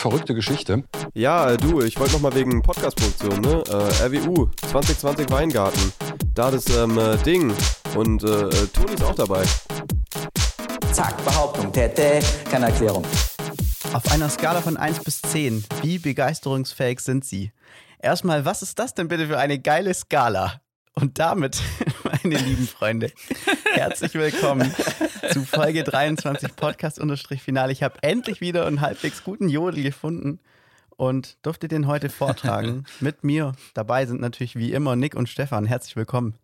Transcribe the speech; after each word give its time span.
verrückte 0.00 0.34
Geschichte. 0.34 0.84
Ja, 1.14 1.56
du, 1.56 1.80
ich 1.82 1.98
wollte 1.98 2.14
noch 2.14 2.20
mal 2.20 2.34
wegen 2.34 2.62
Podcast-Produktion, 2.62 3.40
ne? 3.40 3.62
Äh, 3.68 4.06
RWU 4.06 4.48
2020 4.68 5.30
Weingarten. 5.30 5.92
Da 6.34 6.50
das 6.50 6.68
ähm, 6.76 6.98
äh, 6.98 7.16
Ding. 7.18 7.52
Und 7.94 8.22
äh, 8.22 8.26
äh, 8.26 8.66
Toni 8.68 8.94
ist 8.94 9.04
auch 9.04 9.14
dabei. 9.14 9.44
Zack, 10.92 11.24
Behauptung, 11.24 11.72
Tete, 11.72 12.20
keine 12.50 12.66
Erklärung. 12.66 13.04
Auf 13.92 14.10
einer 14.12 14.28
Skala 14.28 14.60
von 14.60 14.76
1 14.76 15.04
bis 15.04 15.22
10, 15.22 15.64
wie 15.82 15.98
begeisterungsfähig 15.98 17.00
sind 17.00 17.24
Sie? 17.24 17.52
Erstmal, 17.98 18.44
was 18.44 18.62
ist 18.62 18.78
das 18.78 18.94
denn 18.94 19.08
bitte 19.08 19.26
für 19.26 19.38
eine 19.38 19.58
geile 19.58 19.92
Skala? 19.94 20.60
Und 20.94 21.18
damit, 21.18 21.60
meine 22.04 22.36
lieben 22.36 22.66
Freunde, 22.66 23.12
herzlich 23.72 24.14
willkommen 24.14 24.74
zu 25.28 25.44
Folge 25.44 25.84
23 25.84 26.56
Podcast-Finale. 26.56 27.72
Ich 27.72 27.82
habe 27.82 28.02
endlich 28.02 28.40
wieder 28.40 28.66
einen 28.66 28.80
halbwegs 28.80 29.24
guten 29.24 29.48
Jodel 29.48 29.82
gefunden 29.82 30.40
und 30.96 31.36
durfte 31.42 31.68
den 31.68 31.86
heute 31.86 32.08
vortragen 32.08 32.84
mit 33.00 33.24
mir. 33.24 33.52
Dabei 33.74 34.06
sind 34.06 34.20
natürlich 34.20 34.56
wie 34.56 34.72
immer 34.72 34.96
Nick 34.96 35.14
und 35.14 35.28
Stefan. 35.28 35.66
Herzlich 35.66 35.96
willkommen. 35.96 36.34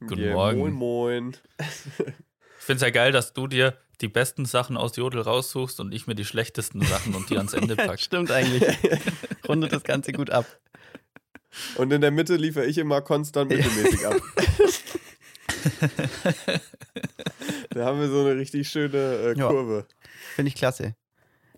Guten 0.00 0.20
Yeah, 0.20 0.34
Morgen. 0.34 0.58
Moin, 0.58 0.72
moin. 0.74 1.36
Ich 1.58 2.64
finde 2.64 2.76
es 2.76 2.82
ja 2.82 2.90
geil, 2.90 3.12
dass 3.12 3.32
du 3.32 3.46
dir 3.46 3.76
die 4.00 4.08
besten 4.08 4.44
Sachen 4.44 4.76
aus 4.76 4.96
Jodel 4.96 5.22
raussuchst 5.22 5.80
und 5.80 5.92
ich 5.92 6.06
mir 6.06 6.14
die 6.14 6.24
schlechtesten 6.24 6.82
Sachen 6.82 7.14
und 7.14 7.30
die 7.30 7.36
ans 7.38 7.54
Ende 7.54 7.76
pack. 7.76 7.98
Stimmt 7.98 8.30
eigentlich. 8.30 8.62
Rundet 9.48 9.72
das 9.72 9.82
Ganze 9.82 10.12
gut 10.12 10.30
ab. 10.30 10.46
Und 11.76 11.92
in 11.92 12.00
der 12.00 12.10
Mitte 12.10 12.36
liefere 12.36 12.66
ich 12.66 12.78
immer 12.78 13.00
konstant 13.00 13.50
mittelmäßig 13.50 14.06
ab. 14.06 14.16
da 17.70 17.84
haben 17.84 18.00
wir 18.00 18.08
so 18.08 18.20
eine 18.20 18.36
richtig 18.36 18.68
schöne 18.68 18.96
äh, 18.98 19.38
Ja. 19.38 19.48
Kurve. 19.48 19.86
Finde 20.34 20.48
ich 20.48 20.54
klasse. 20.54 20.94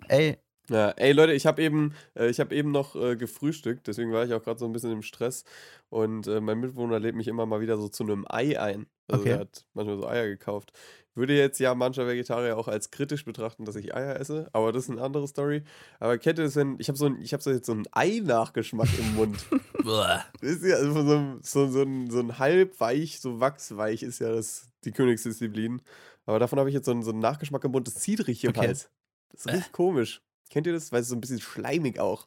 Ey, 0.09 0.39
Ja, 0.69 0.91
ey 0.91 1.13
Leute, 1.13 1.33
ich 1.33 1.47
habe 1.47 1.63
eben, 1.63 1.95
äh, 2.15 2.29
ich 2.29 2.41
habe 2.41 2.55
eben 2.55 2.71
noch 2.71 2.95
äh, 2.97 3.17
gefrühstückt, 3.17 3.87
deswegen 3.87 4.13
war 4.13 4.25
ich 4.25 4.33
auch 4.35 4.43
gerade 4.43 4.59
so 4.59 4.67
ein 4.67 4.73
bisschen 4.73 4.93
im 4.93 5.03
Stress. 5.03 5.45
Und 5.89 6.27
äh, 6.27 6.41
mein 6.41 6.61
Mitbewohner 6.61 7.01
lädt 7.01 7.15
mich 7.17 7.29
immer 7.29 7.47
mal 7.47 7.61
wieder 7.61 7.77
so 7.77 7.89
zu 7.89 8.05
einem 8.05 8.25
Ei 8.29 8.61
ein. 8.61 8.87
Also 9.09 9.23
Okay. 9.23 9.33
er 9.33 9.39
hat 9.41 9.67
manchmal 9.75 9.97
so 9.99 10.07
Eier 10.09 10.29
gekauft. 10.29 10.73
Würde 11.15 11.37
jetzt 11.37 11.59
ja 11.59 11.75
mancher 11.75 12.07
Vegetarier 12.07 12.57
auch 12.57 12.69
als 12.69 12.91
kritisch 12.93 13.25
betrachten, 13.25 13.65
dass 13.65 13.75
ich 13.75 13.95
Eier 13.95 14.19
esse, 14.19 14.49
aber 14.53 14.71
das 14.73 14.85
ist 14.85 14.91
eine 14.91 15.03
andere 15.03 15.27
Story. 15.27 15.65
Aber 15.99 16.19
kennt 16.19 16.39
ihr 16.39 16.45
das 16.45 16.55
denn? 16.55 16.77
Ich 16.79 16.89
habe 16.89 16.97
so, 16.97 17.07
ein, 17.07 17.21
ich 17.21 17.35
hab 17.35 17.43
so 17.43 17.51
jetzt 17.51 17.67
so 17.67 17.73
einen 17.73 17.87
Ei-Nachgeschmack 17.91 18.89
im 18.99 19.15
Mund. 19.17 19.45
Ist 20.41 20.63
ja 20.65 20.77
also 20.77 20.93
so, 20.93 21.17
ein- 21.17 21.39
so, 21.43 21.67
so, 21.69 21.83
ein, 21.83 22.11
so 22.11 22.21
ein 22.21 22.39
halbweich, 22.39 23.21
so 23.21 23.41
wachsweich 23.41 24.03
ist 24.03 24.21
ja 24.21 24.31
das 24.31 24.69
die 24.85 24.93
Königsdisziplin. 24.93 25.83
Aber 26.27 26.39
davon 26.39 26.59
habe 26.59 26.69
ich 26.69 26.75
jetzt 26.75 26.85
so 26.87 26.93
einen, 26.93 27.03
so 27.03 27.11
einen 27.11 27.19
Nachgeschmack 27.21 27.65
im 27.65 27.73
Mund. 27.73 27.87
Das 27.87 27.95
zieht 27.97 28.21
richtig 28.21 28.45
im 28.45 28.51
Okay. 28.51 28.69
Hals. 28.69 28.91
Das 29.33 29.47
ist 29.47 29.53
richtig 29.53 29.73
komisch. 29.73 30.21
Kennt 30.51 30.67
ihr 30.67 30.73
das? 30.73 30.93
Weil 30.93 31.03
es 31.03 31.09
so 31.09 31.17
ein 31.17 31.21
bisschen 31.21 31.41
schleimig 31.41 31.99
auch. 31.99 32.27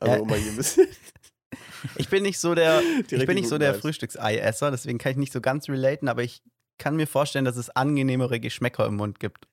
Äh. 0.00 0.08
Also, 0.08 0.22
um 0.22 0.28
mal 0.28 0.38
hier 0.38 0.52
ein 0.52 0.56
bisschen. 0.56 0.86
ich 1.96 2.08
bin 2.08 2.22
nicht 2.22 2.38
so 2.38 2.54
der, 2.54 2.80
ich 2.80 2.96
richtig 3.12 3.26
bin 3.26 3.34
nicht 3.34 3.48
so 3.48 3.58
der. 3.58 3.74
Frühstücksei-Esser, 3.74 4.70
deswegen 4.70 4.98
kann 4.98 5.12
ich 5.12 5.18
nicht 5.18 5.32
so 5.32 5.40
ganz 5.40 5.68
relaten, 5.68 6.08
aber 6.08 6.22
ich 6.22 6.42
kann 6.82 6.96
mir 6.96 7.06
vorstellen, 7.06 7.44
dass 7.44 7.56
es 7.56 7.70
angenehmere 7.70 8.40
Geschmäcker 8.40 8.86
im 8.86 8.96
Mund 8.96 9.20
gibt. 9.20 9.46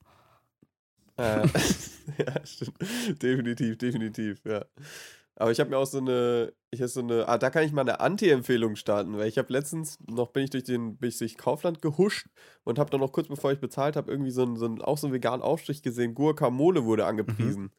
Äh, 1.16 1.45
ja, 2.17 2.44
stimmt. 2.44 2.73
Definitiv, 3.21 3.77
definitiv, 3.77 4.41
ja. 4.45 4.66
Aber 5.36 5.52
ich 5.52 5.59
habe 5.59 5.69
mir 5.69 5.77
auch 5.77 5.86
so 5.86 5.99
eine, 5.99 6.52
ich 6.71 6.81
habe 6.81 6.89
so 6.89 7.02
eine, 7.02 7.27
ah, 7.27 7.38
da 7.38 7.52
kann 7.52 7.63
ich 7.63 7.71
mal 7.71 7.81
eine 7.81 7.99
Anti-Empfehlung 7.99 8.75
starten, 8.75 9.16
weil 9.16 9.27
ich 9.27 9.38
habe 9.38 9.53
letztens 9.53 9.99
noch 10.09 10.31
bin 10.31 10.44
ich 10.44 10.49
durch 10.49 10.63
den, 10.63 10.97
bin 10.97 11.09
ich 11.09 11.19
durch 11.19 11.38
Kaufland 11.38 11.83
gehuscht 11.83 12.27
und 12.63 12.80
habe 12.80 12.89
dann 12.89 12.99
noch 12.99 13.11
kurz 13.11 13.27
bevor 13.27 13.52
ich 13.52 13.59
bezahlt 13.59 13.95
habe 13.95 14.11
irgendwie 14.11 14.31
so 14.31 14.41
einen, 14.41 14.58
so 14.58 14.66
einen, 14.66 14.81
auch 14.81 14.97
so 14.97 15.05
einen 15.05 15.14
veganen 15.14 15.43
Aufstrich 15.43 15.83
gesehen, 15.83 16.16
Guacamole 16.16 16.83
wurde 16.83 17.05
angepriesen. 17.05 17.71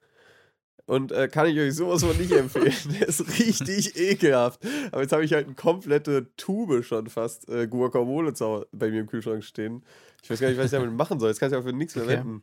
Und 0.91 1.13
äh, 1.13 1.29
kann 1.29 1.47
ich 1.47 1.57
euch 1.57 1.77
sowas 1.77 2.03
von 2.03 2.17
nicht 2.17 2.33
empfehlen. 2.33 2.75
Der 2.99 3.07
ist 3.07 3.39
richtig 3.39 3.97
ekelhaft. 3.97 4.61
Aber 4.91 5.03
jetzt 5.03 5.13
habe 5.13 5.25
ich 5.25 5.33
halt 5.33 5.47
eine 5.47 5.55
komplette 5.55 6.35
Tube 6.37 6.85
schon 6.85 7.09
fast 7.09 7.49
äh, 7.49 7.69
Guacamole 7.69 8.33
bei 8.73 8.91
mir 8.91 8.99
im 9.03 9.07
Kühlschrank 9.07 9.45
stehen. 9.45 9.85
Ich 10.21 10.29
weiß 10.29 10.41
gar 10.41 10.49
nicht, 10.49 10.59
was 10.59 10.65
ich 10.65 10.71
damit 10.73 10.93
machen 10.93 11.21
soll. 11.21 11.29
Jetzt 11.29 11.39
kann 11.39 11.53
ich 11.53 11.57
auch 11.57 11.63
für 11.63 11.73
nichts 11.73 11.97
Okay. 11.97 12.07
verwenden. 12.07 12.41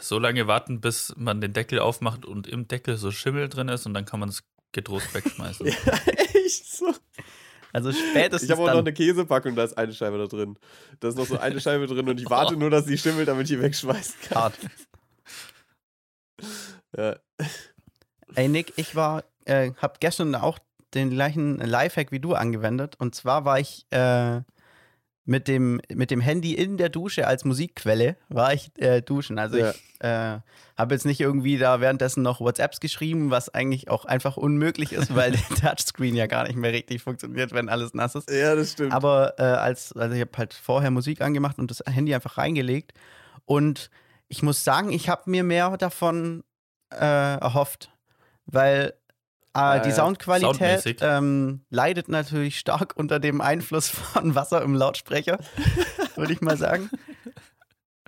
So 0.00 0.18
lange 0.18 0.46
warten, 0.46 0.80
bis 0.80 1.12
man 1.18 1.42
den 1.42 1.52
Deckel 1.52 1.80
aufmacht 1.80 2.24
und 2.24 2.46
im 2.46 2.66
Deckel 2.66 2.96
so 2.96 3.10
Schimmel 3.10 3.50
drin 3.50 3.68
ist 3.68 3.84
und 3.84 3.92
dann 3.92 4.06
kann 4.06 4.20
man 4.20 4.30
es 4.30 4.42
getrost 4.72 5.12
wegschmeißen. 5.12 5.66
Ja, 5.86 5.92
echt 6.46 6.66
so. 6.66 6.94
Also 7.74 7.92
spätestens 7.92 8.48
Ich 8.48 8.56
habe 8.56 8.62
auch 8.62 8.72
noch 8.72 8.78
eine 8.80 8.94
Käsepackung, 8.94 9.54
da 9.54 9.64
ist 9.64 9.76
eine 9.76 9.92
Scheibe 9.92 10.16
da 10.16 10.28
drin. 10.28 10.58
Da 11.00 11.08
ist 11.08 11.18
noch 11.18 11.26
so 11.26 11.38
eine 11.38 11.60
Scheibe 11.60 11.86
drin 11.86 12.08
und 12.08 12.18
ich 12.18 12.30
warte 12.30 12.56
nur, 12.56 12.70
dass 12.70 12.86
die 12.86 12.96
schimmelt, 12.96 13.28
damit 13.28 13.50
ich 13.50 13.56
die 13.56 13.62
wegschmeißen 13.62 14.14
kann. 14.22 14.38
Hart. 14.38 14.58
Ja. 16.96 17.16
Ey 18.36 18.48
Nick, 18.48 18.72
ich 18.76 18.94
war, 18.94 19.24
äh, 19.44 19.72
hab 19.80 20.00
gestern 20.00 20.34
auch 20.34 20.58
den 20.94 21.10
gleichen 21.10 21.58
Lifehack 21.58 22.12
wie 22.12 22.20
du 22.20 22.34
angewendet. 22.34 22.96
Und 22.98 23.14
zwar 23.14 23.44
war 23.44 23.58
ich 23.58 23.86
äh, 23.90 24.40
mit, 25.24 25.48
dem, 25.48 25.80
mit 25.92 26.10
dem 26.10 26.20
Handy 26.20 26.54
in 26.54 26.76
der 26.76 26.88
Dusche 26.88 27.26
als 27.26 27.44
Musikquelle, 27.44 28.16
war 28.28 28.52
ich 28.52 28.70
äh, 28.78 29.00
duschen. 29.02 29.38
Also 29.38 29.56
Ja. 29.56 29.70
ich 29.70 29.76
äh, 30.00 30.40
habe 30.76 30.94
jetzt 30.94 31.06
nicht 31.06 31.20
irgendwie 31.20 31.58
da 31.58 31.80
währenddessen 31.80 32.22
noch 32.22 32.40
WhatsApps 32.40 32.80
geschrieben, 32.80 33.30
was 33.30 33.48
eigentlich 33.48 33.88
auch 33.88 34.04
einfach 34.04 34.36
unmöglich 34.36 34.92
ist, 34.92 35.14
weil 35.14 35.32
der 35.32 35.40
Touchscreen 35.76 36.16
ja 36.16 36.26
gar 36.26 36.46
nicht 36.46 36.56
mehr 36.56 36.72
richtig 36.72 37.02
funktioniert, 37.02 37.52
wenn 37.52 37.68
alles 37.68 37.94
nass 37.94 38.14
ist. 38.16 38.28
ja, 38.30 38.54
das 38.56 38.72
stimmt. 38.72 38.92
Aber 38.92 39.34
äh, 39.38 39.42
als, 39.42 39.92
also 39.92 40.14
ich 40.14 40.20
habe 40.20 40.36
halt 40.36 40.54
vorher 40.54 40.90
Musik 40.90 41.20
angemacht 41.20 41.58
und 41.58 41.70
das 41.70 41.82
Handy 41.88 42.14
einfach 42.14 42.36
reingelegt. 42.36 42.92
Und 43.44 43.90
ich 44.28 44.42
muss 44.42 44.64
sagen, 44.64 44.90
ich 44.90 45.08
habe 45.08 45.30
mir 45.30 45.44
mehr 45.44 45.76
davon 45.76 46.42
äh, 46.90 46.96
erhofft, 47.38 47.90
weil 48.46 48.94
äh, 49.54 49.80
die. 49.82 49.92
Soundqualität 49.92 50.98
ähm, 51.00 51.64
leidet 51.70 52.08
natürlich 52.08 52.58
stark 52.58 52.94
unter 52.96 53.20
dem 53.20 53.40
Einfluss 53.40 53.88
von 53.88 54.34
Wasser 54.34 54.62
im 54.62 54.74
Lautsprecher, 54.74 55.38
würde 56.16 56.32
ich 56.32 56.40
mal 56.40 56.56
sagen. 56.56 56.90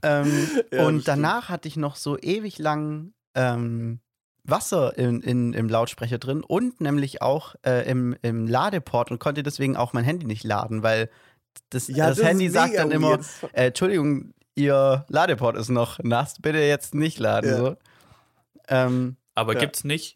ähm, 0.02 0.48
Ja, 0.72 0.86
und 0.86 1.08
danach 1.08 1.48
hatte 1.48 1.68
ich 1.68 1.76
noch 1.76 1.96
so 1.96 2.18
ewig 2.18 2.58
lang 2.58 3.12
ähm, 3.34 4.00
Wasser 4.44 4.96
in, 4.98 5.22
in, 5.22 5.52
im 5.54 5.68
Lautsprecher 5.68 6.18
drin 6.18 6.42
und 6.42 6.80
nämlich 6.80 7.22
auch 7.22 7.54
äh, 7.64 7.88
im, 7.88 8.14
im 8.22 8.46
Ladeport 8.46 9.10
und 9.10 9.18
konnte 9.18 9.42
deswegen 9.42 9.76
auch 9.76 9.92
mein 9.94 10.04
Handy 10.04 10.26
nicht 10.26 10.44
laden, 10.44 10.82
weil 10.82 11.08
das, 11.70 11.88
Ja, 11.88 12.08
das 12.08 12.18
das 12.18 12.26
Handy 12.26 12.50
sagt 12.50 12.76
dann 12.76 12.90
immer, 12.90 13.20
äh, 13.52 13.66
Entschuldigung, 13.68 14.34
Ihr 14.56 15.04
Ladeport 15.08 15.56
ist 15.56 15.68
noch 15.68 15.98
nass, 16.00 16.36
bitte 16.40 16.58
jetzt 16.58 16.94
nicht 16.94 17.18
laden. 17.18 17.50
Ja. 17.50 17.56
So. 17.56 17.76
Ähm, 18.68 19.16
Aber 19.34 19.54
Ja. 19.54 19.60
gibt 19.60 19.76
es 19.76 19.84
nicht 19.84 20.14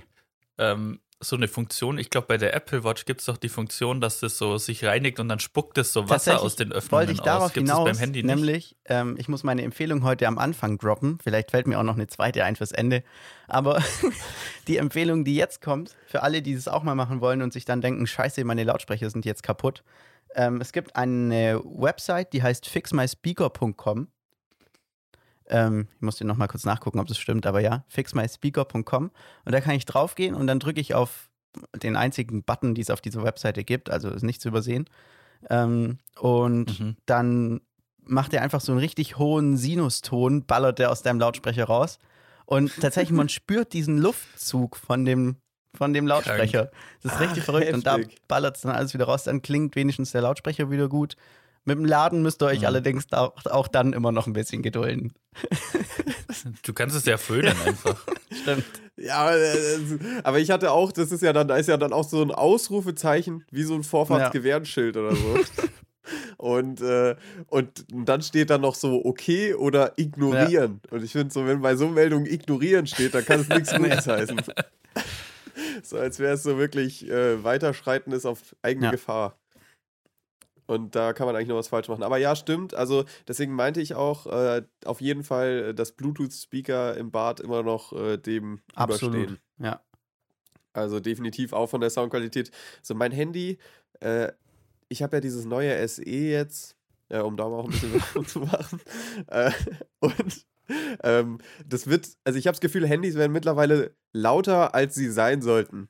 ähm, 0.58 1.00
so 1.20 1.36
eine 1.36 1.48
Funktion? 1.48 1.98
Ich 1.98 2.10
glaube, 2.10 2.28
bei 2.28 2.36
der 2.36 2.54
Apple 2.54 2.84
Watch 2.84 3.04
gibt 3.04 3.20
es 3.20 3.26
doch 3.26 3.36
die 3.36 3.48
Funktion, 3.48 4.00
dass 4.00 4.20
das 4.20 4.38
so 4.38 4.56
sich 4.58 4.84
reinigt 4.84 5.18
und 5.18 5.28
dann 5.28 5.40
spuckt 5.40 5.76
es 5.78 5.92
so 5.92 6.08
Wasser 6.08 6.40
aus 6.40 6.56
den 6.56 6.72
Öffnungen 6.72 7.08
wollte 7.08 7.12
ich 7.12 7.20
darauf 7.20 7.44
aus. 7.44 7.52
Gibt 7.52 7.68
es 7.68 7.74
hinaus, 7.74 7.88
beim 7.88 7.98
Handy 7.98 8.22
nicht? 8.22 8.34
nämlich, 8.34 8.76
ähm, 8.84 9.16
ich 9.18 9.28
muss 9.28 9.42
meine 9.42 9.62
Empfehlung 9.62 10.04
heute 10.04 10.28
am 10.28 10.38
Anfang 10.38 10.78
droppen. 10.78 11.18
Vielleicht 11.22 11.50
fällt 11.50 11.66
mir 11.66 11.78
auch 11.78 11.84
noch 11.84 11.96
eine 11.96 12.06
zweite 12.06 12.44
ein 12.44 12.56
fürs 12.56 12.72
Ende. 12.72 13.02
Aber 13.48 13.82
die 14.68 14.76
Empfehlung, 14.76 15.24
die 15.24 15.34
jetzt 15.34 15.60
kommt, 15.60 15.96
für 16.06 16.22
alle, 16.22 16.42
die 16.42 16.54
das 16.54 16.68
auch 16.68 16.82
mal 16.82 16.94
machen 16.94 17.20
wollen 17.20 17.42
und 17.42 17.52
sich 17.52 17.64
dann 17.64 17.80
denken, 17.80 18.06
scheiße, 18.06 18.44
meine 18.44 18.64
Lautsprecher 18.64 19.10
sind 19.10 19.24
jetzt 19.24 19.42
kaputt. 19.42 19.82
Ähm, 20.34 20.60
es 20.60 20.72
gibt 20.72 20.94
eine 20.94 21.60
Website, 21.64 22.32
die 22.32 22.42
heißt 22.42 22.68
fixmyspeaker.com. 22.68 24.08
Ähm, 25.48 25.88
ich 25.96 26.02
muss 26.02 26.16
dir 26.16 26.24
noch 26.26 26.36
mal 26.36 26.46
kurz 26.48 26.64
nachgucken, 26.64 26.98
ob 26.98 27.06
das 27.06 27.18
stimmt, 27.18 27.46
aber 27.46 27.60
ja, 27.60 27.84
fixmyspeaker.com. 27.88 29.10
Und 29.44 29.52
da 29.52 29.60
kann 29.60 29.74
ich 29.74 29.84
draufgehen 29.86 30.34
und 30.34 30.46
dann 30.46 30.60
drücke 30.60 30.80
ich 30.80 30.94
auf 30.94 31.30
den 31.74 31.96
einzigen 31.96 32.42
Button, 32.42 32.74
die 32.74 32.82
es 32.82 32.90
auf 32.90 33.00
dieser 33.00 33.24
Webseite 33.24 33.64
gibt, 33.64 33.90
also 33.90 34.10
ist 34.10 34.22
nicht 34.22 34.40
zu 34.40 34.48
übersehen. 34.48 34.88
Ähm, 35.48 35.98
und 36.20 36.78
Mhm. 36.80 36.96
dann 37.06 37.60
macht 38.02 38.32
er 38.34 38.42
einfach 38.42 38.60
so 38.60 38.72
einen 38.72 38.80
richtig 38.80 39.18
hohen 39.18 39.56
Sinuston, 39.56 40.44
ballert 40.46 40.78
der 40.78 40.90
aus 40.90 41.02
deinem 41.02 41.20
Lautsprecher 41.20 41.64
raus. 41.64 41.98
Und 42.46 42.72
tatsächlich, 42.80 43.16
man 43.16 43.28
spürt 43.28 43.72
diesen 43.72 43.98
Luftzug 43.98 44.76
von 44.76 45.04
dem, 45.04 45.36
von 45.74 45.92
dem 45.92 46.06
Lautsprecher. 46.06 46.70
Das 47.02 47.14
ist 47.14 47.20
richtig 47.20 47.42
Ach, 47.42 47.46
verrückt. 47.46 47.72
Und 47.72 47.86
da 47.86 47.98
heftig. 47.98 48.16
ballert 48.28 48.56
es 48.56 48.62
dann 48.62 48.72
alles 48.72 48.94
wieder 48.94 49.04
raus. 49.04 49.24
Dann 49.24 49.42
klingt 49.42 49.76
wenigstens 49.76 50.12
der 50.12 50.22
Lautsprecher 50.22 50.70
wieder 50.70 50.88
gut. 50.88 51.16
Mit 51.68 51.76
dem 51.78 51.84
Laden 51.84 52.22
müsst 52.22 52.42
ihr 52.42 52.46
euch 52.46 52.60
Mhm. 52.60 52.66
allerdings 52.66 53.12
auch, 53.12 53.34
auch 53.46 53.68
dann 53.68 53.92
immer 53.92 54.10
noch 54.10 54.26
ein 54.26 54.32
bisschen 54.32 54.62
gedulden. 54.62 55.12
Du 56.62 56.72
kannst 56.72 56.94
es 56.94 57.04
ja 57.04 57.16
föhnen 57.16 57.54
einfach. 57.66 58.04
Stimmt. 58.42 58.64
Ja, 58.96 59.16
aber, 59.16 59.36
äh, 59.36 59.78
aber 60.22 60.38
ich 60.38 60.50
hatte 60.50 60.70
auch, 60.70 60.92
das 60.92 61.10
ist 61.10 61.22
ja 61.22 61.32
dann, 61.32 61.48
da 61.48 61.56
ist 61.56 61.68
ja 61.68 61.76
dann 61.76 61.92
auch 61.92 62.08
so 62.08 62.22
ein 62.22 62.30
Ausrufezeichen, 62.30 63.44
wie 63.50 63.62
so 63.64 63.74
ein 63.74 63.82
Vorfahrtsgewehrenschild 63.82 64.96
oder 64.96 65.14
so. 65.16 65.38
Und, 66.38 66.80
äh, 66.80 67.16
und 67.48 67.84
dann 67.92 68.22
steht 68.22 68.48
dann 68.48 68.62
noch 68.62 68.74
so 68.76 69.04
okay 69.04 69.52
oder 69.54 69.92
ignorieren. 69.96 70.80
Und 70.90 71.02
ich 71.04 71.12
finde 71.12 71.32
so, 71.34 71.44
wenn 71.46 71.60
bei 71.60 71.76
so 71.76 71.88
Meldungen 71.88 72.26
ignorieren 72.26 72.86
steht, 72.86 73.12
dann 73.14 73.26
kann 73.26 73.40
es 73.40 73.48
nichts 73.50 73.74
Gutes 73.74 74.06
heißen. 74.06 74.40
So 75.82 75.98
als 75.98 76.18
wäre 76.18 76.34
es 76.34 76.42
so 76.44 76.56
wirklich 76.56 77.06
äh, 77.10 77.42
Weiterschreiten 77.44 78.12
ist 78.12 78.24
auf 78.24 78.40
eigene 78.62 78.86
Ja. 78.86 78.90
Gefahr. 78.92 79.36
Und 80.68 80.94
da 80.94 81.14
kann 81.14 81.26
man 81.26 81.34
eigentlich 81.34 81.48
noch 81.48 81.56
was 81.56 81.68
falsch 81.68 81.88
machen. 81.88 82.02
Aber 82.02 82.18
ja, 82.18 82.36
stimmt. 82.36 82.74
Also 82.74 83.06
deswegen 83.26 83.54
meinte 83.54 83.80
ich 83.80 83.94
auch 83.94 84.26
äh, 84.26 84.62
auf 84.84 85.00
jeden 85.00 85.24
Fall, 85.24 85.72
dass 85.72 85.92
Bluetooth-Speaker 85.92 86.94
im 86.98 87.10
Bad 87.10 87.40
immer 87.40 87.62
noch 87.62 87.94
äh, 87.94 88.18
dem 88.18 88.60
Absolut. 88.74 89.14
überstehen. 89.14 89.38
Ja. 89.58 89.80
Also 90.74 91.00
definitiv 91.00 91.54
auch 91.54 91.68
von 91.68 91.80
der 91.80 91.88
Soundqualität. 91.88 92.50
So 92.82 92.94
mein 92.94 93.12
Handy, 93.12 93.56
äh, 94.00 94.30
ich 94.90 95.02
habe 95.02 95.16
ja 95.16 95.20
dieses 95.22 95.46
neue 95.46 95.88
SE 95.88 96.04
jetzt, 96.04 96.76
äh, 97.08 97.20
um 97.20 97.38
da 97.38 97.48
mal 97.48 97.60
auch 97.60 97.64
ein 97.64 97.70
bisschen 97.70 98.26
zu 98.26 98.40
machen. 98.40 98.82
Äh, 99.28 99.50
und 100.00 100.46
ähm, 101.02 101.38
das 101.66 101.86
wird, 101.86 102.10
also 102.24 102.38
ich 102.38 102.46
habe 102.46 102.56
das 102.56 102.60
Gefühl, 102.60 102.86
Handys 102.86 103.14
werden 103.14 103.32
mittlerweile 103.32 103.96
lauter, 104.12 104.74
als 104.74 104.94
sie 104.94 105.10
sein 105.10 105.40
sollten. 105.40 105.88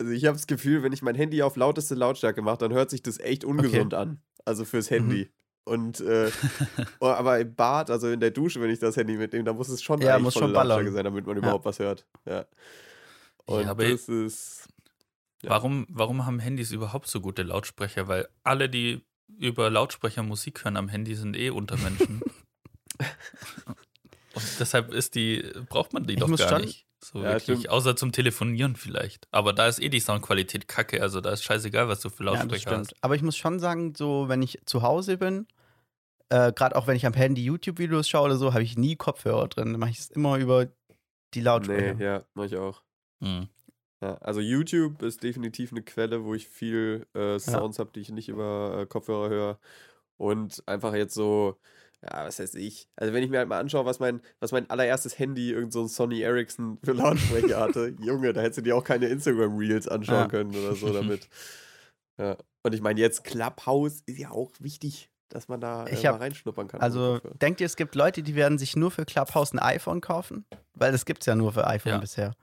Also 0.00 0.12
ich 0.12 0.24
habe 0.24 0.34
das 0.36 0.46
Gefühl, 0.46 0.82
wenn 0.82 0.94
ich 0.94 1.02
mein 1.02 1.14
Handy 1.14 1.42
auf 1.42 1.56
lauteste 1.56 1.94
Lautstärke 1.94 2.40
mache, 2.40 2.56
dann 2.58 2.72
hört 2.72 2.88
sich 2.88 3.02
das 3.02 3.18
echt 3.20 3.44
ungesund 3.44 3.92
an. 3.92 4.22
Also 4.46 4.64
fürs 4.64 4.90
Handy. 4.90 5.28
Und 5.64 6.00
äh, 6.00 6.30
oh, 7.00 7.06
aber 7.08 7.38
im 7.38 7.54
Bad, 7.54 7.90
also 7.90 8.08
in 8.08 8.18
der 8.18 8.30
Dusche, 8.30 8.62
wenn 8.62 8.70
ich 8.70 8.78
das 8.78 8.96
Handy 8.96 9.18
mitnehme, 9.18 9.44
dann 9.44 9.56
muss 9.56 9.68
es 9.68 9.82
schon 9.82 10.00
Ja, 10.00 10.18
muss 10.18 10.32
schon 10.32 10.54
ballern. 10.54 10.68
Lautstärke 10.78 10.92
sein, 10.92 11.04
damit 11.04 11.26
man 11.26 11.36
überhaupt 11.36 11.66
was 11.66 11.78
hört. 11.80 12.06
Ja. 12.24 12.46
Und 13.44 13.66
aber 13.66 13.86
das 13.90 14.08
ist. 14.08 14.68
Ja. 15.42 15.50
Warum, 15.50 15.86
warum 15.90 16.24
haben 16.24 16.38
Handys 16.38 16.72
überhaupt 16.72 17.06
so 17.08 17.20
gute 17.20 17.42
Lautsprecher? 17.42 18.08
Weil 18.08 18.26
alle, 18.42 18.70
die 18.70 19.02
über 19.38 19.68
Lautsprecher 19.68 20.22
Musik 20.22 20.64
hören 20.64 20.78
am 20.78 20.88
Handy, 20.88 21.14
sind 21.14 21.36
eh 21.36 21.50
Untermenschen. 21.50 22.22
Und 24.34 24.44
deshalb 24.60 24.92
ist 24.94 25.14
die, 25.14 25.44
braucht 25.68 25.92
man 25.92 26.04
die 26.06 26.14
Ich 26.14 26.20
doch 26.20 26.28
muss 26.28 26.40
gar 26.40 26.48
schon- 26.50 26.62
nicht. 26.62 26.86
So 27.02 27.22
Ja, 27.22 27.30
wirklich. 27.30 27.44
stimmt. 27.44 27.68
Außer 27.70 27.96
zum 27.96 28.12
Telefonieren 28.12 28.76
vielleicht. 28.76 29.26
Aber 29.30 29.52
da 29.52 29.66
ist 29.66 29.80
eh 29.80 29.88
die 29.88 30.00
Soundqualität 30.00 30.68
kacke. 30.68 31.00
Also 31.02 31.20
da 31.20 31.30
ist 31.30 31.42
scheißegal, 31.44 31.88
was 31.88 32.00
du 32.00 32.10
für 32.10 32.24
Ja, 32.24 32.32
Lautsprecher 32.32 32.60
stimmt. 32.60 32.78
hast. 32.90 32.96
Aber 33.04 33.14
ich 33.14 33.22
muss 33.22 33.36
schon 33.36 33.58
sagen, 33.58 33.94
so 33.94 34.28
wenn 34.28 34.42
ich 34.42 34.60
zu 34.66 34.82
Hause 34.82 35.16
bin, 35.16 35.46
äh, 36.28 36.52
gerade 36.52 36.76
auch 36.76 36.86
wenn 36.86 36.96
ich 36.96 37.06
am 37.06 37.14
Handy 37.14 37.42
YouTube-Videos 37.44 38.08
schaue 38.08 38.26
oder 38.26 38.36
so, 38.36 38.52
habe 38.52 38.62
ich 38.62 38.76
nie 38.76 38.96
Kopfhörer 38.96 39.48
drin. 39.48 39.72
Dann 39.72 39.80
mache 39.80 39.90
ich 39.90 39.98
es 39.98 40.10
immer 40.10 40.38
über 40.38 40.68
die 41.34 41.40
Lautsprecher. 41.40 41.94
Nee, 41.94 42.04
ja, 42.04 42.24
mach 42.34 42.44
ich 42.44 42.56
auch. 42.56 42.82
Hm. 43.22 43.48
Ja, 44.02 44.14
also 44.18 44.40
YouTube 44.40 45.02
ist 45.02 45.22
definitiv 45.22 45.72
eine 45.72 45.82
Quelle, 45.82 46.24
wo 46.24 46.34
ich 46.34 46.48
viel 46.48 47.06
äh, 47.14 47.38
Sounds 47.38 47.78
habe, 47.78 47.90
die 47.94 48.00
ich 48.00 48.10
nicht 48.10 48.28
über 48.28 48.78
äh, 48.80 48.86
Kopfhörer 48.86 49.28
höre. 49.28 49.58
Und 50.16 50.62
einfach 50.66 50.94
jetzt 50.94 51.14
so, 51.14 51.58
ja, 52.02 52.24
was 52.24 52.38
heißt 52.38 52.56
ich? 52.56 52.88
Also 52.96 53.12
wenn 53.12 53.22
ich 53.22 53.30
mir 53.30 53.38
halt 53.38 53.48
mal 53.48 53.60
anschaue, 53.60 53.84
was 53.84 53.98
mein, 54.00 54.20
was 54.40 54.52
mein 54.52 54.68
allererstes 54.70 55.18
Handy, 55.18 55.52
irgend 55.52 55.72
so 55.72 55.82
ein 55.82 55.88
Sony 55.88 56.20
Ericsson 56.22 56.78
für 56.82 56.92
Lautsprecher 56.92 57.60
hatte, 57.60 57.94
Junge, 58.00 58.32
da 58.32 58.40
hättest 58.40 58.58
du 58.58 58.62
dir 58.62 58.76
auch 58.76 58.84
keine 58.84 59.06
Instagram-Reels 59.08 59.86
anschauen 59.88 60.16
Ja. 60.16 60.28
können 60.28 60.54
oder 60.54 60.74
so 60.74 60.92
damit. 60.92 61.28
Ja. 62.18 62.36
Und 62.62 62.74
ich 62.74 62.82
meine, 62.82 63.00
jetzt 63.00 63.24
Clubhouse 63.24 64.02
ist 64.04 64.18
ja 64.18 64.30
auch 64.30 64.50
wichtig, 64.58 65.10
dass 65.30 65.48
man 65.48 65.58
da 65.58 65.86
äh, 65.86 65.94
Ich 65.94 66.02
mal 66.02 66.12
hab- 66.14 66.20
reinschnuppern 66.20 66.68
kann. 66.68 66.80
Also 66.82 67.18
denkt 67.40 67.62
ihr, 67.62 67.64
es 67.66 67.76
gibt 67.76 67.94
Leute, 67.94 68.22
die 68.22 68.34
werden 68.34 68.58
sich 68.58 68.76
nur 68.76 68.90
für 68.90 69.06
Clubhouse 69.06 69.54
ein 69.54 69.58
iPhone 69.58 70.02
kaufen? 70.02 70.44
Weil 70.74 70.92
das 70.92 71.06
gibt 71.06 71.22
es 71.22 71.26
ja 71.26 71.34
nur 71.34 71.52
für 71.54 71.66
iPhone 71.66 71.92
Ja. 71.92 71.98
bisher. 71.98 72.34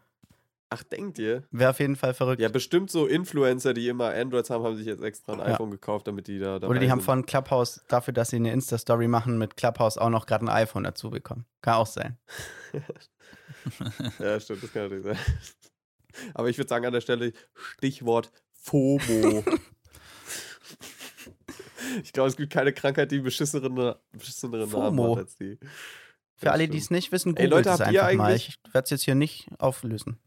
Ach, 0.69 0.83
denkt 0.83 1.17
ihr? 1.17 1.43
Wäre 1.51 1.69
auf 1.69 1.79
jeden 1.79 1.95
Fall 1.95 2.13
verrückt. 2.13 2.41
Ja, 2.41 2.49
bestimmt 2.49 2.91
so 2.91 3.07
Influencer, 3.07 3.73
die 3.73 3.87
immer 3.87 4.13
Androids 4.13 4.49
haben, 4.49 4.65
haben 4.65 4.75
sich 4.75 4.85
jetzt 4.85 5.01
extra 5.01 5.31
ein 5.33 5.39
Ja. 5.39 5.45
iPhone 5.45 5.71
gekauft, 5.71 6.07
damit 6.07 6.27
die 6.27 6.39
da 6.39 6.57
Oder 6.57 6.79
die 6.79 6.91
haben 6.91 6.99
sind. 6.99 7.05
von 7.05 7.25
Clubhouse 7.25 7.85
dafür, 7.87 8.13
dass 8.13 8.31
sie 8.31 8.35
eine 8.35 8.51
Insta-Story 8.51 9.07
machen, 9.07 9.37
mit 9.37 9.55
Clubhouse 9.55 9.97
auch 9.97 10.09
noch 10.09 10.25
gerade 10.25 10.43
ein 10.45 10.49
iPhone 10.49 10.83
dazu 10.83 11.09
bekommen. 11.09 11.45
Kann 11.61 11.75
auch 11.75 11.87
sein. 11.87 12.17
Ja, 14.19 14.39
stimmt, 14.39 14.63
das 14.63 14.71
kann 14.71 14.83
natürlich 14.83 15.03
sein. 15.03 15.17
Aber 16.33 16.47
ich 16.49 16.57
würde 16.57 16.69
sagen, 16.69 16.85
an 16.85 16.93
der 16.93 17.01
Stelle 17.01 17.33
Stichwort 17.53 18.31
FOMO. 18.53 19.43
ich 22.03 22.13
glaube, 22.13 22.29
es 22.29 22.37
gibt 22.37 22.51
keine 22.53 22.71
Krankheit, 22.73 23.11
die 23.11 23.19
beschissenere, 23.19 24.01
beschissenere 24.11 24.61
Namen 24.67 24.71
FOMO. 24.71 25.15
hat 25.17 25.23
als 25.25 25.35
die. 25.35 25.57
Für 26.35 26.45
Ja, 26.47 26.51
alle, 26.53 26.67
die 26.67 26.77
es 26.77 26.91
nicht 26.91 27.11
wissen, 27.11 27.35
Ey, 27.35 27.45
googelt 27.47 27.65
Leute, 27.65 27.69
es 27.75 27.79
habt 27.85 27.91
ihr 27.91 28.05
einfach 28.05 28.17
mal. 28.23 28.29
eigentlich- 28.31 28.57
Ich 28.65 28.73
werde 28.73 28.83
es 28.85 28.89
jetzt 28.91 29.03
hier 29.03 29.15
nicht 29.15 29.47
auflösen. 29.59 30.17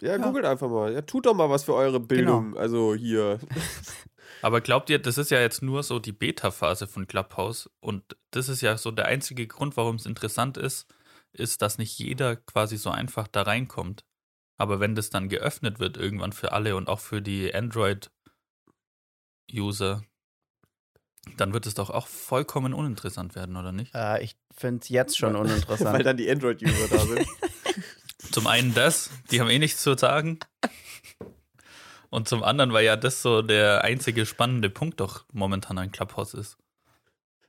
Ja, 0.00 0.16
Ja. 0.16 0.18
googelt 0.18 0.44
einfach 0.44 0.68
mal. 0.68 0.92
Ja, 0.92 1.02
tut 1.02 1.26
doch 1.26 1.34
mal 1.34 1.50
was 1.50 1.64
für 1.64 1.74
eure 1.74 2.00
Bildung. 2.00 2.56
Also 2.56 2.94
hier. 2.94 3.38
Aber 4.42 4.60
glaubt 4.62 4.88
ihr, 4.88 4.98
das 4.98 5.18
ist 5.18 5.30
ja 5.30 5.38
jetzt 5.40 5.60
nur 5.62 5.82
so 5.82 5.98
die 5.98 6.12
Beta-Phase 6.12 6.86
von 6.86 7.06
Clubhouse 7.06 7.68
und 7.80 8.16
das 8.30 8.48
ist 8.48 8.62
ja 8.62 8.78
so 8.78 8.90
der 8.90 9.04
einzige 9.06 9.46
Grund, 9.46 9.76
warum 9.76 9.96
es 9.96 10.06
interessant 10.06 10.56
ist, 10.56 10.86
ist, 11.32 11.60
dass 11.62 11.76
nicht 11.78 11.98
jeder 11.98 12.36
quasi 12.36 12.76
so 12.78 12.90
einfach 12.90 13.28
da 13.28 13.42
reinkommt. 13.42 14.04
Aber 14.56 14.80
wenn 14.80 14.94
das 14.94 15.10
dann 15.10 15.28
geöffnet 15.28 15.78
wird 15.78 15.96
irgendwann 15.98 16.32
für 16.32 16.52
alle 16.52 16.74
und 16.76 16.88
auch 16.88 17.00
für 17.00 17.20
die 17.22 17.54
Android-User, 17.54 18.10
dann 21.36 21.52
wird 21.52 21.66
es 21.66 21.74
doch 21.74 21.90
auch 21.90 22.06
vollkommen 22.06 22.72
uninteressant 22.74 23.34
werden, 23.34 23.56
oder 23.56 23.72
nicht? 23.72 23.94
Äh, 23.94 24.22
ich 24.22 24.36
finde 24.56 24.80
es 24.82 24.88
jetzt 24.88 25.18
schon 25.18 25.34
Weil 25.34 25.42
uninteressant. 25.42 26.04
dann 26.06 26.16
die 26.16 26.30
Android-User 26.30 26.88
da 26.88 26.98
sind. 26.98 27.26
Zum 28.32 28.46
einen 28.46 28.74
das, 28.74 29.10
die 29.30 29.40
haben 29.40 29.50
eh 29.50 29.58
nichts 29.58 29.82
zu 29.82 29.96
sagen. 29.96 30.38
Und 32.10 32.28
zum 32.28 32.42
anderen, 32.42 32.72
weil 32.72 32.84
ja 32.84 32.96
das 32.96 33.22
so 33.22 33.42
der 33.42 33.84
einzige 33.84 34.26
spannende 34.26 34.70
Punkt 34.70 35.00
doch 35.00 35.24
momentan 35.32 35.78
an 35.78 35.92
Clubhouse 35.92 36.34
ist. 36.34 36.58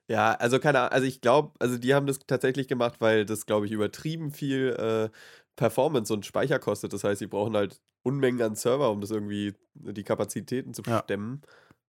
Ja, 0.08 0.34
also 0.34 0.60
keine 0.60 0.80
Ahnung, 0.80 0.92
also 0.92 1.08
ich 1.08 1.22
glaube, 1.22 1.54
also 1.60 1.78
die 1.78 1.94
haben 1.94 2.06
das 2.06 2.20
tatsächlich 2.20 2.68
gemacht, 2.68 2.96
weil 3.00 3.26
das, 3.26 3.46
glaube 3.46 3.66
ich, 3.66 3.72
übertrieben 3.72 4.32
viel 4.32 4.76
äh, 4.78 5.10
Performance 5.56 6.14
und 6.14 6.26
Speicher 6.26 6.60
kostet. 6.60 6.94
Das 6.94 7.04
heißt, 7.04 7.20
sie 7.20 7.28
brauchen 7.28 7.56
halt 7.56 7.80
Unmengen 8.04 8.42
an 8.42 8.56
Server, 8.56 8.92
um 8.92 9.00
das 9.02 9.12
irgendwie, 9.12 9.54
die 9.74 10.04
Kapazitäten 10.04 10.74
zu 10.74 10.82
Ja. 10.86 11.02
stemmen. 11.04 11.42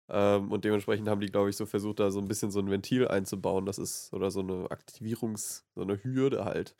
Ähm, 0.08 0.52
und 0.52 0.64
dementsprechend 0.64 1.08
haben 1.08 1.20
die, 1.20 1.28
glaube 1.28 1.50
ich, 1.50 1.56
so 1.56 1.66
versucht, 1.66 2.00
da 2.00 2.10
so 2.10 2.20
ein 2.20 2.28
bisschen 2.28 2.50
so 2.50 2.60
ein 2.60 2.70
Ventil 2.70 3.08
einzubauen. 3.08 3.66
Das 3.66 3.78
ist, 3.78 4.12
oder 4.12 4.30
so 4.30 4.40
eine 4.40 4.68
Aktivierungs-, 4.68 5.64
so 5.74 5.82
eine 5.82 6.02
Hürde 6.04 6.44
halt. 6.44 6.74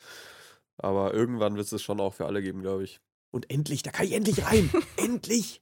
Aber 0.83 1.13
irgendwann 1.13 1.55
wird 1.55 1.71
es 1.71 1.81
schon 1.81 1.99
auch 2.01 2.13
für 2.13 2.25
alle 2.25 2.41
geben, 2.41 2.61
glaube 2.61 2.83
ich. 2.83 2.99
Und 3.31 3.49
endlich, 3.49 3.83
da 3.83 3.91
kann 3.91 4.05
ich 4.05 4.11
endlich 4.13 4.45
rein! 4.45 4.69
endlich! 4.97 5.61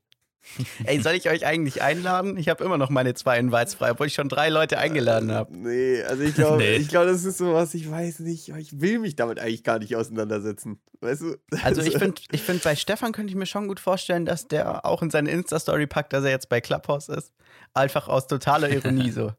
Ey, 0.86 1.00
soll 1.00 1.14
ich 1.14 1.30
euch 1.30 1.46
eigentlich 1.46 1.84
einladen? 1.84 2.36
Ich 2.36 2.50
habe 2.50 2.64
immer 2.64 2.80
noch 2.80 2.90
meine 2.90 3.14
zwei 3.14 3.38
Invites 3.38 3.76
frei, 3.76 3.92
obwohl 3.92 4.08
ich 4.08 4.16
schon 4.16 4.28
drei 4.28 4.50
Leute 4.50 4.80
eingeladen 4.80 5.32
habe. 5.32 5.56
Nee, 5.56 6.02
also 6.02 6.24
ich 6.24 6.34
glaube, 6.34 6.58
Nee. 6.64 6.78
ich 6.78 6.88
glaube, 6.90 7.06
das 7.12 7.24
ist 7.24 7.38
sowas, 7.38 7.76
ich 7.76 7.90
weiß 7.90 8.22
nicht, 8.22 8.50
ich 8.50 8.82
will 8.82 8.98
mich 8.98 9.16
damit 9.16 9.38
eigentlich 9.38 9.64
gar 9.64 9.78
nicht 9.78 9.96
auseinandersetzen. 9.96 10.82
Weißt 11.00 11.22
du? 11.22 11.36
Also 11.64 11.82
ich 11.84 11.96
finde, 12.00 12.20
ich 12.32 12.42
find, 12.42 12.64
bei 12.64 12.76
Stefan 12.76 13.12
könnte 13.12 13.30
ich 13.30 13.38
mir 13.38 13.46
schon 13.46 13.68
gut 13.68 13.80
vorstellen, 13.80 14.26
dass 14.26 14.48
der 14.48 14.84
auch 14.84 15.04
in 15.04 15.12
seine 15.12 15.30
Insta-Story 15.30 15.86
packt, 15.86 16.12
dass 16.14 16.24
er 16.24 16.32
jetzt 16.32 16.50
bei 16.50 16.60
Clubhouse 16.60 17.10
ist. 17.10 17.32
Einfach 17.76 18.08
aus 18.08 18.26
totaler 18.26 18.70
Ironie 18.72 19.12
so. 19.12 19.34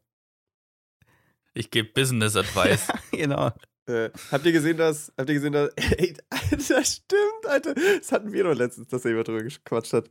Ich 1.53 1.69
gebe 1.69 1.89
Business 1.89 2.37
Advice. 2.37 2.87
genau. 3.11 3.51
Äh, 3.85 4.11
habt 4.31 4.45
ihr 4.45 4.53
gesehen, 4.53 4.77
dass, 4.77 5.11
habt 5.17 5.27
ihr 5.29 5.35
gesehen, 5.35 5.51
dass, 5.53 5.69
ey, 5.75 6.13
das 6.51 6.93
stimmt, 6.93 7.45
Alter, 7.47 7.73
das 7.75 8.11
hatten 8.13 8.31
wir 8.31 8.45
doch 8.45 8.55
letztens, 8.55 8.87
dass 8.87 9.03
er 9.03 9.11
jemand 9.11 9.27
drüber 9.27 9.43
gequatscht 9.43 9.91
hat, 9.91 10.09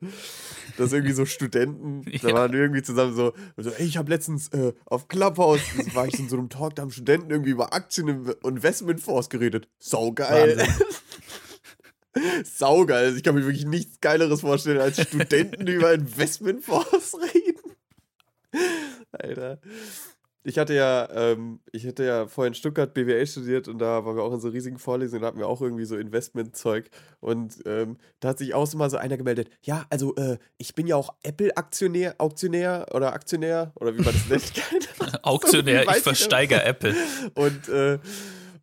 dass 0.77 0.93
irgendwie 0.93 1.15
so 1.15 1.25
Studenten, 1.25 2.05
da 2.23 2.29
Ja. 2.29 2.35
waren 2.35 2.53
irgendwie 2.53 2.83
zusammen 2.83 3.15
so, 3.17 3.33
so 3.57 3.71
ey, 3.71 3.87
ich 3.87 3.97
habe 3.97 4.11
letztens 4.11 4.49
äh, 4.49 4.75
auf 4.85 5.09
Clubhouse, 5.09 5.61
war 5.95 6.07
ich 6.07 6.19
in 6.19 6.29
so 6.29 6.37
einem 6.37 6.51
Talk, 6.51 6.75
da 6.77 6.83
haben 6.83 6.91
Studenten 6.91 7.31
irgendwie 7.31 7.53
über 7.53 7.73
Aktien 7.73 8.11
und 8.11 8.57
Investmentfonds 8.57 9.31
geredet, 9.31 9.69
saugeil. 9.79 10.67
Saugeil, 12.45 13.07
also 13.07 13.17
ich 13.17 13.23
kann 13.23 13.35
mir 13.35 13.47
wirklich 13.47 13.65
nichts 13.65 13.99
Geileres 14.03 14.43
vorstellen, 14.43 14.83
als 14.83 15.01
Studenten 15.01 15.67
über 15.67 15.95
Investmentfonds 15.95 17.15
reden. 17.35 17.73
Alter. 19.13 19.59
Ich 20.45 20.59
hatte 20.59 20.75
ja, 20.75 21.09
ähm, 21.15 21.61
ich 21.71 21.87
hatte 21.87 22.05
ja 22.05 22.27
vorher 22.27 22.49
in 22.49 22.55
Stuttgart 22.55 22.93
BWL 22.93 23.27
studiert 23.27 23.69
und 23.69 23.79
da 23.79 24.05
waren 24.05 24.17
wir 24.17 24.25
auch 24.25 24.33
in 24.33 24.41
so 24.41 24.49
riesigen 24.49 24.79
Vorlesungen, 24.79 25.23
da 25.23 25.29
hatten 25.29 25.39
wir 25.39 25.47
auch 25.47 25.61
irgendwie 25.61 25.85
so 25.85 25.97
Investmentzeug 25.97 26.91
und 27.21 27.59
ähm, 27.65 27.97
da 28.19 28.31
hat 28.31 28.39
sich 28.39 28.53
auch 28.55 28.67
so 28.67 28.77
mal 28.77 28.91
so 28.91 28.97
einer 28.97 29.17
gemeldet, 29.17 29.51
ja, 29.63 29.87
also 29.89 30.17
äh, 30.17 30.39
ich 30.59 30.75
bin 30.75 30.87
ja 30.89 30.97
auch 30.97 31.15
Apple-Aktionär, 31.23 32.17
Auktionär 32.19 32.87
oder 32.93 33.13
Aktionär 33.13 33.73
oder 33.77 33.97
wie 33.97 34.03
man 34.03 34.15
das 34.29 34.29
nennt, 34.29 34.53
Auktionär, 35.23 35.85
ich 35.85 35.97
ich 35.99 36.03
versteigere 36.03 36.65
Apple. 36.65 36.95
und, 37.35 37.69
äh, 37.69 37.99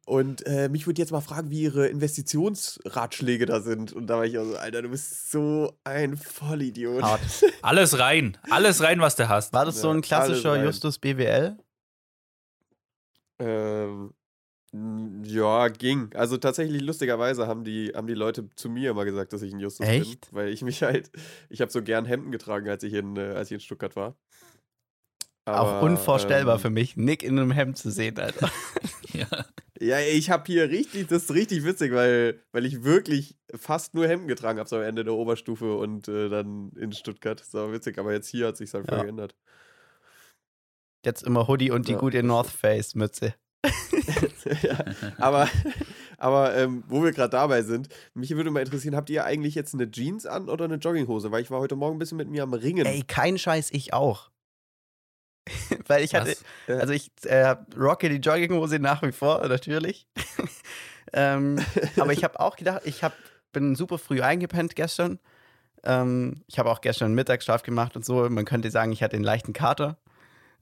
und 0.05 0.45
äh, 0.47 0.69
mich 0.69 0.87
würde 0.87 0.99
jetzt 1.01 1.11
mal 1.11 1.21
fragen, 1.21 1.49
wie 1.51 1.61
ihre 1.61 1.87
Investitionsratschläge 1.87 3.45
da 3.45 3.61
sind. 3.61 3.93
Und 3.93 4.07
da 4.07 4.17
war 4.17 4.25
ich 4.25 4.39
auch 4.39 4.43
so, 4.45 4.57
Alter, 4.57 4.81
du 4.81 4.89
bist 4.89 5.31
so 5.31 5.77
ein 5.83 6.17
Vollidiot. 6.17 7.03
Hart. 7.03 7.21
Alles 7.61 7.99
rein. 7.99 8.35
Alles 8.49 8.81
rein, 8.81 9.01
was 9.01 9.15
du 9.15 9.29
hast. 9.29 9.53
War 9.53 9.65
das 9.65 9.79
so 9.81 9.89
Ja, 9.89 9.93
ein 9.93 10.01
klassischer. 10.01 10.63
Justus 10.63 10.97
BWL? 10.97 11.57
Ähm, 13.39 14.13
ja, 15.23 15.67
ging. 15.69 16.11
Also 16.13 16.37
tatsächlich, 16.37 16.81
lustigerweise 16.81 17.47
haben 17.47 17.63
die, 17.63 17.91
haben 17.95 18.05
die 18.07 18.13
Leute 18.13 18.49
zu 18.55 18.69
mir 18.69 18.91
immer 18.91 19.05
gesagt, 19.05 19.33
dass 19.33 19.41
ich 19.41 19.51
ein 19.53 19.59
Justus 19.59 19.87
Echt? 19.87 20.29
bin. 20.29 20.37
Weil 20.37 20.49
ich 20.49 20.61
mich 20.61 20.83
halt, 20.83 21.09
ich 21.49 21.61
habe 21.61 21.71
so 21.71 21.81
gern 21.81 22.05
Hemden 22.05 22.31
getragen, 22.31 22.69
als 22.69 22.83
ich 22.83 22.93
in, 22.93 23.17
äh, 23.17 23.21
als 23.33 23.49
ich 23.49 23.55
in 23.55 23.59
Stuttgart 23.61 23.95
war. 23.95 24.15
auch 25.45 25.81
Aber, 25.81 25.81
unvorstellbar 25.81 26.55
ähm, 26.55 26.61
für 26.61 26.69
mich, 26.69 26.97
Nick 26.97 27.23
in 27.23 27.39
einem 27.39 27.51
Hemd 27.51 27.77
zu 27.77 27.89
sehen, 27.89 28.19
Alter. 28.19 28.51
Ja. 29.11 29.27
Ja, 29.81 29.99
ich 30.01 30.29
habe 30.29 30.43
hier 30.45 30.69
richtig, 30.69 31.07
das 31.07 31.23
ist 31.23 31.33
richtig 31.33 31.63
witzig, 31.63 31.93
weil, 31.93 32.43
weil 32.51 32.65
ich 32.65 32.83
wirklich 32.83 33.37
fast 33.55 33.95
nur 33.95 34.07
Hemden 34.07 34.27
getragen 34.27 34.59
habe, 34.59 34.67
so 34.69 34.75
am 34.75 34.81
Ende 34.83 35.03
der 35.05 35.13
Oberstufe 35.13 35.77
und 35.77 36.07
äh, 36.09 36.27
dann 36.29 36.71
in 36.73 36.91
Stuttgart. 36.91 37.39
Das 37.39 37.53
war 37.53 37.71
witzig, 37.71 37.97
aber 37.97 38.11
jetzt 38.11 38.27
hier 38.27 38.47
hat 38.47 38.57
sich 38.57 38.73
halt 38.73 38.85
voll 38.87 38.97
Ja. 38.97 39.03
geändert. 39.03 39.35
Jetzt 41.05 41.23
immer 41.23 41.47
Hoodie 41.47 41.71
und 41.71 41.87
die 41.87 41.93
Ja, 41.93 41.97
gute 41.97 42.23
North 42.23 42.49
Face 42.49 42.95
Mütze. 42.95 43.33
ja, 44.61 44.85
aber 45.17 45.49
aber 46.17 46.55
ähm, 46.55 46.83
wo 46.87 47.03
wir 47.03 47.11
gerade 47.11 47.31
dabei 47.31 47.61
sind, 47.61 47.89
mich 48.13 48.31
würde 48.31 48.51
mal 48.51 48.61
interessieren, 48.61 48.95
habt 48.95 49.09
ihr 49.09 49.25
eigentlich 49.25 49.55
jetzt 49.55 49.73
eine 49.73 49.89
Jeans 49.89 50.25
an 50.25 50.49
oder 50.49 50.65
eine 50.65 50.75
Jogginghose? 50.75 51.31
Weil 51.31 51.41
ich 51.41 51.51
war 51.51 51.59
heute 51.59 51.75
Morgen 51.75 51.95
ein 51.95 51.99
bisschen 51.99 52.17
mit 52.17 52.29
mir 52.29 52.43
am 52.43 52.53
Ringen. 52.53 52.85
Ey, 52.85 53.03
kein 53.03 53.37
Scheiß, 53.37 53.71
ich 53.71 53.93
auch. 53.93 54.29
Weil 55.87 56.03
ich 56.03 56.13
hatte, 56.15 56.35
Was? 56.67 56.79
also 56.79 56.93
ich 56.93 57.11
äh, 57.23 57.55
rocke 57.77 58.09
die 58.09 58.17
Jogginghose 58.17 58.79
nach 58.79 59.01
wie 59.01 59.11
vor, 59.11 59.45
natürlich. 59.47 60.07
ähm, 61.13 61.59
aber 61.97 62.13
ich 62.13 62.23
habe 62.23 62.39
auch 62.39 62.55
gedacht, 62.55 62.81
ich 62.85 63.03
hab, 63.03 63.13
bin 63.51 63.75
super 63.75 63.97
früh 63.97 64.21
eingepennt 64.21 64.75
gestern. 64.75 65.19
Ähm, 65.83 66.43
ich 66.47 66.59
habe 66.59 66.69
auch 66.69 66.81
gestern 66.81 67.13
Mittagsschlaf 67.13 67.63
gemacht 67.63 67.95
und 67.95 68.05
so. 68.05 68.29
Man 68.29 68.45
könnte 68.45 68.69
sagen, 68.69 68.91
ich 68.91 69.01
hatte 69.01 69.15
einen 69.15 69.25
leichten 69.25 69.53
Kater. 69.53 69.97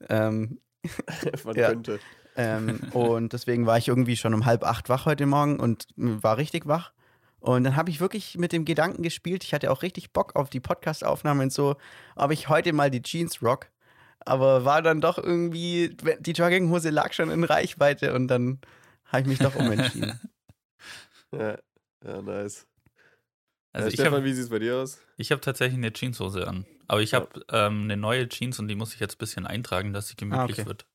Ähm, 0.08 0.60
Man 1.44 1.56
Ja. 1.56 1.68
könnte. 1.70 1.98
ähm, 2.36 2.80
und 2.92 3.32
deswegen 3.32 3.66
war 3.66 3.78
ich 3.78 3.88
irgendwie 3.88 4.16
schon 4.16 4.34
um 4.34 4.44
halb 4.46 4.64
acht 4.64 4.88
wach 4.88 5.06
heute 5.06 5.26
Morgen 5.26 5.58
und 5.60 5.86
war 5.96 6.36
richtig 6.36 6.66
wach. 6.66 6.92
Und 7.40 7.64
dann 7.64 7.76
habe 7.76 7.90
ich 7.90 8.00
wirklich 8.00 8.36
mit 8.36 8.52
dem 8.52 8.64
Gedanken 8.64 9.02
gespielt. 9.02 9.44
Ich 9.44 9.54
hatte 9.54 9.70
auch 9.70 9.82
richtig 9.82 10.12
Bock 10.12 10.34
auf 10.34 10.50
die 10.50 10.60
Podcast-Aufnahme 10.60 11.44
und 11.44 11.52
so, 11.52 11.76
ob 12.16 12.32
ich 12.32 12.48
heute 12.48 12.72
mal 12.72 12.90
die 12.90 13.02
Jeans 13.02 13.42
rock. 13.42 13.68
Aber 14.20 14.64
war 14.64 14.82
dann 14.82 15.00
doch 15.00 15.18
irgendwie, 15.18 15.96
die 16.18 16.32
Jogginghose 16.32 16.90
lag 16.90 17.12
schon 17.12 17.30
in 17.30 17.44
Reichweite 17.44 18.12
und 18.14 18.26
dann 18.28 18.60
habe 19.04 19.22
ich 19.22 19.26
mich 19.28 19.38
doch 19.38 19.54
umentschieden. 19.54 20.18
Ja, 21.32 21.58
ja 22.04 22.22
nice. 22.22 22.66
Also 23.72 23.88
ja, 23.88 23.92
ich 23.92 23.94
Stefan, 23.94 24.14
habe 24.14 24.24
wie 24.24 24.32
sieht 24.32 24.44
es 24.44 24.50
bei 24.50 24.58
dir 24.58 24.76
aus? 24.76 24.98
ich 25.18 25.30
hab 25.30 25.42
tatsächlich 25.42 25.76
eine 25.76 25.92
Jeanshose 25.92 26.48
an. 26.48 26.64
Aber 26.88 27.00
ich 27.02 27.14
habe 27.14 27.28
ähm, 27.52 27.82
eine 27.84 27.96
neue 27.96 28.28
Jeans 28.28 28.58
und 28.58 28.68
die 28.68 28.74
muss 28.74 28.94
ich 28.94 29.00
jetzt 29.00 29.14
ein 29.16 29.18
bisschen 29.18 29.46
eintragen, 29.46 29.92
dass 29.92 30.08
sie 30.08 30.16
gemütlich 30.16 30.58
Ah, 30.58 30.62
okay. 30.62 30.66
wird. 30.66 30.86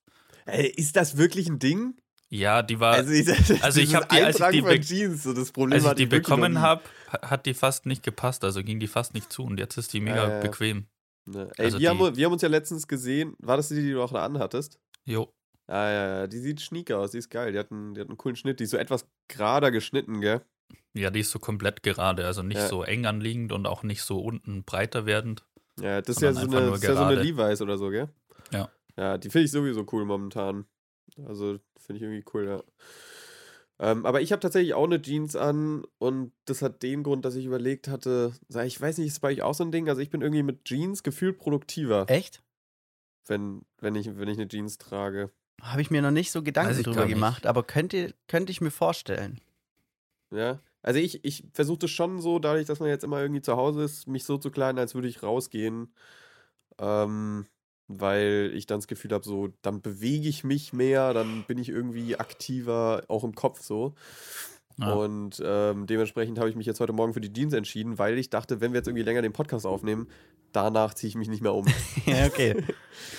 Ey, 0.45 0.67
ist 0.67 0.95
das 0.95 1.17
wirklich 1.17 1.47
ein 1.47 1.59
Ding? 1.59 1.95
Ja, 2.29 2.63
die 2.63 2.79
war, 2.79 2.95
Also 2.95 3.12
ich, 3.12 3.29
also 3.63 3.79
ich 3.79 3.85
dieses 3.89 3.93
hab 3.95 4.09
die- 4.09 4.21
als 4.21 4.39
ich 4.39 4.45
die 4.47 4.62
be- 4.62 4.79
Jeans, 4.79 5.21
so 5.23 5.33
das 5.33 5.51
Problem 5.51 5.79
als 5.79 5.85
ich 5.91 5.93
die 5.97 6.05
bekommen 6.07 6.59
habe, 6.62 6.81
hat 7.21 7.45
die 7.45 7.53
fast 7.53 7.85
nicht 7.85 8.01
gepasst, 8.01 8.43
also 8.43 8.63
ging 8.63 8.79
die 8.79 8.88
fast 8.88 9.13
nicht 9.13 9.31
zu 9.31 9.43
und 9.43 9.59
jetzt 9.59 9.77
ist 9.77 9.93
die 9.93 10.00
mega 10.00 10.29
Ja, 10.29 10.39
bequem. 10.39 10.88
Ne. 11.25 11.50
Ey, 11.57 11.65
Also 11.65 11.79
wir, 11.79 11.89
haben, 11.91 12.15
wir 12.17 12.25
haben 12.25 12.33
uns 12.33 12.41
ja 12.41 12.50
letztens 12.50 12.88
gesehen, 12.88 13.35
war 13.38 13.55
das 13.55 13.69
die, 13.69 13.75
die 13.75 13.91
du 13.91 14.01
auch 14.01 14.12
da 14.12 14.25
anhattest? 14.25 14.79
Jo. 15.05 15.31
Ah, 15.67 15.89
ja, 15.89 16.07
ja, 16.19 16.27
die 16.27 16.39
sieht 16.39 16.59
schnieke 16.59 16.97
aus, 16.97 17.12
die 17.12 17.19
ist 17.19 17.29
geil. 17.29 17.53
Die 17.53 17.59
hat, 17.59 17.71
einen, 17.71 17.93
die 17.93 18.01
hat 18.01 18.09
einen 18.09 18.17
coolen 18.17 18.35
Schnitt, 18.35 18.59
die 18.59 18.65
ist 18.65 18.71
so 18.71 18.77
etwas 18.77 19.05
gerader 19.29 19.69
geschnitten, 19.71 20.19
gell? 20.19 20.41
Ja, 20.95 21.09
die 21.12 21.21
ist 21.21 21.31
so 21.31 21.39
komplett 21.39 21.83
gerade, 21.83 22.25
also 22.25 22.41
nicht 22.43 22.57
Ja. 22.57 22.67
so 22.67 22.83
eng 22.83 23.05
anliegend 23.05 23.51
und 23.53 23.65
auch 23.67 23.83
nicht 23.83 24.01
so 24.01 24.19
unten 24.19 24.63
breiter 24.63 25.05
werdend. 25.05 25.45
Ja, 25.79 26.01
das 26.01 26.17
ist 26.17 26.21
ja, 26.21 26.33
so 26.33 26.41
eine, 26.41 26.69
das 26.69 26.77
ist 26.77 26.83
ja 26.83 26.95
so 26.95 27.03
eine. 27.03 27.21
Levi's 27.21 27.61
oder 27.61 27.77
so, 27.77 27.89
gell? 27.89 28.09
Ja. 28.51 28.69
Ja, 28.95 29.17
die 29.17 29.29
finde 29.29 29.45
ich 29.45 29.51
sowieso 29.51 29.85
cool 29.91 30.05
momentan. 30.05 30.65
Also, 31.25 31.59
finde 31.77 31.97
ich 31.97 32.03
irgendwie 32.03 32.25
cool, 32.33 32.47
ja. 32.47 32.63
Ähm, 33.79 34.05
aber 34.05 34.21
ich 34.21 34.31
habe 34.31 34.39
tatsächlich 34.39 34.75
auch 34.75 34.85
eine 34.85 35.01
Jeans 35.01 35.35
an 35.35 35.83
und 35.97 36.31
das 36.45 36.61
hat 36.61 36.83
den 36.83 37.03
Grund, 37.03 37.25
dass 37.25 37.35
ich 37.35 37.45
überlegt 37.45 37.87
hatte, 37.87 38.33
ich 38.65 38.79
weiß 38.79 38.99
nicht, 38.99 39.07
ist 39.07 39.19
bei 39.19 39.29
euch 39.29 39.41
auch 39.41 39.55
so 39.55 39.63
ein 39.63 39.71
Ding? 39.71 39.89
Also 39.89 39.99
ich 39.99 40.11
bin 40.11 40.21
irgendwie 40.21 40.43
mit 40.43 40.63
Jeans 40.65 41.01
gefühlt 41.01 41.39
produktiver, 41.39 42.05
Echt? 42.07 42.43
wenn, 43.27 43.65
wenn, 43.79 43.95
ich, 43.95 44.15
wenn 44.15 44.27
ich 44.27 44.37
eine 44.37 44.47
Jeans 44.47 44.77
trage. 44.77 45.31
Habe 45.61 45.81
ich 45.81 45.89
mir 45.89 46.01
noch 46.01 46.11
nicht 46.11 46.31
so 46.31 46.43
Gedanken 46.43 46.83
drüber 46.83 47.07
gemacht, 47.07 47.47
aber 47.47 47.63
könnte, 47.63 48.13
könnte 48.27 48.51
ich 48.51 48.61
mir 48.61 48.71
vorstellen. 48.71 49.41
Ja. 50.31 50.59
Also 50.83 50.99
ich, 50.99 51.25
ich 51.25 51.45
versuche 51.53 51.79
das 51.79 51.91
schon 51.91 52.21
so, 52.21 52.39
dadurch, 52.39 52.65
dass 52.65 52.79
man 52.79 52.89
jetzt 52.89 53.03
immer 53.03 53.21
irgendwie 53.21 53.41
zu 53.41 53.55
Hause 53.55 53.83
ist, 53.83 54.07
mich 54.07 54.25
so 54.25 54.37
zu 54.37 54.51
kleiden, 54.51 54.77
als 54.77 54.93
würde 54.93 55.07
ich 55.07 55.23
rausgehen. 55.23 55.93
Ähm, 56.77 57.45
weil 57.87 58.51
ich 58.53 58.65
dann 58.65 58.79
das 58.79 58.87
Gefühl 58.87 59.11
habe, 59.11 59.25
so, 59.25 59.49
dann 59.61 59.81
bewege 59.81 60.29
ich 60.29 60.43
mich 60.43 60.73
mehr, 60.73 61.13
dann 61.13 61.43
bin 61.47 61.57
ich 61.57 61.69
irgendwie 61.69 62.17
aktiver, 62.17 63.03
auch 63.07 63.23
im 63.23 63.35
Kopf 63.35 63.61
so. 63.61 63.93
Ja. 64.77 64.93
Und 64.93 65.41
ähm, 65.45 65.85
dementsprechend 65.85 66.39
habe 66.39 66.49
ich 66.49 66.55
mich 66.55 66.65
jetzt 66.65 66.79
heute 66.79 66.93
Morgen 66.93 67.13
für 67.13 67.21
die 67.21 67.31
Jeans 67.31 67.53
entschieden, 67.53 67.99
weil 67.99 68.17
ich 68.17 68.29
dachte, 68.29 68.59
wenn 68.59 68.73
wir 68.73 68.79
jetzt 68.79 68.87
irgendwie 68.87 69.03
länger 69.03 69.21
den 69.21 69.33
Podcast 69.33 69.65
aufnehmen, 69.65 70.07
danach 70.51 70.93
ziehe 70.93 71.09
ich 71.09 71.15
mich 71.15 71.27
nicht 71.27 71.41
mehr 71.41 71.53
um. 71.53 71.65
ja, 72.05 72.25
okay. 72.25 72.63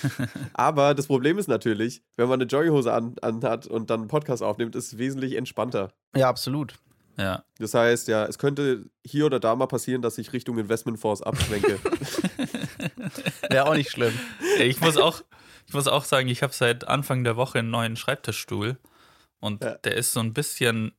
Aber 0.53 0.93
das 0.93 1.07
Problem 1.07 1.37
ist 1.37 1.47
natürlich, 1.47 2.01
wenn 2.17 2.27
man 2.27 2.41
eine 2.41 2.49
Jogginghose 2.49 2.91
an, 2.91 3.15
anhat 3.21 3.67
und 3.67 3.89
dann 3.89 4.01
einen 4.01 4.09
Podcast 4.09 4.43
aufnimmt, 4.43 4.75
ist 4.75 4.93
es 4.93 4.97
wesentlich 4.97 5.35
entspannter. 5.35 5.93
Ja, 6.15 6.27
absolut. 6.27 6.75
Ja. 7.17 7.45
Das 7.59 7.73
heißt, 7.73 8.07
ja, 8.09 8.25
es 8.25 8.37
könnte 8.37 8.89
hier 9.05 9.25
oder 9.25 9.39
da 9.39 9.55
mal 9.55 9.67
passieren, 9.67 10.01
dass 10.01 10.17
ich 10.17 10.33
Richtung 10.33 10.57
Investmentfonds 10.57 11.21
abschwenke. 11.21 11.79
Wäre 13.49 13.67
auch 13.67 13.75
nicht 13.75 13.91
schlimm. 13.91 14.17
Ich 14.59 14.81
muss 14.81 14.97
auch, 14.97 15.21
ich 15.67 15.73
muss 15.73 15.87
auch 15.87 16.03
sagen, 16.03 16.27
ich 16.27 16.43
habe 16.43 16.53
seit 16.53 16.87
Anfang 16.87 17.23
der 17.23 17.35
Woche 17.37 17.59
einen 17.59 17.69
neuen 17.69 17.95
Schreibtischstuhl 17.95 18.77
und 19.39 19.63
Ja. 19.63 19.75
der 19.75 19.95
ist 19.95 20.11
so 20.13 20.19
ein 20.19 20.33
bisschen, 20.33 20.93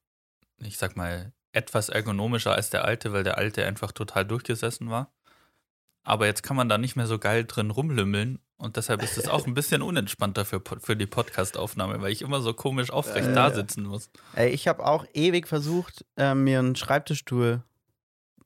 ich 0.58 0.78
sag 0.78 0.96
mal, 0.96 1.32
etwas 1.52 1.88
ergonomischer 1.88 2.52
als 2.54 2.70
der 2.70 2.85
alte, 2.85 3.12
weil 3.12 3.25
der 3.25 3.38
alte 3.38 3.64
einfach 3.64 3.92
total 3.92 4.25
durchgesessen 4.25 4.90
war. 4.90 5.12
Aber 6.02 6.26
jetzt 6.26 6.42
kann 6.42 6.56
man 6.56 6.68
da 6.68 6.78
nicht 6.78 6.96
mehr 6.96 7.06
so 7.06 7.18
geil 7.18 7.44
drin 7.44 7.70
rumlümmeln 7.70 8.38
und 8.58 8.76
deshalb 8.76 9.02
ist 9.02 9.18
es 9.18 9.28
auch 9.28 9.46
ein 9.46 9.54
bisschen 9.54 9.82
unentspannter 9.82 10.44
für, 10.44 10.62
für 10.80 10.96
die 10.96 11.06
Podcast-Aufnahme, 11.06 12.00
weil 12.00 12.12
ich 12.12 12.22
immer 12.22 12.40
so 12.40 12.54
komisch 12.54 12.90
aufrecht 12.90 13.28
Ja, 13.28 13.34
da 13.34 13.54
sitzen 13.54 13.84
muss. 13.84 14.10
Ey, 14.34 14.48
ich 14.50 14.66
habe 14.66 14.86
auch 14.86 15.04
ewig 15.12 15.46
versucht, 15.46 16.04
äh, 16.16 16.34
mir 16.34 16.58
einen 16.58 16.76
Schreibtischstuhl 16.76 17.62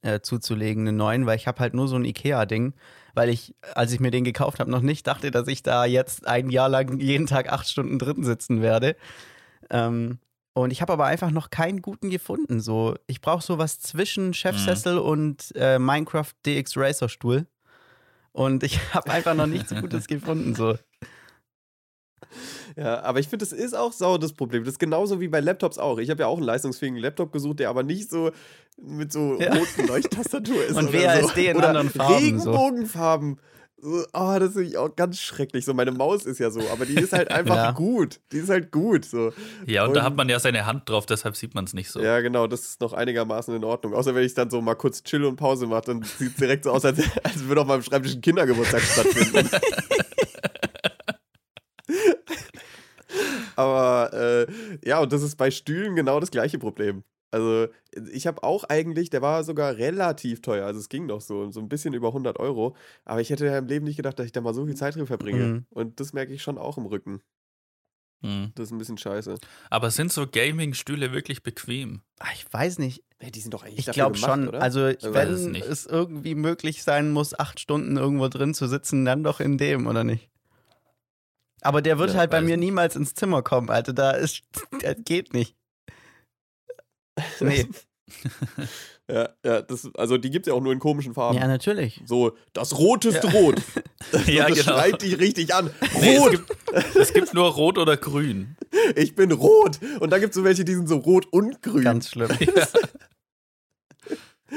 äh, 0.03 0.21
zuzulegen, 0.21 0.89
einen 0.89 0.97
neuen, 0.97 1.27
weil 1.27 1.37
ich 1.37 1.47
habe 1.47 1.61
halt 1.61 1.75
nur 1.75 1.87
so 1.87 1.97
ein 1.97 2.05
Ikea-Ding, 2.05 2.75
weil 3.15 3.29
ich, 3.29 3.55
als 3.75 3.93
ich 3.93 4.01
mir 4.01 4.11
den 4.11 4.25
gekauft 4.25 4.59
habe, 4.59 4.71
noch 4.71 4.81
nicht 4.81 5.07
dachte, 5.07 5.31
dass 5.31 5.47
ich 5.47 5.63
da 5.63 5.85
jetzt 5.85 6.27
ein 6.27 6.51
Jahr 6.51 6.69
lang 6.69 6.99
jeden 6.99 7.27
Tag 7.27 7.53
acht 7.53 7.69
Stunden 7.69 7.99
drin 7.99 8.25
sitzen 8.25 8.63
werde. 8.63 8.97
Ähm, 9.71 10.19
und 10.53 10.73
ich 10.73 10.83
habe 10.83 10.93
aber 10.93 11.07
einfach 11.07 11.31
noch 11.31 11.51
keinen 11.51 11.81
guten 11.81 12.11
gefunden. 12.11 12.61
So, 12.61 12.97
ich 13.07 13.21
brauche 13.21 13.43
sowas 13.45 13.79
zwischen 13.79 14.35
Chefsessel 14.35 14.99
und 14.99 15.53
äh, 15.55 15.79
Minecraft 15.79 16.33
DX 16.45 16.77
Racer 16.77 17.09
Stuhl. 17.09 17.47
Und 18.33 18.63
ich 18.63 18.79
habe 18.95 19.11
einfach 19.11 19.35
noch 19.35 19.47
nichts 19.47 19.75
Gutes 19.75 20.07
gefunden. 20.09 20.55
So. 20.55 20.77
ja, 22.77 23.03
aber 23.03 23.19
ich 23.21 23.29
finde, 23.29 23.45
das 23.45 23.53
ist 23.53 23.75
auch 23.75 23.93
sau 23.93 24.19
das 24.19 24.33
Problem. 24.33 24.65
Das 24.65 24.75
ist 24.75 24.79
genauso 24.79 25.21
wie 25.21 25.29
bei 25.29 25.41
Laptops 25.41 25.79
auch. 25.79 25.99
Ich 25.99 26.11
habe 26.11 26.23
ja 26.23 26.27
auch 26.29 26.37
einen 26.37 26.47
leistungsfähigen 26.47 26.99
Laptop 26.99 27.33
gesucht, 27.33 27.59
der 27.61 27.69
aber 27.71 27.83
nicht 27.83 28.11
so 28.11 28.31
mit 28.81 29.13
so 29.13 29.39
Ja. 29.41 29.53
roten 29.55 29.87
Leuchttastatur 29.87 30.65
ist. 30.65 30.77
Und 30.77 30.93
WASD 30.93 31.35
so. 31.35 31.51
in 31.51 31.57
oder 31.57 31.69
anderen 31.69 31.91
Farben. 31.91 32.15
Regenbogenfarben. 32.15 33.35
So, 33.37 33.60
oh, 33.83 34.37
das 34.39 34.57
ich 34.57 34.77
auch 34.79 34.95
ganz 34.95 35.19
schrecklich. 35.19 35.65
So, 35.65 35.75
meine 35.75 35.91
Maus 35.93 36.25
ist 36.27 36.39
ja 36.39 36.51
so, 36.51 36.61
aber 36.73 36.87
die 36.87 36.95
ist 36.95 37.13
halt 37.13 37.31
einfach 37.33 37.57
Ja. 37.57 37.71
gut. 37.73 38.21
Die 38.33 38.39
ist 38.39 38.49
halt 38.51 38.71
gut. 38.73 39.05
So. 39.05 39.33
Ja, 39.67 39.85
und, 39.87 39.95
da 39.95 40.01
Und- 40.01 40.07
hat 40.07 40.17
man 40.17 40.29
ja 40.29 40.39
seine 40.41 40.67
Hand 40.67 40.89
drauf, 40.89 41.07
deshalb 41.07 41.37
sieht 41.37 41.55
man 41.55 41.65
es 41.65 41.73
nicht 41.75 41.91
so. 41.91 42.01
Ja, 42.01 42.21
genau, 42.21 42.47
das 42.47 42.63
ist 42.63 42.81
noch 42.81 42.93
einigermaßen 42.93 43.55
in 43.55 43.65
Ordnung. 43.65 43.95
Außer 43.95 44.15
wenn 44.15 44.25
ich 44.25 44.35
dann 44.35 44.51
so 44.51 44.61
mal 44.61 44.75
kurz 44.75 45.03
chill 45.03 45.25
und 45.25 45.37
Pause 45.37 45.67
mache, 45.67 45.83
dann 45.87 46.03
sieht 46.03 46.31
es 46.33 46.37
direkt 46.37 46.65
so 46.65 46.71
aus, 46.73 46.85
als, 46.85 46.99
als 47.23 47.45
würde 47.45 47.61
auf 47.63 47.67
meinem 47.67 47.83
Schreibtisch 47.83 48.15
ein 48.15 48.21
Kindergeburtstag 48.21 48.83
stattfinden. 48.83 49.49
Aber 53.57 54.13
äh, 54.13 54.47
ja, 54.89 55.01
und 55.01 55.13
das 55.13 55.23
ist 55.23 55.37
bei 55.37 55.51
Stühlen 55.51 55.97
genau 55.97 56.21
das 56.21 56.31
gleiche 56.31 56.59
Problem. 56.59 57.03
Also 57.33 57.69
ich 58.13 58.27
habe 58.27 58.43
auch 58.43 58.65
eigentlich, 58.65 59.09
der 59.11 59.23
war 59.23 59.45
sogar 59.45 59.77
relativ 59.77 60.43
teuer, 60.43 60.67
also 60.67 60.81
es 60.81 60.89
ging 60.89 61.07
noch 61.07 61.21
so, 61.21 61.51
so 61.53 61.61
ein 61.61 61.69
bisschen 61.69 61.95
über 61.95 62.09
100 62.09 62.39
Euro. 62.41 62.75
Aber 63.05 63.21
ich 63.21 63.31
hätte 63.31 63.47
ja 63.47 63.59
im 63.59 63.67
Leben 63.67 63.85
nicht 63.85 63.97
gedacht, 63.97 64.19
dass 64.19 64.27
ich 64.27 64.33
da 64.33 64.41
mal 64.41 64.55
so 64.55 64.67
viel 64.67 64.75
Zeit 64.77 64.97
drin 64.97 65.07
verbringe. 65.07 65.45
Mhm. 65.47 65.67
Und 65.71 66.01
das 66.01 66.13
merke 66.13 66.33
ich 66.33 66.43
schon 66.43 66.59
auch 66.59 66.77
im 66.77 66.87
Rücken. 66.87 67.21
Hm. 68.23 68.53
Das 68.55 68.67
ist 68.67 68.73
ein 68.73 68.79
bisschen 68.79 68.99
scheiße. 68.99 69.37
Aber 69.71 69.91
sind 69.91 70.13
so 70.13 70.27
Gaming-Stühle 70.27 71.11
wirklich 71.13 71.43
bequem? 71.43 72.03
Ah, 72.19 72.27
Ich 72.35 72.53
weiß 72.53 72.79
nicht, 72.79 73.03
die 73.23 73.41
sind 73.41 73.55
doch 73.55 73.63
eigentlich 73.63 73.89
Ich 73.89 73.95
glaube 73.95 74.19
schon. 74.19 74.49
oder? 74.49 74.61
Also, 74.61 74.89
Ich 74.89 75.03
wenn 75.05 75.15
weiß 75.15 75.29
es 75.31 75.47
nicht. 75.47 75.65
es 75.67 75.87
irgendwie 75.87 76.35
möglich 76.35 76.83
sein 76.83 77.13
muss, 77.13 77.39
acht 77.39 77.61
Stunden 77.61 77.97
irgendwo 77.97 78.29
drin 78.29 78.53
zu 78.53 78.67
sitzen, 78.67 79.07
dann 79.07 79.23
doch 79.25 79.41
in 79.41 79.57
dem, 79.57 79.87
oder 79.87 80.05
nicht? 80.05 80.29
Aber 81.63 81.81
der 81.81 81.99
wird 81.99 82.11
Ja, 82.11 82.19
halt 82.19 82.31
bei 82.31 82.41
mir 82.43 82.57
nicht. 82.59 82.67
niemals 82.67 82.97
ins 82.97 83.15
Zimmer 83.15 83.43
kommen, 83.43 83.71
Alter. 83.71 83.93
Da 83.95 84.11
ist. 84.13 84.43
Der 84.83 84.95
geht 84.95 85.33
nicht. 85.35 85.57
Nee. 87.41 87.67
Ja, 89.09 89.29
ja, 89.45 89.63
das, 89.63 89.89
also 89.95 90.19
die 90.19 90.31
gibt 90.31 90.47
es 90.47 90.51
ja 90.51 90.57
auch 90.57 90.61
nur 90.61 90.73
in 90.73 90.79
komischen 90.79 91.15
Farben. 91.15 91.37
ja, 91.37 91.47
natürlich. 91.49 92.01
So, 92.07 92.37
das 92.53 92.79
roteste 92.79 93.31
Rot. 93.33 93.57
Ja, 94.27 94.49
das 94.49 94.59
genau. 94.59 94.73
schreit 94.73 95.03
die 95.03 95.15
richtig 95.15 95.55
an. 95.55 95.71
Nee, 96.01 96.17
es 96.17 96.21
Rot! 96.23 96.31
gibt, 96.31 96.97
es 96.97 97.13
gibt 97.13 97.35
nur 97.35 97.49
Rot 97.51 97.77
oder 97.79 97.97
Grün. 97.97 98.57
ich 98.97 99.15
bin 99.15 99.31
rot. 99.31 99.79
Und 100.01 100.11
dann 100.11 100.21
gibt 100.21 100.31
es 100.31 100.37
so 100.37 100.43
welche, 100.43 100.65
die 100.65 100.75
sind 100.75 100.89
so 100.89 100.97
rot 100.97 101.27
und 101.31 101.63
grün. 101.63 101.85
Ganz 101.85 102.09
schlimm. 102.09 102.31
Ja. 102.41 102.67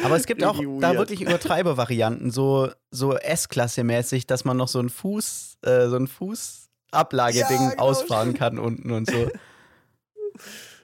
Aber 0.04 0.16
es 0.16 0.26
gibt 0.26 0.44
auch 0.44 0.60
Irgendwie 0.60 0.82
da 0.82 0.96
wirklich 0.96 1.22
Übertreibervarianten, 1.22 2.32
so, 2.32 2.70
so 2.90 3.16
S-Klasse-mäßig, 3.16 4.26
dass 4.26 4.46
man 4.46 4.58
noch 4.58 4.68
so 4.68 4.80
ein 4.80 4.90
Fuß, 4.90 5.58
äh, 5.62 5.88
so 5.88 5.98
ein 5.98 6.08
Fußablageding 6.08 7.62
Ja, 7.62 7.70
genau, 7.72 7.84
ausfahren 7.84 8.34
kann 8.34 8.58
unten 8.58 8.92
und 8.92 9.10
so. 9.10 9.30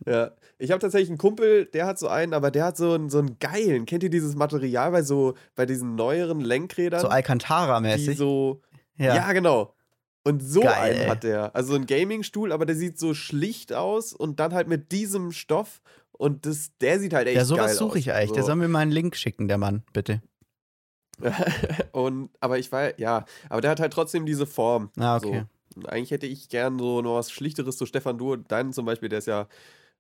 Ja. 0.06 0.32
Ich 0.62 0.72
habe 0.72 0.80
tatsächlich 0.80 1.10
einen 1.10 1.18
Kumpel, 1.18 1.66
der 1.66 1.86
hat 1.86 1.98
so 1.98 2.08
einen, 2.10 2.34
aber 2.34 2.52
der 2.52 2.66
hat 2.66 2.78
so 2.78 2.94
einen, 2.94 3.10
so 3.10 3.20
einen 3.20 3.40
geilen. 3.40 3.86
Kennt 3.86 4.04
ihr 4.04 4.10
dieses 4.10 4.36
Material 4.36 4.92
bei 4.92 5.02
so, 5.04 5.36
bei 5.56 5.66
diesen 5.66 5.96
neueren 5.96 6.42
Lenkrädern? 6.42 7.00
So 7.00 7.08
Alcantara-mäßig. 7.08 8.18
so. 8.18 8.62
ja. 8.98 9.16
Ja. 9.16 9.32
genau. 9.34 9.74
Und 10.26 10.42
so 10.44 10.60
Geil, 10.62 11.00
einen 11.00 11.10
hat 11.10 11.24
der. 11.24 11.56
Also 11.56 11.76
ein 11.76 11.86
Gaming-Stuhl, 11.86 12.52
aber 12.52 12.66
der 12.66 12.76
sieht 12.76 13.00
so 13.00 13.14
schlicht 13.14 13.72
aus 13.74 14.12
und 14.12 14.40
dann 14.42 14.54
halt 14.54 14.68
mit 14.68 14.92
diesem 14.92 15.32
Stoff. 15.32 15.82
Und 16.12 16.46
das, 16.46 16.72
der 16.82 17.00
sieht 17.00 17.14
halt 17.14 17.28
echt 17.28 17.38
Ja, 17.38 17.42
geil 17.44 17.48
sowas 17.48 17.72
aus. 17.72 17.78
suche 17.78 18.00
ich 18.00 18.12
eigentlich. 18.12 18.34
Der 18.34 18.44
So. 18.44 18.48
soll 18.48 18.58
mir 18.58 18.68
mal 18.68 18.80
einen 18.80 18.92
Link 18.92 19.16
schicken, 19.16 19.48
der 19.48 19.58
Mann, 19.58 19.84
bitte. 19.94 20.22
und, 21.94 22.30
aber 22.42 22.60
ich 22.60 22.72
war, 22.72 23.00
ja, 23.00 23.26
aber 23.50 23.62
der 23.62 23.72
hat 23.72 23.80
halt 23.80 23.94
trotzdem 23.94 24.26
diese 24.26 24.46
Form. 24.46 24.92
Ah, 24.98 25.18
okay. 25.18 25.46
So. 25.76 25.88
Eigentlich 25.88 26.12
hätte 26.12 26.28
ich 26.28 26.50
gern 26.50 26.78
so 26.80 27.02
noch 27.02 27.16
was 27.16 27.32
Schlichteres, 27.32 27.78
so 27.78 27.86
Stefan 27.86 28.18
Du, 28.18 28.36
deinen 28.36 28.74
zum 28.74 28.86
Beispiel, 28.86 29.08
der 29.10 29.20
ist 29.20 29.28
ja, 29.28 29.48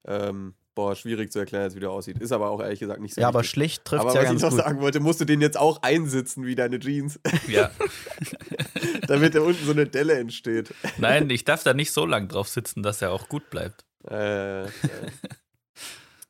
ähm, 0.05 0.53
boah, 0.75 0.95
schwierig 0.95 1.31
zu 1.31 1.39
erklären, 1.39 1.63
jetzt, 1.65 1.75
wie 1.75 1.79
der 1.81 1.91
aussieht. 1.91 2.19
Ist 2.19 2.31
aber 2.31 2.49
auch 2.49 2.61
ehrlich 2.61 2.79
gesagt 2.79 3.01
nicht 3.01 3.13
so 3.15 3.21
Ja, 3.21 3.27
aber 3.27 3.39
wichtig. 3.39 3.51
schlicht 3.51 3.85
trifft 3.85 4.01
Aber 4.01 4.13
ja 4.13 4.19
was 4.19 4.23
ich 4.23 4.29
ganz 4.29 4.41
noch 4.43 4.49
gut. 4.51 4.59
sagen 4.59 4.79
wollte, 4.81 4.99
musst 5.01 5.19
du 5.19 5.25
den 5.25 5.41
jetzt 5.41 5.57
auch 5.57 5.81
einsitzen 5.81 6.45
wie 6.45 6.55
deine 6.55 6.79
Jeans, 6.79 7.19
Ja. 7.47 7.69
damit 9.07 9.35
da 9.35 9.41
unten 9.41 9.65
so 9.65 9.71
eine 9.71 9.85
Delle 9.87 10.13
entsteht. 10.17 10.73
Nein, 10.97 11.29
ich 11.29 11.43
darf 11.45 11.63
da 11.63 11.73
nicht 11.73 11.91
so 11.91 12.05
lang 12.05 12.27
drauf 12.27 12.47
sitzen, 12.47 12.83
dass 12.83 13.01
er 13.01 13.11
auch 13.11 13.27
gut 13.29 13.49
bleibt. 13.49 13.85
Äh, 14.09 14.63
ja. 14.65 14.69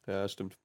ja, 0.08 0.28
stimmt. 0.28 0.58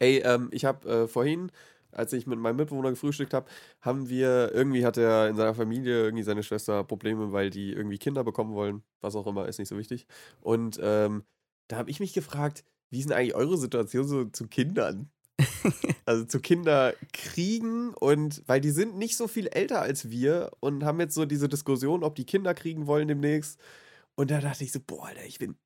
Ey, 0.00 0.18
ähm, 0.24 0.48
ich 0.52 0.64
habe 0.64 0.88
äh, 1.04 1.08
vorhin, 1.08 1.50
als 1.92 2.12
ich 2.12 2.26
mit 2.26 2.38
meinem 2.38 2.56
Mitbewohner 2.56 2.90
gefrühstückt 2.90 3.32
habe, 3.32 3.48
haben 3.80 4.08
wir, 4.08 4.50
irgendwie 4.52 4.84
hat 4.84 4.96
er 4.96 5.28
in 5.28 5.36
seiner 5.36 5.54
Familie, 5.54 6.02
irgendwie 6.02 6.24
seine 6.24 6.42
Schwester 6.42 6.84
Probleme, 6.84 7.32
weil 7.32 7.50
die 7.50 7.72
irgendwie 7.72 7.98
Kinder 7.98 8.24
bekommen 8.24 8.54
wollen. 8.54 8.82
Was 9.00 9.14
auch 9.16 9.26
immer, 9.26 9.46
ist 9.48 9.58
nicht 9.58 9.68
so 9.68 9.78
wichtig. 9.78 10.06
Und 10.40 10.78
ähm, 10.82 11.22
da 11.68 11.76
habe 11.76 11.90
ich 11.90 12.00
mich 12.00 12.12
gefragt, 12.12 12.64
wie 12.90 12.98
ist 12.98 13.08
denn 13.08 13.16
eigentlich 13.16 13.34
eure 13.34 13.58
Situation 13.58 14.08
so 14.08 14.24
zu 14.24 14.46
Kindern? 14.48 15.10
also 16.04 16.24
zu 16.24 16.40
Kinder 16.40 16.94
kriegen 17.12 17.94
und 17.94 18.42
weil 18.46 18.60
die 18.60 18.70
sind 18.70 18.96
nicht 18.96 19.16
so 19.16 19.28
viel 19.28 19.46
älter 19.46 19.80
als 19.80 20.10
wir 20.10 20.50
und 20.60 20.84
haben 20.84 20.98
jetzt 20.98 21.14
so 21.14 21.26
diese 21.26 21.48
Diskussion, 21.48 22.02
ob 22.02 22.16
die 22.16 22.26
Kinder 22.26 22.54
kriegen 22.54 22.86
wollen 22.86 23.06
demnächst. 23.06 23.60
Und 24.16 24.32
da 24.32 24.40
dachte 24.40 24.64
ich 24.64 24.72
so, 24.72 24.80
boah, 24.84 25.06
Alter, 25.06 25.24
ich 25.24 25.38
bin 25.38 25.56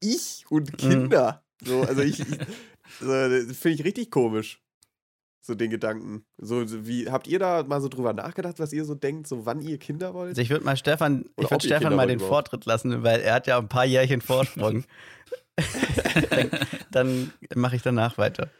ich 0.00 0.44
und 0.50 0.78
Kinder. 0.78 1.42
So, 1.64 1.80
also 1.82 2.02
ich, 2.02 2.20
ich 2.20 2.26
so, 3.00 3.06
das 3.06 3.56
finde 3.56 3.74
ich 3.74 3.84
richtig 3.84 4.10
komisch. 4.10 4.62
So 5.40 5.54
den 5.54 5.70
Gedanken. 5.70 6.24
So, 6.36 6.64
wie, 6.86 7.10
habt 7.10 7.26
ihr 7.26 7.38
da 7.38 7.62
mal 7.62 7.80
so 7.80 7.88
drüber 7.88 8.12
nachgedacht, 8.12 8.58
was 8.58 8.72
ihr 8.72 8.84
so 8.84 8.94
denkt, 8.94 9.26
so 9.28 9.46
wann 9.46 9.60
ihr 9.62 9.78
Kinder 9.78 10.12
wollt? 10.12 10.30
Also 10.30 10.42
ich 10.42 10.50
würde 10.50 10.64
mal 10.64 10.76
Stefan, 10.76 11.22
Oder 11.36 11.44
ich 11.44 11.50
würde 11.50 11.64
Stefan 11.66 11.80
Kinder 11.82 11.96
mal 11.96 12.06
den 12.06 12.16
überhaupt. 12.18 12.48
Vortritt 12.50 12.66
lassen, 12.66 13.02
weil 13.02 13.20
er 13.20 13.34
hat 13.34 13.46
ja 13.46 13.56
ein 13.58 13.68
paar 13.68 13.84
Jährchen 13.84 14.20
Vorsprung. 14.20 14.84
dann 16.30 16.50
dann 16.90 17.32
mache 17.54 17.76
ich 17.76 17.82
danach 17.82 18.18
weiter. 18.18 18.50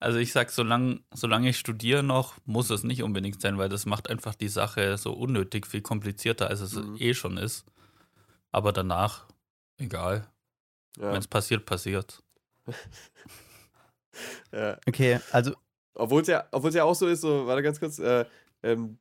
Also 0.00 0.18
ich 0.18 0.32
sag, 0.32 0.50
solange 0.50 1.00
solange 1.12 1.48
ich 1.50 1.58
studiere 1.58 2.02
noch, 2.04 2.36
muss 2.44 2.70
es 2.70 2.84
nicht 2.84 3.02
unbedingt 3.02 3.40
sein, 3.40 3.58
weil 3.58 3.68
das 3.68 3.84
macht 3.86 4.08
einfach 4.08 4.34
die 4.36 4.48
Sache 4.48 4.96
so 4.96 5.12
unnötig 5.12 5.66
viel 5.66 5.82
komplizierter, 5.82 6.48
als 6.48 6.60
es 6.60 6.74
Mhm. 6.74 6.96
eh 6.98 7.14
schon 7.14 7.36
ist. 7.36 7.64
Aber 8.52 8.72
danach, 8.72 9.26
egal. 9.78 10.26
Ja, 10.96 11.10
Wenn 11.12 11.18
es 11.18 11.26
passiert, 11.28 11.66
passiert. 11.66 12.22
ja. 14.52 14.78
Okay, 14.86 15.20
also 15.32 15.52
Obwohl 15.94 16.22
es 16.22 16.28
ja, 16.28 16.44
ja 16.52 16.84
auch 16.84 16.94
so 16.94 17.06
ist, 17.06 17.20
so, 17.22 17.46
warte 17.46 17.62
ganz 17.62 17.80
kurz, 17.80 17.98
äh, 17.98 18.24
ähm, 18.62 18.98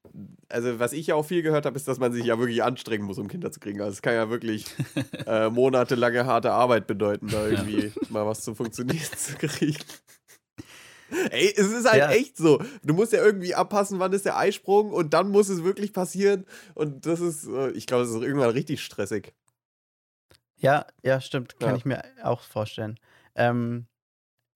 also 0.50 0.80
was 0.80 0.94
ich 0.94 1.08
ja 1.08 1.16
auch 1.16 1.26
viel 1.26 1.42
gehört 1.42 1.66
habe, 1.66 1.76
ist, 1.76 1.88
dass 1.88 1.98
man 2.00 2.12
sich 2.14 2.26
ja 2.26 2.38
wirklich 2.40 2.64
anstrengen 2.64 3.06
muss, 3.06 3.18
um 3.18 3.28
Kinder 3.28 3.52
zu 3.52 3.60
kriegen. 3.60 3.82
Also 3.82 3.94
es 3.94 4.02
kann 4.02 4.14
ja 4.14 4.30
wirklich 4.30 4.66
äh, 5.26 5.50
monatelange 5.50 6.26
harte 6.26 6.52
Arbeit 6.52 6.88
bedeuten, 6.88 7.30
da 7.32 7.48
irgendwie 7.48 7.92
mal 8.10 8.26
was 8.26 8.42
zum 8.44 8.56
Funktionieren 8.56 9.00
zu 9.18 9.36
kriegen. 9.38 9.78
Ey, 11.32 11.54
es 11.56 11.68
ist 11.72 11.90
halt 11.90 12.00
Ja. 12.00 12.10
echt 12.12 12.36
so. 12.38 12.62
Du 12.84 12.94
musst 12.94 13.14
ja 13.14 13.24
irgendwie 13.24 13.56
abpassen, 13.56 13.98
wann 14.00 14.12
ist 14.12 14.26
der 14.26 14.38
Eisprung 14.38 14.92
und 14.92 15.14
dann 15.14 15.30
muss 15.30 15.48
es 15.48 15.64
wirklich 15.64 15.94
passieren. 15.94 16.46
Und 16.76 17.06
das 17.06 17.22
ist, 17.22 17.48
äh, 17.48 17.72
ich 17.72 17.88
glaube, 17.88 18.04
das 18.04 18.14
ist 18.14 18.22
irgendwann 18.22 18.50
richtig 18.50 18.84
stressig. 18.84 19.34
Ja, 20.58 20.86
ja, 21.04 21.22
stimmt. 21.22 21.60
Kann 21.60 21.70
Ja. 21.70 21.76
ich 21.76 21.86
mir 21.86 22.04
auch 22.24 22.42
vorstellen. 22.42 23.00
Ähm, 23.36 23.86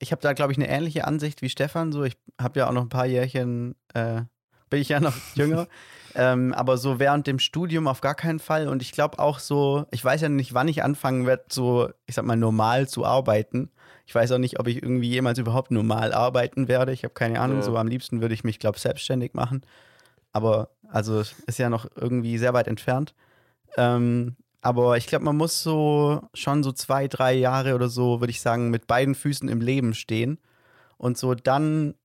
ich 0.01 0.11
habe 0.11 0.21
da, 0.21 0.33
glaube 0.33 0.51
ich, 0.51 0.57
eine 0.57 0.67
ähnliche 0.67 1.05
Ansicht 1.05 1.41
wie 1.41 1.49
Stefan. 1.49 1.91
So, 1.91 2.03
ich 2.03 2.17
habe 2.39 2.59
ja 2.59 2.67
auch 2.67 2.73
noch 2.73 2.81
ein 2.81 2.89
paar 2.89 3.05
Jährchen, 3.05 3.75
äh, 3.93 4.21
bin 4.69 4.81
ich 4.81 4.89
ja 4.89 4.99
noch 4.99 5.13
jünger. 5.35 5.67
ähm, 6.15 6.53
aber 6.53 6.77
so 6.77 6.99
während 6.99 7.27
dem 7.27 7.37
Studium 7.37 7.87
auf 7.87 8.01
gar 8.01 8.15
keinen 8.15 8.39
Fall. 8.39 8.67
Und 8.67 8.81
ich 8.81 8.91
glaube 8.91 9.19
auch 9.19 9.37
so, 9.37 9.85
ich 9.91 10.03
weiß 10.03 10.21
ja 10.21 10.29
nicht, 10.29 10.55
wann 10.55 10.67
ich 10.67 10.83
anfangen 10.83 11.27
werde, 11.27 11.45
so, 11.49 11.89
ich 12.07 12.15
sag 12.15 12.25
mal, 12.25 12.35
normal 12.35 12.89
zu 12.89 13.05
arbeiten. 13.05 13.69
Ich 14.07 14.15
weiß 14.15 14.31
auch 14.31 14.39
nicht, 14.39 14.59
ob 14.59 14.67
ich 14.67 14.81
irgendwie 14.81 15.09
jemals 15.09 15.37
überhaupt 15.37 15.69
normal 15.69 16.13
arbeiten 16.13 16.67
werde. 16.67 16.91
Ich 16.93 17.03
habe 17.03 17.13
keine 17.13 17.39
Ahnung. 17.39 17.57
Ja. 17.57 17.63
So 17.63 17.77
am 17.77 17.87
liebsten 17.87 18.21
würde 18.21 18.33
ich 18.33 18.43
mich, 18.43 18.57
glaube 18.57 18.77
ich, 18.77 18.81
selbstständig 18.81 19.35
machen. 19.35 19.61
Aber 20.33 20.71
also 20.89 21.19
es 21.19 21.35
ist 21.45 21.59
ja 21.59 21.69
noch 21.69 21.85
irgendwie 21.95 22.39
sehr 22.39 22.53
weit 22.53 22.67
entfernt. 22.67 23.13
Ähm, 23.77 24.35
aber 24.61 24.97
ich 24.97 25.07
glaube, 25.07 25.25
man 25.25 25.37
muss 25.37 25.63
so 25.63 26.21
schon 26.33 26.63
so 26.63 26.71
zwei, 26.71 27.07
drei 27.07 27.33
Jahre 27.33 27.75
oder 27.75 27.89
so, 27.89 28.19
würde 28.19 28.31
ich 28.31 28.41
sagen, 28.41 28.69
mit 28.69 28.87
beiden 28.87 29.15
Füßen 29.15 29.49
im 29.49 29.59
Leben 29.61 29.93
stehen. 29.93 30.39
Und 30.97 31.17
so 31.17 31.33
dann, 31.33 31.95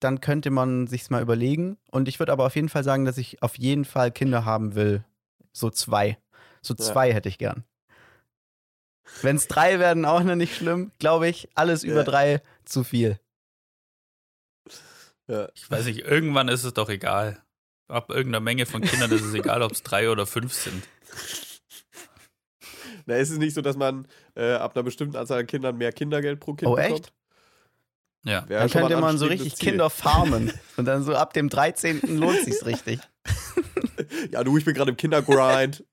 dann 0.00 0.20
könnte 0.20 0.50
man 0.50 0.88
sich's 0.88 1.10
mal 1.10 1.22
überlegen. 1.22 1.78
Und 1.90 2.08
ich 2.08 2.18
würde 2.18 2.32
aber 2.32 2.44
auf 2.46 2.56
jeden 2.56 2.68
Fall 2.68 2.82
sagen, 2.84 3.04
dass 3.04 3.18
ich 3.18 3.42
auf 3.42 3.56
jeden 3.56 3.84
Fall 3.84 4.10
Kinder 4.10 4.44
haben 4.44 4.74
will. 4.74 5.04
So 5.52 5.70
zwei. 5.70 6.18
So 6.60 6.74
Ja. 6.74 6.84
zwei 6.84 7.12
hätte 7.12 7.28
ich 7.28 7.38
gern. 7.38 7.64
Wenn 9.20 9.36
es 9.36 9.46
drei 9.46 9.78
werden, 9.78 10.04
auch 10.04 10.22
noch 10.22 10.34
nicht 10.36 10.56
schlimm, 10.56 10.90
glaube 10.98 11.28
ich. 11.28 11.48
Alles 11.54 11.84
über 11.84 11.98
Ja. 11.98 12.04
drei 12.04 12.42
zu 12.64 12.82
viel. 12.82 13.20
Ja. 15.28 15.48
Ich 15.54 15.70
weiß 15.70 15.84
nicht, 15.86 16.00
irgendwann 16.00 16.48
ist 16.48 16.64
es 16.64 16.74
doch 16.74 16.88
egal. 16.88 17.40
Ab 17.88 18.10
irgendeiner 18.10 18.40
Menge 18.40 18.66
von 18.66 18.80
Kindern 18.82 19.10
ist 19.12 19.22
es 19.22 19.34
egal, 19.34 19.62
ob 19.62 19.72
es 19.72 19.82
drei 19.82 20.10
oder 20.10 20.26
fünf 20.26 20.52
sind. 20.52 20.82
Na, 23.06 23.16
ist 23.16 23.30
es 23.30 23.38
nicht 23.38 23.54
so, 23.54 23.60
dass 23.62 23.76
man 23.76 24.06
äh, 24.34 24.52
ab 24.54 24.74
einer 24.76 24.82
bestimmten 24.82 25.16
Anzahl 25.16 25.40
an 25.40 25.46
Kindern 25.46 25.76
mehr 25.78 25.92
Kindergeld 25.92 26.40
pro 26.40 26.54
Kind 26.54 26.70
Oh, 26.70 26.74
bekommt? 26.76 26.92
echt? 26.94 27.12
Ja. 28.24 28.48
Wäre 28.48 28.60
Dann 28.68 28.70
könnte 28.70 28.96
man 29.00 29.18
so 29.18 29.26
richtig 29.26 29.56
Ziel. 29.56 29.70
Kinder 29.70 29.90
farmen. 29.90 30.52
Und 30.76 30.84
dann 30.84 31.02
so 31.02 31.14
ab 31.16 31.32
dem 31.32 31.48
13. 31.48 32.00
lohnt 32.18 32.40
sich's 32.44 32.64
richtig. 32.66 33.00
Ja, 34.30 34.44
du, 34.44 34.56
ich 34.56 34.64
bin 34.64 34.74
gerade 34.74 34.90
im 34.92 34.96
Kindergrind. 34.96 35.84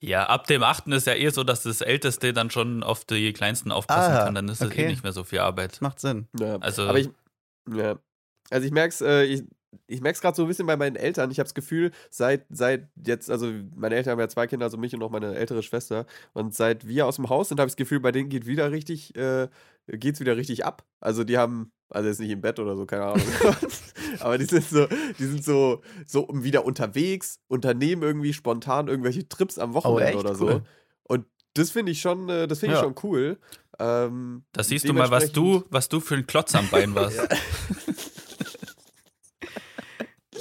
Ja, 0.00 0.26
ab 0.28 0.46
dem 0.46 0.62
achten 0.62 0.92
ist 0.92 1.08
ja 1.08 1.14
eher 1.14 1.32
so, 1.32 1.42
dass 1.42 1.64
das 1.64 1.80
Älteste 1.80 2.32
dann 2.32 2.50
schon 2.50 2.84
auf 2.84 3.04
die 3.04 3.32
Kleinsten 3.32 3.72
aufpassen 3.72 4.12
Ah, 4.12 4.24
kann. 4.26 4.34
Dann 4.36 4.48
ist 4.48 4.60
es 4.60 4.68
okay. 4.68 4.84
eh 4.84 4.88
nicht 4.88 5.02
mehr 5.02 5.12
so 5.12 5.24
viel 5.24 5.40
Arbeit. 5.40 5.80
Macht 5.80 5.98
Sinn. 5.98 6.28
Ja. 6.38 6.56
Also- 6.58 6.82
aber 6.88 7.00
ich, 7.00 7.08
ja. 7.74 7.98
Also 8.50 8.64
ich 8.66 8.72
merk's, 8.72 9.00
äh, 9.00 9.42
ich, 9.70 9.96
ich 9.96 10.00
merk's 10.00 10.20
gerade 10.20 10.36
so 10.36 10.42
ein 10.42 10.48
bisschen 10.48 10.66
bei 10.66 10.76
meinen 10.76 10.96
Eltern. 10.96 11.30
Ich 11.30 11.38
habe 11.38 11.46
das 11.46 11.54
Gefühl, 11.54 11.90
seit, 12.10 12.46
seit 12.50 12.88
jetzt, 13.04 13.30
also 13.30 13.52
meine 13.76 13.94
Eltern 13.96 14.12
haben 14.12 14.20
ja 14.20 14.28
zwei 14.28 14.46
Kinder, 14.46 14.66
also 14.66 14.76
mich 14.78 14.92
und 14.94 15.00
noch 15.00 15.10
meine 15.10 15.34
ältere 15.34 15.62
Schwester. 15.62 16.06
Und 16.32 16.54
seit 16.54 16.86
wir 16.86 17.06
aus 17.06 17.16
dem 17.16 17.28
Haus 17.28 17.48
sind, 17.48 17.60
habe 17.60 17.68
ich 17.68 17.72
das 17.72 17.76
Gefühl, 17.76 18.00
bei 18.00 18.12
denen 18.12 18.28
geht 18.28 18.46
wieder 18.46 18.70
richtig, 18.72 19.14
äh, 19.16 19.48
geht's 19.86 20.20
wieder 20.20 20.36
richtig 20.36 20.64
ab. 20.64 20.84
Also 21.00 21.24
die 21.24 21.38
haben, 21.38 21.72
also 21.90 22.08
jetzt 22.08 22.20
nicht 22.20 22.30
im 22.30 22.40
Bett 22.40 22.58
oder 22.58 22.76
so, 22.76 22.86
keine 22.86 23.04
Ahnung. 23.06 23.26
aber 24.20 24.38
die 24.38 24.44
sind 24.44 24.64
so, 24.64 24.86
die 25.18 25.24
sind 25.26 25.44
so, 25.44 25.82
so 26.06 26.28
wieder 26.32 26.64
unterwegs, 26.64 27.40
unternehmen 27.48 28.02
irgendwie 28.02 28.32
spontan 28.32 28.88
irgendwelche 28.88 29.28
Trips 29.28 29.58
am 29.58 29.74
Wochenende 29.74 30.16
Oh, 30.16 30.20
oder 30.20 30.34
so. 30.34 30.46
Cool. 30.46 30.62
Und 31.04 31.26
das 31.54 31.70
finde 31.70 31.92
ich 31.92 32.00
schon, 32.00 32.28
äh, 32.28 32.46
das 32.46 32.60
finde 32.60 32.76
ich 32.76 32.80
Ja. 32.80 32.84
schon 32.84 32.94
cool. 33.02 33.38
Ähm, 33.80 34.44
Da 34.52 34.62
siehst 34.62 34.88
du 34.88 34.92
mal, 34.92 35.10
was 35.10 35.32
du, 35.32 35.64
was 35.70 35.88
du 35.88 36.00
für 36.00 36.14
ein 36.16 36.26
Klotz 36.26 36.54
am 36.54 36.68
Bein 36.68 36.94
warst. 36.94 37.18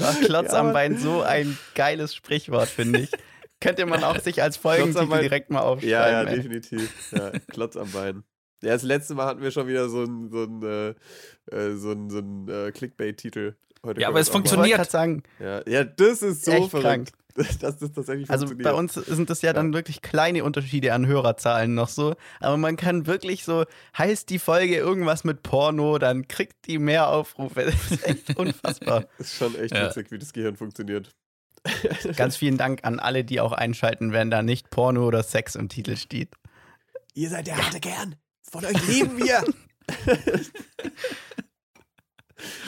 Ach, 0.02 0.20
Klotz 0.22 0.52
Ja, 0.54 0.60
am 0.60 0.74
Bein, 0.74 0.98
so 0.98 1.22
ein 1.22 1.58
geiles 1.76 2.14
Sprichwort, 2.16 2.68
finde 2.70 3.00
ich. 3.02 3.12
Könnte 3.60 3.86
man 3.88 4.04
auch 4.04 4.20
sich 4.20 4.42
als 4.44 4.56
Folgentitel 4.58 5.20
direkt 5.20 5.50
mal 5.50 5.62
aufschreiben. 5.62 5.90
Ja, 5.90 6.10
ja, 6.10 6.24
ey. 6.24 6.36
definitiv. 6.36 6.92
Ja, 7.12 7.32
Klotz 7.52 7.76
am 7.76 7.92
Bein. 7.92 8.24
Ja, 8.64 8.74
das 8.74 8.84
letzte 8.84 9.14
Mal 9.16 9.26
hatten 9.26 9.42
wir 9.42 9.52
schon 9.52 9.68
wieder 9.68 9.88
so 9.90 10.04
ein, 10.04 10.30
so 10.32 10.44
ein, 10.44 10.64
äh, 10.64 11.56
äh, 11.56 11.76
so 11.76 11.92
ein, 11.92 12.10
so 12.10 12.20
ein 12.20 12.48
äh, 12.48 12.72
Clickbait-Titel. 12.72 13.56
Heute 13.86 14.02
Ja, 14.02 14.08
aber 14.10 14.20
es 14.20 14.30
funktioniert. 14.30 14.76
gerade 14.78 14.90
sagen, 14.90 15.24
Ja, 15.40 15.62
ja, 15.68 15.84
das 15.84 16.22
ist 16.24 16.46
so 16.46 16.52
Echt 16.52 16.70
verrückt. 16.72 16.86
krank. 16.88 17.10
Dass 17.60 17.78
das 17.78 17.92
tatsächlich 17.92 18.30
also 18.32 18.48
funktioniert. 18.48 18.64
bei 18.64 18.74
uns 18.74 18.94
sind 18.96 19.30
das 19.30 19.44
ja 19.44 19.54
dann 19.54 19.72
wirklich 19.74 20.02
kleine 20.02 20.44
Unterschiede 20.44 20.94
an 20.94 21.06
Hörerzahlen 21.06 21.76
noch 21.76 21.90
so. 21.90 22.16
Aber 22.40 22.58
man 22.58 22.78
kann 22.78 23.06
wirklich 23.06 23.44
so, 23.44 23.66
heißt 23.96 24.30
die 24.32 24.40
Folge 24.40 24.76
irgendwas 24.76 25.24
mit 25.24 25.44
Porno, 25.44 26.00
dann 26.00 26.28
kriegt 26.28 26.66
die 26.68 26.80
mehr 26.80 27.10
Aufrufe. 27.10 27.66
Das 27.66 27.92
ist 27.92 28.04
echt 28.08 28.40
unfassbar. 28.40 29.06
ist 29.20 29.36
schon 29.36 29.54
echt 29.56 29.74
Ja. 29.74 29.86
witzig, 29.88 30.10
wie 30.10 30.18
das 30.18 30.34
Gehirn 30.34 30.56
funktioniert. 30.56 31.12
Ganz 32.16 32.38
vielen 32.38 32.58
Dank 32.58 32.80
an 32.84 33.00
alle, 33.00 33.24
die 33.24 33.40
auch 33.40 33.52
einschalten, 33.52 34.14
wenn 34.14 34.32
da 34.32 34.42
nicht 34.42 34.70
Porno 34.72 35.06
oder 35.06 35.22
Sex 35.22 35.56
im 35.56 35.70
Titel 35.70 35.96
steht. 35.96 36.34
Ihr 37.14 37.30
seid 37.30 37.46
der 37.48 37.58
harte 37.58 37.80
Kern. 37.80 38.16
Von 38.50 38.66
euch 38.66 38.88
leben 38.88 39.18
wir. 39.18 39.44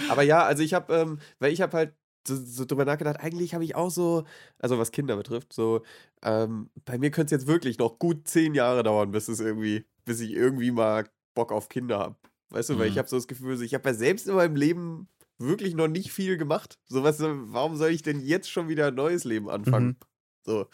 Aber 0.10 0.24
ja, 0.24 0.44
also 0.44 0.64
ich 0.64 0.74
habe, 0.74 0.94
ähm, 0.94 1.20
weil 1.40 1.54
ich 1.54 1.62
habe 1.62 1.78
halt 1.78 1.94
so, 2.36 2.44
so 2.46 2.66
drüber 2.66 2.86
nachgedacht, 2.86 3.20
eigentlich 3.20 3.54
habe 3.54 3.64
ich 3.64 3.76
auch 3.76 3.90
so, 3.92 4.24
also 4.60 4.78
was 4.80 4.92
Kinder 4.92 5.16
betrifft, 5.18 5.54
so, 5.54 5.82
ähm, 6.24 6.70
bei 6.86 6.98
mir 6.98 7.12
könnte 7.12 7.36
es 7.36 7.42
jetzt 7.42 7.48
wirklich 7.48 7.78
noch 7.78 8.00
gut 8.00 8.28
zehn 8.28 8.54
Jahre 8.56 8.84
dauern, 8.84 9.12
bis 9.12 9.28
es 9.28 9.40
irgendwie, 9.40 9.86
bis 10.06 10.20
ich 10.22 10.32
irgendwie 10.32 10.72
mal 10.72 11.06
Bock 11.36 11.52
auf 11.52 11.70
Kinder 11.70 12.00
habe. 12.00 12.16
Weißt 12.50 12.70
du, 12.70 12.78
weil 12.78 12.88
Mhm. 12.88 12.92
ich 12.94 12.98
habe 12.98 13.08
so 13.08 13.16
das 13.18 13.28
Gefühl, 13.28 13.62
ich 13.62 13.74
habe 13.74 13.88
ja 13.90 13.94
selbst 13.94 14.28
in 14.28 14.36
meinem 14.36 14.56
Leben 14.56 15.08
wirklich 15.38 15.76
noch 15.76 15.88
nicht 15.88 16.12
viel 16.12 16.38
gemacht. 16.38 16.80
So 16.88 17.04
was, 17.04 17.20
warum 17.20 17.76
soll 17.78 17.92
ich 17.92 18.02
denn 18.02 18.20
jetzt 18.20 18.50
schon 18.50 18.68
wieder 18.70 18.88
ein 18.88 18.96
neues 18.96 19.24
Leben 19.24 19.50
anfangen? 19.50 19.88
Mhm. 19.88 19.96
So. 20.46 20.68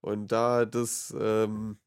Und 0.00 0.30
da 0.32 0.64
das, 0.64 1.14
ähm, 1.18 1.78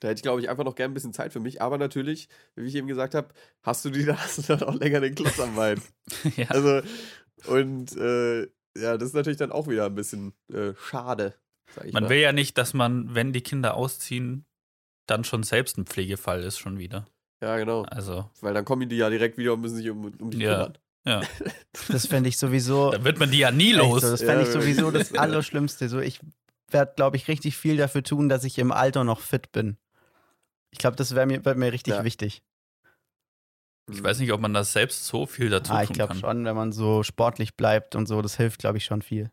da 0.00 0.08
hätte 0.08 0.18
ich, 0.18 0.22
glaube 0.22 0.40
ich, 0.40 0.48
einfach 0.48 0.64
noch 0.64 0.74
gern 0.74 0.90
ein 0.90 0.94
bisschen 0.94 1.12
Zeit 1.12 1.32
für 1.32 1.40
mich. 1.40 1.62
Aber 1.62 1.78
natürlich, 1.78 2.28
wie 2.56 2.66
ich 2.66 2.74
eben 2.74 2.86
gesagt 2.88 3.14
habe, 3.14 3.28
hast 3.62 3.84
du 3.84 3.90
die, 3.90 4.04
da 4.04 4.16
hast 4.16 4.38
du 4.38 4.42
dann 4.42 4.62
auch 4.64 4.74
länger 4.74 5.00
den 5.00 5.14
Klotz 5.14 5.38
am 5.38 5.54
Bein. 5.54 5.80
ja. 6.36 6.46
Also, 6.48 6.80
und 7.46 7.96
äh, 7.96 8.42
ja, 8.76 8.96
das 8.96 9.08
ist 9.08 9.14
natürlich 9.14 9.38
dann 9.38 9.52
auch 9.52 9.68
wieder 9.68 9.86
ein 9.86 9.94
bisschen 9.94 10.32
äh, 10.52 10.72
schade. 10.88 11.34
Sag 11.74 11.86
ich 11.86 11.92
Man 11.92 12.04
mal. 12.04 12.08
will 12.10 12.18
ja 12.18 12.32
nicht, 12.32 12.56
dass 12.58 12.74
man, 12.74 13.14
wenn 13.14 13.32
die 13.32 13.40
Kinder 13.42 13.74
ausziehen, 13.74 14.44
dann 15.06 15.24
schon 15.24 15.42
selbst 15.42 15.76
ein 15.78 15.86
Pflegefall 15.86 16.42
ist, 16.42 16.58
schon 16.58 16.78
wieder. 16.78 17.06
Ja, 17.42 17.56
genau. 17.56 17.82
Also, 17.82 18.28
Weil 18.40 18.54
dann 18.54 18.64
kommen 18.64 18.88
die 18.88 18.96
ja 18.96 19.08
direkt 19.10 19.38
wieder 19.38 19.54
und 19.54 19.60
müssen 19.62 19.76
sich 19.76 19.88
um, 19.90 20.04
um 20.20 20.30
die 20.30 20.38
Ja. 20.38 20.54
kümmern. 20.54 20.78
ja. 21.06 21.20
Das 21.88 22.06
fände 22.06 22.28
ich 22.28 22.36
sowieso. 22.36 22.90
Da 22.90 23.02
wird 23.04 23.18
man 23.18 23.30
die 23.30 23.38
ja 23.38 23.50
nie 23.50 23.72
los. 23.72 24.02
so, 24.02 24.10
das 24.10 24.20
Ja, 24.20 24.26
fände 24.26 24.42
ich 24.42 24.48
wirklich. 24.54 24.76
sowieso 24.76 24.90
das 24.90 25.12
Allerschlimmste. 25.14 25.88
So, 25.88 26.00
ich 26.00 26.20
werde, 26.68 26.92
glaube 26.96 27.16
ich, 27.16 27.28
richtig 27.28 27.56
viel 27.56 27.76
dafür 27.76 28.02
tun, 28.02 28.28
dass 28.28 28.44
ich 28.44 28.58
im 28.58 28.70
Alter 28.72 29.02
noch 29.04 29.20
fit 29.20 29.50
bin. 29.52 29.76
Ich 30.70 30.78
glaube, 30.78 30.96
das 30.96 31.14
wäre 31.14 31.26
mir, 31.26 31.44
wär 31.44 31.54
mir 31.56 31.72
richtig 31.72 31.94
Ja. 31.94 32.04
wichtig. 32.04 32.42
Ich 33.88 34.02
weiß 34.02 34.20
nicht, 34.20 34.32
ob 34.32 34.40
man 34.40 34.54
das 34.54 34.72
selbst 34.72 35.06
so 35.06 35.26
viel 35.26 35.50
dazu 35.50 35.72
Ah, 35.72 35.82
ich 35.82 35.90
glaube 35.90 36.14
schon, 36.14 36.44
wenn 36.44 36.56
man 36.56 36.72
so 36.72 37.02
sportlich 37.02 37.56
bleibt 37.56 37.96
und 37.96 38.06
so, 38.06 38.22
das 38.22 38.36
hilft, 38.36 38.60
glaube 38.60 38.78
ich, 38.78 38.84
schon 38.84 39.02
viel. 39.02 39.30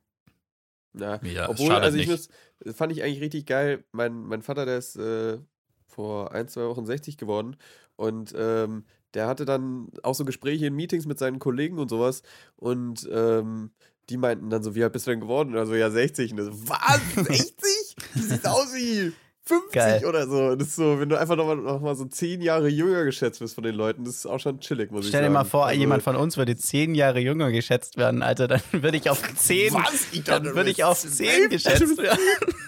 Ja, 0.93 1.19
Ja, 1.23 1.49
obwohl, 1.49 1.73
also 1.73 1.97
ich 1.97 2.07
nicht. 2.07 2.29
muss, 2.65 2.75
fand 2.75 2.91
ich 2.91 3.03
eigentlich 3.03 3.21
richtig 3.21 3.45
geil. 3.45 3.83
Mein, 3.91 4.23
mein 4.23 4.41
Vater, 4.41 4.65
der 4.65 4.77
ist 4.77 4.95
äh, 4.95 5.37
vor 5.85 6.31
ein, 6.31 6.47
zwei 6.47 6.65
Wochen 6.65 6.85
60 6.85 7.17
geworden 7.17 7.55
und 7.95 8.33
ähm, 8.35 8.85
der 9.13 9.27
hatte 9.27 9.45
dann 9.45 9.89
auch 10.03 10.15
so 10.15 10.25
Gespräche 10.25 10.67
in 10.67 10.75
Meetings 10.75 11.05
mit 11.05 11.19
seinen 11.19 11.39
Kollegen 11.39 11.79
und 11.79 11.89
sowas 11.89 12.23
und 12.55 13.07
ähm, 13.11 13.71
die 14.09 14.17
meinten 14.17 14.49
dann 14.49 14.63
so, 14.63 14.73
wie 14.73 14.83
alt 14.83 14.93
bist 14.93 15.05
du 15.07 15.11
denn 15.11 15.19
geworden? 15.19 15.55
Also 15.57 15.75
ja, 15.75 15.89
60. 15.89 16.31
Und 16.33 16.41
so, 16.41 16.69
was? 16.69 17.01
60? 17.15 17.95
Du 18.13 18.19
siehst 18.21 18.47
aus 18.47 18.73
wie 18.73 19.11
50 19.47 19.71
Geil. 19.71 20.05
oder 20.05 20.27
so. 20.27 20.55
Das 20.55 20.67
ist 20.69 20.75
so, 20.75 20.99
wenn 20.99 21.09
du 21.09 21.19
einfach 21.19 21.35
nochmal 21.35 21.55
noch 21.57 21.81
mal 21.81 21.95
so 21.95 22.05
10 22.05 22.41
Jahre 22.41 22.67
jünger 22.67 23.03
geschätzt 23.05 23.41
wirst 23.41 23.55
von 23.55 23.63
den 23.63 23.75
Leuten, 23.75 24.03
das 24.03 24.15
ist 24.17 24.25
auch 24.25 24.39
schon 24.39 24.59
chillig, 24.59 24.91
muss 24.91 25.05
ich 25.05 25.09
Stell 25.09 25.21
sagen. 25.21 25.33
dir 25.33 25.39
mal 25.39 25.45
vor, 25.45 25.65
Also, 25.67 25.79
jemand 25.79 26.03
von 26.03 26.15
uns 26.15 26.37
würde 26.37 26.55
zehn 26.55 26.93
Jahre 26.95 27.19
jünger 27.19 27.51
geschätzt 27.51 27.97
werden, 27.97 28.21
Alter, 28.21 28.47
dann 28.47 28.61
würde 28.71 28.97
ich 28.97 29.09
auf 29.09 29.21
zehn, 29.35 29.73
Was? 29.73 30.07
Ich 30.11 30.23
dann 30.23 30.43
würde 30.55 30.69
ich 30.69 30.83
auf 30.83 31.01
bist 31.01 31.17
zehn 31.17 31.49
geschätzt 31.49 31.97
werden. 31.97 32.19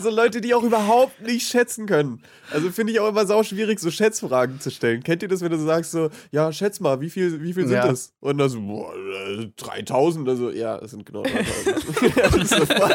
so 0.00 0.10
Leute, 0.10 0.40
die 0.40 0.54
auch 0.54 0.62
überhaupt 0.62 1.20
nicht 1.22 1.46
schätzen 1.48 1.86
können. 1.86 2.22
Also 2.50 2.70
finde 2.70 2.92
ich 2.92 3.00
auch 3.00 3.08
immer 3.08 3.26
sau 3.26 3.42
schwierig, 3.42 3.80
so 3.80 3.90
Schätzfragen 3.90 4.60
zu 4.60 4.70
stellen. 4.70 5.02
Kennt 5.02 5.22
ihr 5.22 5.28
das, 5.28 5.40
wenn 5.40 5.50
du 5.50 5.58
so 5.58 5.66
sagst 5.66 5.90
so, 5.92 6.10
ja, 6.30 6.52
schätz 6.52 6.80
mal, 6.80 7.00
wie 7.00 7.10
viel, 7.10 7.42
wie 7.42 7.52
viel 7.52 7.66
sind 7.66 7.76
Ja. 7.76 7.86
das? 7.88 8.12
Und 8.20 8.38
dann 8.38 8.48
so, 8.48 8.60
boah, 8.60 8.94
äh, 8.94 9.48
3000, 9.56 10.28
also 10.28 10.50
ja, 10.50 10.78
das 10.78 10.90
sind 10.90 11.06
genau 11.06 11.22
3000. 11.22 12.16
ja, 12.16 12.22
das 12.28 12.36
ist 12.36 12.50
so, 12.50 12.66
voll- 12.66 12.94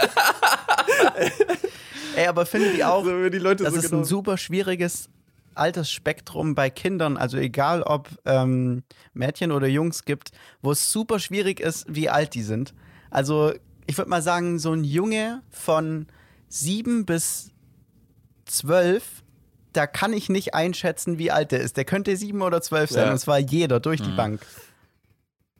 Ey, 2.15 2.27
aber 2.27 2.45
findet 2.45 2.77
ihr 2.77 2.89
auch, 2.91 3.03
so, 3.05 3.29
die 3.29 3.37
Leute 3.37 3.63
das 3.63 3.73
so 3.73 3.79
ist 3.79 3.89
genau, 3.89 4.01
ein 4.01 4.05
super 4.05 4.37
schwieriges 4.37 5.09
Altersspektrum 5.55 6.55
bei 6.55 6.69
Kindern, 6.69 7.17
also 7.17 7.37
egal 7.37 7.83
ob 7.83 8.09
ähm, 8.25 8.83
Mädchen 9.13 9.51
oder 9.51 9.67
Jungs 9.67 10.05
gibt, 10.05 10.31
wo 10.61 10.71
es 10.71 10.91
super 10.91 11.19
schwierig 11.19 11.59
ist, 11.59 11.85
wie 11.89 12.09
alt 12.09 12.33
die 12.35 12.43
sind. 12.43 12.73
Also 13.09 13.53
ich 13.87 13.97
würde 13.97 14.09
mal 14.09 14.21
sagen, 14.21 14.59
so 14.59 14.71
ein 14.71 14.83
Junge 14.83 15.41
von 15.49 16.07
sieben 16.51 17.05
bis 17.05 17.51
zwölf, 18.45 19.23
da 19.73 19.87
kann 19.87 20.11
ich 20.13 20.29
nicht 20.29 20.53
einschätzen, 20.53 21.17
wie 21.17 21.31
alt 21.31 21.51
der 21.51 21.61
ist. 21.61 21.77
Der 21.77 21.85
könnte 21.85 22.15
sieben 22.17 22.41
oder 22.41 22.61
zwölf 22.61 22.89
sein, 22.91 23.05
Ja. 23.07 23.11
und 23.13 23.19
zwar 23.19 23.39
jeder 23.39 23.79
durch 23.79 24.01
die 24.01 24.09
Mhm. 24.11 24.15
Bank. 24.17 24.41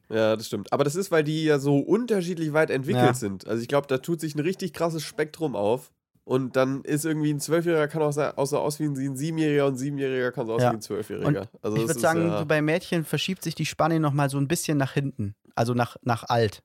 Ja, 0.10 0.36
das 0.36 0.48
stimmt. 0.48 0.74
Aber 0.74 0.84
das 0.84 0.96
ist, 0.96 1.10
weil 1.12 1.24
die 1.24 1.46
ja 1.46 1.58
so 1.60 1.78
unterschiedlich 1.80 2.52
weit 2.52 2.70
entwickelt 2.70 3.06
Ja. 3.06 3.14
sind. 3.14 3.48
Also 3.48 3.62
ich 3.62 3.70
glaube, 3.70 3.88
da 3.88 3.98
tut 4.00 4.20
sich 4.20 4.36
ein 4.36 4.40
richtig 4.42 4.74
krasses 4.74 5.04
Spektrum 5.04 5.56
auf. 5.56 5.92
Und 6.24 6.56
dann 6.56 6.84
ist 6.84 7.04
irgendwie 7.04 7.32
ein 7.34 7.40
Zwölfjähriger 7.40 7.88
kann 7.88 8.02
auch, 8.04 8.46
so 8.46 8.60
aussehen 8.60 8.96
wie 8.98 9.06
ein 9.08 9.16
Siebenjähriger 9.18 9.66
und 9.66 9.74
ein 9.74 9.78
Siebenjähriger 9.78 10.32
kann 10.32 10.46
so 10.48 10.54
aussehen 10.54 10.66
Ja. 10.68 10.72
wie 10.74 10.78
ein 10.78 10.82
Zwölfjähriger. 10.82 11.48
Also 11.62 11.78
ich 11.78 11.88
würde 11.88 12.00
sagen, 12.00 12.28
ja, 12.28 12.40
so 12.40 12.46
bei 12.46 12.62
Mädchen 12.62 13.06
verschiebt 13.06 13.42
sich 13.44 13.56
die 13.56 13.66
Spanne 13.66 14.00
nochmal 14.00 14.30
so 14.30 14.38
ein 14.38 14.48
bisschen 14.48 14.78
nach 14.78 14.94
hinten. 14.94 15.34
Also 15.56 15.74
nach, 15.74 15.96
nach 16.04 16.24
alt. 16.30 16.62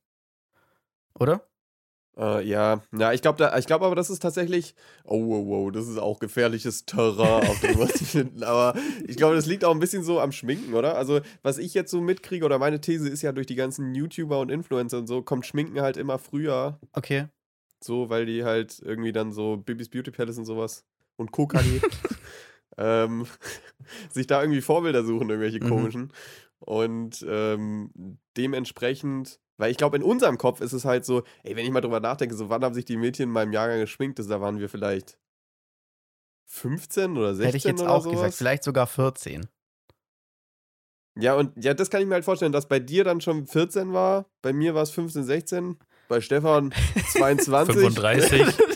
Oder? 1.18 1.46
Äh, 2.18 2.46
ja, 2.48 2.82
ja, 2.96 3.12
ich 3.12 3.20
glaube 3.20 3.52
ich 3.58 3.66
glaub 3.66 3.82
aber, 3.82 3.94
das 3.94 4.08
ist 4.08 4.20
tatsächlich, 4.22 4.74
oh, 5.04 5.22
wow, 5.26 5.46
wow, 5.46 5.70
das 5.72 5.86
ist 5.86 5.98
auch 5.98 6.18
gefährliches 6.18 6.86
Terrain, 6.86 7.46
auf 7.46 7.60
dem 7.60 7.76
wir 7.76 7.82
uns 7.82 7.92
finden. 8.10 8.42
Aber 8.42 8.74
ich 9.06 9.16
glaube, 9.16 9.34
das 9.34 9.44
liegt 9.46 9.64
auch 9.66 9.72
ein 9.72 9.80
bisschen 9.80 10.02
so 10.02 10.18
am 10.20 10.32
Schminken, 10.32 10.72
oder? 10.74 10.96
Also, 10.96 11.20
was 11.42 11.58
ich 11.58 11.74
jetzt 11.74 11.90
so 11.90 12.00
mitkriege, 12.00 12.44
oder 12.46 12.58
meine 12.58 12.80
These 12.80 13.08
ist 13.08 13.20
ja, 13.22 13.32
durch 13.32 13.46
die 13.46 13.54
ganzen 13.54 13.94
YouTuber 13.94 14.38
und 14.40 14.50
Influencer 14.50 14.96
und 14.98 15.06
so, 15.08 15.20
kommt 15.22 15.44
Schminken 15.44 15.80
halt 15.82 15.98
immer 15.98 16.18
früher, 16.18 16.80
Okay. 16.94 17.26
so, 17.84 18.08
weil 18.08 18.24
die 18.24 18.44
halt 18.44 18.80
irgendwie 18.82 19.12
dann 19.12 19.32
so 19.32 19.58
Bibis 19.58 19.90
Beauty 19.90 20.10
Palace 20.10 20.38
und 20.38 20.46
sowas 20.46 20.84
und 21.16 21.32
KKG 21.32 21.80
ähm, 22.78 23.26
sich 24.10 24.26
da 24.26 24.40
irgendwie 24.42 24.62
Vorbilder 24.62 25.04
suchen, 25.04 25.28
irgendwelche 25.28 25.62
Mhm. 25.62 25.68
komischen. 25.68 26.12
Und 26.60 27.24
ähm, 27.28 28.18
dementsprechend, 28.38 29.38
weil 29.56 29.70
ich 29.70 29.76
glaube, 29.76 29.96
in 29.96 30.02
unserem 30.02 30.38
Kopf 30.38 30.60
ist 30.60 30.72
es 30.72 30.84
halt 30.84 31.04
so, 31.04 31.22
ey, 31.42 31.56
wenn 31.56 31.64
ich 31.64 31.70
mal 31.70 31.80
drüber 31.80 32.00
nachdenke, 32.00 32.34
so 32.34 32.48
wann 32.48 32.62
haben 32.64 32.74
sich 32.74 32.84
die 32.84 32.96
Mädchen 32.96 33.24
in 33.24 33.30
meinem 33.30 33.52
Jahrgang 33.52 33.80
geschminkt? 33.80 34.18
Da 34.18 34.40
waren 34.40 34.58
wir 34.58 34.68
vielleicht 34.68 35.18
15 36.46 37.16
oder 37.16 37.34
16 37.34 37.46
Hätte 37.46 37.56
ich 37.56 37.64
jetzt 37.64 37.80
oder 37.82 37.90
auch 37.90 38.02
sowas. 38.02 38.16
gesagt. 38.16 38.34
Vielleicht 38.34 38.64
sogar 38.64 38.86
14. 38.86 39.46
Ja, 41.18 41.34
und 41.34 41.52
ja, 41.62 41.72
das 41.72 41.88
kann 41.88 42.02
ich 42.02 42.06
mir 42.06 42.14
halt 42.14 42.24
vorstellen, 42.26 42.52
dass 42.52 42.68
bei 42.68 42.78
dir 42.78 43.02
dann 43.02 43.20
schon 43.22 43.46
14 43.46 43.92
war, 43.94 44.26
bei 44.42 44.52
mir 44.52 44.74
war 44.74 44.82
es 44.82 44.90
15, 44.90 45.24
16, 45.24 45.78
bei 46.08 46.20
Stefan 46.20 46.72
22. 47.12 47.74
35. 47.74 48.42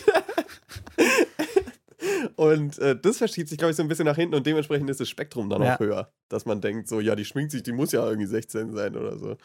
Und 2.41 2.79
äh, 2.79 2.99
das 2.99 3.19
verschiebt 3.19 3.49
sich, 3.49 3.59
glaube 3.59 3.69
ich, 3.69 3.77
so 3.77 3.83
ein 3.83 3.87
bisschen 3.87 4.05
nach 4.05 4.15
hinten 4.15 4.33
und 4.33 4.47
dementsprechend 4.47 4.89
ist 4.89 4.99
das 4.99 5.07
Spektrum 5.07 5.47
dann 5.47 5.61
Ja. 5.61 5.75
auch 5.75 5.79
höher. 5.79 6.11
Dass 6.27 6.45
man 6.45 6.59
denkt, 6.59 6.87
so, 6.87 6.99
ja, 6.99 7.15
die 7.15 7.23
schminkt 7.23 7.51
sich, 7.51 7.61
die 7.61 7.71
muss 7.71 7.91
ja 7.91 8.03
irgendwie 8.03 8.25
16 8.25 8.71
sein 8.73 8.95
oder 8.95 9.19
so. 9.19 9.37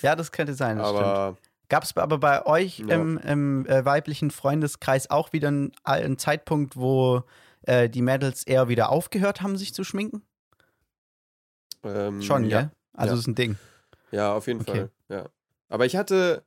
Ja, 0.00 0.16
das 0.16 0.32
könnte 0.32 0.54
sein. 0.54 0.78
Das 0.78 0.88
stimmt. 0.88 1.02
Aber 1.04 1.36
Gab 1.68 1.82
es 1.84 1.94
aber 1.94 2.16
bei 2.16 2.46
euch 2.46 2.78
Ja. 2.78 2.94
im, 2.94 3.18
im 3.18 3.66
äh, 3.66 3.84
weiblichen 3.84 4.30
Freundeskreis 4.30 5.10
auch 5.10 5.34
wieder 5.34 5.48
einen, 5.48 5.72
einen 5.84 6.16
Zeitpunkt, 6.16 6.76
wo 6.78 7.22
äh, 7.64 7.90
die 7.90 8.00
Mädels 8.00 8.44
eher 8.44 8.68
wieder 8.70 8.88
aufgehört 8.88 9.42
haben, 9.42 9.58
sich 9.58 9.74
zu 9.74 9.84
schminken? 9.84 10.22
ähm, 11.84 12.22
Schon, 12.22 12.44
ja. 12.44 12.60
ja? 12.60 12.70
Also 12.94 13.12
Ja. 13.12 13.20
ist 13.20 13.26
ein 13.26 13.34
Ding. 13.34 13.58
Ja, 14.10 14.32
auf 14.32 14.46
jeden 14.46 14.62
Okay. 14.62 14.70
Fall. 14.70 14.90
Ja. 15.10 15.26
Aber 15.68 15.84
ich 15.84 15.96
hatte, 15.96 16.42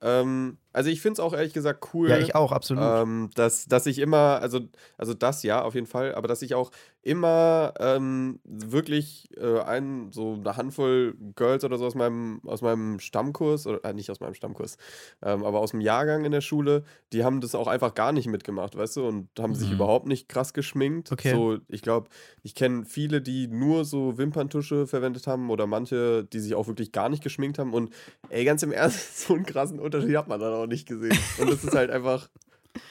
ähm, 0.00 0.58
also 0.74 0.90
ich 0.90 1.00
finde 1.00 1.14
es 1.14 1.20
auch 1.20 1.32
ehrlich 1.32 1.54
gesagt 1.54 1.88
cool. 1.94 2.10
Ja, 2.10 2.18
ich 2.18 2.34
auch, 2.34 2.50
absolut. 2.50 2.82
Ähm, 2.84 3.30
dass, 3.34 3.66
dass 3.66 3.86
ich 3.86 4.00
immer, 4.00 4.40
also, 4.42 4.60
also 4.98 5.14
das 5.14 5.44
ja, 5.44 5.62
auf 5.62 5.74
jeden 5.74 5.86
Fall, 5.86 6.14
aber 6.14 6.26
dass 6.26 6.42
ich 6.42 6.54
auch 6.54 6.72
immer 7.04 7.74
ähm, 7.78 8.40
wirklich 8.44 9.28
äh, 9.36 9.60
ein, 9.60 10.10
so 10.10 10.34
eine 10.34 10.56
Handvoll 10.56 11.14
Girls 11.36 11.62
oder 11.64 11.76
so 11.78 11.86
aus 11.86 11.94
meinem, 11.94 12.40
aus 12.46 12.62
meinem 12.62 12.98
Stammkurs, 12.98 13.66
oder 13.66 13.84
äh, 13.84 13.92
nicht 13.92 14.10
aus 14.10 14.20
meinem 14.20 14.34
Stammkurs, 14.34 14.78
ähm, 15.22 15.44
aber 15.44 15.60
aus 15.60 15.72
dem 15.72 15.80
Jahrgang 15.80 16.24
in 16.24 16.32
der 16.32 16.40
Schule, 16.40 16.84
die 17.12 17.22
haben 17.22 17.40
das 17.40 17.54
auch 17.54 17.66
einfach 17.68 17.94
gar 17.94 18.12
nicht 18.12 18.26
mitgemacht, 18.26 18.76
weißt 18.76 18.96
du, 18.96 19.06
und 19.06 19.28
haben 19.38 19.54
sich 19.54 19.68
Mhm. 19.68 19.74
überhaupt 19.74 20.06
nicht 20.06 20.28
krass 20.28 20.54
geschminkt. 20.54 21.12
Okay. 21.12 21.32
So, 21.32 21.58
ich 21.68 21.82
glaube, 21.82 22.08
ich 22.42 22.54
kenne 22.54 22.84
viele, 22.86 23.20
die 23.20 23.46
nur 23.48 23.84
so 23.84 24.16
Wimperntusche 24.18 24.86
verwendet 24.86 25.26
haben 25.26 25.50
oder 25.50 25.66
manche, 25.66 26.24
die 26.24 26.40
sich 26.40 26.54
auch 26.54 26.66
wirklich 26.66 26.90
gar 26.92 27.08
nicht 27.10 27.22
geschminkt 27.22 27.58
haben. 27.58 27.74
Und 27.74 27.92
ey, 28.30 28.44
ganz 28.44 28.62
im 28.62 28.72
Ernst, 28.72 29.18
so 29.26 29.34
einen 29.34 29.44
krassen 29.44 29.78
Unterschied 29.78 30.16
hat 30.16 30.28
man 30.28 30.40
dann 30.40 30.54
auch 30.54 30.66
nicht 30.66 30.88
gesehen. 30.88 31.16
Und 31.38 31.50
das 31.50 31.62
ist 31.64 31.74
halt 31.74 31.90
einfach 31.90 32.28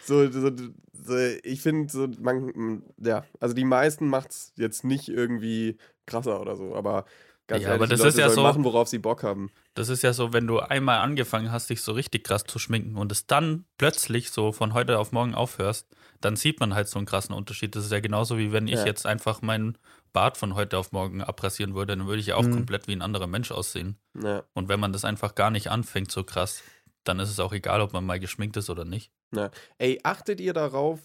so, 0.04 0.30
so, 0.32 0.52
so 0.94 1.18
ich 1.44 1.62
finde, 1.62 1.92
so, 1.92 2.08
man, 2.20 2.84
ja, 2.98 3.26
also 3.40 3.54
die 3.54 3.66
meisten 3.66 4.08
macht 4.08 4.32
es 4.32 4.54
jetzt 4.58 4.84
nicht 4.84 5.10
irgendwie 5.10 5.78
krasser 6.06 6.40
oder 6.42 6.56
so, 6.56 6.76
aber 6.76 7.06
ganz 7.48 7.64
Ja, 7.64 7.70
ehrlich, 7.70 7.82
aber 7.82 7.88
das 7.88 8.00
die 8.00 8.06
Leute 8.06 8.10
ist 8.10 8.20
ja 8.20 8.30
so- 8.30 8.44
machen, 8.44 8.64
worauf 8.64 8.88
sie 8.88 9.00
Bock 9.00 9.24
haben. 9.24 9.52
Das 9.76 9.90
ist 9.90 10.04
ja 10.04 10.14
so, 10.14 10.34
wenn 10.34 10.46
du 10.48 10.60
einmal 10.60 11.00
angefangen 11.00 11.52
hast, 11.52 11.70
dich 11.70 11.82
so 11.82 11.94
richtig 11.94 12.24
krass 12.24 12.44
zu 12.44 12.60
schminken 12.60 12.96
und 12.96 13.12
es 13.12 13.26
dann 13.26 13.66
plötzlich 13.78 14.30
so 14.32 14.52
von 14.52 14.74
heute 14.74 15.00
auf 15.00 15.12
morgen 15.12 15.34
aufhörst, 15.36 15.88
dann 16.22 16.36
sieht 16.36 16.60
man 16.60 16.74
halt 16.76 16.88
so 16.88 17.00
einen 17.00 17.06
krassen 17.06 17.34
Unterschied. 17.36 17.76
Das 17.76 17.84
ist 17.84 17.92
ja 17.92 18.00
genauso 18.00 18.38
wie 18.38 18.52
wenn 18.54 18.68
ich 18.68 18.76
Ja. 18.76 18.86
jetzt 18.86 19.06
einfach 19.06 19.42
meinen 19.42 19.78
Bart 20.14 20.38
von 20.38 20.54
heute 20.56 20.78
auf 20.78 20.92
morgen 20.92 21.22
abrasieren 21.24 21.74
würde, 21.74 21.98
dann 21.98 22.08
würde 22.08 22.20
ich 22.22 22.28
ja 22.28 22.36
auch 22.36 22.44
Mhm. 22.44 22.52
komplett 22.54 22.88
wie 22.88 22.94
ein 22.94 23.02
anderer 23.02 23.28
Mensch 23.28 23.52
aussehen. 23.52 23.98
Ja. 24.22 24.44
Und 24.54 24.70
wenn 24.70 24.80
man 24.80 24.94
das 24.94 25.04
einfach 25.06 25.34
gar 25.36 25.50
nicht 25.50 25.70
anfängt 25.72 26.12
so 26.12 26.24
krass, 26.24 26.62
dann 27.04 27.20
ist 27.20 27.30
es 27.30 27.40
auch 27.40 27.52
egal, 27.52 27.82
ob 27.82 27.92
man 27.94 28.06
mal 28.06 28.20
geschminkt 28.20 28.56
ist 28.58 28.70
oder 28.70 28.86
nicht. 28.86 29.12
Ey, 29.78 30.00
achtet 30.04 30.40
ihr 30.42 30.54
darauf, 30.54 31.00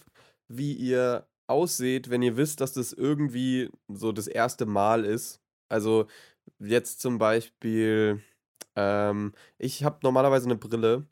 wie 0.47 0.73
ihr 0.73 1.27
ausseht, 1.47 2.09
wenn 2.09 2.21
ihr 2.21 2.37
wisst, 2.37 2.61
dass 2.61 2.73
das 2.73 2.93
irgendwie 2.93 3.69
so 3.87 4.11
das 4.11 4.27
erste 4.27 4.65
Mal 4.65 5.05
ist? 5.05 5.41
Also 5.69 6.07
jetzt 6.59 7.01
zum 7.01 7.17
Beispiel, 7.17 8.21
ähm, 8.75 9.33
ich 9.57 9.83
habe 9.83 9.99
normalerweise 10.03 10.45
eine 10.45 10.55
Brille 10.55 11.07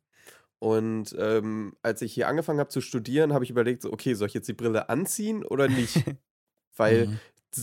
und 0.60 1.16
ähm, 1.20 1.76
als 1.84 2.02
ich 2.02 2.14
hier 2.14 2.28
angefangen 2.28 2.60
habe 2.60 2.70
zu 2.70 2.82
studieren, 2.82 3.34
habe 3.34 3.44
ich 3.46 3.52
überlegt, 3.52 3.84
so, 3.84 3.94
okay, 3.94 4.14
soll 4.16 4.28
ich 4.28 4.34
jetzt 4.34 4.48
die 4.50 4.54
Brille 4.54 4.90
anziehen 4.90 5.44
oder 5.46 5.68
nicht? 5.68 6.06
Weil 6.78 7.10
Mhm. 7.10 7.20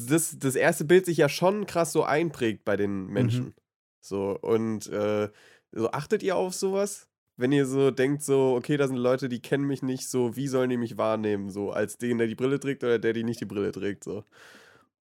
das, 0.09 0.39
das 0.39 0.55
erste 0.57 0.85
Bild 0.85 1.07
sich 1.07 1.19
ja 1.19 1.29
schon 1.29 1.67
krass 1.67 1.93
so 1.93 2.05
einprägt 2.05 2.65
bei 2.65 2.77
den 2.77 3.07
Menschen. 3.09 3.55
So, 4.01 4.39
und 4.41 4.87
äh, 4.89 5.31
so 5.73 5.91
achtet 5.93 6.23
ihr 6.23 6.37
auf 6.37 6.55
sowas? 6.55 7.09
Wenn 7.37 7.51
ihr 7.53 7.67
so 7.67 7.91
denkt, 7.91 8.23
so, 8.23 8.55
okay, 8.57 8.77
da 8.77 8.87
sind 8.87 8.97
Leute, 8.97 9.29
die 9.29 9.41
kennen 9.43 9.65
mich 9.67 9.83
nicht, 9.83 10.09
so, 10.09 10.37
wie 10.37 10.47
sollen 10.49 10.71
die 10.71 10.77
mich 10.77 10.97
wahrnehmen? 10.99 11.51
So, 11.51 11.73
als 11.73 11.99
den, 11.99 12.19
der 12.19 12.29
die 12.29 12.37
Brille 12.37 12.61
trägt 12.61 12.85
oder 12.85 12.99
der, 12.99 13.13
die 13.13 13.25
nicht 13.25 13.41
die 13.41 13.45
Brille 13.45 13.73
trägt, 13.73 14.05
so. 14.05 14.25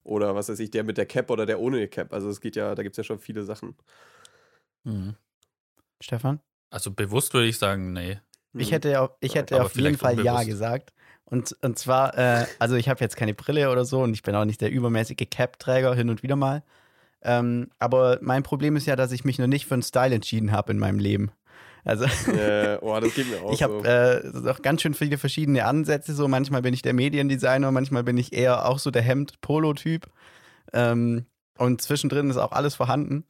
Oder 0.04 0.36
was 0.36 0.50
weiß 0.50 0.60
ich, 0.60 0.72
der 0.72 0.84
mit 0.84 0.98
der 0.98 1.06
Cap 1.06 1.30
oder 1.30 1.46
der 1.46 1.60
ohne 1.60 1.80
die 1.80 1.88
Cap. 1.88 2.12
Also 2.12 2.30
es 2.30 2.42
geht 2.42 2.56
ja, 2.56 2.76
da 2.76 2.84
gibt 2.84 2.94
es 2.94 2.98
ja 2.98 3.04
schon 3.04 3.20
viele 3.20 3.44
Sachen. 3.44 3.76
Mhm. 4.84 5.16
Stefan? 6.02 6.40
Also 6.70 6.92
bewusst 6.92 7.34
würde 7.34 7.48
ich 7.48 7.58
sagen, 7.58 7.94
nee. 7.94 8.20
Ich 8.58 8.70
Mhm. 8.70 8.74
hätte, 8.74 9.02
auf- 9.02 9.12
ich 9.22 9.36
hätte 9.36 9.56
Aber 9.56 9.66
auf 9.66 9.76
jeden 9.76 9.98
Fall 9.98 10.20
Ja 10.20 10.34
unbewusst. 10.34 10.48
gesagt. 10.50 10.94
Und, 11.26 11.56
und 11.62 11.80
zwar, 11.80 12.18
äh, 12.18 12.46
also 12.60 12.76
ich 12.76 12.90
habe 12.90 13.00
jetzt 13.00 13.16
keine 13.16 13.34
Brille 13.34 13.72
oder 13.72 13.86
so 13.86 14.02
und 14.02 14.14
ich 14.14 14.24
bin 14.24 14.36
auch 14.36 14.46
nicht 14.46 14.62
der 14.62 14.72
übermäßige 14.72 15.28
Cap-Träger 15.30 15.96
hin 15.96 16.10
und 16.10 16.22
wieder 16.24 16.36
mal. 16.36 16.64
Ähm, 17.22 17.70
aber 17.80 18.20
mein 18.22 18.44
Problem 18.44 18.76
ist 18.76 18.86
ja, 18.86 18.96
dass 18.96 19.12
ich 19.14 19.24
mich 19.24 19.40
noch 19.40 19.48
nicht 19.48 19.66
für 19.66 19.76
einen 19.76 19.84
Style 19.84 20.14
entschieden 20.14 20.52
habe 20.52 20.74
in 20.74 20.80
meinem 20.80 21.00
Leben. 21.00 21.32
Also 21.86 22.06
Äh, 22.06 22.78
oh, 22.82 22.98
das 23.00 23.14
geht 23.16 23.28
mir 23.28 23.38
auch 23.42 23.54
ich 23.54 23.62
habe 23.64 23.82
so. 23.82 24.48
äh, 24.48 24.50
auch 24.52 24.62
ganz 24.62 24.82
schön 24.82 24.94
viele 24.94 25.18
verschiedene 25.18 25.66
Ansätze. 25.66 26.14
So 26.14 26.28
manchmal 26.28 26.62
bin 26.62 26.74
ich 26.74 26.82
der 26.82 26.94
Mediendesigner, 26.94 27.72
manchmal 27.72 28.04
bin 28.04 28.18
ich 28.18 28.34
eher 28.34 28.66
auch 28.68 28.80
so 28.80 28.90
der 28.92 29.02
Hemd-Polo-Typ. 29.02 30.08
Ähm, 30.72 31.26
und 31.58 31.82
zwischendrin 31.82 32.30
ist 32.30 32.38
auch 32.38 32.52
alles 32.52 32.76
vorhanden. 32.76 33.26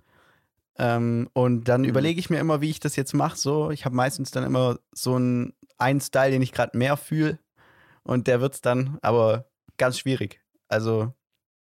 Ähm, 0.78 1.30
und 1.34 1.66
dann 1.68 1.82
Mhm. 1.84 1.90
überlege 1.90 2.20
ich 2.20 2.30
mir 2.30 2.40
immer, 2.40 2.62
wie 2.62 2.70
ich 2.70 2.80
das 2.80 2.96
jetzt 2.96 3.14
mache. 3.14 3.38
So, 3.38 3.72
ich 3.72 3.86
habe 3.86 3.96
meistens 3.96 4.32
dann 4.32 4.44
immer 4.44 4.80
so 4.94 5.16
einen, 5.16 5.54
einen 5.78 6.02
Style, 6.02 6.32
den 6.32 6.42
ich 6.42 6.52
gerade 6.52 6.78
mehr 6.78 6.98
fühle. 6.98 7.40
Und 8.04 8.28
der 8.28 8.42
wird's 8.42 8.62
dann, 8.62 8.98
aber 9.02 9.46
ganz 9.78 9.98
schwierig. 10.00 10.42
Also 10.68 11.14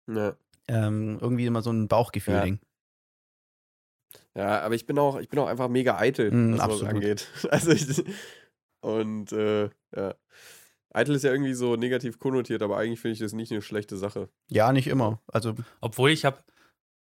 Ja. 0.08 0.36
ähm, 0.68 1.18
irgendwie 1.22 1.46
immer 1.46 1.62
so 1.62 1.72
ein 1.72 1.88
Bauchgefühl-Ding. 1.88 2.56
Ja, 2.56 2.60
aber 4.42 4.76
ich 4.76 4.86
bin 4.86 4.98
auch, 4.98 5.20
ich 5.20 5.30
bin 5.30 5.40
auch 5.40 5.48
einfach 5.48 5.70
mega 5.70 5.98
eitel, 5.98 6.32
Mm, 6.32 6.54
was 6.54 6.60
absolut. 6.60 6.94
angeht. 6.94 7.28
Also 7.52 7.72
ich, 7.72 8.04
und 8.82 9.32
äh, 9.32 9.70
ja. 9.96 10.16
Eitel 10.92 11.16
ist 11.16 11.24
ja 11.24 11.32
irgendwie 11.32 11.54
so 11.54 11.76
negativ 11.76 12.20
konnotiert, 12.20 12.62
aber 12.62 12.78
eigentlich 12.78 13.00
finde 13.00 13.14
ich 13.14 13.20
das 13.20 13.34
nicht 13.34 13.52
eine 13.52 13.62
schlechte 13.62 13.98
Sache. 13.98 14.30
Ja, 14.50 14.72
nicht 14.72 14.88
immer. 14.88 15.22
Also 15.28 15.56
Obwohl 15.82 16.12
ich 16.12 16.24
habe, 16.26 16.38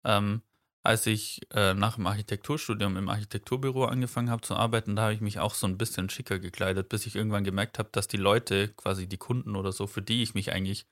ähm, 0.06 0.42
als 0.84 1.06
ich 1.06 1.42
äh, 1.54 1.74
nach 1.74 1.96
dem 1.96 2.08
Architekturstudium 2.08 2.96
im 2.98 3.10
Architekturbüro 3.10 3.86
angefangen 3.86 4.30
habe 4.30 4.42
zu 4.42 4.56
arbeiten, 4.56 4.96
da 4.96 5.04
habe 5.04 5.14
ich 5.14 5.22
mich 5.22 5.40
auch 5.40 5.54
so 5.54 5.68
ein 5.68 5.78
bisschen 5.78 6.10
schicker 6.10 6.40
gekleidet, 6.40 6.88
bis 6.90 7.06
ich 7.06 7.16
irgendwann 7.16 7.44
gemerkt 7.44 7.80
habe, 7.80 7.90
dass 7.92 8.08
die 8.08 8.18
Leute, 8.18 8.70
quasi 8.70 9.08
die 9.08 9.18
Kunden 9.18 9.56
oder 9.56 9.72
so, 9.72 9.88
für 9.88 10.02
die 10.02 10.24
ich 10.24 10.34
mich 10.34 10.52
eigentlich 10.54 10.86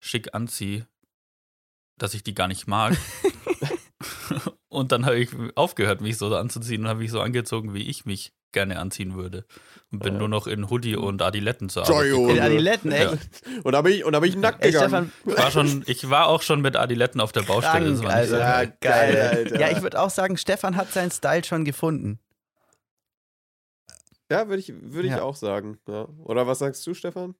schick 0.00 0.34
anziehe, 0.34 0.86
dass 1.96 2.14
ich 2.14 2.22
die 2.22 2.34
gar 2.34 2.48
nicht 2.48 2.66
mag. 2.66 2.96
und 4.68 4.92
dann 4.92 5.06
habe 5.06 5.18
ich 5.18 5.30
aufgehört, 5.54 6.00
mich 6.00 6.18
so 6.18 6.34
anzuziehen 6.34 6.82
und 6.82 6.88
habe 6.88 7.00
mich 7.00 7.10
so 7.10 7.20
angezogen, 7.20 7.74
wie 7.74 7.88
ich 7.88 8.04
mich 8.04 8.32
gerne 8.52 8.78
anziehen 8.80 9.14
würde. 9.14 9.44
Und 9.92 10.00
bin 10.02 10.14
Ja. 10.14 10.18
nur 10.18 10.28
noch 10.28 10.46
in 10.48 10.68
Hoodie 10.70 10.96
und 10.96 11.22
Adiletten 11.22 11.68
zur 11.68 11.84
Arbeit. 11.84 11.96
Joyo. 12.08 12.16
gekommen. 12.22 12.36
in 12.36 12.42
Adiletten, 12.42 12.92
echt. 12.92 13.12
Ja. 13.46 13.60
Und 13.62 13.72
da 13.72 13.82
bin 13.82 13.92
ich, 13.92 14.04
und 14.04 14.12
da 14.12 14.20
bin 14.20 14.28
ich 14.30 14.36
nackt 14.36 14.64
Ey, 14.64 14.72
gegangen. 14.72 15.12
Stefan, 15.22 15.36
war, 15.38 15.50
schon, 15.52 15.84
ich 15.86 16.10
war 16.10 16.26
auch 16.26 16.42
schon 16.42 16.60
mit 16.60 16.76
Adiletten 16.76 17.20
auf 17.20 17.30
der 17.32 17.42
Baustelle. 17.42 17.94
Krank, 17.94 18.10
Alter. 18.10 18.38
Ja, 18.38 18.64
geil. 18.64 18.72
geil, 18.80 19.30
Alter. 19.36 19.60
Ja, 19.60 19.70
ich 19.70 19.82
würde 19.82 20.00
auch 20.00 20.10
sagen, 20.10 20.36
Stefan 20.36 20.76
hat 20.76 20.90
seinen 20.92 21.10
Style 21.12 21.44
schon 21.44 21.64
gefunden. 21.64 22.18
Ja, 24.30 24.48
würde 24.48 24.60
ich, 24.60 24.72
würd 24.80 25.04
ich 25.06 25.10
Ja. 25.12 25.22
auch 25.22 25.34
sagen. 25.36 25.78
Ja. 25.88 26.06
Oder 26.24 26.46
was 26.46 26.60
sagst 26.60 26.86
du, 26.86 26.94
Stefan? 26.94 27.34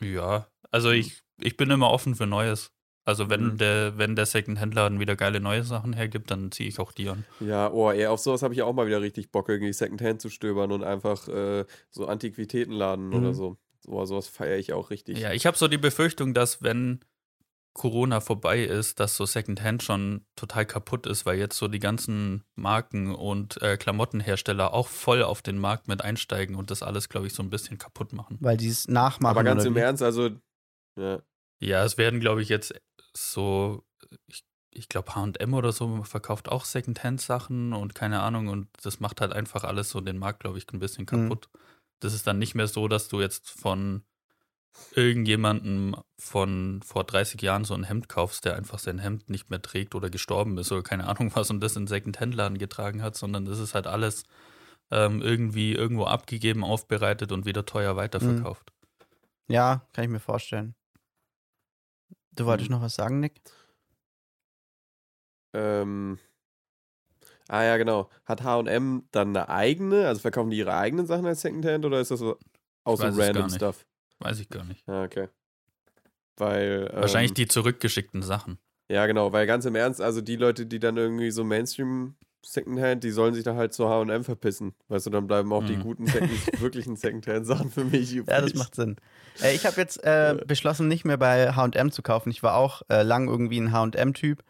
Ja, 0.00 0.46
also 0.70 0.90
ich, 0.90 1.22
ich 1.40 1.56
bin 1.56 1.70
immer 1.70 1.90
offen 1.90 2.14
für 2.14 2.26
Neues. 2.26 2.70
Also 3.04 3.28
wenn 3.28 3.54
Mhm. 3.54 3.58
der, 3.58 3.98
wenn 3.98 4.14
der 4.14 4.26
Second-Hand-Laden 4.26 5.00
wieder 5.00 5.16
geile 5.16 5.40
neue 5.40 5.64
Sachen 5.64 5.92
hergibt, 5.92 6.30
dann 6.30 6.52
ziehe 6.52 6.68
ich 6.68 6.78
auch 6.78 6.92
die 6.92 7.08
an. 7.08 7.24
Ja, 7.40 7.70
oh, 7.72 7.90
ey, 7.90 8.06
auf 8.06 8.20
sowas 8.20 8.42
habe 8.42 8.54
ich 8.54 8.62
auch 8.62 8.72
mal 8.72 8.86
wieder 8.86 9.00
richtig 9.00 9.32
Bock, 9.32 9.48
irgendwie 9.48 9.72
Secondhand 9.72 10.20
zu 10.20 10.28
stöbern 10.30 10.70
und 10.70 10.84
einfach 10.84 11.26
äh, 11.28 11.64
so 11.90 12.06
Antiquitätenladen 12.06 13.08
Mhm. 13.08 13.14
oder 13.14 13.34
so. 13.34 13.56
Oh, 13.88 14.04
sowas 14.04 14.28
feiere 14.28 14.58
ich 14.58 14.72
auch 14.72 14.90
richtig. 14.90 15.18
Ja, 15.18 15.32
ich 15.32 15.46
habe 15.46 15.56
so 15.58 15.66
die 15.66 15.78
Befürchtung, 15.78 16.32
dass 16.34 16.62
wenn 16.62 17.00
Corona 17.74 18.20
vorbei 18.20 18.62
ist, 18.62 19.00
dass 19.00 19.16
so 19.16 19.24
Second-Hand 19.26 19.82
schon 19.82 20.24
total 20.36 20.66
kaputt 20.66 21.06
ist, 21.06 21.24
weil 21.26 21.38
jetzt 21.38 21.56
so 21.56 21.68
die 21.68 21.78
ganzen 21.80 22.44
Marken 22.54 23.14
und 23.14 23.60
äh, 23.62 23.76
Klamottenhersteller 23.78 24.74
auch 24.74 24.88
voll 24.88 25.22
auf 25.22 25.40
den 25.42 25.58
Markt 25.58 25.88
mit 25.88 26.02
einsteigen 26.02 26.54
und 26.54 26.70
das 26.70 26.82
alles, 26.82 27.08
glaube 27.08 27.26
ich, 27.26 27.32
so 27.34 27.42
ein 27.42 27.50
bisschen 27.50 27.78
kaputt 27.78 28.12
machen. 28.12 28.36
Weil 28.40 28.58
die 28.58 28.68
es 28.68 28.86
nachmachen. 28.88 29.30
Aber 29.38 29.42
ganz 29.42 29.64
im? 29.64 29.76
Ernst, 29.76 30.02
also, 30.02 30.30
ja. 30.96 31.22
Ja, 31.60 31.84
es 31.84 31.96
werden, 31.96 32.20
glaube 32.20 32.42
ich, 32.42 32.48
jetzt 32.48 32.74
so, 33.16 33.84
ich, 34.26 34.44
ich 34.70 34.88
glaube, 34.88 35.14
HM 35.14 35.54
oder 35.54 35.72
so 35.72 36.02
verkauft 36.04 36.48
auch 36.48 36.64
Secondhand-Sachen 36.64 37.72
und 37.72 37.94
keine 37.94 38.20
Ahnung. 38.20 38.48
Und 38.48 38.68
das 38.82 39.00
macht 39.00 39.20
halt 39.20 39.32
einfach 39.32 39.64
alles 39.64 39.90
so 39.90 40.00
den 40.00 40.18
Markt, 40.18 40.40
glaube 40.40 40.58
ich, 40.58 40.66
ein 40.72 40.78
bisschen 40.78 41.02
Mhm. 41.02 41.28
kaputt. 41.28 41.48
Das 42.00 42.14
ist 42.14 42.26
dann 42.26 42.38
nicht 42.38 42.54
mehr 42.54 42.66
so, 42.68 42.88
dass 42.88 43.08
du 43.08 43.20
jetzt 43.20 43.48
von 43.50 44.02
irgendjemandem 44.94 45.96
von 46.18 46.80
vor 46.82 47.04
30 47.04 47.40
Jahren 47.42 47.64
so 47.64 47.74
ein 47.74 47.84
Hemd 47.84 48.08
kaufst, 48.08 48.44
der 48.44 48.56
einfach 48.56 48.78
sein 48.78 48.98
Hemd 48.98 49.28
nicht 49.30 49.50
mehr 49.50 49.60
trägt 49.60 49.94
oder 49.94 50.10
gestorben 50.10 50.56
ist 50.58 50.72
oder 50.72 50.82
keine 50.82 51.06
Ahnung 51.08 51.30
was 51.34 51.50
und 51.50 51.60
das 51.60 51.76
in 51.76 51.86
Secondhand-Laden 51.86 52.58
getragen 52.58 53.02
hat, 53.02 53.16
sondern 53.16 53.44
das 53.44 53.58
ist 53.58 53.74
halt 53.74 53.86
alles 53.86 54.24
ähm, 54.90 55.22
irgendwie 55.22 55.72
irgendwo 55.72 56.04
abgegeben, 56.04 56.64
aufbereitet 56.64 57.32
und 57.32 57.44
wieder 57.46 57.64
teuer 57.66 57.96
weiterverkauft. 57.96 58.72
Ja, 59.48 59.86
kann 59.92 60.04
ich 60.04 60.10
mir 60.10 60.20
vorstellen. 60.20 60.74
Du 62.34 62.46
wolltest 62.46 62.70
Mhm. 62.70 62.76
noch 62.76 62.82
was 62.82 62.94
sagen, 62.94 63.20
Nick? 63.20 63.40
Ähm, 65.54 66.18
ah 67.48 67.62
ja, 67.62 67.76
genau. 67.76 68.08
Hat 68.24 68.42
H&M 68.42 69.06
dann 69.12 69.28
eine 69.36 69.48
eigene, 69.48 70.06
also 70.06 70.20
verkaufen 70.20 70.50
die 70.50 70.56
ihre 70.58 70.74
eigenen 70.74 71.06
Sachen 71.06 71.26
als 71.26 71.42
Secondhand 71.42 71.84
oder 71.84 72.00
ist 72.00 72.10
das 72.10 72.20
so 72.20 72.38
auch 72.84 72.96
so 72.96 73.04
random. 73.06 73.50
Stuff? 73.50 73.86
Weiß 74.18 74.38
ich 74.40 74.48
gar 74.48 74.64
nicht. 74.64 74.86
Ja, 74.88 75.04
okay. 75.04 75.28
Weil, 76.36 76.90
Wahrscheinlich 76.94 77.32
ähm, 77.32 77.34
die 77.36 77.48
zurückgeschickten 77.48 78.22
Sachen. 78.22 78.58
Ja, 78.90 79.06
genau, 79.06 79.32
weil 79.32 79.46
ganz 79.46 79.64
im 79.64 79.74
Ernst, 79.74 80.00
also 80.00 80.20
die 80.20 80.36
Leute, 80.36 80.66
die 80.66 80.78
dann 80.78 80.96
irgendwie 80.96 81.30
so 81.30 81.44
Mainstream 81.44 82.16
Secondhand, 82.44 83.04
die 83.04 83.10
sollen 83.10 83.34
sich 83.34 83.44
dann 83.44 83.56
halt 83.56 83.72
zu 83.72 83.88
H&M 83.88 84.24
verpissen. 84.24 84.74
Weißt 84.88 85.06
du, 85.06 85.10
dann 85.10 85.26
bleiben 85.26 85.52
auch 85.52 85.64
die 85.64 85.76
Mhm. 85.76 85.82
guten, 85.82 86.06
Second, 86.06 86.30
wirklichen 86.60 86.96
Secondhand-Sachen 86.96 87.70
für 87.70 87.84
mich 87.84 88.12
übrig. 88.14 88.34
Ja, 88.34 88.40
das 88.42 88.54
macht 88.54 88.74
Sinn. 88.74 88.96
Äh, 89.40 89.54
ich 89.54 89.64
habe 89.64 89.80
jetzt 89.80 90.02
äh, 90.04 90.36
beschlossen, 90.46 90.88
nicht 90.88 91.04
mehr 91.04 91.16
bei 91.18 91.52
HM 91.54 91.90
zu 91.92 92.02
kaufen. 92.02 92.30
Ich 92.30 92.42
war 92.42 92.56
auch 92.56 92.82
äh, 92.88 93.02
lang 93.02 93.28
irgendwie 93.28 93.60
ein 93.60 93.72
HM-Typ. 93.72 94.42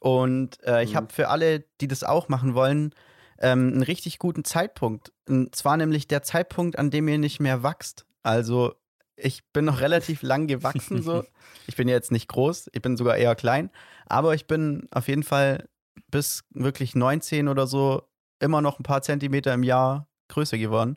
Und 0.00 0.62
äh, 0.64 0.82
ich 0.84 0.92
Mhm. 0.92 0.96
habe 0.96 1.12
für 1.12 1.28
alle, 1.28 1.64
die 1.80 1.88
das 1.88 2.04
auch 2.04 2.28
machen 2.28 2.54
wollen, 2.54 2.94
ähm, 3.38 3.72
einen 3.72 3.82
richtig 3.82 4.18
guten 4.18 4.44
Zeitpunkt. 4.44 5.12
Und 5.28 5.54
zwar 5.54 5.76
nämlich 5.76 6.06
der 6.08 6.22
Zeitpunkt, 6.22 6.78
an 6.78 6.90
dem 6.90 7.08
ihr 7.08 7.18
nicht 7.18 7.40
mehr 7.40 7.62
wachst. 7.62 8.06
Also, 8.22 8.74
ich 9.16 9.44
bin 9.52 9.64
noch 9.64 9.80
relativ 9.80 10.22
lang 10.22 10.46
gewachsen 10.46 11.02
so. 11.02 11.24
Ich 11.66 11.76
bin 11.76 11.86
jetzt 11.88 12.10
nicht 12.10 12.26
groß, 12.26 12.68
ich 12.72 12.82
bin 12.82 12.96
sogar 12.96 13.16
eher 13.16 13.34
klein. 13.36 13.70
Aber 14.06 14.34
ich 14.34 14.46
bin 14.48 14.88
auf 14.90 15.06
jeden 15.06 15.22
Fall 15.22 15.68
bis 16.10 16.44
wirklich 16.50 16.94
19 16.94 17.48
oder 17.48 17.66
so 17.66 18.02
immer 18.38 18.62
noch 18.62 18.78
ein 18.78 18.82
paar 18.84 19.02
Zentimeter 19.02 19.52
im 19.54 19.62
Jahr 19.62 20.08
größer 20.28 20.58
geworden. 20.58 20.96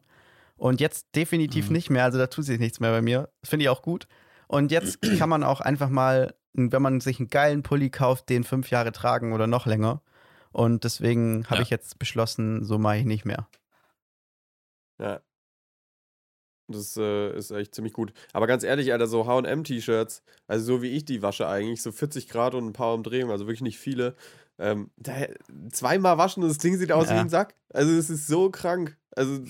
Und 0.55 0.79
jetzt 0.79 1.15
definitiv 1.15 1.67
Mhm. 1.67 1.73
nicht 1.73 1.89
mehr. 1.89 2.03
Also 2.03 2.17
da 2.17 2.27
tut 2.27 2.45
sich 2.45 2.59
nichts 2.59 2.79
mehr 2.79 2.91
bei 2.91 3.01
mir. 3.01 3.29
Das 3.41 3.49
finde 3.49 3.63
ich 3.63 3.69
auch 3.69 3.81
gut. 3.81 4.07
Und 4.47 4.71
jetzt 4.71 4.99
kann 5.19 5.29
man 5.29 5.43
auch 5.43 5.59
einfach 5.61 5.89
mal, 5.89 6.35
wenn 6.53 6.81
man 6.81 7.01
sich 7.01 7.19
einen 7.19 7.29
geilen 7.29 7.63
Pulli 7.63 7.89
kauft, 7.89 8.29
den 8.29 8.43
fünf 8.43 8.69
Jahre 8.69 8.91
tragen 8.91 9.33
oder 9.33 9.47
noch 9.47 9.65
länger. 9.65 10.01
Und 10.51 10.83
deswegen 10.83 11.45
habe 11.47 11.57
Ja. 11.57 11.61
ich 11.63 11.69
jetzt 11.71 11.97
beschlossen, 11.99 12.63
so 12.63 12.77
mache 12.77 12.97
ich 12.97 13.05
nicht 13.05 13.25
mehr. 13.25 13.47
Ja. 14.99 15.21
Das 16.69 16.95
äh, 16.95 17.35
ist 17.37 17.51
echt 17.51 17.75
ziemlich 17.75 17.93
gut. 17.93 18.13
Aber 18.31 18.47
ganz 18.47 18.63
ehrlich, 18.63 18.93
Alter, 18.93 19.07
so 19.07 19.25
HM-T-Shirts, 19.25 20.23
also 20.47 20.65
so 20.65 20.81
wie 20.81 20.91
ich 20.91 21.03
die 21.03 21.21
wasche 21.21 21.47
eigentlich, 21.47 21.81
so 21.81 21.91
40 21.91 22.29
Grad 22.29 22.53
und 22.55 22.65
ein 22.67 22.73
paar 22.73 22.93
umdrehen, 22.93 23.29
also 23.29 23.45
wirklich 23.47 23.61
nicht 23.61 23.77
viele. 23.79 24.15
Ähm, 24.59 24.91
da, 24.97 25.13
zweimal 25.71 26.17
waschen 26.17 26.43
und 26.43 26.49
das 26.49 26.57
Ding 26.59 26.77
sieht 26.77 26.91
aus 26.91 27.07
Ja. 27.09 27.15
wie 27.15 27.19
ein 27.19 27.29
Sack. 27.29 27.55
Also 27.73 27.91
es 27.93 28.09
ist 28.09 28.27
so 28.27 28.49
krank. 28.51 28.97
Also 29.15 29.41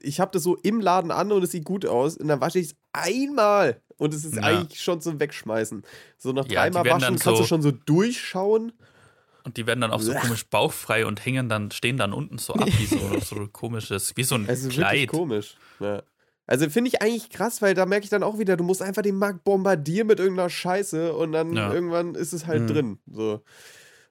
ich 0.00 0.20
habe 0.20 0.30
das 0.32 0.42
so 0.42 0.56
im 0.56 0.80
Laden 0.80 1.10
an 1.10 1.32
und 1.32 1.42
es 1.42 1.50
sieht 1.52 1.64
gut 1.64 1.86
aus 1.86 2.16
und 2.16 2.28
dann 2.28 2.40
wasche 2.40 2.58
ich 2.58 2.68
es 2.68 2.76
einmal 2.92 3.80
und 3.96 4.14
es 4.14 4.24
ist 4.24 4.36
Ja. 4.36 4.42
eigentlich 4.42 4.80
schon 4.80 5.00
zum 5.00 5.18
Wegschmeißen. 5.20 5.82
So 6.18 6.32
nach 6.32 6.46
Ja, 6.46 6.62
dreimal 6.62 6.84
waschen 6.84 7.00
kannst 7.16 7.26
du 7.26 7.36
so- 7.36 7.44
schon 7.44 7.62
so 7.62 7.70
durchschauen. 7.72 8.72
Und 9.44 9.56
die 9.56 9.66
werden 9.66 9.80
dann 9.80 9.92
auch 9.92 10.00
so 10.00 10.10
Blech. 10.12 10.22
komisch 10.22 10.46
bauchfrei 10.48 11.06
und 11.06 11.24
hängen 11.24 11.48
dann, 11.48 11.70
stehen 11.70 11.96
dann 11.96 12.12
unten 12.12 12.38
so 12.38 12.54
ab 12.54 12.66
wie 12.66 12.86
so, 12.86 12.98
so 13.20 13.48
komisches, 13.48 14.12
wie 14.16 14.24
so 14.24 14.34
ein 14.34 14.48
Also 14.48 14.68
Kleid. 14.68 15.08
komisch. 15.08 15.56
Ja. 15.80 16.02
Also 16.46 16.68
finde 16.70 16.88
ich 16.88 17.02
eigentlich 17.02 17.30
krass, 17.30 17.60
weil 17.62 17.74
da 17.74 17.86
merke 17.86 18.04
ich 18.04 18.10
dann 18.10 18.22
auch 18.22 18.38
wieder, 18.38 18.56
du 18.56 18.64
musst 18.64 18.82
einfach 18.82 19.02
den 19.02 19.16
Markt 19.16 19.44
bombardieren 19.44 20.06
mit 20.06 20.18
irgendeiner 20.18 20.48
Scheiße 20.50 21.12
und 21.14 21.32
dann 21.32 21.54
irgendwann 21.56 22.14
ist 22.14 22.32
es 22.32 22.46
halt 22.46 22.62
Mhm. 22.62 22.66
drin. 22.68 22.98
So. 23.10 23.42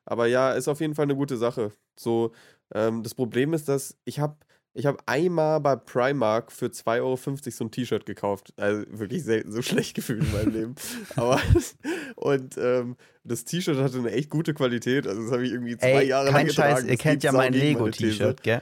Aber 0.07 0.25
ja, 0.25 0.53
ist 0.53 0.69
auf 0.69 0.79
jeden 0.79 0.95
Fall 0.95 1.03
eine 1.03 1.15
gute 1.15 1.35
Sache. 1.37 1.71
So, 1.99 2.31
ähm, 2.73 3.03
das 3.03 3.13
Problem 3.13 3.53
ist, 3.53 3.67
dass 3.67 3.97
ich 4.05 4.19
habe 4.19 4.37
ich 4.73 4.85
habe 4.85 4.99
einmal 5.07 5.59
bei 5.59 5.75
Primark 5.75 6.51
für 6.51 6.67
2,50 6.67 6.99
Euro 7.01 7.15
so 7.17 7.63
ein 7.65 7.71
T-Shirt 7.71 8.05
gekauft. 8.05 8.53
Also 8.57 8.85
wirklich 8.89 9.23
selten 9.23 9.51
so 9.51 9.61
schlecht 9.63 9.95
gefühlt 9.95 10.23
in 10.23 10.31
meinem 10.31 10.53
Leben. 10.53 10.75
Aber 11.15 11.41
und 12.15 12.57
ähm, 12.57 12.95
das 13.23 13.43
T-Shirt 13.43 13.77
hatte 13.77 13.97
eine 13.97 14.11
echt 14.11 14.29
gute 14.29 14.53
Qualität. 14.53 15.07
Also 15.07 15.23
das 15.23 15.31
habe 15.31 15.45
ich 15.45 15.51
irgendwie 15.51 15.77
zwei 15.77 16.03
Ey, 16.03 16.07
Jahre 16.07 16.29
lang 16.31 16.45
getragen. 16.45 16.75
Scheiß, 16.75 16.83
ihr 16.85 16.91
Das 16.91 16.99
kennt 16.99 17.23
ja 17.23 17.31
mein 17.31 17.53
Lego-T-Shirt, 17.53 18.43
gell? 18.43 18.61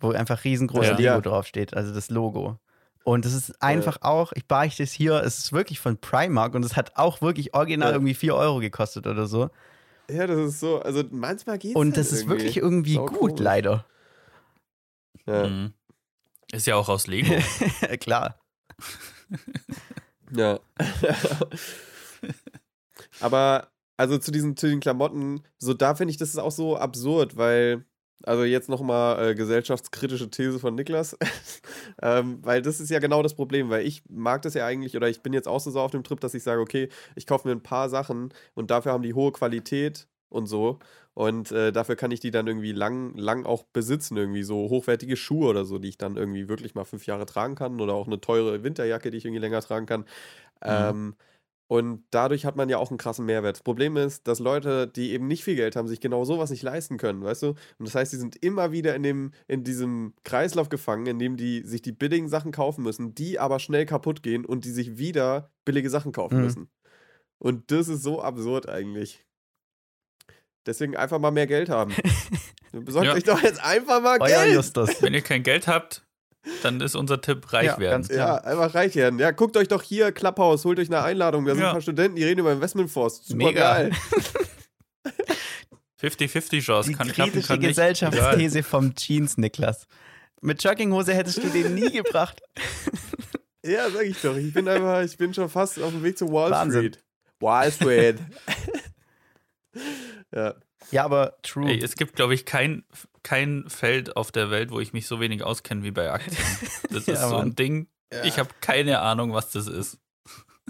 Wo 0.00 0.10
einfach 0.10 0.44
riesengroß 0.44 0.84
Ja. 0.84 0.92
Lego 0.96 1.04
Ja. 1.04 1.20
draufsteht, 1.20 1.72
also 1.74 1.94
das 1.94 2.10
Logo. 2.10 2.58
Und 3.04 3.24
es 3.24 3.32
ist 3.32 3.62
einfach 3.62 3.98
auch, 4.02 4.32
ich 4.34 4.46
beichte 4.46 4.82
es 4.82 4.92
hier, 4.92 5.22
es 5.22 5.38
ist 5.38 5.52
wirklich 5.52 5.80
von 5.80 5.96
Primark 5.98 6.54
und 6.54 6.64
es 6.64 6.76
hat 6.76 6.96
auch 6.96 7.22
wirklich 7.22 7.54
original 7.54 7.88
Ja. 7.90 7.94
irgendwie 7.94 8.14
4 8.14 8.34
Euro 8.34 8.58
gekostet 8.60 9.06
oder 9.06 9.26
so. 9.26 9.50
Ja, 10.10 10.26
das 10.26 10.38
ist 10.38 10.60
so. 10.60 10.80
Also 10.82 11.04
manchmal 11.10 11.58
geht 11.58 11.70
es 11.70 11.76
Und 11.76 11.88
halt 11.88 11.96
das 11.96 12.12
ist 12.12 12.20
irgendwie. 12.22 12.30
wirklich 12.38 12.56
irgendwie 12.58 12.94
Sau 12.94 13.06
gut, 13.06 13.18
komisch. 13.18 13.40
leider. 13.40 13.86
Ja. 15.26 15.48
Mhm. 15.48 15.72
Ist 16.52 16.66
ja 16.66 16.76
auch 16.76 16.88
aus 16.88 17.06
Lego. 17.06 17.34
Klar. 18.00 18.38
Ja. 20.32 20.58
Aber 23.20 23.68
also 23.96 24.18
zu 24.18 24.30
diesen, 24.30 24.56
zu 24.56 24.66
den 24.68 24.80
Klamotten, 24.80 25.42
so 25.58 25.74
da 25.74 25.94
finde 25.94 26.10
ich, 26.12 26.16
das 26.16 26.30
ist 26.30 26.38
auch 26.38 26.50
so 26.52 26.76
absurd, 26.76 27.36
weil, 27.36 27.84
also 28.24 28.44
jetzt 28.44 28.68
nochmal 28.68 29.30
äh, 29.30 29.34
gesellschaftskritische 29.34 30.30
These 30.30 30.58
von 30.58 30.74
Niklas, 30.74 31.16
ähm, 32.02 32.38
weil 32.42 32.62
das 32.62 32.80
ist 32.80 32.90
ja 32.90 32.98
genau 32.98 33.22
das 33.22 33.34
Problem, 33.34 33.70
weil 33.70 33.86
ich 33.86 34.02
mag 34.08 34.42
das 34.42 34.54
ja 34.54 34.66
eigentlich, 34.66 34.96
oder 34.96 35.08
ich 35.08 35.22
bin 35.22 35.32
jetzt 35.32 35.48
auch 35.48 35.60
so, 35.60 35.78
auf 35.80 35.90
dem 35.90 36.04
Trip, 36.04 36.20
dass 36.20 36.34
ich 36.34 36.42
sage, 36.42 36.60
okay, 36.60 36.88
ich 37.14 37.26
kaufe 37.26 37.48
mir 37.48 37.54
ein 37.54 37.62
paar 37.62 37.88
Sachen 37.88 38.32
und 38.54 38.70
dafür 38.70 38.92
haben 38.92 39.02
die 39.02 39.14
hohe 39.14 39.32
Qualität 39.32 40.08
und 40.28 40.46
so. 40.46 40.78
Und 41.12 41.50
äh, 41.50 41.72
dafür 41.72 41.96
kann 41.96 42.12
ich 42.12 42.20
die 42.20 42.30
dann 42.30 42.46
irgendwie 42.46 42.72
lang, 42.72 43.14
lang 43.16 43.44
auch 43.44 43.64
besitzen, 43.64 44.16
irgendwie 44.16 44.44
so 44.44 44.70
hochwertige 44.70 45.16
Schuhe 45.16 45.48
oder 45.48 45.64
so, 45.64 45.78
die 45.78 45.88
ich 45.88 45.98
dann 45.98 46.16
irgendwie 46.16 46.48
wirklich 46.48 46.74
mal 46.74 46.84
fünf 46.84 47.04
Jahre 47.06 47.26
tragen 47.26 47.56
kann 47.56 47.80
oder 47.80 47.94
auch 47.94 48.06
eine 48.06 48.20
teure 48.20 48.62
Winterjacke, 48.62 49.10
die 49.10 49.18
ich 49.18 49.24
irgendwie 49.24 49.40
länger 49.40 49.60
tragen 49.60 49.86
kann. 49.86 50.04
Ähm, 50.62 51.14
und 51.70 52.02
dadurch 52.10 52.46
hat 52.46 52.56
man 52.56 52.68
ja 52.68 52.78
auch 52.78 52.90
einen 52.90 52.98
krassen 52.98 53.26
Mehrwert. 53.26 53.54
Das 53.54 53.62
Problem 53.62 53.96
ist, 53.96 54.26
dass 54.26 54.40
Leute, 54.40 54.88
die 54.88 55.12
eben 55.12 55.28
nicht 55.28 55.44
viel 55.44 55.54
Geld 55.54 55.76
haben, 55.76 55.86
sich 55.86 56.00
genau 56.00 56.24
sowas 56.24 56.50
nicht 56.50 56.64
leisten 56.64 56.98
können, 56.98 57.22
weißt 57.22 57.44
du? 57.44 57.48
Und 57.50 57.86
das 57.86 57.94
heißt, 57.94 58.12
die 58.12 58.16
sind 58.16 58.34
immer 58.42 58.72
wieder 58.72 58.96
in, 58.96 59.04
dem, 59.04 59.30
in 59.46 59.62
diesem 59.62 60.12
Kreislauf 60.24 60.68
gefangen, 60.68 61.06
in 61.06 61.20
dem 61.20 61.36
die 61.36 61.62
sich 61.62 61.80
die 61.80 61.92
billigen 61.92 62.28
Sachen 62.28 62.50
kaufen 62.50 62.82
müssen, 62.82 63.14
die 63.14 63.38
aber 63.38 63.60
schnell 63.60 63.86
kaputt 63.86 64.24
gehen 64.24 64.44
und 64.44 64.64
die 64.64 64.72
sich 64.72 64.98
wieder 64.98 65.52
billige 65.64 65.90
Sachen 65.90 66.10
kaufen 66.10 66.38
Mhm. 66.38 66.44
müssen. 66.44 66.70
Und 67.38 67.70
das 67.70 67.86
ist 67.86 68.02
so 68.02 68.20
absurd 68.20 68.68
eigentlich. 68.68 69.24
Deswegen 70.66 70.96
einfach 70.96 71.20
mal 71.20 71.30
mehr 71.30 71.46
Geld 71.46 71.68
haben. 71.68 71.94
Besorgt 72.72 73.06
Ja. 73.06 73.14
euch 73.14 73.22
doch 73.24 73.42
jetzt 73.42 73.62
einfach 73.64 74.02
mal 74.02 74.18
Euer 74.20 74.26
Geld. 74.44 74.54
Justus. 74.56 75.00
Wenn 75.02 75.14
ihr 75.14 75.22
kein 75.22 75.44
Geld 75.44 75.68
habt, 75.68 76.04
dann 76.62 76.80
ist 76.80 76.94
unser 76.96 77.20
Tipp 77.20 77.52
reich 77.52 77.66
Ja, 77.66 77.78
werden. 77.78 78.02
ganz 78.02 78.08
Ja, 78.08 78.36
einfach 78.36 78.74
reich 78.74 78.94
werden. 78.96 79.18
Ja, 79.18 79.30
guckt 79.30 79.56
euch 79.56 79.68
doch 79.68 79.82
hier 79.82 80.12
Clubhouse, 80.12 80.64
holt 80.64 80.78
euch 80.78 80.88
eine 80.88 81.02
Einladung. 81.02 81.44
Da 81.44 81.52
sind 81.52 81.62
Ja. 81.62 81.68
ein 81.68 81.72
paar 81.74 81.80
Studenten, 81.82 82.16
die 82.16 82.24
reden 82.24 82.40
über 82.40 82.52
Investmentfonds. 82.52 83.26
Super 83.26 83.36
Mega. 83.46 83.60
geil. 83.74 83.90
50-50 86.00 86.62
Chance. 86.62 86.88
Die 86.90 86.94
Kann 86.96 87.08
klappen, 87.08 87.32
kritische 87.32 87.48
kann 87.48 87.58
nicht. 87.58 87.68
Gesellschaftsthese 87.68 88.62
vom 88.62 88.94
Jeans, 88.94 89.36
Niklas. 89.36 89.86
Mit 90.40 90.62
Jogginghose 90.64 91.12
hättest 91.14 91.42
du 91.42 91.48
den 91.48 91.74
nie 91.74 91.90
gebracht. 91.90 92.40
Ja, 93.62 93.90
sag 93.90 94.06
ich 94.06 94.18
doch. 94.22 94.34
Ich 94.38 94.54
bin 94.54 94.66
einfach, 94.68 95.02
ich 95.02 95.18
bin 95.18 95.34
schon 95.34 95.50
fast 95.50 95.78
auf 95.82 95.90
dem 95.90 96.02
Weg 96.02 96.16
zu 96.16 96.32
Wall 96.32 96.50
Wahnsinn. 96.50 96.80
Street. 96.94 97.04
Wall 97.40 97.70
Street. 97.70 98.16
ja. 100.34 100.54
Ja, 100.90 101.04
aber 101.04 101.36
true. 101.42 101.68
Ey, 101.70 101.82
es 101.82 101.94
gibt, 101.94 102.16
glaube 102.16 102.34
ich, 102.34 102.44
kein, 102.46 102.84
kein 103.22 103.64
Feld 103.68 104.16
auf 104.16 104.32
der 104.32 104.50
Welt, 104.50 104.70
wo 104.70 104.80
ich 104.80 104.92
mich 104.92 105.06
so 105.06 105.20
wenig 105.20 105.42
auskenne 105.44 105.82
wie 105.82 105.90
bei 105.90 106.10
Aktien. 106.10 106.36
Das 106.90 107.06
Ja, 107.06 107.14
ist 107.14 107.20
so 107.22 107.36
Mann. 107.36 107.48
ein 107.48 107.54
Ding. 107.56 107.88
Ich 108.24 108.38
habe 108.40 108.50
keine 108.60 109.00
Ahnung, 109.00 109.32
was 109.32 109.50
das 109.52 109.68
ist. 109.68 109.98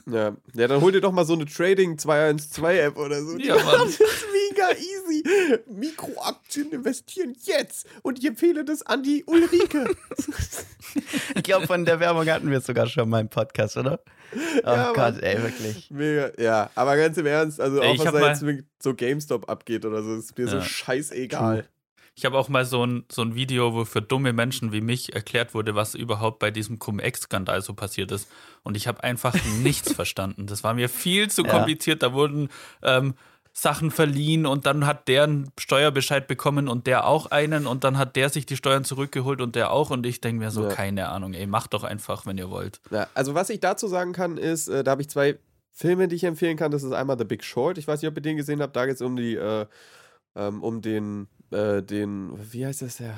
ja. 0.07 0.37
Ja, 0.55 0.69
dann 0.69 0.81
hol 0.83 0.93
dir 0.93 1.01
doch 1.01 1.13
mal 1.13 1.25
so 1.25 1.33
eine 1.33 1.47
Trading 1.47 1.97
212 1.97 2.79
App 2.81 2.97
oder 2.99 3.23
so. 3.25 3.39
Ja, 3.39 3.57
Mann. 3.63 3.89
mega 4.69 4.79
easy. 4.79 5.23
Mikroaktien 5.67 6.71
investieren 6.73 7.35
jetzt. 7.45 7.87
Und 8.03 8.19
ich 8.19 8.27
empfehle 8.27 8.65
das 8.65 8.83
an 8.83 9.03
die 9.03 9.25
Ulrike. 9.25 9.95
Ich 11.37 11.45
glaube, 11.45 11.69
von 11.69 11.85
der 11.85 12.01
Werbung 12.01 12.29
hatten 12.29 12.51
wir 12.51 12.59
es 12.59 12.67
sogar 12.67 12.89
schon 12.89 13.09
mal 13.09 13.21
im 13.21 13.29
Podcast, 13.29 13.77
oder? 13.77 14.01
Oh 14.35 14.39
Ja, 14.65 14.87
Gott, 14.93 15.15
Mann. 15.15 15.21
ey, 15.21 15.41
wirklich. 15.43 15.89
Mega, 15.91 16.33
ja, 16.37 16.71
aber 16.75 16.97
ganz 16.97 17.17
im 17.17 17.27
Ernst, 17.27 17.61
also 17.61 17.81
Ey, 17.81 17.91
auch 17.91 18.05
was 18.05 18.13
da 18.13 18.29
jetzt 18.29 18.43
mit 18.43 18.65
so 18.83 18.95
GameStop 18.95 19.49
abgeht 19.49 19.85
oder 19.85 20.03
so, 20.03 20.17
ist 20.17 20.37
mir 20.37 20.49
so 20.49 20.57
Ja. 20.57 20.63
scheißegal. 20.63 21.69
Ich 22.17 22.25
habe 22.25 22.37
auch 22.37 22.49
mal 22.49 22.65
so 22.65 22.85
ein, 22.85 23.05
so 23.11 23.23
ein 23.23 23.37
Video, 23.37 23.73
wo 23.73 23.85
für 23.85 24.03
dumme 24.03 24.33
Menschen 24.33 24.73
wie 24.73 24.81
mich 24.81 25.15
erklärt 25.15 25.55
wurde, 25.55 25.77
was 25.77 25.95
überhaupt 25.95 26.41
bei 26.41 26.51
diesem 26.51 26.81
Cum-Ex-Skandal 26.81 27.63
so 27.63 27.73
passiert 27.73 28.11
ist. 28.11 28.29
Und 28.65 28.77
ich 28.77 28.89
habe 28.89 29.05
einfach 29.05 29.35
nichts 29.63 29.93
verstanden. 29.95 30.47
Das 30.49 30.65
war 30.65 30.75
mir 30.75 30.89
viel 30.89 31.31
zu 31.31 31.45
Ja. 31.45 31.51
kompliziert. 31.53 32.03
Da 32.03 32.13
wurden 32.13 32.49
ähm, 32.83 33.15
Sachen 33.53 33.91
verliehen 33.91 34.47
und 34.47 34.65
dann 34.67 34.87
hat 34.87 35.09
der 35.09 35.25
einen 35.25 35.51
Steuerbescheid 35.59 36.27
bekommen 36.29 36.69
und 36.69 36.87
der 36.87 37.07
auch 37.07 37.27
einen 37.27 37.67
und 37.67 37.85
dann 37.85 37.99
hat 37.99 38.17
der 38.17 38.29
sich 38.31 38.47
die 38.47 38.57
Steuern 38.57 38.85
zurückgeholt 38.85 39.41
und 39.41 39.57
der 39.57 39.73
auch. 39.73 39.91
Und 39.91 40.07
ich 40.07 40.21
denke 40.21 40.45
mir 40.45 40.51
so, 40.51 40.63
Ja. 40.65 40.69
keine 40.69 41.09
Ahnung, 41.09 41.35
ey, 41.35 41.47
macht 41.47 41.75
doch 41.75 41.85
einfach, 41.85 42.27
wenn 42.27 42.39
ihr 42.39 42.49
wollt. 42.51 42.81
Ja, 42.91 43.09
also 43.15 43.35
was 43.35 43.51
ich 43.51 43.61
dazu 43.61 43.89
sagen 43.89 44.13
kann, 44.13 44.37
ist, 44.39 44.69
äh, 44.69 44.85
da 44.85 44.93
habe 44.93 45.03
ich 45.03 45.11
zwei 45.11 45.39
Filme, 45.73 46.09
die 46.09 46.17
ich 46.17 46.25
empfehlen 46.25 46.57
kann. 46.57 46.71
Das 46.71 46.83
ist 46.83 46.93
einmal 46.93 47.19
The 47.19 47.25
Big 47.25 47.43
Short. 47.45 47.77
Ich 47.79 47.87
weiß 47.89 48.01
nicht, 48.03 48.09
ob 48.11 48.17
ihr 48.17 48.23
den 48.23 48.37
gesehen 48.37 48.61
habt. 48.63 48.77
Da 48.77 48.87
geht 48.87 48.95
es 48.97 49.03
um 49.03 49.17
die, 49.17 49.35
äh, 49.35 49.67
ähm, 50.37 50.63
um 50.63 50.81
den, 50.81 51.27
äh, 51.51 51.83
den, 51.83 52.31
wie 52.53 52.65
heißt 52.67 52.83
das, 52.83 52.99
der 52.99 53.15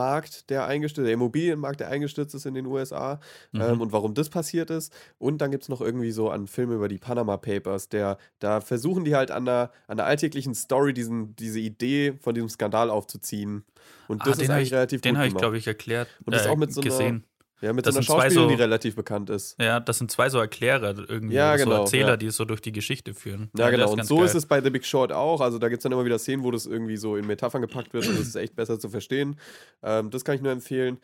Hausmarkt, 0.00 0.48
der 0.50 0.66
eingestürzt, 0.66 1.06
der 1.06 1.14
Immobilienmarkt, 1.14 1.80
der 1.80 1.88
eingestürzt 1.88 2.34
ist 2.34 2.46
in 2.46 2.54
den 2.54 2.66
USA 2.66 3.20
Mhm. 3.52 3.60
ähm, 3.60 3.80
und 3.80 3.92
warum 3.92 4.14
das 4.14 4.28
passiert 4.30 4.70
ist. 4.70 4.92
Und 5.18 5.38
dann 5.38 5.50
gibt 5.50 5.64
es 5.64 5.68
noch 5.68 5.80
irgendwie 5.80 6.12
so 6.12 6.30
einen 6.30 6.46
Film 6.46 6.70
über 6.72 6.88
die 6.88 6.98
Panama 6.98 7.36
Papers, 7.36 7.88
der, 7.88 8.18
da 8.38 8.60
versuchen 8.60 9.04
die 9.04 9.14
halt 9.16 9.30
an 9.30 9.44
der, 9.44 9.70
an 9.88 9.96
der 9.96 10.06
alltäglichen 10.06 10.54
Story 10.54 10.92
diesen, 10.94 11.34
diese 11.36 11.58
Idee 11.60 12.14
von 12.20 12.34
diesem 12.34 12.48
Skandal 12.48 12.90
aufzuziehen. 12.90 13.64
Und 14.08 14.26
das 14.26 14.38
Ah, 14.38 14.42
ist 14.42 14.50
eigentlich 14.50 14.68
ich, 14.68 14.74
relativ 14.74 15.00
Den 15.00 15.14
gut 15.14 15.18
habe 15.18 15.28
ich, 15.28 15.34
glaube 15.36 15.58
ich, 15.58 15.66
erklärt. 15.66 16.08
Und 16.24 16.34
das 16.34 16.46
äh, 16.46 16.48
auch 16.50 16.56
mit 16.56 16.72
so 16.72 16.80
einer- 16.80 16.90
gesehen. 16.90 17.24
Ja, 17.60 17.72
mit 17.72 17.86
das 17.86 17.94
so 17.94 17.98
einer 17.98 18.04
Schauspielerin, 18.06 18.48
so- 18.50 18.54
die 18.56 18.60
relativ 18.62 18.96
bekannt 18.96 19.30
ist. 19.30 19.56
Ja, 19.60 19.80
das 19.80 19.98
sind 19.98 20.10
zwei 20.10 20.28
so 20.28 20.38
Erklärer 20.38 20.94
irgendwie, 21.08 21.34
Ja, 21.34 21.50
oder 21.50 21.58
so 21.58 21.64
genau, 21.64 21.80
Erzähler, 21.82 22.08
ja. 22.10 22.16
die 22.16 22.26
es 22.26 22.36
so 22.36 22.44
durch 22.44 22.60
die 22.60 22.72
Geschichte 22.72 23.14
führen. 23.14 23.50
Ja, 23.56 23.68
der 23.68 23.78
genau. 23.78 23.92
Und 23.92 24.04
so 24.06 24.16
geil. 24.16 24.26
ist 24.26 24.34
es 24.34 24.46
bei 24.46 24.60
The 24.62 24.70
Big 24.70 24.84
Short 24.86 25.12
auch. 25.12 25.40
Also 25.40 25.58
da 25.58 25.68
gibt 25.68 25.80
es 25.80 25.82
dann 25.84 25.92
immer 25.92 26.04
wieder 26.04 26.18
Szenen, 26.18 26.42
wo 26.42 26.50
das 26.50 26.66
irgendwie 26.66 26.96
so 26.96 27.16
in 27.16 27.26
Metaphern 27.26 27.60
gepackt 27.62 27.92
wird 27.92 28.06
und 28.08 28.18
das 28.18 28.26
ist 28.28 28.36
echt 28.36 28.56
besser 28.56 28.78
zu 28.78 28.88
verstehen. 28.88 29.36
Ähm, 29.82 30.10
das 30.10 30.24
kann 30.24 30.34
ich 30.36 30.40
nur 30.42 30.52
empfehlen. 30.52 30.98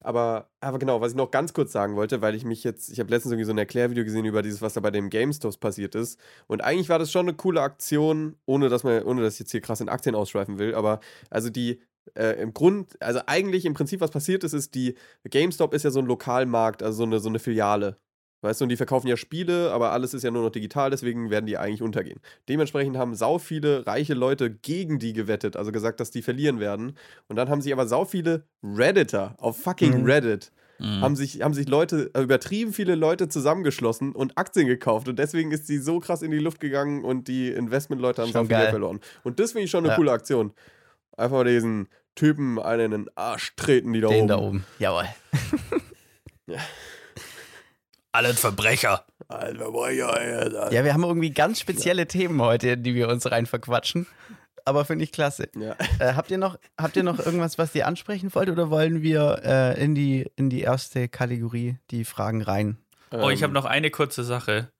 Aber, 0.00 0.50
aber 0.60 0.78
genau, 0.78 1.00
was 1.00 1.12
ich 1.12 1.16
noch 1.16 1.30
ganz 1.30 1.54
kurz 1.54 1.72
sagen 1.72 1.96
wollte, 1.96 2.20
weil 2.20 2.34
ich 2.34 2.44
mich 2.44 2.62
jetzt, 2.62 2.90
ich 2.92 3.00
habe 3.00 3.08
letztens 3.08 3.32
irgendwie 3.32 3.46
so 3.46 3.52
ein 3.52 3.58
Erklärvideo 3.58 4.04
gesehen 4.04 4.26
über 4.26 4.42
dieses, 4.42 4.60
was 4.60 4.74
da 4.74 4.80
bei 4.80 4.90
den 4.90 5.08
GameStops 5.08 5.56
passiert 5.56 5.94
ist. 5.94 6.20
Und 6.46 6.62
eigentlich 6.62 6.90
war 6.90 6.98
das 6.98 7.10
schon 7.10 7.26
eine 7.26 7.34
coole 7.34 7.62
Aktion, 7.62 8.36
ohne 8.44 8.68
dass 8.68 8.84
man, 8.84 9.02
ohne 9.04 9.22
dass 9.22 9.34
ich 9.34 9.40
jetzt 9.40 9.52
hier 9.52 9.62
krass 9.62 9.80
in 9.80 9.88
Aktien 9.88 10.14
ausschweifen 10.14 10.58
will. 10.58 10.74
Aber 10.74 11.00
also 11.30 11.48
die, 11.48 11.80
äh, 12.14 12.40
im 12.40 12.52
Grund, 12.54 13.00
also 13.00 13.20
eigentlich 13.26 13.64
im 13.64 13.74
Prinzip, 13.74 14.00
was 14.00 14.10
passiert 14.10 14.44
ist, 14.44 14.52
ist, 14.52 14.74
die 14.74 14.94
GameStop 15.28 15.74
ist 15.74 15.84
ja 15.84 15.90
so 15.90 16.00
ein 16.00 16.06
Lokalmarkt, 16.06 16.82
also 16.82 16.98
so 16.98 17.02
eine, 17.04 17.18
so 17.20 17.28
eine 17.28 17.38
Filiale. 17.38 17.98
Weißt 18.42 18.60
du, 18.60 18.66
und 18.66 18.68
die 18.68 18.76
verkaufen 18.76 19.06
ja 19.06 19.16
Spiele, 19.16 19.72
aber 19.72 19.92
alles 19.92 20.12
ist 20.12 20.22
ja 20.22 20.30
nur 20.30 20.42
noch 20.42 20.50
digital, 20.50 20.90
deswegen 20.90 21.30
werden 21.30 21.46
die 21.46 21.56
eigentlich 21.56 21.80
untergehen. 21.80 22.20
Dementsprechend 22.46 22.98
haben 22.98 23.14
sau 23.14 23.38
viele 23.38 23.86
reiche 23.86 24.12
Leute 24.12 24.50
gegen 24.50 24.98
die 24.98 25.14
gewettet, 25.14 25.56
also 25.56 25.72
gesagt, 25.72 25.98
dass 25.98 26.10
die 26.10 26.20
verlieren 26.20 26.60
werden. 26.60 26.98
Und 27.28 27.36
dann 27.36 27.48
haben 27.48 27.62
sich 27.62 27.72
aber 27.72 27.86
sau 27.86 28.04
viele 28.04 28.44
Redditor 28.62 29.34
auf 29.38 29.56
fucking 29.62 30.02
Mhm. 30.02 30.04
Reddit 30.04 30.52
Mhm. 30.78 31.00
haben 31.00 31.16
sich, 31.16 31.40
haben 31.40 31.54
sich 31.54 31.68
Leute, 31.68 32.10
äh, 32.14 32.20
übertrieben 32.22 32.72
viele 32.72 32.96
Leute 32.96 33.28
zusammengeschlossen 33.28 34.12
und 34.12 34.36
Aktien 34.36 34.66
gekauft. 34.66 35.08
Und 35.08 35.18
deswegen 35.18 35.52
ist 35.52 35.66
sie 35.68 35.78
so 35.78 36.00
krass 36.00 36.20
in 36.20 36.30
die 36.32 36.38
Luft 36.38 36.60
gegangen 36.60 37.04
und 37.04 37.28
die 37.28 37.48
Investmentleute 37.48 38.22
haben 38.22 38.32
Schon 38.32 38.42
sau 38.42 38.44
viel 38.46 38.56
Geld 38.56 38.70
verloren. 38.70 39.00
Und 39.22 39.38
das 39.40 39.52
finde 39.52 39.64
ich 39.66 39.70
schon 39.70 39.84
eine 39.84 39.90
Ja. 39.90 39.96
coole 39.96 40.10
Aktion. 40.12 40.52
Einfach 41.16 41.36
mal 41.38 41.44
diesen 41.44 41.88
Typen 42.14 42.58
einen 42.60 42.92
in 42.92 43.04
den 43.06 43.16
Arsch 43.16 43.54
treten, 43.56 43.92
die 43.92 44.00
da 44.00 44.08
Den 44.08 44.20
oben. 44.22 44.28
da 44.28 44.38
oben. 44.38 44.64
Jawohl. 44.78 45.08
Alle 48.12 48.32
Verbrecher. 48.34 49.04
Alter, 49.28 49.72
boah, 49.72 49.90
ja, 49.90 50.22
ja, 50.22 50.70
Ja, 50.70 50.84
wir 50.84 50.94
haben 50.94 51.02
irgendwie 51.02 51.30
ganz 51.32 51.58
spezielle 51.58 52.06
Themen 52.06 52.40
heute, 52.40 52.70
in 52.70 52.82
die 52.84 52.94
wir 52.94 53.08
uns 53.08 53.28
rein 53.30 53.46
verquatschen. 53.46 54.06
Aber 54.64 54.84
finde 54.84 55.04
ich 55.04 55.12
klasse. 55.12 55.48
ja. 55.56 55.76
Äh, 55.98 56.14
habt, 56.14 56.30
ihr 56.30 56.38
noch, 56.38 56.58
habt 56.80 56.96
ihr 56.96 57.02
noch 57.02 57.18
irgendwas, 57.18 57.58
was 57.58 57.74
ihr 57.74 57.86
ansprechen 57.86 58.34
wollt 58.34 58.48
oder 58.48 58.70
wollen 58.70 59.02
wir 59.02 59.40
äh, 59.44 59.82
in, 59.82 59.94
die, 59.94 60.30
in 60.36 60.48
die 60.48 60.60
erste 60.62 61.08
Kategorie, 61.08 61.78
die 61.90 62.04
Fragen 62.04 62.40
rein? 62.40 62.78
Oh, 63.10 63.28
ich 63.30 63.42
habe 63.42 63.50
Ähm, 63.50 63.54
noch 63.54 63.64
eine 63.66 63.90
kurze 63.90 64.24
Sache. 64.24 64.70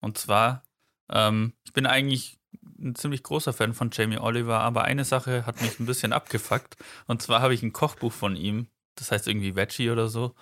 Und 0.00 0.18
zwar, 0.18 0.64
ähm, 1.12 1.52
ich 1.64 1.72
bin 1.72 1.86
eigentlich 1.86 2.37
ein 2.78 2.94
ziemlich 2.94 3.22
großer 3.22 3.52
Fan 3.52 3.74
von 3.74 3.90
Jamie 3.92 4.18
Oliver, 4.18 4.60
aber 4.60 4.84
eine 4.84 5.04
Sache 5.04 5.46
hat 5.46 5.60
mich 5.60 5.78
ein 5.80 5.86
bisschen 5.86 6.12
abgefuckt. 6.12 6.76
Und 7.06 7.22
zwar 7.22 7.40
habe 7.42 7.54
ich 7.54 7.62
ein 7.62 7.72
Kochbuch 7.72 8.12
von 8.12 8.36
ihm, 8.36 8.68
das 8.94 9.10
heißt 9.12 9.26
irgendwie 9.28 9.56
Veggie 9.56 9.90
oder 9.90 10.08
so. 10.08 10.34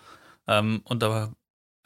Ähm, 0.46 0.80
und 0.84 1.02
da 1.02 1.32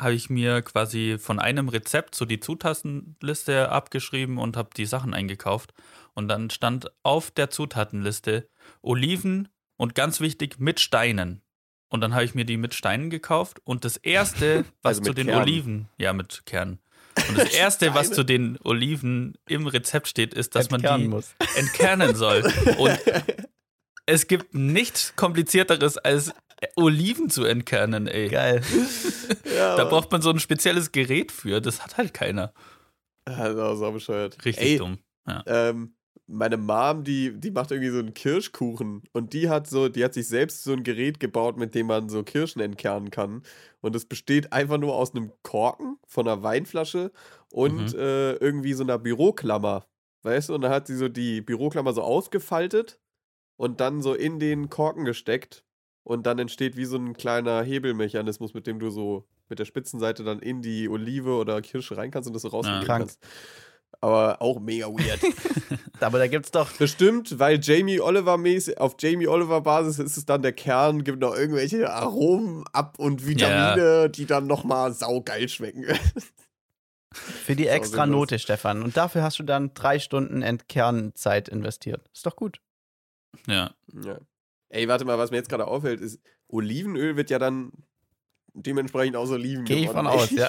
habe 0.01 0.15
ich 0.15 0.31
mir 0.31 0.63
quasi 0.63 1.19
von 1.19 1.39
einem 1.39 1.69
Rezept 1.69 2.15
so 2.15 2.25
die 2.25 2.41
Zutatenliste 2.41 3.71
abgeschrieben 3.71 4.39
und 4.39 4.57
habe 4.57 4.71
die 4.75 4.87
Sachen 4.87 5.15
eingekauft. 5.15 5.75
Und 6.15 6.29
dann 6.29 6.51
stand 6.51 6.91
auf 7.03 7.31
der 7.31 7.51
Zutatenliste 7.51 8.49
Oliven 8.83 9.49
Und 9.77 9.95
ganz 9.95 10.21
wichtig, 10.21 10.59
mit 10.59 10.81
Steinen. 10.81 11.43
Und 11.89 12.03
dann 12.03 12.15
habe 12.15 12.25
ich 12.25 12.35
mir 12.35 12.45
die 12.45 12.57
mit 12.57 12.75
Steinen 12.75 13.11
gekauft. 13.11 13.61
Und 13.65 13.85
das 13.85 13.97
erste, 13.97 14.65
was 14.83 14.99
Also 14.99 15.11
zu 15.11 15.15
den 15.15 15.27
Kernen. 15.27 15.43
Oliven, 15.43 15.89
ja, 15.99 16.13
mit 16.13 16.45
Kernen. 16.47 16.81
Und 17.29 17.39
das 17.39 17.51
erste, 17.55 17.95
was 17.95 18.11
zu 18.13 18.25
den 18.25 18.59
Oliven 18.65 19.35
im 19.49 19.67
Rezept 19.67 20.09
steht, 20.09 20.35
ist, 20.35 20.55
dass 20.55 20.71
man 20.71 20.81
Entkernen 20.81 21.03
die 21.05 21.09
muss. 21.09 21.35
entkernen 21.57 22.15
soll. 22.15 22.43
Und 22.79 22.99
es 24.07 24.27
gibt 24.27 24.55
nichts 24.55 25.15
komplizierteres 25.17 25.99
als 25.99 26.33
Oliven 26.77 27.31
zu 27.31 27.45
entkernen, 27.45 28.07
ey. 28.07 28.29
Geil. 28.29 28.63
Ja, 29.57 29.77
Da 29.77 29.85
braucht 29.85 30.11
man 30.13 30.23
so 30.23 30.31
ein 30.31 30.39
spezielles 30.39 30.93
Gerät 30.93 31.33
für. 31.33 31.61
Das 31.61 31.83
hat 31.83 31.97
halt 31.97 32.15
keiner. 32.15 32.53
Das 33.25 33.51
ist 33.51 33.59
auch 33.59 33.75
so 33.75 33.91
bescheuert. 33.93 34.37
Richtig 34.45 34.65
Ey, 34.65 34.77
dumm. 34.79 34.99
Ja. 35.27 35.43
ähm, 35.47 35.95
meine 36.31 36.57
Mom, 36.57 37.05
die, 37.05 37.33
die 37.39 37.51
macht 37.51 37.71
irgendwie 37.71 37.91
so 37.91 37.99
einen 37.99 38.15
Kirschkuchen 38.15 39.03
und 39.13 39.33
die 39.33 39.49
hat 39.49 39.67
so, 39.69 39.89
die 39.89 40.05
hat 40.05 40.15
sich 40.15 40.29
selbst 40.29 40.65
so 40.65 40.73
ein 40.73 40.83
Gerät 40.85 41.21
gebaut, 41.21 41.57
mit 41.57 41.75
dem 41.75 41.87
man 41.87 42.09
so 42.09 42.23
Kirschen 42.23 42.61
entkernen 42.63 43.11
kann. 43.11 43.43
Und 43.81 43.97
es 43.97 44.05
besteht 44.07 44.53
einfach 44.53 44.79
nur 44.79 44.95
aus 44.97 45.15
einem 45.15 45.33
Korken 45.43 45.99
von 46.07 46.27
einer 46.29 46.43
Weinflasche 46.43 47.13
und 47.51 47.93
Mhm. 47.93 47.99
äh, 47.99 48.33
irgendwie 48.35 48.73
so 48.75 48.83
einer 48.85 48.99
Büroklammer. 48.99 49.87
Weißt 50.23 50.49
du? 50.51 50.55
Und 50.55 50.63
dann 50.63 50.73
hat 50.73 50.87
sie 50.87 50.97
so 50.97 51.09
die 51.09 51.41
Büroklammer 51.41 51.93
so 51.93 52.03
ausgefaltet 52.03 52.99
und 53.57 53.81
dann 53.81 54.03
so 54.03 54.15
in 54.15 54.39
den 54.39 54.71
Korken 54.71 55.05
gesteckt. 55.05 55.65
Und 56.05 56.27
dann 56.27 56.39
entsteht 56.39 56.77
wie 56.77 56.87
so 56.87 56.97
ein 56.97 57.15
kleiner 57.15 57.63
Hebelmechanismus, 57.63 58.55
mit 58.55 58.67
dem 58.67 58.79
du 58.81 58.91
so 58.91 59.27
mit 59.49 59.59
der 59.59 59.65
Spitzenseite 59.65 60.25
dann 60.25 60.41
in 60.41 60.63
die 60.63 60.89
Olive 60.89 61.35
oder 61.37 61.61
Kirsche 61.61 61.97
rein 61.97 62.11
kannst 62.11 62.27
und 62.29 62.35
das 62.35 62.43
so 62.43 62.49
rausnehmen 62.49 62.81
Krank. 62.81 63.01
kannst. 63.01 63.21
Aber 64.01 64.41
auch 64.41 64.61
mega 64.61 64.87
weird. 64.87 65.21
Aber 66.01 66.19
da 66.19 66.27
gibt's 66.27 66.51
doch. 66.51 66.73
Bestimmt, 66.73 67.39
weil 67.39 67.61
Jamie 67.61 68.01
Oliver 68.01 68.39
mäßig, 68.39 68.79
auf 68.79 68.97
Jamie 68.99 69.29
Oliver 69.29 69.61
Basis 69.61 69.99
ist 69.99 70.17
es 70.17 70.25
dann 70.25 70.41
der 70.43 70.53
Kern, 70.53 71.05
gibt 71.05 71.21
noch 71.21 71.37
irgendwelche 71.37 71.93
Aromen 71.93 72.65
ab 72.73 72.99
und 72.99 73.27
Vitamine, 73.27 74.09
die 74.09 74.25
dann 74.25 74.47
nochmal 74.47 74.95
saugeil 74.95 75.49
schmecken. 75.49 75.85
Für 77.13 77.57
die 77.57 77.67
extra. 77.67 78.07
Note, 78.07 78.39
Stefan. 78.39 78.83
Und 78.83 78.97
dafür 78.97 79.23
hast 79.23 79.39
du 79.39 79.43
dann 79.43 79.75
drei 79.75 79.99
Stunden 79.99 80.43
Entkernzeit 80.43 81.49
investiert. 81.49 82.09
Ist 82.15 82.25
doch 82.25 82.37
gut. 82.37 82.61
ja. 83.47 83.75
ja. 84.03 84.19
Ey, 84.71 84.87
warte 84.87 85.05
mal, 85.05 85.19
was 85.19 85.33
mir 85.33 85.37
jetzt 85.37 85.49
gerade 85.49 85.67
auffällt, 85.67 86.01
ist, 86.01 86.21
Olivenöl 86.49 87.17
wird 87.17 87.29
ja 87.29 87.41
dann 87.41 87.73
dementsprechend 88.55 89.17
aus 89.17 89.31
Oliven 89.31 89.65
Gehe 89.65 89.85
ich 89.85 89.91
von 89.91 90.07
aus, 90.07 90.31
ja. 90.31 90.49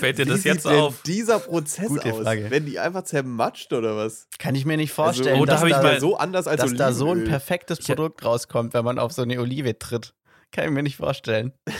Fällt 0.00 0.18
dir 0.18 0.26
Wie 0.26 0.30
das 0.30 0.44
jetzt 0.44 0.66
auf? 0.66 1.02
dieser 1.02 1.38
Prozess 1.38 1.88
Gute 1.88 2.12
aus? 2.12 2.22
Frage. 2.22 2.50
Werden 2.50 2.66
die 2.66 2.78
einfach 2.78 3.04
zermatscht 3.04 3.72
oder 3.72 3.96
was? 3.96 4.26
Kann 4.38 4.54
ich 4.54 4.64
mir 4.64 4.76
nicht 4.76 4.92
vorstellen, 4.92 5.28
also, 5.40 5.42
oh, 5.42 5.46
da 5.46 5.52
dass, 5.52 5.60
hab 5.62 5.68
ich 5.68 5.74
da, 5.74 5.82
mal- 5.82 6.00
so 6.00 6.16
anders 6.16 6.46
als 6.48 6.60
dass 6.62 6.74
da 6.74 6.92
so 6.92 7.12
ein 7.12 7.24
perfektes 7.24 7.78
Produkt 7.78 8.24
rauskommt, 8.24 8.74
wenn 8.74 8.84
man 8.84 8.98
auf 8.98 9.12
so 9.12 9.22
eine 9.22 9.38
Olive 9.40 9.78
tritt. 9.78 10.14
Kann 10.52 10.64
ich 10.64 10.70
mir 10.70 10.82
nicht 10.82 10.96
vorstellen. 10.96 11.52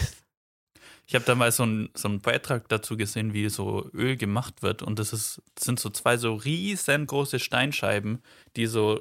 Ich 1.06 1.16
habe 1.16 1.24
da 1.24 1.34
mal 1.34 1.50
so 1.50 1.64
einen 1.64 1.88
so 1.96 2.06
einen 2.06 2.20
Beitrag 2.20 2.68
dazu 2.68 2.96
gesehen, 2.96 3.32
wie 3.34 3.48
so 3.48 3.90
Öl 3.92 4.16
gemacht 4.16 4.62
wird. 4.62 4.80
Und 4.80 5.00
das, 5.00 5.12
ist, 5.12 5.42
das 5.56 5.64
sind 5.64 5.80
so 5.80 5.90
zwei 5.90 6.16
so 6.16 6.34
riesengroße 6.34 7.40
Steinscheiben, 7.40 8.22
die 8.54 8.66
so 8.66 9.00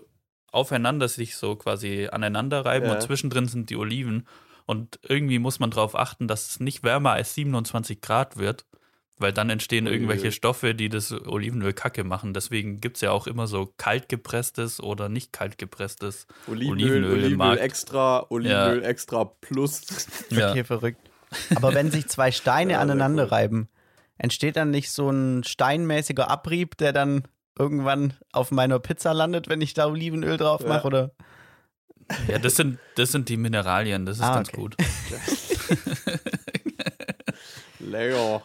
aufeinander 0.51 1.07
sich 1.07 1.36
so 1.36 1.55
quasi 1.55 2.07
aneinander 2.11 2.65
reiben 2.65 2.88
Ja. 2.88 2.93
und 2.95 3.01
zwischendrin 3.03 3.47
sind 3.47 3.70
die 3.70 3.76
Oliven. 3.76 4.28
Und 4.65 4.99
irgendwie 5.07 5.38
muss 5.38 5.59
man 5.59 5.70
darauf 5.70 5.93
achten, 5.95 6.28
dass 6.28 6.49
es 6.49 6.59
nicht 6.59 6.82
wärmer 6.84 7.11
als 7.11 7.36
27 7.36 8.01
Grad 8.01 8.38
wird, 8.38 8.65
weil 9.20 9.34
dann 9.34 9.49
entstehen 9.49 9.88
irgendwelche 9.88 10.32
Stoffe, 10.32 10.74
die 10.74 10.89
das 10.89 11.11
Olivenöl 11.11 11.74
kacke 11.74 12.03
machen. 12.03 12.34
Deswegen 12.34 12.80
gibt 12.82 12.97
es 12.97 13.01
ja 13.01 13.11
auch 13.11 13.28
immer 13.28 13.47
so 13.47 13.74
kaltgepresstes 13.78 14.82
oder 14.82 15.09
nicht 15.09 15.34
kaltgepresstes. 15.34 16.28
Olivenöl, 16.47 16.72
Olivenöl 16.72 17.03
im 17.03 17.11
Olivenöl 17.24 17.38
Markt. 17.38 17.61
extra, 17.61 18.26
Olivenöl 18.30 18.84
extra 18.84 19.26
plus. 19.26 19.82
Ja. 20.32 20.51
Okay, 20.51 20.63
verrückt. 20.63 20.99
Aber 21.55 21.74
wenn 21.76 21.91
sich 21.91 22.07
zwei 22.07 22.32
Steine 22.32 22.74
Ja, 22.74 22.80
aneinander 22.80 23.24
cool. 23.24 23.30
reiben, 23.30 23.70
entsteht 24.17 24.55
dann 24.55 24.72
nicht 24.72 24.91
so 24.91 25.09
ein 25.09 25.43
steinmäßiger 25.43 26.30
Abrieb, 26.30 26.78
der 26.78 26.93
dann 26.93 27.24
irgendwann 27.57 28.13
auf 28.32 28.51
meiner 28.51 28.80
Pizza 28.80 29.13
landet, 29.13 29.49
wenn 29.49 29.61
ich 29.61 29.74
da 29.74 29.88
Olivenöl 29.88 30.38
drauf 30.38 30.61
Ja. 30.61 30.67
mache? 30.70 30.88
Oder? 30.88 31.11
Ja, 32.28 32.39
das 32.39 32.55
sind, 32.55 32.80
das 32.95 33.11
sind 33.11 33.30
die 33.30 33.38
Mineralien, 33.38 34.05
das 34.05 34.17
ist 34.17 34.24
Ah, 34.24 34.36
ganz 34.36 34.49
okay. 34.49 34.61
gut. 34.61 34.76
Lecker. 37.80 38.43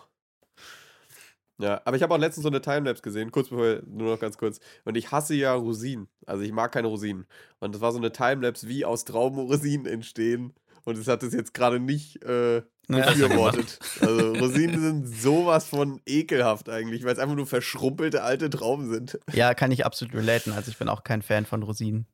Ja, 1.59 1.81
aber 1.85 1.97
ich 1.97 2.03
habe 2.03 2.13
auch 2.13 2.19
letztens 2.19 2.43
so 2.43 2.49
eine 2.49 2.61
Timelapse 2.61 3.03
gesehen, 3.03 3.31
kurz 3.31 3.49
bevor, 3.49 3.81
nur 3.87 4.13
noch 4.13 4.19
ganz 4.21 4.37
kurz. 4.39 4.59
Und 4.85 4.97
ich 4.97 5.13
hasse 5.13 5.35
ja 5.35 5.55
Rosinen. 5.55 6.09
Also 6.27 6.43
ich 6.43 6.51
mag 6.53 6.73
keine 6.73 6.89
Rosinen. 6.89 7.27
Und 7.61 7.75
das 7.75 7.81
war 7.81 7.93
so 7.93 7.99
eine 7.99 8.11
Timelapse, 8.11 8.67
wie 8.69 8.85
aus 8.85 9.05
Trauben 9.05 9.39
Rosinen 9.39 9.87
entstehen. 9.87 10.53
Und 10.85 10.99
es 10.99 11.07
hat 11.07 11.23
es 11.23 11.33
jetzt 11.33 11.55
gerade 11.55 11.79
nicht 11.81 12.23
äh, 12.25 12.57
Ja. 12.57 12.65
befürwortet. 12.89 13.79
Also 14.01 14.33
Rosinen 14.41 14.81
sind 14.81 15.07
sowas 15.07 15.67
von 15.69 16.01
ekelhaft 16.07 16.69
eigentlich, 16.69 17.05
weil 17.05 17.13
es 17.13 17.19
einfach 17.21 17.37
nur 17.37 17.47
verschrumpelte 17.47 18.23
alte 18.25 18.51
Trauben 18.51 18.91
sind. 18.91 19.19
Ja, 19.33 19.55
kann 19.55 19.71
ich 19.71 19.87
absolut 19.87 20.13
relaten. 20.15 20.53
Also 20.53 20.71
ich 20.73 20.77
bin 20.79 20.89
auch 20.89 21.05
kein 21.05 21.23
Fan 21.23 21.47
von 21.47 21.63
Rosinen. 21.63 22.07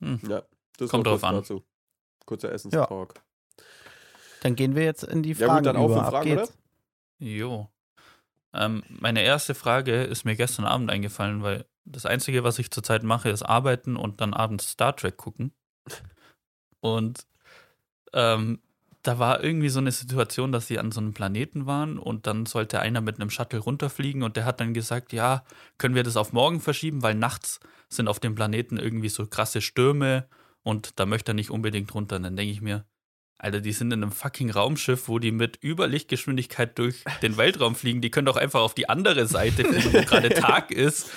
Ja, 0.00 0.42
das 0.78 0.90
Kommt 0.90 1.06
drauf 1.08 1.24
an. 1.24 1.34
dazu. 1.34 1.64
Kurzer 2.24 2.52
Essenstalk. 2.52 3.14
Dann 4.42 4.54
gehen 4.54 4.74
wir 4.76 4.84
jetzt 4.84 5.02
in 5.04 5.22
die 5.22 5.32
Ja, 5.32 5.46
Fragen 5.46 5.64
gut, 5.64 5.66
dann 5.66 5.84
über. 5.84 5.94
für 5.94 6.02
Ab 6.02 6.10
Fragen, 6.10 6.28
geht's. 6.36 6.50
oder? 6.50 7.26
Jo. 7.28 7.70
Ähm, 8.56 8.82
meine 8.88 9.22
erste 9.22 9.54
Frage 9.54 10.04
ist 10.04 10.24
mir 10.24 10.34
gestern 10.34 10.64
Abend 10.64 10.90
eingefallen, 10.90 11.42
weil 11.42 11.66
das 11.84 12.06
Einzige, 12.06 12.42
was 12.42 12.58
ich 12.58 12.70
zurzeit 12.70 13.02
mache, 13.02 13.28
ist 13.28 13.42
arbeiten 13.42 13.96
und 13.96 14.20
dann 14.20 14.34
abends 14.34 14.70
Star 14.70 14.96
Trek 14.96 15.16
gucken. 15.16 15.52
Und 16.80 17.26
ähm, 18.12 18.60
da 19.02 19.18
war 19.18 19.44
irgendwie 19.44 19.68
so 19.68 19.78
eine 19.78 19.92
Situation, 19.92 20.50
dass 20.50 20.66
sie 20.66 20.78
an 20.78 20.90
so 20.90 21.00
einem 21.00 21.12
Planeten 21.12 21.66
waren 21.66 21.98
und 21.98 22.26
dann 22.26 22.44
sollte 22.46 22.80
einer 22.80 23.00
mit 23.00 23.20
einem 23.20 23.30
Shuttle 23.30 23.60
runterfliegen 23.60 24.22
und 24.22 24.36
der 24.36 24.44
hat 24.44 24.60
dann 24.60 24.74
gesagt, 24.74 25.12
ja, 25.12 25.44
können 25.78 25.94
wir 25.94 26.02
das 26.02 26.16
auf 26.16 26.32
morgen 26.32 26.60
verschieben, 26.60 27.02
weil 27.02 27.14
nachts 27.14 27.60
sind 27.88 28.08
auf 28.08 28.18
dem 28.18 28.34
Planeten 28.34 28.78
irgendwie 28.78 29.08
so 29.08 29.26
krasse 29.26 29.60
Stürme 29.60 30.28
und 30.62 30.98
da 30.98 31.06
möchte 31.06 31.32
er 31.32 31.34
nicht 31.34 31.50
unbedingt 31.50 31.94
runter. 31.94 32.16
Und 32.16 32.24
dann 32.24 32.36
denke 32.36 32.52
ich 32.52 32.60
mir, 32.60 32.84
Alter, 33.38 33.60
die 33.60 33.72
sind 33.72 33.92
in 33.92 34.02
einem 34.02 34.12
fucking 34.12 34.50
Raumschiff, 34.50 35.08
wo 35.08 35.18
die 35.18 35.30
mit 35.30 35.62
Überlichtgeschwindigkeit 35.62 36.78
durch 36.78 37.04
den 37.20 37.36
Weltraum 37.36 37.74
fliegen. 37.74 38.00
Die 38.00 38.10
können 38.10 38.24
doch 38.26 38.36
einfach 38.36 38.62
auf 38.62 38.72
die 38.72 38.88
andere 38.88 39.26
Seite 39.26 39.64
fliegen, 39.64 39.92
wo 39.92 40.00
gerade 40.00 40.30
Tag 40.34 40.70
ist 40.70 41.10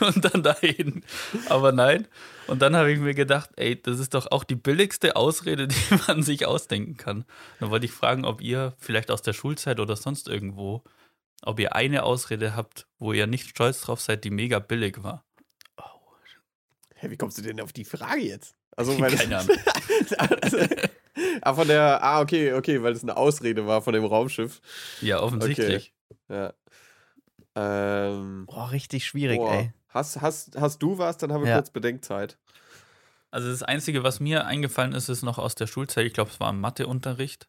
und 0.00 0.22
dann 0.22 0.42
dahin. 0.42 1.02
Aber 1.48 1.72
nein. 1.72 2.06
Und 2.46 2.60
dann 2.60 2.76
habe 2.76 2.92
ich 2.92 2.98
mir 2.98 3.14
gedacht, 3.14 3.50
ey, 3.56 3.80
das 3.80 4.00
ist 4.00 4.12
doch 4.12 4.30
auch 4.30 4.44
die 4.44 4.54
billigste 4.54 5.16
Ausrede, 5.16 5.66
die 5.68 5.98
man 6.06 6.22
sich 6.22 6.44
ausdenken 6.44 6.98
kann. 6.98 7.24
Dann 7.58 7.70
wollte 7.70 7.86
ich 7.86 7.92
fragen, 7.92 8.26
ob 8.26 8.42
ihr 8.42 8.74
vielleicht 8.78 9.10
aus 9.10 9.22
der 9.22 9.32
Schulzeit 9.32 9.80
oder 9.80 9.96
sonst 9.96 10.28
irgendwo, 10.28 10.84
ob 11.40 11.58
ihr 11.58 11.74
eine 11.74 12.02
Ausrede 12.02 12.54
habt, 12.54 12.86
wo 12.98 13.14
ihr 13.14 13.26
nicht 13.26 13.48
stolz 13.48 13.80
drauf 13.80 14.00
seid, 14.00 14.24
die 14.24 14.30
mega 14.30 14.58
billig 14.58 15.02
war. 15.02 15.24
Hä, 16.96 17.10
wie 17.10 17.16
kommst 17.16 17.38
du 17.38 17.42
denn 17.42 17.60
auf 17.60 17.72
die 17.72 17.84
Frage 17.84 18.20
jetzt? 18.20 18.54
Also, 18.76 18.98
weil 19.00 19.12
Keine 19.16 19.38
Ahnung. 19.38 19.56
also, 20.18 20.58
ah, 21.42 21.54
von 21.54 21.68
der, 21.68 22.02
ah, 22.02 22.20
okay, 22.20 22.52
okay, 22.54 22.82
weil 22.82 22.94
das 22.94 23.02
eine 23.02 23.16
Ausrede 23.16 23.66
war 23.66 23.82
von 23.82 23.92
dem 23.94 24.04
Raumschiff. 24.04 24.60
Ja, 25.00 25.20
offensichtlich. 25.20 25.92
Ja. 26.28 26.52
Ähm, 27.54 28.46
Boah, 28.46 28.70
richtig 28.70 29.04
schwierig, 29.04 29.38
boah. 29.38 29.52
ey. 29.52 29.72
Hast, 29.88 30.20
hast, 30.22 30.56
hast 30.58 30.78
du 30.78 30.96
was? 30.98 31.18
Dann 31.18 31.32
haben 31.32 31.42
wir 31.42 31.50
Ja. 31.50 31.56
kurz 31.56 31.70
Bedenkzeit. 31.70 32.38
Also 33.30 33.50
das 33.50 33.62
Einzige, 33.62 34.02
was 34.02 34.20
mir 34.20 34.46
eingefallen 34.46 34.92
ist, 34.92 35.08
ist 35.08 35.22
noch 35.22 35.38
aus 35.38 35.54
der 35.54 35.66
Schulzeit. 35.66 36.06
Ich 36.06 36.12
glaube, 36.14 36.30
es 36.30 36.40
war 36.40 36.50
im 36.50 36.60
Matheunterricht. 36.60 37.48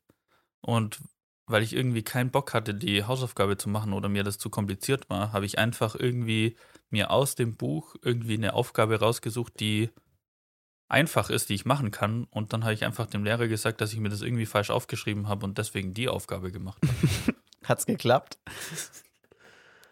Und 0.62 1.00
weil 1.46 1.64
ich 1.64 1.74
irgendwie 1.76 2.04
keinen 2.04 2.32
Bock 2.32 2.54
hatte, 2.54 2.74
die 2.74 3.04
Hausaufgabe 3.04 3.58
zu 3.58 3.70
machen 3.70 3.94
oder 3.94 4.08
mir 4.08 4.24
das 4.24 4.38
zu 4.38 4.50
kompliziert 4.50 5.10
war, 5.10 5.34
habe 5.34 5.46
ich 5.46 5.60
einfach 5.60 5.96
irgendwie 5.96 6.56
mir 6.90 7.12
aus 7.12 7.36
dem 7.36 7.56
Buch 7.56 7.96
irgendwie 8.02 8.36
eine 8.36 8.54
Aufgabe 8.54 9.00
rausgesucht, 9.00 9.60
die 9.60 9.90
einfach 10.94 11.30
ist, 11.30 11.50
die 11.50 11.56
ich 11.56 11.66
machen 11.66 11.92
kann. 11.92 12.26
Und 12.26 12.54
dann 12.54 12.64
habe 12.64 12.74
ich 12.74 12.86
einfach 12.86 13.08
dem 13.08 13.24
Lehrer 13.26 13.48
gesagt, 13.48 13.82
dass 13.82 13.92
ich 13.92 14.00
mir 14.00 14.10
das 14.10 14.22
irgendwie 14.22 14.46
falsch 14.46 14.70
aufgeschrieben 14.70 15.28
habe 15.28 15.46
und 15.46 15.58
deswegen 15.58 15.94
die 15.94 16.08
Aufgabe 16.08 16.52
gemacht 16.52 16.82
habe. 16.82 17.36
Hat's 17.66 17.86
geklappt? 17.86 18.38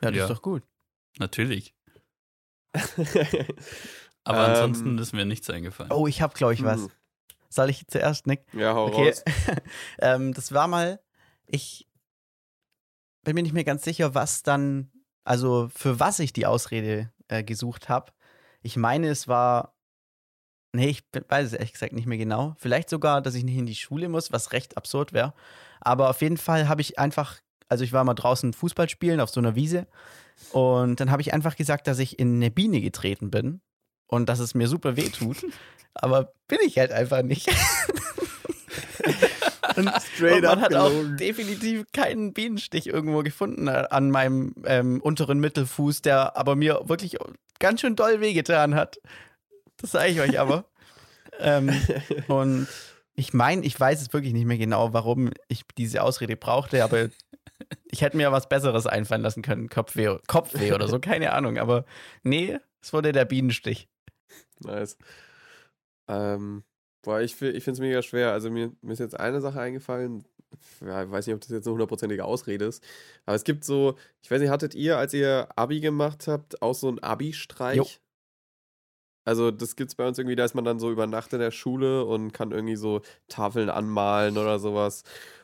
Ja, 0.01 0.11
das 0.11 0.15
Ja. 0.17 0.23
ist 0.25 0.29
doch 0.29 0.41
gut. 0.41 0.63
Natürlich. 1.17 1.73
Aber 4.23 4.45
Ähm, 4.45 4.51
ansonsten 4.51 4.97
ist 4.97 5.13
mir 5.13 5.25
nichts 5.25 5.49
eingefallen. 5.49 5.91
Oh, 5.91 6.07
ich 6.07 6.21
hab, 6.21 6.35
glaube 6.35 6.53
ich, 6.53 6.63
was. 6.63 6.81
Hm. 6.81 6.91
Soll 7.49 7.69
ich 7.69 7.85
zuerst, 7.87 8.27
Nick? 8.27 8.45
Ja, 8.53 8.73
hau 8.73 8.85
Okay. 8.87 9.07
raus. 9.09 9.23
ähm, 9.99 10.33
das 10.33 10.53
war 10.53 10.67
mal, 10.67 11.01
ich 11.47 11.87
bin 13.23 13.35
mir 13.35 13.43
nicht 13.43 13.53
mehr 13.53 13.63
ganz 13.63 13.83
sicher, 13.83 14.15
was 14.15 14.43
dann, 14.43 14.91
also 15.23 15.69
für 15.75 15.99
was 15.99 16.19
ich 16.19 16.31
die 16.33 16.45
Ausrede 16.45 17.11
äh, 17.27 17.43
gesucht 17.43 17.89
habe. 17.89 18.13
Ich 18.61 18.77
meine, 18.77 19.09
es 19.09 19.27
war, 19.27 19.75
nee, 20.73 20.89
ich 20.89 21.03
weiß 21.27 21.47
es 21.47 21.53
ehrlich 21.53 21.73
gesagt 21.73 21.93
nicht 21.93 22.07
mehr 22.07 22.17
genau. 22.17 22.55
Vielleicht 22.57 22.89
sogar, 22.89 23.21
dass 23.21 23.35
ich 23.35 23.43
nicht 23.43 23.57
in 23.57 23.65
die 23.65 23.75
Schule 23.75 24.09
muss, 24.09 24.31
was 24.31 24.51
recht 24.51 24.77
absurd 24.77 25.13
wäre. 25.13 25.33
Aber 25.79 26.09
auf 26.09 26.21
jeden 26.21 26.37
Fall 26.37 26.67
habe 26.67 26.81
ich 26.81 26.99
einfach, 26.99 27.39
also 27.67 27.83
ich 27.83 27.93
war 27.93 28.03
mal 28.03 28.13
draußen 28.13 28.53
Fußball 28.53 28.89
spielen 28.89 29.19
auf 29.19 29.29
so 29.29 29.39
einer 29.39 29.55
Wiese 29.55 29.87
und 30.51 30.99
dann 30.99 31.11
habe 31.11 31.21
ich 31.21 31.33
einfach 31.33 31.55
gesagt, 31.55 31.87
dass 31.87 31.99
ich 31.99 32.19
in 32.19 32.35
eine 32.35 32.51
Biene 32.51 32.81
getreten 32.81 33.31
bin 33.31 33.61
und 34.07 34.29
dass 34.29 34.39
es 34.39 34.53
mir 34.53 34.67
super 34.67 34.97
weh 34.97 35.09
tut. 35.09 35.45
Aber 35.93 36.33
bin 36.47 36.59
ich 36.65 36.77
halt 36.77 36.91
einfach 36.91 37.21
nicht. 37.21 37.49
und, 39.75 39.91
Straight 40.15 40.35
und 40.35 40.41
man 40.43 40.59
up 40.59 40.61
hat 40.61 40.73
auch 40.75 40.91
definitiv 41.19 41.83
keinen 41.91 42.31
Bienenstich 42.33 42.87
irgendwo 42.87 43.23
gefunden 43.23 43.67
an 43.67 44.09
meinem 44.09 44.55
ähm, 44.63 45.01
unteren 45.01 45.39
Mittelfuß, 45.39 46.01
der 46.01 46.37
aber 46.37 46.55
mir 46.55 46.81
wirklich 46.85 47.17
ganz 47.59 47.81
schön 47.81 47.97
doll 47.97 48.21
wehgetan 48.21 48.73
hat. 48.73 48.99
Das 49.81 49.91
sage 49.91 50.11
ich 50.11 50.21
euch 50.21 50.39
aber. 50.39 50.65
ähm, 51.39 51.69
und 52.27 52.67
ich 53.15 53.33
meine, 53.33 53.65
ich 53.65 53.79
weiß 53.79 54.01
es 54.01 54.13
wirklich 54.13 54.33
nicht 54.33 54.45
mehr 54.45 54.57
genau, 54.57 54.93
warum 54.93 55.31
ich 55.47 55.63
diese 55.77 56.03
Ausrede 56.03 56.35
brauchte, 56.35 56.83
aber 56.83 57.09
ich 57.85 58.01
hätte 58.01 58.17
mir 58.17 58.31
was 58.31 58.49
Besseres 58.49 58.87
einfallen 58.87 59.21
lassen 59.21 59.41
können. 59.41 59.69
Kopfweh, 59.69 60.17
Kopfweh 60.27 60.73
oder 60.73 60.87
so, 60.87 60.99
keine 60.99 61.33
Ahnung. 61.33 61.57
Aber 61.57 61.85
nee, 62.23 62.57
es 62.81 62.93
wurde 62.93 63.11
der 63.11 63.25
Bienenstich. 63.25 63.89
Nice. 64.59 64.97
Ähm, 66.07 66.63
boah, 67.01 67.21
ich, 67.21 67.33
ich 67.41 67.63
finde 67.63 67.71
es 67.71 67.79
mega 67.79 68.01
schwer. 68.01 68.31
Also 68.31 68.49
mir, 68.49 68.71
mir 68.81 68.93
ist 68.93 68.99
jetzt 68.99 69.19
eine 69.19 69.41
Sache 69.41 69.59
eingefallen. 69.59 70.25
Ja, 70.81 71.03
ich 71.03 71.11
weiß 71.11 71.27
nicht, 71.27 71.35
ob 71.35 71.41
das 71.41 71.49
jetzt 71.49 71.65
eine 71.65 71.73
hundertprozentige 71.73 72.25
Ausrede 72.25 72.65
ist. 72.65 72.83
Aber 73.25 73.35
es 73.35 73.43
gibt 73.43 73.63
so, 73.63 73.97
ich 74.21 74.29
weiß 74.29 74.41
nicht, 74.41 74.49
hattet 74.49 74.75
ihr, 74.75 74.97
als 74.97 75.13
ihr 75.13 75.47
Abi 75.55 75.79
gemacht 75.79 76.27
habt, 76.27 76.61
auch 76.61 76.75
so 76.75 76.89
einen 76.89 76.99
Abi-Streich? 76.99 78.01
Also 79.25 79.51
das 79.51 79.75
gibt's 79.75 79.95
bei 79.95 80.07
uns 80.07 80.17
irgendwie, 80.17 80.35
da 80.35 80.45
ist 80.45 80.55
man 80.55 80.65
dann 80.65 80.79
so 80.79 80.91
über 80.91 81.07
Nacht 81.07 81.33
in 81.33 81.39
der 81.39 81.51
Schule 81.51 82.05
und 82.05 82.31
kann 82.33 82.51
irgendwie 82.51 82.75
so 82.75 83.01
Tafeln 83.27 83.69
anmalen 83.69 84.37
oder 84.37 84.59
sowas. 84.59 85.03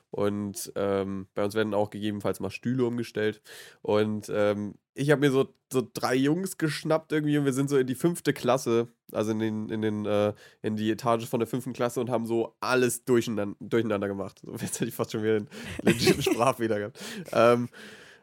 Und 0.09 0.71
ähm, 0.75 1.27
bei 1.35 1.43
uns 1.43 1.53
werden 1.53 1.73
auch 1.73 1.89
gegebenenfalls 1.89 2.39
mal 2.39 2.49
Stühle 2.49 2.85
umgestellt. 2.85 3.41
Und 3.81 4.31
ähm, 4.33 4.75
ich 4.93 5.11
habe 5.11 5.21
mir 5.21 5.31
so, 5.31 5.53
so 5.71 5.87
drei 5.93 6.15
Jungs 6.15 6.57
geschnappt 6.57 7.11
irgendwie 7.11 7.37
und 7.37 7.45
wir 7.45 7.53
sind 7.53 7.69
so 7.69 7.77
in 7.77 7.87
die 7.87 7.95
fünfte 7.95 8.33
Klasse, 8.33 8.87
also 9.11 9.31
in, 9.31 9.39
den, 9.39 9.69
in, 9.69 9.81
den, 9.81 10.05
äh, 10.05 10.33
in 10.61 10.75
die 10.75 10.89
Etage 10.91 11.27
von 11.27 11.39
der 11.39 11.47
fünften 11.47 11.73
Klasse 11.73 11.99
und 11.99 12.09
haben 12.09 12.25
so 12.25 12.55
alles 12.61 13.03
durcheinander, 13.05 13.55
durcheinander 13.59 14.07
gemacht. 14.07 14.41
So, 14.43 14.51
jetzt 14.61 14.79
hätte 14.79 14.89
ich 14.89 14.95
fast 14.95 15.11
schon 15.11 15.23
wieder 15.23 15.35
einen 15.35 15.49
legitimen 15.81 16.21
Sprachfehler 16.23 16.79
gehabt. 16.79 16.99
Ähm, 17.33 17.69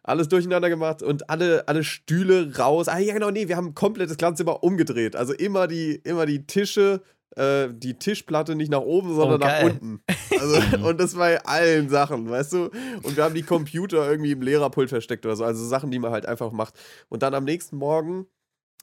alles 0.04 0.28
durcheinander 0.28 0.68
gemacht 0.68 1.02
und 1.02 1.28
alle, 1.30 1.66
alle 1.66 1.82
Stühle 1.82 2.56
raus. 2.56 2.88
Ah, 2.88 2.98
ja, 2.98 3.14
genau, 3.14 3.30
nee, 3.30 3.48
wir 3.48 3.56
haben 3.56 3.74
komplett 3.74 4.10
das 4.10 4.18
Klassenzimmer 4.18 4.62
umgedreht. 4.62 5.16
Also 5.16 5.32
immer 5.32 5.66
die, 5.66 5.94
immer 5.96 6.26
die 6.26 6.46
Tische, 6.46 7.02
äh, 7.36 7.68
die 7.72 7.94
Tischplatte 7.94 8.54
nicht 8.54 8.70
nach 8.70 8.82
oben, 8.82 9.14
sondern 9.14 9.40
nach 9.40 9.48
geil. 9.48 9.70
unten. 9.70 10.02
Also, 10.38 10.60
und 10.88 11.00
das 11.00 11.14
bei 11.14 11.42
allen 11.44 11.88
Sachen, 11.88 12.28
weißt 12.28 12.52
du? 12.52 12.70
Und 13.02 13.16
wir 13.16 13.24
haben 13.24 13.34
die 13.34 13.42
Computer 13.42 14.08
irgendwie 14.08 14.32
im 14.32 14.42
Lehrerpult 14.42 14.90
versteckt 14.90 15.24
oder 15.24 15.36
so. 15.36 15.44
Also 15.44 15.64
Sachen, 15.66 15.90
die 15.90 15.98
man 15.98 16.12
halt 16.12 16.26
einfach 16.26 16.52
macht. 16.52 16.74
Und 17.08 17.22
dann 17.22 17.34
am 17.34 17.44
nächsten 17.44 17.78
Morgen 17.78 18.26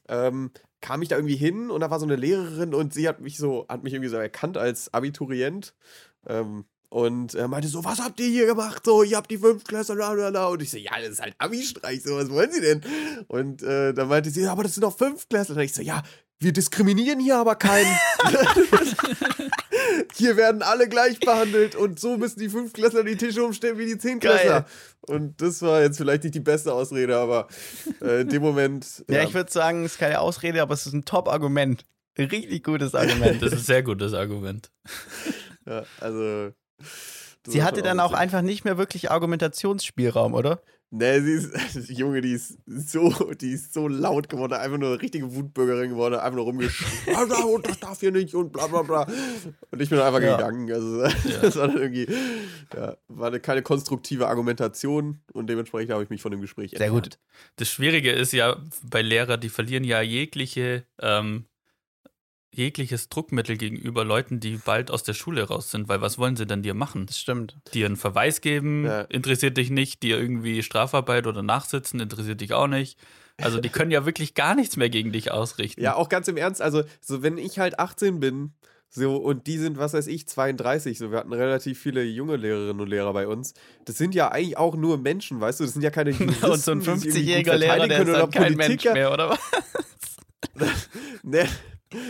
ähm, 0.10 0.50
kam 0.82 1.04
ich 1.04 1.10
da 1.10 1.18
irgendwie 1.18 1.36
hin 1.36 1.70
und 1.70 1.82
da 1.82 1.92
war 1.92 2.00
so 2.00 2.08
eine 2.08 2.16
Lehrerin 2.16 2.74
und 2.74 2.96
sie 2.96 3.08
hat 3.08 3.22
mich 3.22 3.38
so, 3.38 3.68
hat 3.70 3.84
mich 3.84 3.94
irgendwie 3.94 4.10
so 4.10 4.18
erkannt 4.18 4.58
als 4.58 4.92
Abiturient. 4.92 5.76
Ähm, 6.28 6.66
und 6.92 7.36
er 7.36 7.48
meinte 7.48 7.70
so, 7.70 7.86
was 7.86 8.00
habt 8.00 8.20
ihr 8.20 8.28
hier 8.28 8.48
gemacht? 8.48 8.86
So, 8.86 9.04
ihr 9.04 9.16
habt 9.16 9.32
die 9.32 9.38
Fünftklässler, 9.38 9.96
bla 9.96 10.14
bla 10.14 10.30
bla. 10.30 10.48
Und 10.48 10.62
ich 10.62 10.72
so, 10.72 10.78
ja, 10.78 10.92
das 11.00 11.12
ist 11.12 11.22
halt 11.22 11.36
Abi-Streich, 11.38 12.04
so, 12.04 12.18
was 12.18 12.30
wollen 12.30 12.52
sie 12.52 12.60
denn? 12.60 12.82
Und 13.30 13.64
äh, 13.64 13.94
dann 13.94 14.10
meinte 14.10 14.30
sie, 14.30 14.42
ja, 14.42 14.52
aber 14.52 14.64
das 14.64 14.74
sind 14.74 14.84
doch 14.84 14.98
Fünftklässler. 14.98 15.56
Und 15.56 15.62
ich 15.62 15.74
so, 15.74 15.82
ja, 15.82 16.04
wir 16.40 16.52
diskriminieren 16.52 17.22
hier 17.22 17.38
aber 17.38 17.56
keinen. 17.56 17.88
hier 20.16 20.36
werden 20.36 20.64
alle 20.64 20.90
gleich 20.90 21.18
behandelt 21.22 21.78
und 21.78 21.98
so 21.98 22.18
müssen 22.18 22.42
die 22.42 22.50
Fünftklässler 22.50 23.06
die 23.06 23.16
Tische 23.16 23.46
umstellen 23.46 23.78
wie 23.78 23.86
die 23.86 23.98
Zehnklässler. 23.98 24.62
Geil. 24.62 24.66
Und 25.04 25.42
das 25.42 25.62
war 25.62 25.82
jetzt 25.82 25.96
vielleicht 25.96 26.24
nicht 26.24 26.36
die 26.36 26.42
beste 26.42 26.74
Ausrede, 26.74 27.16
aber 27.16 27.48
äh, 28.02 28.24
in 28.24 28.28
dem 28.28 28.42
Moment. 28.42 29.06
Ja, 29.10 29.24
ich 29.24 29.34
würde 29.34 29.50
sagen, 29.50 29.86
es 29.86 29.94
ist 29.94 29.98
keine 29.98 30.20
Ausrede, 30.20 30.62
aber 30.62 30.74
es 30.74 30.86
ist 30.86 30.92
ein 30.94 31.06
Top-Argument. 31.06 31.86
Ein 32.18 32.26
richtig 32.26 32.66
gutes 32.66 32.94
Argument. 32.96 33.42
Das 33.42 33.54
ist 33.54 33.60
ein 33.60 33.66
sehr 33.66 33.84
gutes 33.84 34.14
Argument. 34.14 34.70
ja, 35.66 35.86
also. 36.02 36.52
Das 37.44 37.54
Sie 37.54 37.64
hatte 37.64 37.82
dann 37.82 38.00
auch 38.00 38.14
einfach 38.14 38.42
nicht 38.42 38.66
mehr 38.66 38.78
wirklich 38.78 39.10
Argumentationsspielraum, 39.12 40.34
oder? 40.34 40.62
Nee, 40.94 41.22
sie 41.22 41.32
ist, 41.32 41.90
die 41.90 41.94
Junge, 42.02 42.20
die 42.20 42.34
ist 42.34 42.58
so, 42.68 43.10
die 43.40 43.52
ist 43.52 43.74
so 43.74 43.88
laut 43.88 44.28
geworden, 44.28 44.52
einfach 44.54 44.78
nur 44.78 44.90
eine 44.90 45.02
richtige 45.02 45.34
Wutbürgerin 45.34 45.92
geworden, 45.92 46.16
einfach 46.16 46.36
nur 46.36 46.44
rumgeschrien, 46.44 47.16
"Ah, 47.16 47.44
und 47.46 47.66
das 47.66 47.80
darf 47.80 48.02
hier 48.02 48.12
nicht 48.12 48.36
und 48.36 48.52
bla 48.52 48.68
bla 48.68 48.82
bla. 48.82 49.08
Und 49.72 49.82
ich 49.82 49.90
bin 49.90 50.00
einfach 50.00 50.20
Ja. 50.22 50.36
gegangen. 50.36 50.70
Also 50.70 51.02
das 51.42 51.56
war 51.56 51.70
dann 51.70 51.78
irgendwie, 51.78 52.08
ja, 52.76 52.98
war 53.08 53.28
eine, 53.28 53.40
keine 53.40 53.62
konstruktive 53.62 54.28
Argumentation 54.28 55.22
und 55.32 55.48
dementsprechend 55.50 55.94
habe 55.94 56.04
ich 56.04 56.10
mich 56.10 56.22
von 56.22 56.32
dem 56.32 56.42
Gespräch 56.42 56.72
Sehr 56.76 56.90
gut. 56.90 57.06
entfernt. 57.06 57.20
Das 57.56 57.70
Schwierige 57.70 58.12
ist 58.12 58.34
ja 58.34 58.58
bei 58.84 59.02
Lehrern, 59.02 59.40
die 59.40 59.50
verlieren 59.50 59.86
ja 59.86 60.02
jegliche, 60.02 60.86
ähm, 61.00 61.46
jegliches 62.54 63.10
Druckmittel 63.10 63.58
gegenüber 63.58 64.04
Leuten, 64.04 64.40
die 64.40 64.58
bald 64.58 64.92
aus 64.92 65.04
der 65.04 65.14
Schule 65.14 65.44
raus 65.44 65.72
sind, 65.72 65.88
weil 65.88 66.02
was 66.02 66.18
wollen 66.18 66.36
sie 66.36 66.46
denn 66.46 66.62
dir 66.64 66.74
machen? 66.74 67.06
Das 67.06 67.18
stimmt. 67.20 67.58
Dir 67.74 67.86
einen 67.86 67.96
Verweis 67.96 68.42
geben, 68.42 68.86
Ja. 68.86 69.02
interessiert 69.02 69.58
dich 69.58 69.70
nicht, 69.70 70.04
dir 70.04 70.20
irgendwie 70.20 70.62
Strafarbeit 70.64 71.28
oder 71.28 71.42
Nachsitzen, 71.44 72.00
interessiert 72.00 72.42
dich 72.42 72.54
auch 72.54 72.68
nicht. 72.68 72.98
Also 73.38 73.60
die 73.60 73.70
können 73.70 73.90
ja 73.92 74.06
wirklich 74.06 74.34
gar 74.36 74.54
nichts 74.56 74.76
mehr 74.78 74.90
gegen 74.90 75.12
dich 75.12 75.32
ausrichten. 75.32 75.82
Ja, 75.82 75.96
auch 75.96 76.10
ganz 76.10 76.28
im 76.28 76.38
Ernst, 76.38 76.62
also 76.62 76.84
so 77.00 77.24
wenn 77.24 77.38
ich 77.38 77.58
halt 77.58 77.80
18 77.80 78.20
bin, 78.20 78.54
so 78.94 79.16
und 79.16 79.48
die 79.48 79.58
sind, 79.58 79.78
was 79.78 79.94
weiß 79.94 80.08
ich, 80.08 80.28
32, 80.28 80.98
so 81.00 81.12
wir 81.12 81.18
hatten 81.20 81.32
relativ 81.32 81.80
viele 81.80 82.04
junge 82.04 82.36
Lehrerinnen 82.36 82.82
und 82.82 82.90
Lehrer 82.90 83.14
bei 83.14 83.26
uns. 83.28 83.54
Das 83.86 83.98
sind 83.98 84.14
ja 84.14 84.30
eigentlich 84.30 84.58
auch 84.58 84.76
nur 84.76 84.98
Menschen, 84.98 85.40
weißt 85.40 85.62
du, 85.62 85.64
das 85.64 85.72
sind 85.74 85.82
ja 85.82 85.90
keine 85.90 86.12
Juristen, 86.12 86.46
Und 86.52 86.60
so 86.60 86.72
ein 86.74 86.80
die 86.82 86.86
sich 87.10 87.28
irgendwie 87.28 87.44
gut 87.44 87.54
50-jähriger 87.54 87.58
Lehrer, 87.58 87.88
der 87.88 88.02
ist 88.02 88.14
dann 88.14 88.30
kein 88.32 88.54
Mensch 88.56 88.66
Politiker. 88.68 88.94
mehr, 88.94 89.14
oder 89.14 89.30
was? 89.30 89.40
Nee, 91.24 91.46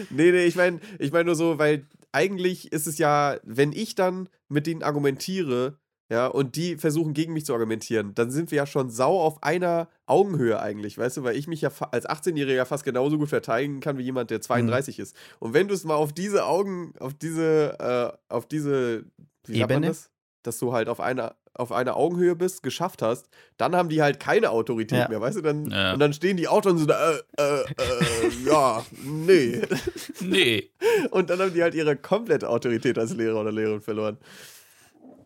nee, 0.10 0.32
nee 0.32 0.46
ich 0.46 0.56
meine 0.56 0.80
ich 1.00 1.12
mein 1.12 1.26
nur 1.26 1.36
so, 1.36 1.58
weil 1.58 1.86
eigentlich 2.12 2.72
ist 2.72 2.88
es 2.88 2.98
ja, 2.98 3.38
wenn 3.44 3.72
ich 3.72 3.96
dann 3.96 4.30
mit 4.50 4.68
denen 4.68 4.84
argumentiere, 4.84 5.78
ja, 6.12 6.28
und 6.28 6.58
die 6.58 6.76
versuchen 6.76 7.14
gegen 7.14 7.32
mich 7.32 7.46
zu 7.46 7.54
argumentieren, 7.54 8.14
dann 8.16 8.32
sind 8.32 8.52
wir 8.52 8.58
ja 8.58 8.66
schon 8.66 8.90
sau 8.90 9.18
auf 9.22 9.44
einer 9.44 9.88
Augenhöhe 10.06 10.60
eigentlich, 10.60 10.98
weißt 10.98 11.18
du, 11.18 11.24
weil 11.24 11.38
ich 11.38 11.48
mich 11.48 11.62
ja 11.62 11.72
als 11.92 12.06
18-Jähriger 12.06 12.66
fast 12.66 12.84
genauso 12.84 13.18
gut 13.18 13.30
verteidigen 13.30 13.80
kann 13.80 13.98
wie 13.98 14.04
jemand, 14.04 14.30
der 14.30 14.42
32 14.42 15.00
ist. 15.00 15.16
Und 15.40 15.54
wenn 15.54 15.70
du 15.70 15.74
es 15.74 15.86
mal 15.86 15.96
auf 15.96 16.12
diese 16.12 16.46
Augen, 16.46 16.94
auf 17.00 17.14
diese, 17.14 17.80
äh, 17.80 18.34
auf 18.34 18.46
diese, 18.46 19.06
wie 19.46 19.60
sagt 19.60 19.70
man 19.70 19.84
Ebene? 19.84 19.88
das? 19.88 20.12
Dass 20.44 20.60
du 20.60 20.74
halt 20.74 20.90
auf 20.90 21.00
einer, 21.00 21.38
auf 21.54 21.72
einer 21.72 21.98
Augenhöhe 21.98 22.36
bist, 22.36 22.64
geschafft 22.64 23.02
hast, 23.02 23.28
dann 23.58 23.76
haben 23.76 23.90
die 23.90 24.02
halt 24.02 24.20
keine 24.20 24.50
Autorität 24.52 25.00
Ja. 25.00 25.08
mehr, 25.10 25.22
weißt 25.22 25.38
du? 25.38 25.42
Dann, 25.42 25.70
Ja. 25.70 25.94
Und 25.94 26.00
dann 26.00 26.14
stehen 26.14 26.38
die 26.38 26.48
auch 26.48 26.64
schon 26.64 26.78
so 26.78 26.86
da, 26.86 27.12
äh, 27.12 27.22
äh, 27.38 27.62
äh, 27.62 28.46
ja, 28.46 28.84
nee. 29.04 29.62
Nee. 30.22 30.72
Und 31.12 31.30
dann 31.30 31.40
haben 31.40 31.54
die 31.54 31.62
halt 31.62 31.74
ihre 31.76 31.96
komplette 31.96 32.48
Autorität 32.50 32.98
als 32.98 33.14
Lehrer 33.14 33.42
oder 33.42 33.52
Lehrerin 33.52 33.82
verloren. 33.82 34.18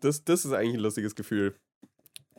Das, 0.00 0.24
das 0.24 0.44
ist 0.44 0.52
eigentlich 0.52 0.74
ein 0.74 0.80
lustiges 0.80 1.14
Gefühl. 1.14 1.54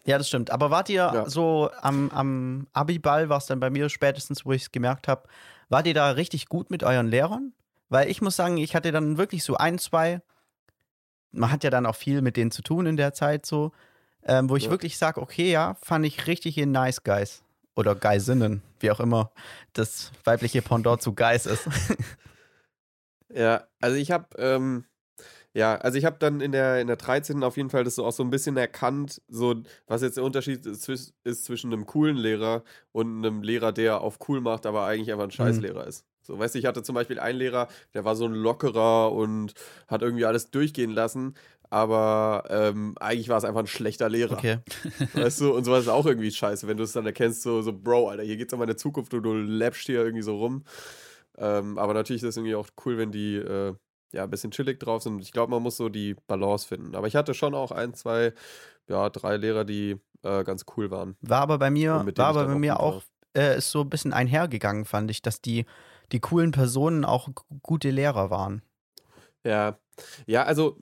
Ja, 0.06 0.18
das 0.18 0.28
stimmt. 0.28 0.52
Aber 0.52 0.72
wart 0.72 0.90
ihr 0.90 0.96
Ja. 1.14 1.30
so 1.30 1.70
am, 1.82 2.10
am 2.12 2.68
Abiball, 2.74 3.30
war 3.30 3.38
es 3.40 3.46
dann 3.46 3.60
bei 3.60 3.70
mir 3.70 3.90
spätestens, 3.90 4.46
wo 4.46 4.52
ich 4.54 4.64
es 4.64 4.72
gemerkt 4.72 5.08
habe, 5.08 5.24
wart 5.70 5.86
ihr 5.88 5.94
da 5.94 6.12
richtig 6.12 6.48
gut 6.48 6.70
mit 6.72 6.84
euren 6.84 7.08
Lehrern? 7.08 7.54
Weil 7.90 8.10
ich 8.10 8.22
muss 8.22 8.36
sagen, 8.36 8.58
ich 8.58 8.76
hatte 8.76 8.92
dann 8.92 9.18
wirklich 9.18 9.44
so 9.44 9.56
ein, 9.56 9.80
zwei, 9.80 10.22
man 11.32 11.52
hat 11.52 11.64
ja 11.64 11.70
dann 11.70 11.86
auch 11.86 11.96
viel 11.96 12.22
mit 12.22 12.38
denen 12.38 12.52
zu 12.52 12.62
tun 12.62 12.86
in 12.86 12.98
der 12.98 13.14
Zeit 13.14 13.46
so, 13.46 13.72
ähm, 14.24 14.50
wo 14.50 14.56
ich 14.56 14.66
Ja. 14.66 14.72
wirklich 14.72 14.98
sage, 14.98 15.22
okay, 15.22 15.52
ja, 15.52 15.76
fand 15.82 16.06
ich 16.06 16.28
richtig 16.28 16.58
in 16.58 16.72
Nice 16.72 17.04
Guys. 17.04 17.44
Oder 17.76 17.94
Geisinnen, 17.94 18.64
wie 18.80 18.90
auch 18.90 19.00
immer 19.00 19.32
das 19.74 20.12
weibliche 20.24 20.62
Pendant 20.64 21.02
zu 21.02 21.14
Guys 21.14 21.46
ist. 21.46 21.68
Ja, 23.34 23.68
also 23.82 23.98
ich 23.98 24.12
habe, 24.12 24.26
ähm, 24.38 24.86
ja, 25.54 25.76
also 25.76 25.98
ich 25.98 26.06
habe 26.06 26.18
dann 26.18 26.40
in 26.40 26.52
der, 26.54 26.80
in 26.80 26.88
der 26.88 26.96
13. 26.96 27.44
auf 27.44 27.58
jeden 27.58 27.70
Fall 27.70 27.84
das 27.84 27.96
so 27.96 28.06
auch 28.06 28.14
so 28.14 28.24
ein 28.24 28.30
bisschen 28.30 28.56
erkannt, 28.58 29.22
so 29.28 29.56
was 29.86 30.02
jetzt 30.02 30.16
der 30.18 30.24
Unterschied 30.24 30.66
ist, 30.66 31.14
ist 31.24 31.46
zwischen 31.46 31.74
einem 31.74 31.86
coolen 31.86 32.16
Lehrer 32.16 32.64
und 32.94 33.18
einem 33.26 33.42
Lehrer, 33.42 33.74
der 33.74 34.02
auf 34.02 34.20
cool 34.30 34.40
macht, 34.40 34.66
aber 34.66 34.86
eigentlich 34.86 35.12
einfach 35.12 35.26
ein 35.26 35.32
Scheißlehrer 35.32 35.86
ist. 35.88 36.06
So, 36.28 36.38
weißt 36.38 36.56
du, 36.56 36.60
ich 36.60 36.66
hatte 36.66 36.84
zum 36.84 36.94
Beispiel 36.94 37.20
einen 37.20 37.40
Lehrer, 37.40 37.70
der 37.94 38.04
war 38.04 38.18
so 38.18 38.26
ein 38.26 38.34
lockerer 38.34 39.14
und 39.14 39.54
hat 39.88 40.02
irgendwie 40.02 40.26
alles 40.26 40.52
durchgehen 40.52 40.92
lassen, 40.92 41.36
aber 41.70 42.44
ähm, 42.50 42.96
eigentlich 43.00 43.30
war 43.30 43.38
es 43.38 43.46
einfach 43.46 43.62
ein 43.62 43.68
schlechter 43.68 44.10
Lehrer. 44.10 44.38
Okay. 44.38 44.58
Weißt 45.14 45.40
du, 45.40 45.54
und 45.54 45.64
sowas 45.64 45.84
ist 45.84 45.90
auch 45.90 46.06
irgendwie 46.06 46.30
scheiße, 46.30 46.68
wenn 46.68 46.76
du 46.76 46.84
es 46.84 46.92
dann 46.92 47.06
erkennst, 47.06 47.44
so, 47.44 47.62
so, 47.62 47.72
Bro, 47.72 48.10
Alter, 48.10 48.24
hier 48.24 48.36
geht's 48.36 48.52
um 48.52 48.60
meine 48.60 48.76
Zukunft 48.76 49.14
und 49.14 49.24
du 49.24 49.34
läppst 49.34 49.86
hier 49.86 50.04
irgendwie 50.04 50.22
so 50.22 50.36
rum. 50.36 50.66
Ähm, 51.38 51.78
aber 51.78 51.94
natürlich 51.94 52.24
ist 52.24 52.30
es 52.30 52.38
irgendwie 52.38 52.56
auch 52.56 52.68
cool, 52.86 52.98
wenn 52.98 53.12
die 53.14 53.36
äh, 53.36 53.74
ja 54.12 54.24
ein 54.24 54.30
bisschen 54.30 54.52
chillig 54.52 54.82
drauf 54.82 55.04
sind. 55.04 55.22
Ich 55.22 55.32
glaube, 55.32 55.52
man 55.52 55.64
muss 55.64 55.78
so 55.78 55.88
die 55.88 56.16
Balance 56.28 56.68
finden. 56.68 56.94
Aber 56.94 57.08
ich 57.08 57.16
hatte 57.16 57.34
schon 57.34 57.54
auch 57.56 57.72
ein, 57.72 57.94
zwei, 57.94 58.34
ja, 58.90 59.10
drei 59.10 59.38
Lehrer, 59.38 59.64
die 59.64 59.96
äh, 60.24 60.44
ganz 60.44 60.66
cool 60.76 60.92
waren. 60.92 61.16
War 61.22 61.42
aber 61.42 61.58
bei 61.58 61.70
mir, 61.70 61.92
war 61.92 62.26
aber 62.26 62.46
bei 62.46 62.54
auch 62.54 62.58
mir 62.58 62.74
gut 62.74 62.82
auch, 62.82 63.04
äh, 63.38 63.58
ist 63.58 63.72
so 63.72 63.82
ein 63.82 63.90
bisschen 63.90 64.14
einhergegangen, 64.14 64.86
fand 64.86 65.12
ich, 65.12 65.22
dass 65.22 65.42
die, 65.42 65.66
die 66.12 66.20
coolen 66.20 66.52
Personen 66.52 67.06
auch 67.06 67.30
gute 67.62 67.90
Lehrer 67.90 68.30
waren. 68.30 68.62
Ja, 69.44 69.78
ja, 70.26 70.44
also 70.44 70.78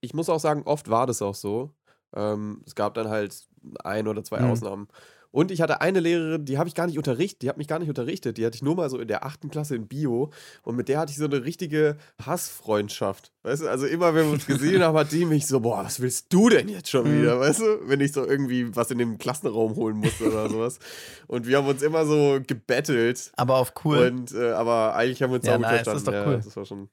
ich 0.00 0.14
muss 0.14 0.28
auch 0.28 0.40
sagen, 0.40 0.62
oft 0.64 0.90
war 0.90 1.06
das 1.06 1.22
auch 1.22 1.34
so. 1.34 1.72
Ähm, 2.14 2.62
es 2.66 2.74
gab 2.74 2.94
dann 2.94 3.08
halt 3.08 3.46
ein 3.84 4.08
oder 4.08 4.24
zwei 4.24 4.42
Mhm. 4.42 4.50
Ausnahmen. 4.50 4.88
Und 5.30 5.50
ich 5.50 5.60
hatte 5.60 5.80
eine 5.82 6.00
Lehrerin, 6.00 6.44
die 6.46 6.56
habe 6.56 6.68
ich 6.68 6.74
gar 6.74 6.86
nicht 6.86 6.96
unterrichtet, 6.96 7.42
die 7.42 7.48
hat 7.50 7.58
mich 7.58 7.68
gar 7.68 7.78
nicht 7.78 7.88
unterrichtet, 7.88 8.38
die 8.38 8.46
hatte 8.46 8.56
ich 8.56 8.62
nur 8.62 8.76
mal 8.76 8.88
so 8.88 8.98
in 8.98 9.08
der 9.08 9.24
achten 9.26 9.50
Klasse 9.50 9.76
in 9.76 9.86
Bio 9.86 10.30
und 10.62 10.74
mit 10.76 10.88
der 10.88 10.98
hatte 11.00 11.10
ich 11.12 11.18
so 11.18 11.26
eine 11.26 11.44
richtige 11.44 11.98
Hassfreundschaft. 12.24 13.32
Weißt 13.42 13.62
du, 13.62 13.68
also 13.68 13.86
immer 13.86 14.14
wenn 14.14 14.26
wir 14.26 14.32
uns 14.32 14.46
gesehen 14.46 14.82
haben, 14.82 14.96
hat 14.96 15.12
die 15.12 15.24
mich 15.24 15.46
so, 15.46 15.60
boah, 15.60 15.84
was 15.84 16.00
willst 16.00 16.32
du 16.32 16.48
denn 16.48 16.68
jetzt 16.68 16.88
schon 16.90 17.06
Mhm. 17.06 17.20
wieder, 17.22 17.40
weißt 17.40 17.60
du, 17.60 17.88
wenn 17.88 18.00
ich 18.00 18.12
so 18.12 18.24
irgendwie 18.24 18.74
was 18.74 18.90
in 18.90 18.98
dem 18.98 19.18
Klassenraum 19.18 19.76
holen 19.76 19.96
musste 19.96 20.28
oder 20.30 20.48
sowas. 20.48 20.78
Und 21.26 21.46
wir 21.46 21.58
haben 21.58 21.66
uns 21.66 21.82
immer 21.82 22.06
so 22.06 22.38
gebettelt. 22.46 23.30
Aber 23.36 23.56
auf 23.56 23.74
cool. 23.84 23.98
Und, 24.08 24.32
äh, 24.32 24.50
aber 24.52 24.94
eigentlich 24.94 25.22
haben 25.22 25.30
wir 25.30 25.36
uns 25.36 25.46
Ja, 25.46 25.52
auch 25.54 25.58
gut 25.58 25.62
nice, 25.66 25.84
das 25.84 25.92
verstanden. 25.92 25.98
ist 25.98 26.06
doch 26.06 26.12
ja, 26.14 26.26
cool. 26.26 26.40
das 26.44 26.56
war 26.56 26.64
schon, 26.64 26.88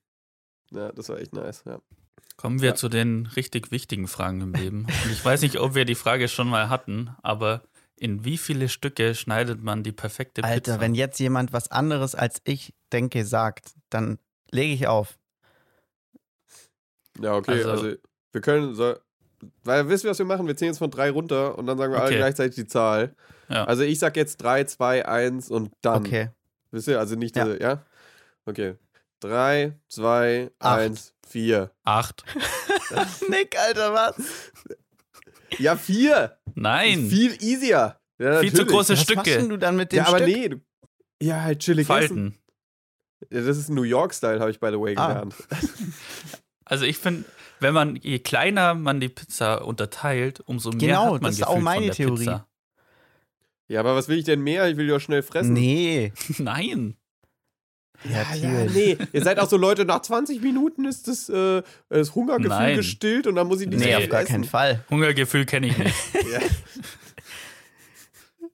ja, 0.71 0.91
das 0.91 1.09
war 1.09 1.19
echt 1.19 1.33
nice, 1.33 1.63
ja. 1.65 1.79
Kommen 2.37 2.61
wir 2.61 2.69
Ja. 2.69 2.75
zu 2.75 2.89
den 2.89 3.27
richtig 3.37 3.71
wichtigen 3.71 4.07
Fragen 4.09 4.41
im 4.41 4.53
Leben. 4.53 4.81
Und 5.05 5.11
ich 5.11 5.23
weiß 5.23 5.41
nicht, 5.41 5.57
ob 5.57 5.73
wir 5.73 5.85
die 5.85 5.95
Frage 5.95 6.27
schon 6.27 6.49
mal 6.49 6.67
hatten, 6.69 7.11
aber 7.23 7.63
in 7.97 8.25
wie 8.25 8.37
viele 8.37 8.67
Stücke 8.69 9.15
schneidet 9.15 9.63
man 9.63 9.83
die 9.83 9.91
perfekte 9.91 10.43
Alter, 10.43 10.73
Pizza? 10.73 10.81
wenn 10.81 10.95
jetzt 10.95 11.19
jemand 11.19 11.53
was 11.53 11.71
anderes 11.71 12.13
als 12.15 12.41
ich 12.43 12.73
denke 12.91 13.25
sagt, 13.25 13.73
dann 13.89 14.19
lege 14.51 14.73
ich 14.73 14.87
auf. 14.87 15.17
Ja, 17.19 17.33
okay, 17.35 17.51
Also- 17.63 17.69
also, 17.71 17.93
wir 18.31 18.41
können, 18.41 18.75
so, 18.75 18.95
weil 19.63 19.87
wisst 19.89 20.03
ihr, 20.03 20.09
was 20.09 20.19
wir 20.19 20.25
machen? 20.25 20.47
Wir 20.47 20.55
zählen 20.57 20.71
jetzt 20.71 20.79
von 20.79 20.91
drei 20.91 21.09
runter 21.09 21.57
und 21.57 21.65
dann 21.67 21.77
sagen 21.77 21.93
wir 21.93 21.99
alle 21.99 22.07
Okay. 22.09 22.17
gleichzeitig 22.17 22.55
die 22.55 22.67
Zahl. 22.67 23.15
Ja. 23.47 23.63
Also 23.65 23.83
ich 23.83 23.99
sag 23.99 24.17
jetzt 24.17 24.37
3, 24.37 24.63
2, 24.65 25.05
1 25.07 25.49
und 25.49 25.71
dann. 25.81 26.05
Okay. 26.05 26.29
Wisst 26.71 26.87
ihr, 26.87 26.99
also 26.99 27.15
nicht 27.15 27.35
Ja. 27.35 27.45
diese, 27.45 27.61
ja? 27.61 27.85
Okay. 28.45 28.75
3, 29.21 29.77
2, 29.87 30.51
Acht. 30.59 30.79
1, 30.79 31.13
4. 31.27 31.71
Acht. 31.83 32.23
Nick, 33.29 33.57
Alter, 33.57 33.93
was? 33.93 34.15
Ja, 35.57 35.75
4. 35.75 36.37
Nein, 36.55 37.07
Viel 37.09 37.33
easier. 37.41 37.99
Ja, 38.17 38.39
viel 38.39 38.53
zu 38.53 38.65
große 38.65 38.93
Was 38.93 39.01
Stücke. 39.01 39.17
machst 39.17 39.35
denn 39.35 39.49
du 39.49 39.57
dann 39.57 39.75
mit 39.75 39.91
dem 39.91 39.97
Ja, 39.97 40.07
aber 40.07 40.19
Stück? 40.19 40.29
nee. 40.35 40.49
Du, 40.49 40.61
ja, 41.21 41.41
halt 41.41 41.59
chillig 41.59 41.89
essen. 41.89 41.97
Falten. 41.97 42.39
Ja, 43.29 43.41
das 43.41 43.57
ist 43.57 43.69
New 43.69 43.83
York-Style, 43.83 44.39
habe 44.39 44.51
ich 44.51 44.59
by 44.59 44.67
the 44.71 44.79
way 44.79 44.95
Ah. 44.97 45.07
gelernt. 45.07 45.35
Also 46.67 46.85
ich 46.85 46.97
finde, 46.97 47.25
wenn 47.59 47.75
man, 47.75 47.95
je 47.97 48.17
kleiner 48.17 48.73
man 48.73 48.99
die 48.99 49.07
Pizza 49.09 49.63
unterteilt, 49.65 50.41
umso 50.47 50.71
mehr 50.71 50.79
Genau, 50.79 51.05
hat 51.13 51.21
man 51.21 51.29
das 51.29 51.35
ist 51.35 51.43
auch 51.45 51.59
meine 51.59 51.77
von 51.81 51.85
der 51.85 51.95
Theorie. 51.95 52.17
Pizza. 52.25 52.47
Ja, 53.67 53.79
aber 53.81 53.95
was 53.95 54.07
will 54.07 54.17
ich 54.17 54.25
denn 54.25 54.41
mehr? 54.41 54.67
Ich 54.67 54.75
will 54.77 54.89
ja 54.89 54.99
schnell 54.99 55.21
fressen. 55.21 55.53
Nee. 55.53 56.11
Nein. 56.39 56.95
Ja, 58.03 58.25
Ja, 58.35 58.49
ja, 58.51 58.65
nee. 58.71 58.97
Ihr 59.13 59.23
seid 59.23 59.39
auch 59.39 59.49
so 59.49 59.57
Leute, 59.57 59.85
nach 59.85 60.01
20 60.01 60.41
Minuten 60.41 60.85
ist 60.85 61.07
das, 61.07 61.29
äh, 61.29 61.63
das 61.89 62.13
Hungergefühl 62.15 62.49
Nein. 62.49 62.75
gestillt 62.77 63.25
und 63.27 63.35
dann 63.35 63.47
muss 63.47 63.61
ich 63.61 63.67
nicht 63.67 63.79
Nee, 63.79 63.95
auf 63.95 64.07
gar 64.09 64.21
essen. 64.21 64.31
keinen 64.31 64.43
Fall. 64.43 64.83
Hungergefühl 64.89 65.45
kenne 65.45 65.67
ich 65.67 65.77
nicht. 65.77 65.95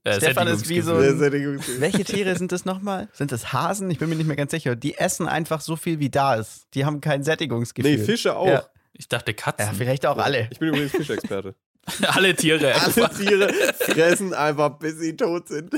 Ja, 0.04 0.14
Äh, 0.14 0.16
Stefan 0.16 0.48
ist 0.48 0.68
wie 0.68 0.82
so 0.82 0.96
ein- 0.96 1.20
Sättigungsgefühl. 1.20 1.80
Welche 1.82 2.04
Tiere 2.04 2.36
sind 2.36 2.52
das 2.52 2.66
nochmal? 2.66 3.08
Sind 3.14 3.32
das 3.32 3.54
Hasen? 3.54 3.92
Ich 3.92 4.00
bin 4.00 4.10
mir 4.10 4.16
nicht 4.16 4.26
mehr 4.26 4.36
ganz 4.36 4.50
sicher. 4.50 4.76
Die 4.76 4.98
essen 4.98 5.28
einfach 5.28 5.62
so 5.62 5.76
viel, 5.76 6.00
wie 6.00 6.10
da 6.10 6.34
ist. 6.36 6.66
Die 6.74 6.86
haben 6.86 7.02
kein 7.02 7.24
Sättigungsgefühl. 7.24 7.98
nee, 7.98 8.04
Fische 8.04 8.36
auch. 8.36 8.48
Ja. 8.48 8.66
Ich 8.94 9.08
dachte 9.10 9.30
Ja, 9.32 9.36
Katzen. 9.38 9.76
vielleicht 9.76 10.08
auch 10.08 10.18
alle. 10.18 10.48
Ich 10.52 10.58
bin 10.58 10.70
übrigens 10.70 10.92
Fischexperte. 10.92 11.54
Alle 12.08 12.36
Tiere. 12.36 12.74
Alle 12.76 12.86
einfach. 12.86 13.10
Tiere 13.18 13.54
fressen 13.80 14.34
einfach, 14.36 14.78
bis 14.80 15.00
sie 15.00 15.16
tot 15.16 15.48
sind. 15.48 15.72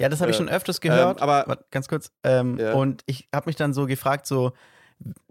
Ja, 0.00 0.08
das 0.08 0.20
habe 0.20 0.30
ich 0.30 0.36
Ja. 0.36 0.44
schon 0.44 0.48
öfters 0.48 0.80
gehört. 0.80 1.18
Ähm, 1.18 1.22
aber- 1.22 1.44
Warte, 1.46 1.64
ganz 1.70 1.86
kurz. 1.88 2.10
Ähm, 2.24 2.58
Ja. 2.58 2.72
Und 2.72 3.02
ich 3.06 3.28
habe 3.34 3.48
mich 3.48 3.56
dann 3.56 3.72
so 3.74 3.86
gefragt, 3.86 4.26
so, 4.26 4.52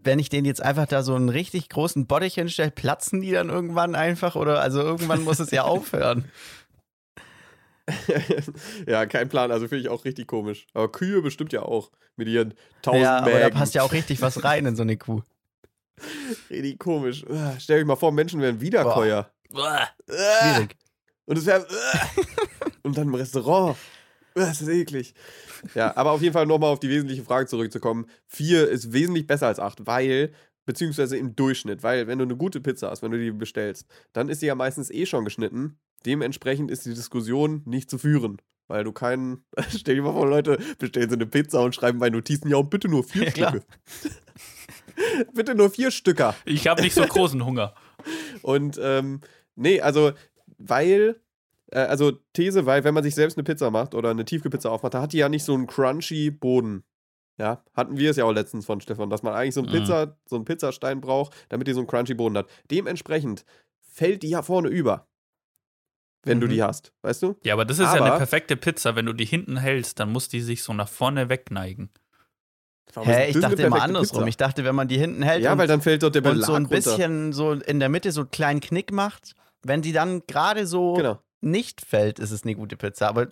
wenn 0.01 0.19
ich 0.19 0.29
denen 0.29 0.45
jetzt 0.45 0.61
einfach 0.63 0.87
da 0.87 1.03
so 1.03 1.15
einen 1.15 1.29
richtig 1.29 1.69
großen 1.69 2.07
Bottich 2.07 2.35
hinstelle, 2.35 2.71
platzen 2.71 3.21
die 3.21 3.31
dann 3.31 3.49
irgendwann 3.49 3.95
einfach? 3.95 4.35
Oder 4.35 4.61
also 4.61 4.81
irgendwann 4.81 5.23
muss 5.23 5.39
es 5.39 5.51
ja 5.51 5.63
aufhören. 5.65 6.25
ja, 8.87 9.05
kein 9.05 9.29
Plan. 9.29 9.51
Also 9.51 9.67
finde 9.67 9.81
ich 9.81 9.89
auch 9.89 10.05
richtig 10.05 10.27
komisch. 10.27 10.67
Aber 10.73 10.91
Kühe 10.91 11.21
bestimmt 11.21 11.53
ja 11.53 11.61
auch. 11.63 11.91
Mit 12.15 12.27
ihren 12.27 12.53
tausend 12.81 13.03
Ja, 13.03 13.17
aber 13.19 13.31
da 13.31 13.45
Mägen. 13.45 13.57
passt 13.57 13.73
ja 13.75 13.81
auch 13.81 13.93
richtig 13.93 14.21
was 14.21 14.43
rein 14.43 14.65
in 14.65 14.75
so 14.75 14.81
eine 14.81 14.97
Kuh. 14.97 15.21
Richtig 16.49 16.79
komisch. 16.79 17.25
Ah, 17.29 17.53
Stell 17.59 17.79
euch 17.79 17.85
mal 17.85 17.95
vor, 17.97 18.11
Menschen 18.11 18.41
wären 18.41 18.59
Wiederkäuer. 18.61 19.29
Uah. 19.53 19.87
Ah, 20.09 20.53
Schwierig. 20.53 20.75
Und 21.25 21.37
es 21.37 21.45
wäre. 21.45 21.65
und 22.83 22.97
dann 22.97 23.07
im 23.07 23.15
Restaurant. 23.15 23.75
Das 24.45 24.61
ist 24.61 24.67
eklig. 24.69 25.13
Ja, 25.75 25.95
aber 25.97 26.11
auf 26.11 26.21
jeden 26.21 26.33
Fall 26.33 26.45
nochmal 26.45 26.71
auf 26.71 26.79
die 26.79 26.89
wesentliche 26.89 27.23
Frage 27.23 27.47
zurückzukommen. 27.47 28.05
Vier 28.27 28.67
ist 28.69 28.93
wesentlich 28.93 29.27
besser 29.27 29.47
als 29.47 29.59
acht, 29.59 29.85
weil, 29.85 30.31
beziehungsweise 30.65 31.17
im 31.17 31.35
Durchschnitt, 31.35 31.83
weil 31.83 32.07
wenn 32.07 32.19
du 32.19 32.25
eine 32.25 32.35
gute 32.37 32.61
Pizza 32.61 32.89
hast, 32.89 33.01
wenn 33.03 33.11
du 33.11 33.19
die 33.19 33.31
bestellst, 33.31 33.85
dann 34.13 34.29
ist 34.29 34.41
die 34.41 34.45
ja 34.47 34.55
meistens 34.55 34.89
eh 34.91 35.05
schon 35.05 35.25
geschnitten. 35.25 35.77
Dementsprechend 36.05 36.71
ist 36.71 36.85
die 36.85 36.93
Diskussion 36.93 37.61
nicht 37.65 37.89
zu 37.89 37.97
führen. 37.97 38.37
Weil 38.67 38.83
du 38.83 38.91
keinen. 38.91 39.43
Stell 39.75 39.95
dir 39.95 40.03
mal 40.03 40.13
vor, 40.13 40.27
Leute 40.27 40.59
bestellen 40.77 41.09
so 41.09 41.15
eine 41.15 41.25
Pizza 41.25 41.61
und 41.61 41.73
schreiben 41.73 41.97
bei 41.99 42.09
Notizen, 42.11 42.49
ja, 42.49 42.57
und 42.57 42.69
bitte 42.69 42.87
nur 42.87 43.03
vier 43.03 43.23
Ja. 43.35 43.49
Stücke. 43.49 43.65
bitte 45.33 45.55
nur 45.55 45.69
vier 45.71 45.91
Stücker. 45.91 46.35
Ich 46.45 46.67
habe 46.67 46.81
nicht 46.83 46.93
so 46.93 47.01
großen 47.03 47.43
Hunger. 47.43 47.73
Und 48.43 48.79
ähm, 48.81 49.21
nee, 49.55 49.81
also, 49.81 50.11
weil, 50.59 51.19
äh, 51.71 51.79
also 51.79 52.11
These, 52.33 52.65
weil 52.65 52.83
wenn 52.83 52.93
man 52.93 53.03
sich 53.03 53.15
selbst 53.15 53.37
eine 53.37 53.43
Pizza 53.43 53.69
macht 53.71 53.95
oder 53.95 54.09
eine 54.11 54.25
Tiefkühlpizza 54.25 54.69
aufmacht, 54.69 54.93
da 54.93 55.01
hat 55.01 55.13
die 55.13 55.17
ja 55.17 55.29
nicht 55.29 55.43
so 55.43 55.53
einen 55.53 55.67
crunchy 55.67 56.31
Boden. 56.31 56.83
Ja, 57.37 57.63
hatten 57.73 57.97
wir 57.97 58.09
es 58.11 58.17
ja 58.17 58.25
auch 58.25 58.33
letztens 58.33 58.65
von 58.65 58.81
Stefan, 58.81 59.09
dass 59.09 59.23
man 59.23 59.33
eigentlich 59.33 59.53
so 59.53 59.61
einen, 59.61 59.69
Mhm. 59.71 59.77
Pizza, 59.79 60.17
so 60.25 60.35
einen 60.35 60.43
Pizzastein 60.45 60.99
braucht, 60.99 61.33
damit 61.47 61.67
die 61.67 61.73
so 61.73 61.79
einen 61.79 61.87
crunchy 61.87 62.13
Boden 62.13 62.37
hat. 62.37 62.49
Dementsprechend 62.69 63.45
fällt 63.79 64.23
die 64.23 64.29
ja 64.29 64.41
vorne 64.41 64.67
über, 64.67 65.07
wenn 66.23 66.41
du 66.41 66.47
Mhm. 66.47 66.51
die 66.51 66.63
hast, 66.63 66.91
weißt 67.01 67.23
du? 67.23 67.37
Ja, 67.43 67.53
aber 67.53 67.63
das 67.63 67.79
ist 67.79 67.85
ja 67.85 67.93
Aber- 67.93 68.05
eine 68.07 68.17
perfekte 68.17 68.57
Pizza. 68.57 68.95
Wenn 68.97 69.05
du 69.05 69.13
die 69.13 69.23
hinten 69.25 69.55
hältst, 69.57 69.99
dann 70.01 70.11
muss 70.11 70.27
die 70.27 70.41
sich 70.41 70.63
so 70.63 70.73
nach 70.73 70.89
vorne 70.89 71.29
wegneigen. 71.29 71.89
Hä, 72.95 73.29
ich 73.29 73.39
dachte 73.39 73.61
immer 73.61 73.83
andersrum. 73.83 74.19
Pizza? 74.21 74.27
Ich 74.29 74.37
dachte, 74.37 74.63
wenn 74.65 74.75
man 74.75 74.87
die 74.87 74.97
hinten 74.97 75.21
hält 75.21 75.43
Ja, 75.43 75.53
und, 75.53 75.59
weil 75.59 75.67
dann 75.67 75.81
fällt 75.81 76.01
dort 76.03 76.15
der 76.15 76.25
und 76.25 76.31
Belag 76.33 76.45
so 76.47 76.53
ein 76.53 76.63
runter. 76.63 76.75
bisschen 76.75 77.31
so 77.33 77.53
in 77.53 77.79
der 77.79 77.87
Mitte 77.87 78.11
so 78.11 78.21
einen 78.21 78.31
kleinen 78.31 78.59
Knick 78.61 78.91
macht, 78.91 79.35
wenn 79.61 79.81
die 79.83 79.91
dann 79.93 80.23
gerade 80.27 80.65
so 80.67 80.95
Genau. 80.95 81.19
Nicht 81.41 81.81
fällt, 81.81 82.19
ist 82.19 82.31
es 82.31 82.43
eine 82.43 82.55
gute 82.55 82.77
Pizza. 82.77 83.07
Aber 83.07 83.27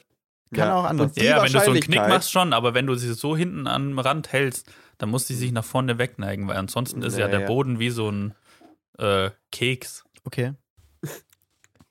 kann 0.54 0.70
Ja, 0.70 0.76
auch 0.76 0.86
anders. 0.86 1.18
und 1.18 1.24
ja, 1.24 1.44
wenn 1.44 1.52
du 1.52 1.60
so 1.60 1.72
einen 1.72 1.82
Knick 1.82 2.08
machst 2.08 2.32
schon, 2.32 2.54
aber 2.54 2.74
wenn 2.74 2.88
du 2.88 2.96
sie 2.96 3.14
so 3.14 3.36
hinten 3.36 3.68
am 3.68 4.00
Rand 4.00 4.32
hältst, 4.32 4.72
dann 4.98 5.10
muss 5.10 5.28
die 5.28 5.34
sich 5.36 5.52
nach 5.52 5.66
vorne 5.66 5.98
wegneigen, 5.98 6.48
weil 6.48 6.58
ansonsten 6.58 7.02
ist 7.02 7.16
ja, 7.18 7.26
Ja, 7.26 7.28
der 7.28 7.42
ja. 7.42 7.48
Boden 7.48 7.80
wie 7.80 7.90
so 7.90 8.10
ein 8.10 8.34
äh, 8.98 9.30
Keks. 9.52 10.06
Okay. 10.24 10.54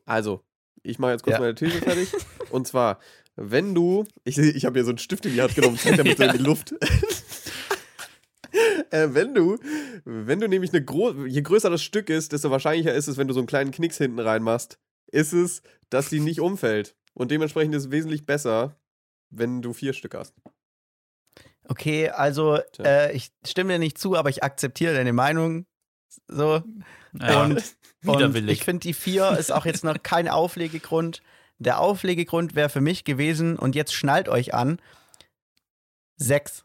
Also, 0.04 0.42
ich 0.82 0.98
mache 0.98 1.12
jetzt 1.12 1.22
kurz 1.22 1.34
Ja. 1.34 1.40
meine 1.40 1.54
These 1.54 1.80
fertig. 1.80 2.08
Und 2.50 2.66
zwar, 2.66 2.98
wenn 3.36 3.74
du, 3.74 4.04
ich, 4.24 4.38
ich 4.38 4.64
habe 4.64 4.78
hier 4.78 4.84
so 4.84 4.90
einen 4.90 4.98
Stift 4.98 5.26
in 5.26 5.34
die 5.34 5.42
Hand 5.42 5.54
genommen, 5.54 5.78
zeig 5.78 5.96
damit 5.96 6.16
so 6.16 6.24
in 6.24 6.32
die 6.32 6.38
Luft. 6.38 6.74
äh, 8.90 9.08
wenn 9.10 9.34
du, 9.34 9.58
wenn 10.04 10.40
du 10.40 10.48
nämlich 10.48 10.72
eine 10.72 10.84
gro 10.84 11.12
je 11.26 11.42
größer 11.42 11.70
das 11.70 11.82
Stück 11.82 12.08
ist, 12.08 12.32
desto 12.32 12.50
wahrscheinlicher 12.50 12.94
ist 12.94 13.08
es, 13.08 13.16
wenn 13.16 13.28
du 13.28 13.34
so 13.34 13.40
einen 13.40 13.46
kleinen 13.46 13.70
Knicks 13.70 13.98
hinten 13.98 14.18
reinmachst, 14.18 14.78
ist 15.10 15.32
es, 15.32 15.62
dass 15.90 16.08
die 16.08 16.20
nicht 16.20 16.40
umfällt. 16.40 16.96
Und 17.14 17.30
dementsprechend 17.30 17.74
ist 17.74 17.86
es 17.86 17.90
wesentlich 17.90 18.26
besser, 18.26 18.76
wenn 19.30 19.62
du 19.62 19.72
vier 19.72 19.92
Stück 19.92 20.14
hast. 20.14 20.34
Okay, 21.68 22.10
also 22.10 22.60
äh, 22.78 23.12
ich 23.12 23.30
stimme 23.46 23.72
dir 23.72 23.78
nicht 23.78 23.98
zu, 23.98 24.16
aber 24.16 24.30
ich 24.30 24.44
akzeptiere 24.44 24.94
deine 24.94 25.12
Meinung. 25.12 25.66
So. 26.28 26.62
Ja, 27.18 27.42
Und, 27.42 27.56
und 28.04 28.18
widerwillig. 28.18 28.58
ich 28.58 28.64
finde, 28.64 28.80
die 28.80 28.94
vier 28.94 29.36
ist 29.38 29.52
auch 29.52 29.66
jetzt 29.66 29.84
noch 29.84 29.96
kein 30.02 30.28
Auflegegrund. 30.28 31.22
Der 31.58 31.80
Auflegegrund 31.80 32.54
wäre 32.54 32.68
für 32.68 32.80
mich 32.80 33.04
gewesen, 33.04 33.58
und 33.58 33.74
jetzt 33.74 33.94
schnallt 33.94 34.28
euch 34.28 34.54
an, 34.54 34.78
sechs. 36.16 36.64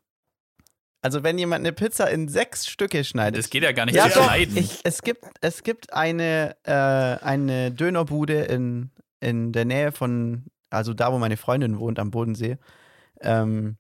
Also 1.02 1.24
wenn 1.24 1.38
jemand 1.38 1.62
eine 1.62 1.74
Pizza 1.74 2.12
in 2.12 2.28
sechs 2.28 2.68
Stücke 2.68 3.04
schneidet. 3.04 3.40
das 3.40 3.50
geht 3.50 3.64
ja 3.64 3.72
gar 3.72 3.86
nicht 3.86 3.96
ja, 3.96 4.10
zu 4.10 4.20
doch. 4.20 4.26
schneiden. 4.26 4.56
Ich, 4.58 4.82
es 4.84 5.02
gibt, 5.02 5.26
es 5.42 5.64
gibt 5.64 5.94
eine, 5.94 6.56
äh, 6.64 6.72
eine 6.72 7.72
Dönerbude 7.72 8.42
in, 8.44 8.92
in 9.22 9.54
der 9.54 9.66
Nähe 9.66 9.92
von, 9.92 10.46
also 10.70 10.94
da, 10.94 11.14
wo 11.14 11.20
meine 11.20 11.38
Freundin 11.38 11.80
wohnt, 11.80 12.00
am 12.00 12.12
Bodensee. 12.12 12.58
Ähm, 13.22 13.78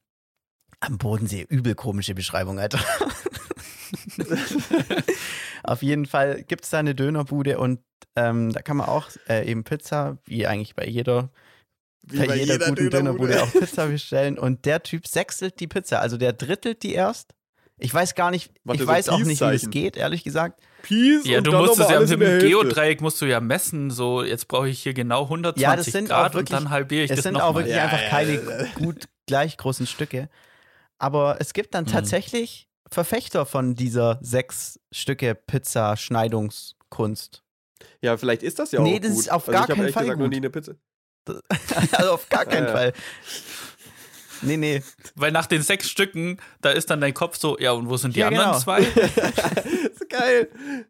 am 0.79 0.97
Bodensee, 0.97 1.45
übel 1.49 1.75
komische 1.75 2.15
Beschreibung, 2.15 2.59
Alter. 2.59 2.79
Auf 5.63 5.83
jeden 5.83 6.05
Fall 6.05 6.43
gibt 6.43 6.63
es 6.63 6.69
da 6.69 6.79
eine 6.79 6.95
Dönerbude 6.95 7.59
und 7.59 7.79
ähm, 8.15 8.51
da 8.51 8.61
kann 8.61 8.77
man 8.77 8.87
auch 8.87 9.09
äh, 9.27 9.49
eben 9.49 9.63
Pizza, 9.63 10.17
wie 10.25 10.47
eigentlich 10.47 10.75
bei 10.75 10.85
jeder, 10.85 11.29
Wie 12.03 12.25
bei, 12.25 12.35
jeder, 12.35 12.57
guten 12.59 12.89
Dönerbude 12.89 13.43
auch 13.43 13.51
Pizza 13.51 13.87
bestellen. 13.87 14.39
Und 14.39 14.65
der 14.65 14.83
Typ 14.83 15.07
sechselt 15.07 15.59
die 15.59 15.67
Pizza, 15.67 15.99
also 15.99 16.17
der 16.17 16.33
drittelt 16.33 16.83
die 16.83 16.93
erst. 16.93 17.33
Ich 17.77 17.93
weiß 17.93 18.15
gar 18.15 18.31
nicht, 18.31 18.51
Macht 18.63 18.75
ich 18.75 18.81
so 18.81 18.87
weiß 18.87 19.09
auch 19.09 19.19
nicht, 19.19 19.41
wie 19.41 19.55
es 19.55 19.69
geht, 19.69 19.97
ehrlich 19.97 20.23
gesagt. 20.23 20.61
Peace 20.83 21.25
ja, 21.25 21.37
und 21.39 21.47
du 21.47 21.51
musst 21.53 21.79
es 21.79 21.89
ja 21.89 21.99
mit 21.99 22.09
dem. 22.09 22.19
Geodreieck 22.39 23.01
musst 23.01 23.21
du 23.21 23.25
ja 23.25 23.39
messen, 23.39 23.91
so 23.91 24.23
jetzt 24.23 24.47
brauche 24.47 24.69
ich 24.69 24.81
hier 24.81 24.93
genau 24.93 25.23
120 25.23 25.61
Ja, 25.61 25.75
das 25.75 25.85
sind 25.87 26.11
auch 26.11 26.17
Grad 26.17 26.33
wirklich- 26.33 26.57
und 26.57 26.63
dann 26.65 26.71
halbiere 26.71 27.03
ich 27.03 27.11
Es 27.11 27.17
das 27.17 27.23
sind 27.23 27.35
auch 27.35 27.47
nochmal. 27.47 27.63
wirklich 27.63 27.75
Ja, 27.75 27.83
einfach 27.83 28.01
ja, 28.01 28.09
keine 28.09 28.69
gut 28.75 29.05
gleich 29.27 29.57
großen 29.57 29.87
Stücke. 29.87 30.29
Aber 30.99 31.37
es 31.39 31.53
gibt 31.53 31.73
dann 31.73 31.85
Mhm. 31.85 31.89
tatsächlich 31.89 32.67
Verfechter 32.89 33.45
von 33.45 33.75
dieser 33.75 34.19
sechs 34.21 34.79
Stücke 34.91 35.35
Pizza-Schneidungskunst. 35.35 37.43
Ja, 38.01 38.17
vielleicht 38.17 38.43
ist 38.43 38.59
das 38.59 38.71
ja 38.71 38.81
Nee, 38.81 38.97
auch 38.97 39.01
das 39.01 39.11
gut. 39.11 39.19
ist 39.21 39.31
auf 39.31 39.47
also 39.47 39.51
gar 39.59 39.67
keinen 39.67 39.91
Fall 39.93 40.03
gesagt 40.03 40.19
gut. 40.19 40.29
nie 40.29 40.37
eine 40.37 40.49
Pizza. 40.49 40.73
also 41.93 42.11
auf 42.13 42.27
gar 42.29 42.45
keinen 42.45 42.63
Ja, 42.67 42.69
ja. 42.69 42.75
Fall. 42.75 42.93
Nee, 44.41 44.57
nee. 44.57 44.81
Weil 45.15 45.31
nach 45.31 45.45
den 45.45 45.61
sechs 45.61 45.89
Stücken, 45.89 46.37
da 46.61 46.71
ist 46.71 46.89
dann 46.89 47.01
dein 47.01 47.13
Kopf 47.13 47.37
so, 47.37 47.57
ja, 47.59 47.71
und 47.71 47.89
wo 47.89 47.97
sind 47.97 48.15
die 48.15 48.19
Ja, 48.21 48.27
anderen 48.27 48.51
genau. 48.51 48.59
zwei? 48.59 48.81
das 48.95 49.65
ist 49.65 50.09
geil. 50.09 50.49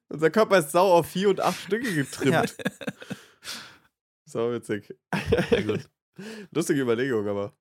Unser 0.09 0.29
Körper 0.29 0.59
ist 0.59 0.71
sau 0.71 0.93
auf 0.93 1.07
vier 1.07 1.29
und 1.29 1.39
acht 1.41 1.59
Stücke 1.61 1.93
getrimmt. 1.93 2.31
Ja. 2.33 2.43
Sau 4.25 4.51
witzig. 4.53 4.95
Gut. 5.67 5.89
Lustige 6.51 6.81
Überlegung, 6.81 7.27
aber. 7.27 7.53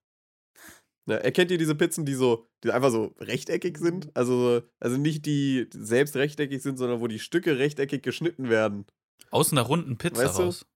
Na, 1.07 1.17
erkennt 1.17 1.51
ihr 1.51 1.59
diese 1.59 1.75
Pizzen, 1.75 2.05
die 2.07 2.15
so, 2.15 2.47
die 2.63 2.71
einfach 2.71 2.93
so 2.93 3.13
rechteckig 3.19 3.79
sind? 3.79 4.15
Also, 4.15 4.63
also 4.79 4.97
nicht 4.97 5.27
die 5.27 5.69
selbst 5.73 6.15
rechteckig 6.15 6.63
sind, 6.63 6.77
sondern 6.77 7.01
wo 7.01 7.09
die 7.09 7.19
Stücke 7.19 7.59
rechteckig 7.59 8.03
geschnitten 8.05 8.49
werden. 8.51 8.87
Aus 9.33 9.51
einer 9.51 9.63
runden 9.63 9.99
Pizza 9.99 10.25
Weißt 10.25 10.39
du? 10.39 10.43
raus. 10.43 10.67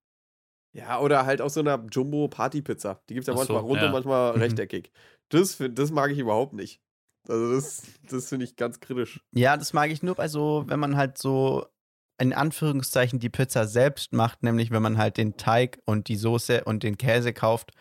Ja, 0.75 1.01
oder 1.01 1.25
halt 1.25 1.41
aus 1.41 1.55
so 1.55 1.61
einer 1.61 1.85
Jumbo-Party-Pizza. 1.91 3.01
Die 3.09 3.15
gibt 3.15 3.23
es 3.23 3.29
ja 3.29 3.35
Ach 3.35 3.39
manchmal 3.39 3.61
so, 3.61 3.67
rund 3.67 3.81
ja. 3.81 3.87
und 3.87 3.93
manchmal 3.93 4.35
Mhm. 4.35 4.41
rechteckig. 4.43 4.91
Das, 5.29 5.63
das 5.71 5.91
mag 5.91 6.11
ich 6.11 6.19
überhaupt 6.19 6.53
nicht. 6.53 6.81
Also, 7.29 7.55
das, 7.55 7.83
das 8.11 8.29
finde 8.29 8.45
ich 8.45 8.57
ganz 8.57 8.81
kritisch. 8.81 9.21
Ja, 9.33 9.57
das 9.57 9.73
mag 9.73 9.91
ich 9.91 10.03
nur 10.03 10.15
bei 10.17 10.29
so, 10.29 10.65
wenn 10.67 10.81
man 10.81 10.97
halt 10.97 11.17
so 11.17 11.67
in 12.19 12.33
Anführungszeichen 12.33 13.19
die 13.19 13.31
Pizza 13.31 13.67
selbst 13.67 14.13
macht, 14.13 14.43
nämlich 14.43 14.71
wenn 14.71 14.83
man 14.83 14.99
halt 14.99 15.17
den 15.17 15.37
Teig 15.37 15.81
und 15.85 16.09
die 16.09 16.17
Soße 16.17 16.65
und 16.65 16.83
den 16.83 16.99
Käse 16.99 17.33
kauft 17.33 17.73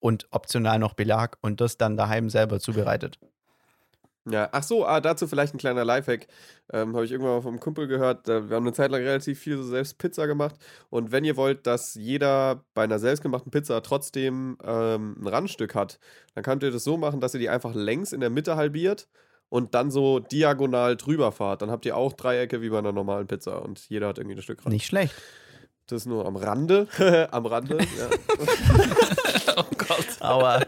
und 0.00 0.26
optional 0.30 0.78
noch 0.78 0.94
Belag 0.94 1.38
und 1.42 1.60
das 1.60 1.76
dann 1.78 1.96
daheim 1.96 2.30
selber 2.30 2.58
zubereitet. 2.60 3.18
Ja, 4.28 4.48
ach 4.50 4.62
so, 4.64 4.84
ah, 4.84 5.00
dazu 5.00 5.28
vielleicht 5.28 5.54
ein 5.54 5.58
kleiner 5.58 5.84
Lifehack. 5.84 6.26
Ähm, 6.72 6.94
Habe 6.96 7.04
ich 7.04 7.12
irgendwann 7.12 7.34
mal 7.34 7.42
vom 7.42 7.60
Kumpel 7.60 7.86
gehört. 7.86 8.28
Äh, 8.28 8.48
wir 8.48 8.56
haben 8.56 8.64
eine 8.64 8.72
Zeit 8.72 8.90
lang 8.90 9.02
relativ 9.02 9.38
viel 9.38 9.56
so 9.56 9.62
selbst 9.62 9.98
Pizza 9.98 10.26
gemacht. 10.26 10.56
Und 10.90 11.12
wenn 11.12 11.24
ihr 11.24 11.36
wollt, 11.36 11.66
dass 11.66 11.94
jeder 11.94 12.64
bei 12.74 12.82
einer 12.82 12.98
selbstgemachten 12.98 13.52
Pizza 13.52 13.82
trotzdem 13.82 14.58
ähm, 14.64 15.16
ein 15.20 15.26
Randstück 15.28 15.76
hat, 15.76 16.00
dann 16.34 16.42
könnt 16.42 16.64
ihr 16.64 16.72
das 16.72 16.82
so 16.82 16.96
machen, 16.96 17.20
dass 17.20 17.34
ihr 17.34 17.40
die 17.40 17.48
einfach 17.48 17.74
längs 17.74 18.12
in 18.12 18.20
der 18.20 18.30
Mitte 18.30 18.56
halbiert 18.56 19.06
und 19.48 19.74
dann 19.74 19.92
so 19.92 20.18
diagonal 20.18 20.96
drüber 20.96 21.30
fahrt. 21.30 21.62
Dann 21.62 21.70
habt 21.70 21.86
ihr 21.86 21.96
auch 21.96 22.12
Dreiecke 22.12 22.62
wie 22.62 22.70
bei 22.70 22.78
einer 22.78 22.92
normalen 22.92 23.28
Pizza 23.28 23.62
und 23.62 23.88
jeder 23.88 24.08
hat 24.08 24.18
irgendwie 24.18 24.36
ein 24.36 24.42
Stück 24.42 24.64
Rand. 24.64 24.72
Nicht 24.72 24.86
schlecht. 24.86 25.14
Das 25.86 26.02
ist 26.02 26.06
nur 26.06 26.26
am 26.26 26.34
Rande. 26.34 26.88
am 27.30 27.46
Rande, 27.46 27.78
ja. 27.78 28.08
Oh 29.56 29.64
Gott. 29.76 30.06
Aber 30.20 30.66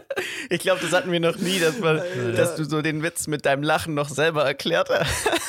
ich 0.49 0.59
glaube, 0.59 0.81
das 0.81 0.91
hatten 0.93 1.11
wir 1.11 1.19
noch 1.19 1.37
nie, 1.37 1.59
dass, 1.59 1.79
man, 1.79 1.97
dass 2.35 2.55
du 2.55 2.63
so 2.63 2.81
den 2.81 3.03
Witz 3.03 3.27
mit 3.27 3.45
deinem 3.45 3.63
Lachen 3.63 3.93
noch 3.93 4.09
selber 4.09 4.45
erklärt 4.45 4.89
hast. 4.89 5.29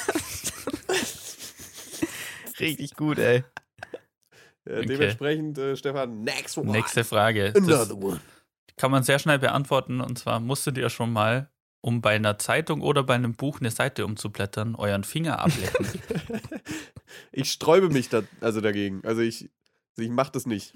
Richtig 2.60 2.94
gut, 2.94 3.18
ey. 3.18 3.44
ja 4.66 4.76
Okay. 4.76 4.86
Dementsprechend, 4.86 5.58
äh, 5.58 5.76
Stefan, 5.76 6.22
next 6.22 6.58
one. 6.58 6.70
Nächste 6.70 7.04
Frage. 7.04 7.52
Das 7.52 7.62
Another 7.62 7.96
one. 7.96 8.20
kann 8.76 8.90
man 8.90 9.02
sehr 9.02 9.18
schnell 9.18 9.38
beantworten. 9.38 10.00
Und 10.00 10.18
zwar 10.18 10.40
musstet 10.40 10.76
ihr 10.76 10.90
schon 10.90 11.12
mal, 11.12 11.48
um 11.80 12.02
bei 12.02 12.16
einer 12.16 12.38
Zeitung 12.38 12.82
oder 12.82 13.02
bei 13.02 13.14
einem 13.14 13.34
Buch 13.34 13.60
eine 13.60 13.70
Seite 13.70 14.04
umzublättern, 14.04 14.74
euren 14.74 15.04
Finger 15.04 15.40
ablecken. 15.40 15.86
Ich 17.32 17.50
sträube 17.50 17.90
mich 17.90 18.08
da, 18.08 18.22
also 18.40 18.60
dagegen. 18.60 19.02
Also 19.04 19.20
ich, 19.20 19.50
also 19.96 20.02
ich 20.02 20.10
mache 20.10 20.30
das 20.30 20.46
nicht. 20.46 20.74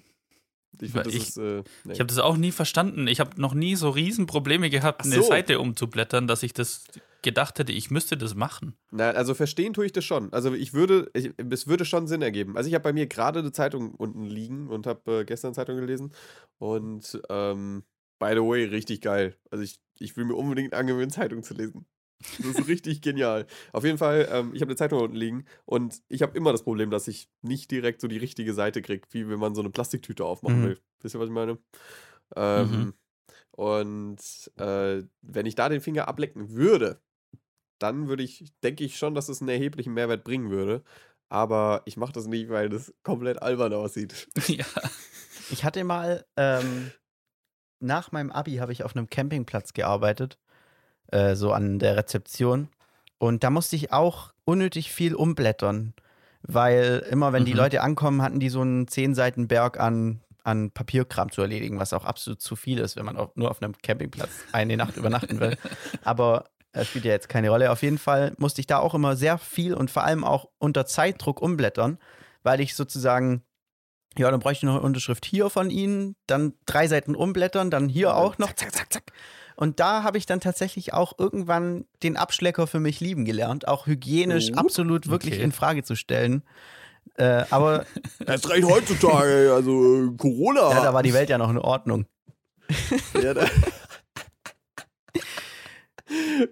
Ich 0.81 0.93
das 0.93 1.07
ich- 1.09 1.17
ist. 1.17 1.37
Äh, 1.39 1.63
nee. 1.85 1.93
Ich 1.93 2.01
habe 2.01 2.09
das 2.09 2.19
auch 2.19 2.37
nie 2.37 2.53
verstanden. 2.53 3.07
Ich 3.07 3.21
habe 3.21 3.41
noch 3.41 3.55
nie 3.55 3.77
so 3.77 3.91
Riesenprobleme 3.91 4.71
gehabt, 4.71 5.03
Ach 5.03 5.07
eine 5.07 5.17
so. 5.17 5.23
Seite 5.23 5.61
umzublättern, 5.61 6.27
dass 6.27 6.43
ich 6.43 6.53
das 6.53 6.85
gedacht 7.23 7.59
hätte, 7.59 7.73
ich 7.73 7.91
müsste 7.91 8.17
das 8.19 8.35
machen. 8.35 8.75
Na, 8.91 9.11
also 9.11 9.35
verstehen 9.35 9.73
tue 9.73 9.87
ich 9.87 9.93
das 9.93 10.05
schon. 10.05 10.31
Also 10.33 10.53
ich 10.53 10.75
würde, 10.75 11.11
ich, 11.15 11.33
es 11.51 11.67
würde 11.67 11.85
schon 11.87 12.07
Sinn 12.07 12.21
ergeben. 12.21 12.57
Also 12.57 12.69
ich 12.69 12.75
habe 12.75 12.83
bei 12.83 12.93
mir 12.93 13.07
gerade 13.07 13.39
eine 13.41 13.51
Zeitung 13.51 13.95
unten 13.95 14.25
liegen 14.25 14.69
und 14.69 14.87
habe 14.87 15.21
äh, 15.21 15.25
gestern 15.25 15.55
Zeitung 15.55 15.77
gelesen. 15.77 16.13
Und 16.59 17.21
ähm, 17.31 17.83
by 18.19 18.31
the 18.33 18.41
way, 18.41 18.65
richtig 18.65 19.01
geil. 19.01 19.37
Also 19.51 19.65
ich, 19.65 19.81
ich 19.99 20.17
will 20.17 20.27
mir 20.27 20.35
unbedingt 20.35 20.75
angewöhnen, 20.75 21.11
Zeitung 21.11 21.43
zu 21.43 21.55
lesen. 21.55 21.87
Das 22.39 22.59
ist 22.59 22.69
richtig 22.69 23.01
genial. 23.03 23.47
Auf 23.73 23.85
jeden 23.85 23.99
Fall, 23.99 24.29
ähm, 24.31 24.53
ich 24.55 24.61
habe 24.61 24.71
eine 24.71 24.77
Zeitung 24.77 25.01
unten 25.01 25.17
liegen 25.17 25.45
und 25.67 26.03
ich 26.09 26.23
habe 26.23 26.37
immer 26.37 26.53
das 26.53 26.63
Problem, 26.63 26.91
dass 26.91 27.07
ich 27.09 27.29
nicht 27.43 27.71
direkt 27.71 28.01
so 28.01 28.09
die 28.09 28.19
richtige 28.19 28.55
Seite 28.55 28.83
kriege, 28.83 29.07
wie 29.11 29.29
wenn 29.29 29.39
man 29.39 29.55
so 29.55 29.61
eine 29.61 29.71
Plastiktüte 29.71 30.25
aufmachen 30.25 30.61
Mhm. 30.61 30.65
will. 30.65 30.81
Wisst 31.01 31.15
ihr, 31.15 31.21
was 31.21 31.27
ich 31.29 31.33
meine? 31.33 31.59
Ähm, 32.37 32.71
Mhm. 32.71 32.95
Und 33.53 34.51
äh, 34.57 35.03
wenn 35.23 35.47
ich 35.47 35.55
da 35.55 35.69
den 35.69 35.81
Finger 35.81 36.09
ablecken 36.09 36.51
würde, 36.51 37.01
dann 37.79 38.09
würde 38.09 38.23
ich, 38.23 38.53
denke 38.63 38.85
ich 38.85 38.97
schon, 38.97 39.15
dass 39.15 39.29
es 39.29 39.41
einen 39.41 39.49
erheblichen 39.51 39.95
Mehrwert 39.95 40.25
bringen 40.25 40.51
würde. 40.51 40.83
Aber 41.29 41.83
ich 41.85 41.97
mache 41.97 42.13
das 42.13 42.27
nicht, 42.27 42.49
weil 42.49 42.69
das 42.69 42.93
komplett 43.03 43.43
albern 43.43 43.73
aussieht. 43.75 44.29
ja. 44.49 44.65
Ich 45.51 45.65
hatte 45.65 45.85
mal, 45.85 46.25
ähm, 46.37 46.91
nach 47.81 48.13
meinem 48.13 48.31
Abi 48.31 48.57
habe 48.57 48.73
ich 48.73 48.83
auf 48.83 48.97
einem 48.97 49.09
Campingplatz 49.09 49.73
gearbeitet, 49.73 50.39
äh, 51.15 51.37
so 51.37 51.53
an 51.53 51.79
der 51.79 51.97
Rezeption. 51.97 52.69
Und 53.19 53.45
da 53.45 53.51
musste 53.51 53.77
ich 53.77 53.93
auch 53.93 54.33
unnötig 54.45 54.93
viel 54.93 55.15
umblättern, 55.15 55.95
weil 56.43 57.07
immer, 57.09 57.33
wenn 57.33 57.45
die 57.45 57.53
Mhm. 57.53 57.59
Leute 57.59 57.83
ankommen, 57.83 58.21
hatten 58.21 58.41
die 58.41 58.49
so 58.49 58.61
einen 58.61 58.89
zehn 58.89 59.15
Seiten 59.15 59.49
Berg 59.49 59.79
an, 59.79 60.21
an 60.43 60.73
Papierkram 60.73 61.31
zu 61.31 61.41
erledigen, 61.41 61.79
was 61.79 61.93
auch 61.93 62.05
absolut 62.05 62.43
zu 62.43 62.57
viel 62.57 62.79
ist, 62.81 62.97
wenn 62.97 63.07
man 63.07 63.17
auf, 63.17 63.31
nur 63.37 63.51
auf 63.51 63.63
einem 63.63 63.75
Campingplatz 63.81 64.31
eine 64.53 64.77
Nacht 64.77 64.97
übernachten 64.97 65.41
will. 65.41 65.57
Aber 66.05 66.47
das 66.73 66.89
spielt 66.89 67.05
ja 67.05 67.13
jetzt 67.13 67.29
keine 67.29 67.49
Rolle. 67.49 67.71
Auf 67.71 67.83
jeden 67.83 67.99
Fall 67.99 68.35
musste 68.37 68.61
ich 68.61 68.67
da 68.67 68.79
auch 68.79 68.95
immer 68.95 69.17
sehr 69.17 69.39
viel 69.39 69.73
und 69.73 69.91
vor 69.91 70.03
allem 70.05 70.25
auch 70.25 70.49
unter 70.59 70.85
Zeitdruck 70.85 71.41
umblättern, 71.41 71.99
weil 72.43 72.61
ich 72.61 72.75
sozusagen 72.75 73.43
ja, 74.19 74.31
dann 74.31 74.41
bräuchte 74.41 74.65
ich 74.65 74.69
noch 74.69 74.77
eine 74.77 74.85
Unterschrift 74.85 75.25
hier 75.25 75.51
von 75.51 75.71
Ihnen, 75.71 76.15
dann 76.27 76.55
drei 76.67 76.87
Seiten 76.87 77.17
umblättern, 77.17 77.71
dann 77.71 77.89
hier 77.89 78.15
auch 78.17 78.39
noch, 78.39 78.53
zack, 78.53 78.73
zack, 78.73 78.93
zack. 78.93 79.13
Und 79.57 79.81
da 79.81 80.03
habe 80.03 80.19
ich 80.19 80.27
dann 80.27 80.41
tatsächlich 80.41 80.93
auch 80.93 81.13
irgendwann 81.19 81.85
den 82.03 82.17
Abschlecker 82.17 82.67
für 82.67 82.81
mich 82.81 83.01
lieben 83.01 83.25
gelernt, 83.25 83.69
auch 83.69 83.87
hygienisch 83.87 84.51
Oh, 84.53 84.59
absolut 84.59 85.09
wirklich 85.09 85.35
okay. 85.35 85.43
in 85.43 85.53
Frage 85.53 85.83
zu 85.85 85.95
stellen. 85.95 86.43
Äh, 87.17 87.45
aber 87.51 87.85
Erst 88.27 88.49
recht 88.49 88.65
heutzutage, 88.65 89.53
also 89.55 90.05
äh, 90.07 90.17
Corona. 90.17 90.71
ja, 90.71 90.83
da 90.83 90.95
war 90.95 91.03
die 91.03 91.13
Welt 91.15 91.29
ja 91.31 91.39
noch 91.39 91.51
in 91.51 91.59
Ordnung. 91.59 92.07
Ja, 93.23 93.35
da 93.35 93.47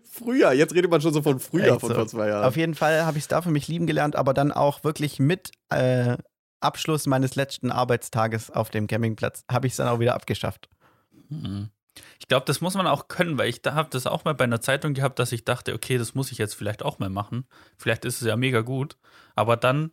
früher, 0.04 0.52
jetzt 0.52 0.74
redet 0.74 0.90
man 0.90 1.00
schon 1.00 1.12
so 1.12 1.22
von 1.22 1.38
früher, 1.40 1.72
Echt 1.72 1.80
von 1.80 1.88
so. 1.90 1.94
vor 1.94 2.06
zwei 2.06 2.28
Jahren. 2.28 2.44
Auf 2.44 2.56
jeden 2.56 2.74
Fall 2.74 3.04
habe 3.04 3.18
ich 3.18 3.24
es 3.24 3.28
da 3.28 3.42
für 3.42 3.50
mich 3.50 3.68
lieben 3.68 3.86
gelernt, 3.86 4.16
aber 4.16 4.34
dann 4.34 4.52
auch 4.52 4.84
wirklich 4.84 5.18
mit 5.18 5.50
äh, 5.70 6.16
Abschluss 6.60 7.06
meines 7.06 7.34
letzten 7.34 7.70
Arbeitstages 7.70 8.50
auf 8.50 8.70
dem 8.70 8.86
Campingplatz 8.86 9.44
habe 9.50 9.66
ich 9.66 9.72
es 9.74 9.76
dann 9.76 9.88
auch 9.88 10.00
wieder 10.00 10.14
abgeschafft. 10.14 10.68
Mhm. 11.28 11.70
Ich 12.18 12.28
glaube, 12.28 12.46
das 12.46 12.60
muss 12.60 12.74
man 12.74 12.86
auch 12.86 13.08
können, 13.08 13.36
weil 13.38 13.48
ich 13.50 13.60
da 13.62 13.74
habe 13.74 13.90
das 13.90 14.06
auch 14.06 14.24
mal 14.24 14.34
bei 14.34 14.44
einer 14.44 14.60
Zeitung 14.60 14.94
gehabt, 14.94 15.18
dass 15.18 15.32
ich 15.32 15.44
dachte, 15.44 15.74
okay, 15.74 15.98
das 15.98 16.14
muss 16.14 16.32
ich 16.32 16.38
jetzt 16.38 16.54
vielleicht 16.54 16.82
auch 16.82 16.98
mal 16.98 17.10
machen. 17.10 17.46
Vielleicht 17.76 18.04
ist 18.04 18.22
es 18.22 18.26
ja 18.28 18.36
mega 18.36 18.60
gut. 18.62 18.96
Aber 19.34 19.56
dann 19.56 19.90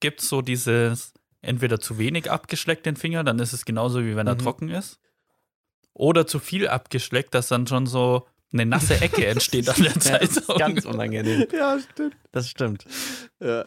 gibt 0.00 0.20
es 0.22 0.28
so 0.28 0.42
dieses 0.42 1.14
entweder 1.42 1.78
zu 1.80 1.98
wenig 1.98 2.30
abgeschleckt 2.30 2.86
den 2.86 2.96
Finger, 2.96 3.22
dann 3.22 3.38
ist 3.38 3.52
es 3.52 3.64
genauso 3.64 4.04
wie 4.04 4.16
wenn 4.16 4.26
er 4.26 4.34
Mhm. 4.34 4.38
trocken 4.40 4.68
ist. 4.70 4.98
Oder 5.92 6.26
zu 6.26 6.40
viel 6.40 6.66
abgeschleckt, 6.68 7.32
dass 7.34 7.48
dann 7.48 7.66
schon 7.66 7.86
so 7.86 8.26
eine 8.52 8.66
nasse 8.66 9.00
Ecke 9.00 9.24
entsteht 9.26 9.68
an 9.68 9.76
der 9.76 9.92
Ja, 9.92 10.18
das 10.18 10.22
ist 10.22 10.34
Zeitung. 10.46 10.58
ganz 10.58 10.84
unangenehm. 10.84 11.46
ja, 11.52 11.78
stimmt. 11.78 12.16
Das 12.32 12.48
stimmt. 12.50 12.84
Ja. 13.40 13.64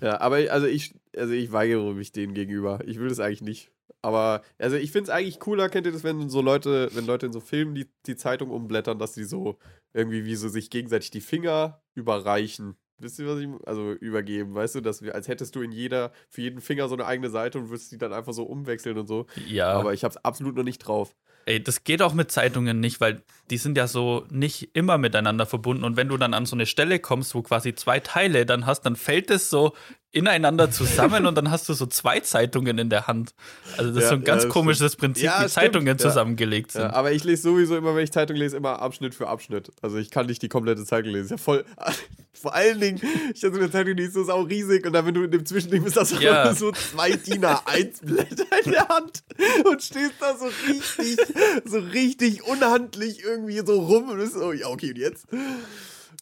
Ja, 0.00 0.20
aber 0.20 0.40
ich- 0.40 0.50
also 0.50 0.66
ich, 0.66 0.94
also 1.16 1.32
ich 1.32 1.52
weigere 1.52 1.94
mich 1.94 2.10
denen 2.10 2.34
gegenüber. 2.34 2.80
Ich 2.86 2.98
will 2.98 3.08
das 3.08 3.20
eigentlich 3.20 3.42
nicht. 3.42 3.70
Aber, 4.00 4.42
also 4.58 4.76
ich 4.76 4.90
finde 4.90 5.10
es 5.10 5.10
eigentlich 5.10 5.40
cooler, 5.40 5.68
kennt 5.68 5.86
ihr 5.86 5.92
das, 5.92 6.04
wenn 6.04 6.28
so 6.28 6.40
Leute, 6.40 6.90
wenn 6.94 7.06
Leute 7.06 7.26
in 7.26 7.32
so 7.32 7.40
Filmen 7.40 7.74
die, 7.74 7.86
die 8.06 8.16
Zeitung 8.16 8.50
umblättern, 8.50 8.98
dass 8.98 9.12
die 9.12 9.24
so 9.24 9.58
irgendwie 9.92 10.24
wie 10.24 10.36
so 10.36 10.48
sich 10.48 10.70
gegenseitig 10.70 11.10
die 11.10 11.20
Finger 11.20 11.82
überreichen. 11.94 12.76
Wisst 12.98 13.18
ihr, 13.18 13.26
was 13.26 13.40
ich, 13.40 13.48
also 13.66 13.92
übergeben, 13.92 14.54
weißt 14.54 14.76
du, 14.76 14.80
dass 14.80 15.02
wir, 15.02 15.14
als 15.14 15.26
hättest 15.26 15.56
du 15.56 15.62
in 15.62 15.72
jeder, 15.72 16.12
für 16.28 16.40
jeden 16.40 16.60
Finger 16.60 16.88
so 16.88 16.94
eine 16.94 17.04
eigene 17.04 17.30
Seite 17.30 17.58
und 17.58 17.68
würdest 17.68 17.90
die 17.90 17.98
dann 17.98 18.12
einfach 18.12 18.32
so 18.32 18.44
umwechseln 18.44 18.96
und 18.96 19.08
so. 19.08 19.26
Ja, 19.48 19.72
Aber 19.72 19.92
ich 19.92 20.04
hab's 20.04 20.16
absolut 20.18 20.54
noch 20.54 20.62
nicht 20.62 20.78
drauf. 20.78 21.14
Ey, 21.44 21.60
das 21.60 21.82
geht 21.82 22.02
auch 22.02 22.14
mit 22.14 22.30
Zeitungen 22.30 22.78
nicht, 22.78 23.00
weil 23.00 23.22
die 23.50 23.56
sind 23.56 23.76
ja 23.76 23.88
so 23.88 24.24
nicht 24.30 24.76
immer 24.76 24.98
miteinander 24.98 25.46
verbunden. 25.46 25.82
Und 25.82 25.96
wenn 25.96 26.08
du 26.08 26.16
dann 26.16 26.34
an 26.34 26.46
so 26.46 26.54
eine 26.54 26.66
Stelle 26.66 27.00
kommst, 27.00 27.34
wo 27.34 27.42
quasi 27.42 27.74
zwei 27.74 27.98
Teile 27.98 28.46
dann 28.46 28.66
hast, 28.66 28.82
dann 28.82 28.94
fällt 28.94 29.30
es 29.30 29.50
so 29.50 29.72
ineinander 30.12 30.70
zusammen 30.70 31.26
und 31.26 31.34
dann 31.34 31.50
hast 31.50 31.68
du 31.68 31.72
so 31.72 31.86
zwei 31.86 32.20
Zeitungen 32.20 32.78
in 32.78 32.90
der 32.90 33.06
Hand. 33.06 33.34
Also 33.78 33.92
das 33.92 33.94
Ja, 33.94 34.02
ist 34.02 34.08
so 34.10 34.14
ein 34.16 34.20
ja, 34.20 34.26
ganz 34.26 34.42
das 34.44 34.52
komisches 34.52 34.96
Prinzip, 34.96 35.24
Ja, 35.24 35.32
wie 35.32 35.36
stimmt, 35.40 35.52
Zeitungen 35.52 35.86
ja. 35.86 35.96
zusammengelegt 35.96 36.72
sind. 36.72 36.82
Ja, 36.82 36.92
aber 36.92 37.12
ich 37.12 37.24
lese 37.24 37.42
sowieso 37.42 37.76
immer, 37.76 37.94
wenn 37.96 38.04
ich 38.04 38.12
Zeitung 38.12 38.36
lese, 38.36 38.56
immer 38.58 38.80
Abschnitt 38.80 39.14
für 39.14 39.26
Abschnitt. 39.28 39.70
Also 39.80 39.96
ich 39.96 40.10
kann 40.10 40.26
nicht 40.26 40.42
die 40.42 40.48
komplette 40.48 40.84
Zeitung 40.84 41.12
lesen. 41.12 41.30
Ja 41.30 41.36
voll. 41.38 41.64
Vor 42.34 42.54
allen 42.54 42.80
Dingen, 42.80 43.00
ich 43.34 43.42
habe 43.44 43.54
so 43.54 43.60
eine 43.60 43.70
Zeitung, 43.70 43.96
die 43.96 44.02
ist 44.04 44.14
so 44.14 44.24
sau 44.24 44.42
riesig 44.42 44.84
und 44.86 44.92
dann, 44.92 45.06
wenn 45.06 45.14
du 45.14 45.22
in 45.22 45.30
dem 45.30 45.46
Zwischending 45.46 45.82
bist, 45.84 45.96
hast 45.96 46.12
du 46.12 46.16
Ja. 46.20 46.54
so 46.54 46.72
zwei 46.72 47.12
DIN 47.12 47.44
A1 47.44 48.04
Blätter 48.04 48.44
in 48.64 48.70
der 48.72 48.88
Hand 48.88 49.22
und 49.64 49.82
stehst 49.82 50.14
da 50.20 50.36
so 50.36 50.46
richtig, 50.68 51.18
so 51.64 51.78
richtig 51.78 52.42
unhandlich 52.46 53.22
irgendwie 53.22 53.62
so 53.64 53.80
rum 53.80 54.08
und 54.10 54.18
bist 54.18 54.34
so, 54.34 54.52
ja, 54.52 54.66
okay, 54.68 54.90
und 54.90 54.98
jetzt? 54.98 55.26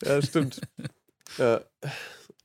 Ja, 0.04 0.20
stimmt. 0.22 0.60
ja. 1.38 1.60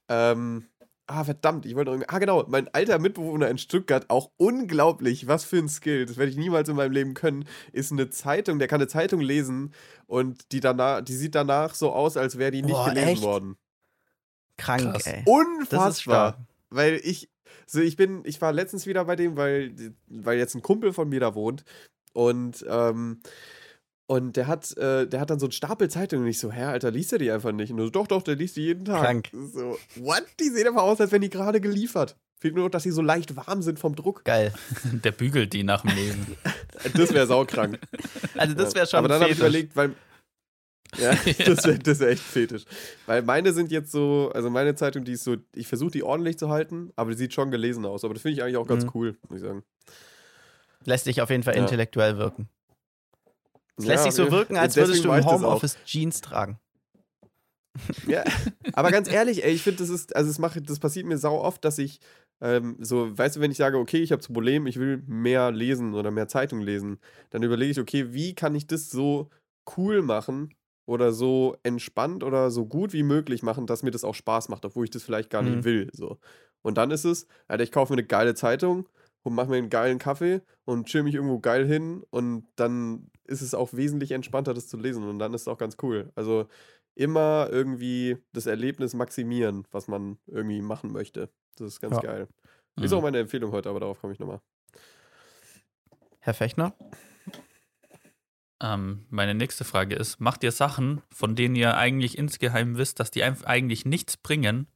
Ähm, 0.07 0.65
Ah, 1.08 1.24
verdammt, 1.24 1.68
ich 1.68 1.76
wollte 1.76 1.95
noch. 1.95 2.03
Ah, 2.08 2.18
genau, 2.18 2.45
mein 2.47 2.68
alter 2.74 2.97
Mitbewohner 2.97 3.47
in 3.49 3.60
Stuttgart, 3.60 4.10
auch 4.10 4.32
unglaublich, 4.38 5.28
was 5.28 5.45
für 5.45 5.58
ein 5.58 5.70
Skill, 5.70 6.08
das 6.08 6.18
werde 6.18 6.32
ich 6.32 6.38
niemals 6.38 6.68
in 6.68 6.76
meinem 6.76 6.93
Leben 6.93 7.14
können, 7.14 7.45
ist 7.72 7.91
eine 7.91 8.10
Zeitung, 8.10 8.58
der 8.58 8.68
kann 8.68 8.82
eine 8.82 8.88
Zeitung 8.88 9.20
lesen 9.22 9.72
und 10.08 10.51
die 10.51 10.62
danach, 10.62 11.01
die 11.01 11.14
sieht 11.14 11.36
danach 11.36 11.76
so 11.76 11.91
aus, 11.91 12.18
als 12.18 12.39
wäre 12.39 12.49
die 12.49 12.64
nicht 12.64 12.74
Boah, 12.74 12.89
gelesen 12.89 13.10
echt? 13.10 13.22
worden. 13.22 13.56
Krank, 14.58 14.82
Krass. 14.82 15.06
ey. 15.06 15.24
Unfassbar. 15.26 16.43
Weil 16.72 16.99
ich, 17.03 17.30
so 17.68 17.82
ich 17.82 17.97
bin, 17.97 18.24
ich 18.26 18.41
war 18.41 18.51
letztens 18.51 18.88
wieder 18.88 19.06
bei 19.06 19.16
dem, 19.16 19.38
weil, 19.38 19.76
weil 20.08 20.39
jetzt 20.39 20.56
ein 20.56 20.64
Kumpel 20.64 20.91
von 20.91 21.08
mir 21.08 21.20
da 21.20 21.36
wohnt 21.36 21.66
und, 22.14 22.66
ähm, 22.68 23.22
und 24.08 24.36
der 24.38 24.47
hat, 24.47 24.76
äh, 24.78 25.08
der 25.08 25.20
hat 25.20 25.30
dann 25.30 25.39
so 25.39 25.45
einen 25.47 25.51
Stapel 25.51 25.89
Zeitungen 25.89 26.26
und 26.26 26.30
ich 26.30 26.39
so, 26.39 26.51
hä, 26.51 26.64
Alter, 26.64 26.91
liest 26.91 27.12
er 27.14 27.20
die 27.20 27.32
einfach 27.32 27.51
nicht? 27.51 27.72
Und 27.72 27.80
so, 27.80 27.89
doch, 27.89 28.08
doch, 28.08 28.22
der 28.22 28.36
liest 28.36 28.56
die 28.56 28.62
jeden 28.64 28.86
Tag. 28.86 29.01
Krank. 29.03 29.30
So, 29.32 29.78
what? 29.95 30.24
Die 30.39 30.49
sehen 30.49 30.68
aber 30.68 30.84
aus, 30.84 31.01
als 31.01 31.12
wenn 31.12 31.22
die 31.22 31.30
gerade 31.30 31.60
geliefert. 31.62 32.16
Fehlt 32.39 32.53
nur 32.53 32.66
noch, 32.66 32.72
dass 32.72 32.84
sie 32.84 32.91
so 32.91 33.01
leicht 33.01 33.36
warm 33.36 33.62
sind 33.62 33.80
vom 33.80 33.95
Druck. 33.95 34.24
Geil. 34.26 34.53
Der 35.03 35.12
bügelt 35.12 35.53
die 35.53 35.64
nach 35.64 35.82
dem 35.82 35.95
Lesen. 35.95 36.26
Das 36.93 37.14
wäre 37.14 37.26
saukrank. 37.26 37.80
Also 38.38 38.53
das 38.53 38.76
wäre 38.76 38.86
schon 38.86 38.99
Aber 38.99 39.08
dann 39.08 39.22
habe 39.22 39.32
ich 39.32 39.39
überlegt, 39.39 39.76
weil. 39.76 39.95
Ja, 40.99 41.12
das 41.45 41.66
wäre 41.66 41.80
das 41.80 41.99
wär 41.99 42.10
echt 42.10 42.22
fetisch. 42.22 42.66
Weil 43.08 43.22
meine 43.24 43.53
sind 43.53 43.72
jetzt 43.72 43.91
so, 43.91 44.30
also 44.36 44.49
meine 44.49 44.76
Zeitung, 44.76 45.03
die 45.06 45.14
ist 45.14 45.24
so, 45.24 45.38
ich 45.56 45.68
versuche 45.68 45.91
die 45.91 46.03
ordentlich 46.03 46.38
zu 46.38 46.49
halten, 46.49 46.91
aber 46.97 47.12
die 47.12 47.18
sieht 47.18 47.34
schon 47.34 47.49
gelesen 47.49 47.86
aus. 47.86 48.03
Aber 48.03 48.14
das 48.14 48.22
finde 48.22 48.34
ich 48.36 48.43
eigentlich 48.43 48.58
auch 48.58 48.68
ganz 48.68 48.84
Mhm. 48.84 48.91
cool, 48.93 49.18
muss 49.30 49.39
ich 49.39 49.45
sagen. 49.47 49.64
Lässt 50.84 51.08
dich 51.08 51.22
auf 51.22 51.30
jeden 51.32 51.43
Fall 51.43 51.56
Ja. 51.56 51.62
intellektuell 51.62 52.18
wirken. 52.18 52.49
Es 53.78 53.86
Ja, 53.86 53.91
lässt 53.91 54.03
sich 54.05 54.13
so 54.13 54.23
ja, 54.26 54.32
wirken, 54.32 54.57
als 54.57 54.76
würdest 54.76 55.03
du 55.03 55.07
mach 55.09 55.17
im 55.17 55.23
das. 55.26 55.41
Homeoffice 55.41 55.78
Jeans 55.86 56.21
tragen. 56.21 56.59
Ja, 58.07 58.23
aber 58.73 58.91
ganz 58.91 59.11
ehrlich, 59.11 59.43
ey, 59.43 59.51
ich 59.51 59.61
finde, 59.63 59.80
das 59.80 59.89
ist, 59.89 60.15
also 60.15 60.30
es 60.30 60.39
macht, 60.39 60.69
das 60.69 60.80
passiert 60.80 61.05
mir 61.05 61.17
sau 61.17 61.39
oft, 61.41 61.63
dass 61.65 61.78
ich 61.78 61.99
ähm, 62.41 62.78
so, 62.80 63.17
weißt 63.17 63.36
du, 63.38 63.39
wenn 63.41 63.51
ich 63.51 63.57
sage, 63.57 63.78
okay, 63.78 63.97
ich 63.97 64.11
habe 64.11 64.19
das 64.21 64.28
Problem, 64.28 64.67
ich 64.67 64.78
will 64.80 65.01
mehr 65.07 65.51
lesen 65.51 65.93
oder 65.93 66.11
mehr 66.11 66.28
Zeitung 66.28 66.61
lesen, 66.61 66.99
dann 67.32 67.43
überlege 67.43 67.71
ich, 67.71 67.80
okay, 67.80 68.13
wie 68.13 68.34
kann 68.36 68.55
ich 68.55 68.67
das 68.67 68.89
so 68.89 69.30
cool 69.78 70.01
machen 70.01 70.53
oder 70.86 71.11
so 71.13 71.55
entspannt 71.63 72.23
oder 72.23 72.51
so 72.51 72.65
gut 72.65 72.93
wie 72.93 73.03
möglich 73.03 73.41
machen, 73.43 73.65
dass 73.67 73.84
mir 73.84 73.91
das 73.91 74.03
auch 74.03 74.15
Spaß 74.15 74.49
macht, 74.49 74.65
obwohl 74.65 74.84
ich 74.86 74.91
das 74.91 75.03
vielleicht 75.03 75.30
gar 75.30 75.41
Mhm. 75.41 75.49
nicht 75.49 75.63
will. 75.63 75.89
So. 75.93 76.19
Und 76.61 76.78
dann 76.78 76.91
ist 76.91 77.05
es, 77.05 77.28
Alter, 77.47 77.63
ich 77.63 77.71
kaufe 77.71 77.93
mir 77.93 77.99
eine 77.99 78.07
geile 78.07 78.36
Zeitung 78.36 78.88
und 79.23 79.34
mache 79.34 79.49
mir 79.49 79.57
einen 79.57 79.69
geilen 79.69 79.97
Kaffee 79.97 80.41
und 80.65 80.88
chill 80.88 81.03
mich 81.03 81.15
irgendwo 81.15 81.39
geil 81.39 81.65
hin 81.65 82.03
und 82.11 82.45
dann 82.55 83.09
ist 83.28 83.41
es 83.41 83.53
auch 83.53 83.73
wesentlich 83.73 84.11
entspannter, 84.11 84.53
das 84.53 84.67
zu 84.67 84.78
lesen 84.78 85.03
und 85.07 85.19
dann 85.19 85.34
ist 85.34 85.41
es 85.41 85.47
auch 85.47 85.57
ganz 85.57 85.78
cool. 85.82 86.11
Also 86.15 86.47
immer 86.95 87.49
irgendwie 87.51 88.17
das 88.34 88.45
Erlebnis 88.45 88.93
maximieren, 88.93 89.67
was 89.71 89.88
man 89.88 90.17
irgendwie 90.28 90.61
machen 90.61 90.91
möchte. 90.91 91.30
Das 91.57 91.67
ist 91.67 91.82
ganz 91.82 91.95
Ja. 91.97 92.01
geil. 92.01 92.28
Ist 92.82 92.91
Mhm. 92.91 92.97
auch 92.97 93.01
meine 93.01 93.19
Empfehlung 93.19 93.51
heute, 93.51 93.69
aber 93.69 93.80
darauf 93.80 93.99
komme 93.99 94.13
ich 94.13 94.19
nochmal. 94.19 94.41
Herr 96.19 96.34
Fechner? 96.34 96.73
Ähm, 98.61 99.05
meine 99.09 99.36
nächste 99.36 99.63
Frage 99.65 99.95
ist: 99.95 100.19
Macht 100.19 100.43
ihr 100.43 100.51
Sachen, 100.51 101.01
von 101.09 101.36
denen 101.36 101.55
ihr 101.55 101.76
eigentlich 101.78 102.17
insgeheim 102.17 102.78
wisst, 102.78 102.99
dass 102.99 103.11
die 103.11 103.23
eigentlich 103.23 103.86
nichts 103.86 104.17
bringen, 104.17 104.67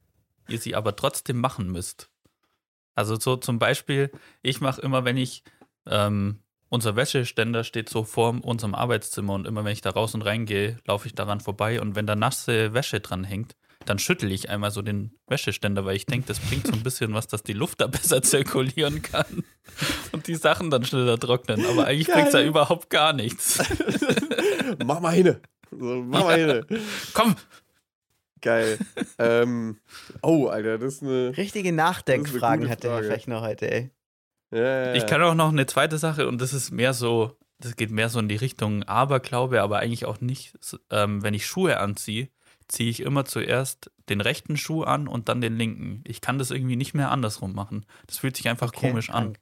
ihr 0.48 0.58
sie 0.58 0.74
aber 0.74 0.96
trotzdem 0.96 1.38
machen 1.40 1.70
müsst? 1.72 2.10
Also, 2.94 3.16
so 3.18 3.36
zum 3.36 3.58
Beispiel, 3.58 4.10
ich 4.42 4.60
mache 4.60 4.80
immer, 4.82 5.04
wenn 5.04 5.16
ich, 5.16 5.42
ähm, 5.86 6.40
unser 6.70 6.96
Wäscheständer 6.96 7.64
steht 7.64 7.88
so 7.88 8.04
vor 8.04 8.38
unserem 8.42 8.74
Arbeitszimmer 8.74 9.34
und 9.34 9.46
immer, 9.46 9.64
wenn 9.64 9.72
ich 9.72 9.82
da 9.82 9.90
raus 9.90 10.14
und 10.14 10.22
reingehe, 10.22 10.78
laufe 10.86 11.06
ich 11.06 11.14
daran 11.14 11.40
vorbei 11.40 11.80
und 11.80 11.96
wenn 11.96 12.06
da 12.06 12.16
nasse 12.16 12.72
Wäsche 12.72 13.00
dran 13.00 13.24
hängt, 13.24 13.56
dann 13.86 13.98
schüttel 13.98 14.30
ich 14.30 14.50
einmal 14.50 14.70
so 14.70 14.82
den 14.82 15.12
Wäscheständer, 15.26 15.84
weil 15.84 15.96
ich 15.96 16.06
denke, 16.06 16.28
das 16.28 16.38
bringt 16.38 16.66
so 16.66 16.72
ein 16.72 16.82
bisschen 16.82 17.12
was, 17.12 17.26
dass 17.26 17.42
die 17.42 17.54
Luft 17.54 17.80
da 17.80 17.86
besser 17.88 18.22
zirkulieren 18.22 19.02
kann 19.02 19.44
und 20.12 20.28
die 20.28 20.36
Sachen 20.36 20.70
dann 20.70 20.84
schneller 20.84 21.18
trocknen. 21.18 21.66
Aber 21.66 21.86
eigentlich 21.86 22.08
bringt 22.08 22.28
es 22.28 22.34
ja 22.34 22.42
überhaupt 22.42 22.88
gar 22.88 23.12
nichts. 23.12 23.58
mach 24.84 25.00
mal 25.00 25.14
hin. 25.14 25.36
So, 25.70 26.04
mach 26.06 26.24
mal 26.24 26.38
hin. 26.38 26.82
Komm! 27.14 27.36
Geil. 28.42 28.78
ähm, 29.18 29.78
oh, 30.22 30.46
Alter, 30.46 30.78
das 30.78 30.94
ist 30.94 31.02
eine. 31.02 31.36
Richtige 31.36 31.72
Nachdenkfragen 31.72 32.60
gute 32.60 32.72
hat 32.72 32.84
der 32.84 32.90
Herr 32.90 32.98
Frage. 33.00 33.12
Fechner 33.12 33.40
heute, 33.42 33.70
ey. 33.70 33.90
Ja, 34.50 34.58
ja, 34.58 34.86
ja. 34.86 34.94
Ich 34.94 35.06
kann 35.06 35.22
auch 35.22 35.34
noch 35.34 35.50
eine 35.50 35.66
zweite 35.66 35.98
Sache 35.98 36.26
und 36.26 36.40
das 36.40 36.52
ist 36.52 36.70
mehr 36.70 36.92
so, 36.92 37.36
das 37.58 37.76
geht 37.76 37.90
mehr 37.90 38.08
so 38.08 38.18
in 38.18 38.28
die 38.28 38.36
Richtung 38.36 38.82
Aberglaube, 38.82 39.62
aber 39.62 39.78
eigentlich 39.78 40.06
auch 40.06 40.20
nicht. 40.20 40.58
Ähm, 40.90 41.22
wenn 41.22 41.34
ich 41.34 41.46
Schuhe 41.46 41.78
anziehe, 41.78 42.28
ziehe 42.68 42.90
ich 42.90 43.00
immer 43.00 43.24
zuerst 43.24 43.90
den 44.08 44.20
rechten 44.20 44.56
Schuh 44.56 44.82
an 44.82 45.08
und 45.08 45.28
dann 45.28 45.40
den 45.40 45.56
linken. 45.56 46.02
Ich 46.06 46.20
kann 46.20 46.38
das 46.38 46.50
irgendwie 46.50 46.76
nicht 46.76 46.94
mehr 46.94 47.10
andersrum 47.10 47.54
machen. 47.54 47.86
Das 48.06 48.18
fühlt 48.18 48.36
sich 48.36 48.48
einfach 48.48 48.68
Okay, 48.68 48.88
komisch 48.88 49.10
an. 49.10 49.36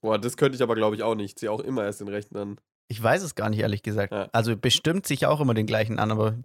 Boah, 0.00 0.18
das 0.18 0.36
könnte 0.36 0.56
ich 0.56 0.62
aber, 0.62 0.74
glaube 0.74 0.96
ich, 0.96 1.02
auch 1.02 1.14
nicht. 1.14 1.30
Ich 1.30 1.36
ziehe 1.36 1.50
auch 1.50 1.60
immer 1.60 1.84
erst 1.84 2.00
den 2.00 2.08
rechten 2.08 2.36
an. 2.36 2.60
Ich 2.88 3.02
weiß 3.02 3.22
es 3.22 3.34
gar 3.34 3.50
nicht, 3.50 3.60
ehrlich 3.60 3.82
gesagt. 3.82 4.12
Ja. 4.12 4.28
Also 4.32 4.56
bestimmt 4.56 5.06
sich 5.06 5.26
auch 5.26 5.40
immer 5.40 5.54
den 5.54 5.66
gleichen 5.66 5.98
an, 5.98 6.10
aber 6.10 6.38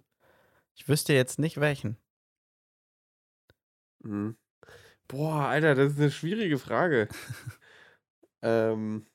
ich 0.74 0.88
wüsste 0.88 1.12
jetzt 1.12 1.38
nicht 1.38 1.60
welchen. 1.60 1.96
Mhm. 4.02 4.36
Boah, 5.08 5.46
Alter, 5.46 5.74
das 5.74 5.92
ist 5.92 5.98
eine 5.98 6.10
schwierige 6.10 6.58
Frage. 6.58 7.08
ähm. 8.42 9.06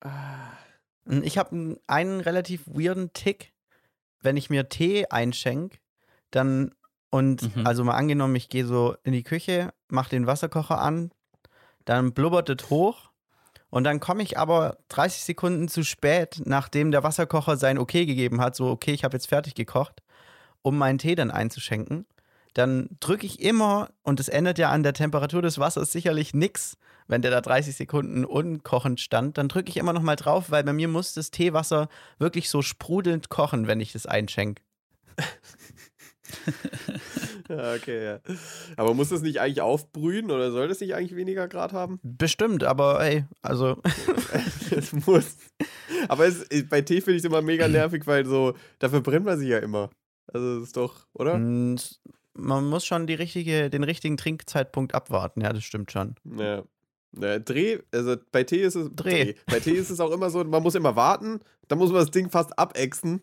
Ah. 0.00 0.50
Hm, 1.06 1.22
Ich 1.24 1.38
habe 1.38 1.78
einen 1.86 2.20
relativ 2.20 2.66
weirden 2.66 3.12
Tick, 3.12 3.52
wenn 4.20 4.36
ich 4.36 4.50
mir 4.50 4.68
Tee 4.68 5.06
einschenk, 5.08 5.80
dann 6.30 6.74
und 7.10 7.56
Mhm. 7.56 7.66
also 7.66 7.84
mal 7.84 7.94
angenommen, 7.96 8.36
ich 8.36 8.48
gehe 8.50 8.66
so 8.66 8.94
in 9.02 9.12
die 9.12 9.22
Küche, 9.22 9.72
mache 9.88 10.10
den 10.10 10.26
Wasserkocher 10.26 10.78
an, 10.78 11.10
dann 11.86 12.12
blubbert 12.12 12.50
es 12.50 12.68
hoch 12.68 13.10
und 13.70 13.84
dann 13.84 13.98
komme 13.98 14.22
ich 14.22 14.36
aber 14.38 14.76
30 14.88 15.22
Sekunden 15.24 15.68
zu 15.68 15.84
spät, 15.84 16.42
nachdem 16.44 16.90
der 16.90 17.02
Wasserkocher 17.02 17.56
sein 17.56 17.78
Okay 17.78 18.04
gegeben 18.04 18.40
hat, 18.42 18.54
so 18.56 18.68
okay, 18.68 18.92
ich 18.92 19.04
habe 19.04 19.16
jetzt 19.16 19.28
fertig 19.28 19.54
gekocht, 19.54 20.02
um 20.62 20.76
meinen 20.76 20.98
Tee 20.98 21.14
dann 21.14 21.30
einzuschenken. 21.30 22.04
Dann 22.54 22.88
drücke 23.00 23.26
ich 23.26 23.40
immer, 23.40 23.90
und 24.02 24.20
es 24.20 24.28
ändert 24.28 24.58
ja 24.58 24.70
an 24.70 24.82
der 24.82 24.94
Temperatur 24.94 25.42
des 25.42 25.58
Wassers 25.58 25.92
sicherlich 25.92 26.34
nichts, 26.34 26.76
wenn 27.06 27.22
der 27.22 27.30
da 27.30 27.40
30 27.40 27.74
Sekunden 27.74 28.24
unkochend 28.24 29.00
stand, 29.00 29.38
dann 29.38 29.48
drücke 29.48 29.70
ich 29.70 29.76
immer 29.76 29.92
noch 29.92 30.02
mal 30.02 30.16
drauf, 30.16 30.50
weil 30.50 30.64
bei 30.64 30.72
mir 30.72 30.88
muss 30.88 31.14
das 31.14 31.30
Teewasser 31.30 31.88
wirklich 32.18 32.50
so 32.50 32.62
sprudelnd 32.62 33.30
kochen, 33.30 33.66
wenn 33.66 33.80
ich 33.80 33.92
das 33.92 34.06
einschenke. 34.06 34.62
Ja, 37.48 37.74
okay, 37.74 38.04
ja. 38.04 38.20
Aber 38.76 38.92
muss 38.92 39.08
das 39.08 39.22
nicht 39.22 39.40
eigentlich 39.40 39.62
aufbrühen 39.62 40.30
oder 40.30 40.50
soll 40.50 40.68
das 40.68 40.80
nicht 40.80 40.94
eigentlich 40.94 41.16
weniger 41.16 41.48
Grad 41.48 41.72
haben? 41.72 41.98
Bestimmt, 42.02 42.62
aber 42.62 43.02
ey, 43.02 43.24
also 43.40 43.80
es 44.70 44.92
muss. 45.06 45.38
Aber 46.08 46.26
es, 46.26 46.46
bei 46.68 46.82
Tee 46.82 47.00
finde 47.00 47.16
ich 47.16 47.22
es 47.22 47.24
immer 47.24 47.40
mega 47.40 47.66
nervig, 47.66 48.06
weil 48.06 48.26
so, 48.26 48.54
dafür 48.78 49.00
brennt 49.00 49.24
man 49.24 49.38
sich 49.38 49.48
ja 49.48 49.58
immer. 49.58 49.88
Also, 50.26 50.58
das 50.58 50.64
ist 50.68 50.76
doch, 50.76 51.06
oder? 51.14 51.38
Man 52.38 52.66
muss 52.68 52.86
schon 52.86 53.06
die 53.06 53.14
richtige, 53.14 53.68
den 53.70 53.84
richtigen 53.84 54.16
Trinkzeitpunkt 54.16 54.94
abwarten, 54.94 55.40
ja, 55.42 55.52
das 55.52 55.64
stimmt 55.64 55.90
schon. 55.92 56.14
Ja. 56.38 56.62
Ja, 57.18 57.38
Dreh, 57.38 57.78
also 57.92 58.16
bei 58.32 58.44
Tee 58.44 58.62
ist 58.62 58.74
es. 58.74 58.90
Dreh. 58.94 59.34
Bei 59.46 59.60
Tee 59.60 59.72
ist 59.72 59.88
es 59.88 59.98
auch 59.98 60.10
immer 60.10 60.28
so, 60.28 60.44
man 60.44 60.62
muss 60.62 60.74
immer 60.74 60.94
warten, 60.94 61.40
dann 61.68 61.78
muss 61.78 61.90
man 61.90 62.00
das 62.00 62.10
Ding 62.10 62.28
fast 62.28 62.58
abexen, 62.58 63.22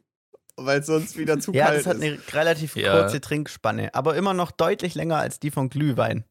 weil 0.58 0.80
es 0.80 0.88
sonst 0.88 1.18
wieder 1.18 1.40
zu 1.40 1.54
Ja, 1.54 1.66
kalt 1.68 1.80
das 1.82 1.86
hat 1.88 1.98
ist. 1.98 2.02
eine 2.04 2.18
relativ 2.34 2.76
Ja. 2.76 3.00
kurze 3.00 3.22
Trinkspanne, 3.22 3.94
aber 3.94 4.16
immer 4.16 4.34
noch 4.34 4.50
deutlich 4.52 4.96
länger 4.96 5.18
als 5.18 5.40
die 5.40 5.52
von 5.52 5.70
Glühwein. 5.70 6.26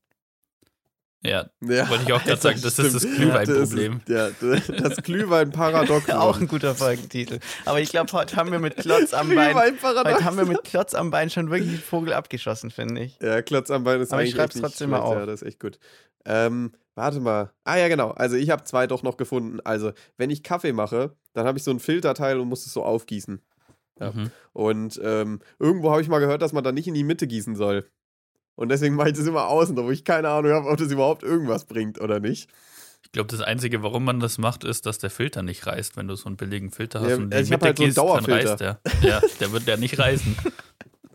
Ja, 1.24 1.46
Ja, 1.60 1.88
wollte 1.88 2.04
ich 2.04 2.12
auch 2.12 2.22
gerade 2.22 2.36
sagen, 2.40 2.60
das 2.62 2.78
ist 2.78 2.94
das 2.94 3.02
stimmt. 3.02 3.16
Glühweinproblem. 3.16 4.00
Das 4.06 4.32
ist, 4.40 4.68
ja, 4.68 4.74
das 4.76 4.96
Glühwein-Paradoxon. 4.98 6.14
Auch 6.16 6.38
ein 6.38 6.48
guter 6.48 6.74
Folgentitel. 6.74 7.38
Aber 7.64 7.80
ich 7.80 7.90
glaube, 7.90 8.12
heute 8.12 8.36
haben 8.36 8.52
wir 8.52 8.58
mit 8.58 8.76
Klotz 8.76 9.14
am 9.14 9.34
Bein, 9.34 9.54
heute 9.54 10.24
haben 10.24 10.36
wir 10.36 10.44
mit 10.44 10.64
Klotz 10.64 10.94
am 10.94 11.10
Bein 11.10 11.30
schon 11.30 11.50
wirklich 11.50 11.70
einen 11.70 11.78
Vogel 11.78 12.12
abgeschossen, 12.12 12.70
finde 12.70 13.02
ich. 13.02 13.18
Ja, 13.22 13.40
Klotz 13.42 13.70
am 13.70 13.84
Bein 13.84 14.00
ist 14.00 14.12
Aber 14.12 14.22
ich 14.22 14.28
eigentlich 14.28 14.36
schreib's 14.36 14.54
echt 14.56 14.62
nicht 14.62 14.70
trotzdem 14.70 14.90
mal 14.90 15.00
auf. 15.00 15.14
Ja, 15.16 15.26
das 15.26 15.42
ist 15.42 15.48
echt 15.48 15.60
gut. 15.60 15.78
Ähm, 16.26 16.72
warte 16.94 17.20
mal. 17.20 17.52
Ah 17.64 17.76
ja, 17.76 17.88
genau. 17.88 18.10
Also 18.10 18.36
ich 18.36 18.50
habe 18.50 18.64
zwei 18.64 18.86
doch 18.86 19.02
noch 19.02 19.16
gefunden. 19.16 19.60
Also, 19.64 19.92
wenn 20.16 20.30
ich 20.30 20.42
Kaffee 20.42 20.72
mache, 20.72 21.16
dann 21.32 21.46
habe 21.46 21.58
ich 21.58 21.64
so 21.64 21.70
ein 21.70 21.80
Filterteil 21.80 22.38
und 22.38 22.48
muss 22.48 22.66
es 22.66 22.72
so 22.72 22.84
aufgießen. 22.84 23.40
Ja. 24.00 24.12
Mhm. 24.12 24.30
Und 24.52 25.00
ähm, 25.02 25.40
irgendwo 25.58 25.90
habe 25.90 26.02
ich 26.02 26.08
mal 26.08 26.18
gehört, 26.18 26.42
dass 26.42 26.52
man 26.52 26.64
da 26.64 26.72
nicht 26.72 26.88
in 26.88 26.94
die 26.94 27.04
Mitte 27.04 27.26
gießen 27.26 27.56
soll. 27.56 27.88
Und 28.56 28.68
deswegen 28.70 28.94
mache 28.94 29.10
ich 29.10 29.16
das 29.16 29.26
immer 29.26 29.48
außen, 29.48 29.76
wo 29.76 29.90
ich 29.90 30.04
keine 30.04 30.28
Ahnung 30.28 30.52
habe, 30.52 30.68
ob 30.68 30.76
das 30.78 30.90
überhaupt 30.90 31.22
irgendwas 31.22 31.64
bringt 31.64 32.00
oder 32.00 32.20
nicht. 32.20 32.48
Ich 33.02 33.12
glaube, 33.12 33.28
das 33.28 33.40
Einzige, 33.40 33.82
warum 33.82 34.04
man 34.04 34.20
das 34.20 34.38
macht, 34.38 34.64
ist, 34.64 34.86
dass 34.86 34.98
der 34.98 35.10
Filter 35.10 35.42
nicht 35.42 35.66
reißt. 35.66 35.96
Wenn 35.96 36.08
du 36.08 36.16
so 36.16 36.26
einen 36.26 36.36
billigen 36.36 36.70
Filter 36.70 37.00
hast 37.00 37.10
Ja, 37.10 37.16
und 37.16 37.34
ich 37.34 37.50
Mitte 37.50 37.66
halt 37.66 37.76
so 37.78 37.82
einen 37.82 37.88
gehst, 37.88 37.98
dann 37.98 38.06
Dauerfilter. 38.06 38.50
reißt 38.50 38.60
der. 38.60 38.80
Ja, 39.02 39.22
der 39.40 39.52
wird 39.52 39.66
ja 39.66 39.76
nicht 39.76 39.98
reißen. 39.98 40.36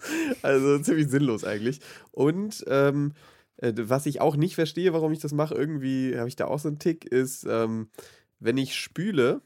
Also 0.42 0.80
ziemlich 0.80 1.10
sinnlos 1.10 1.44
eigentlich. 1.44 1.80
Und 2.12 2.64
ähm, 2.68 3.14
äh, 3.58 3.74
was 3.76 4.06
ich 4.06 4.22
auch 4.22 4.36
nicht 4.36 4.56
verstehe, 4.56 4.94
warum 4.94 5.12
ich 5.12 5.20
das 5.20 5.34
mache, 5.34 5.56
irgendwie 5.56 6.18
habe 6.18 6.28
ich 6.28 6.36
da 6.36 6.46
auch 6.46 6.60
so 6.60 6.68
einen 6.68 6.80
Tick, 6.80 7.06
ist, 7.06 7.46
ähm, 7.50 7.90
wenn 8.40 8.58
ich 8.58 8.76
spüle, 8.76 9.42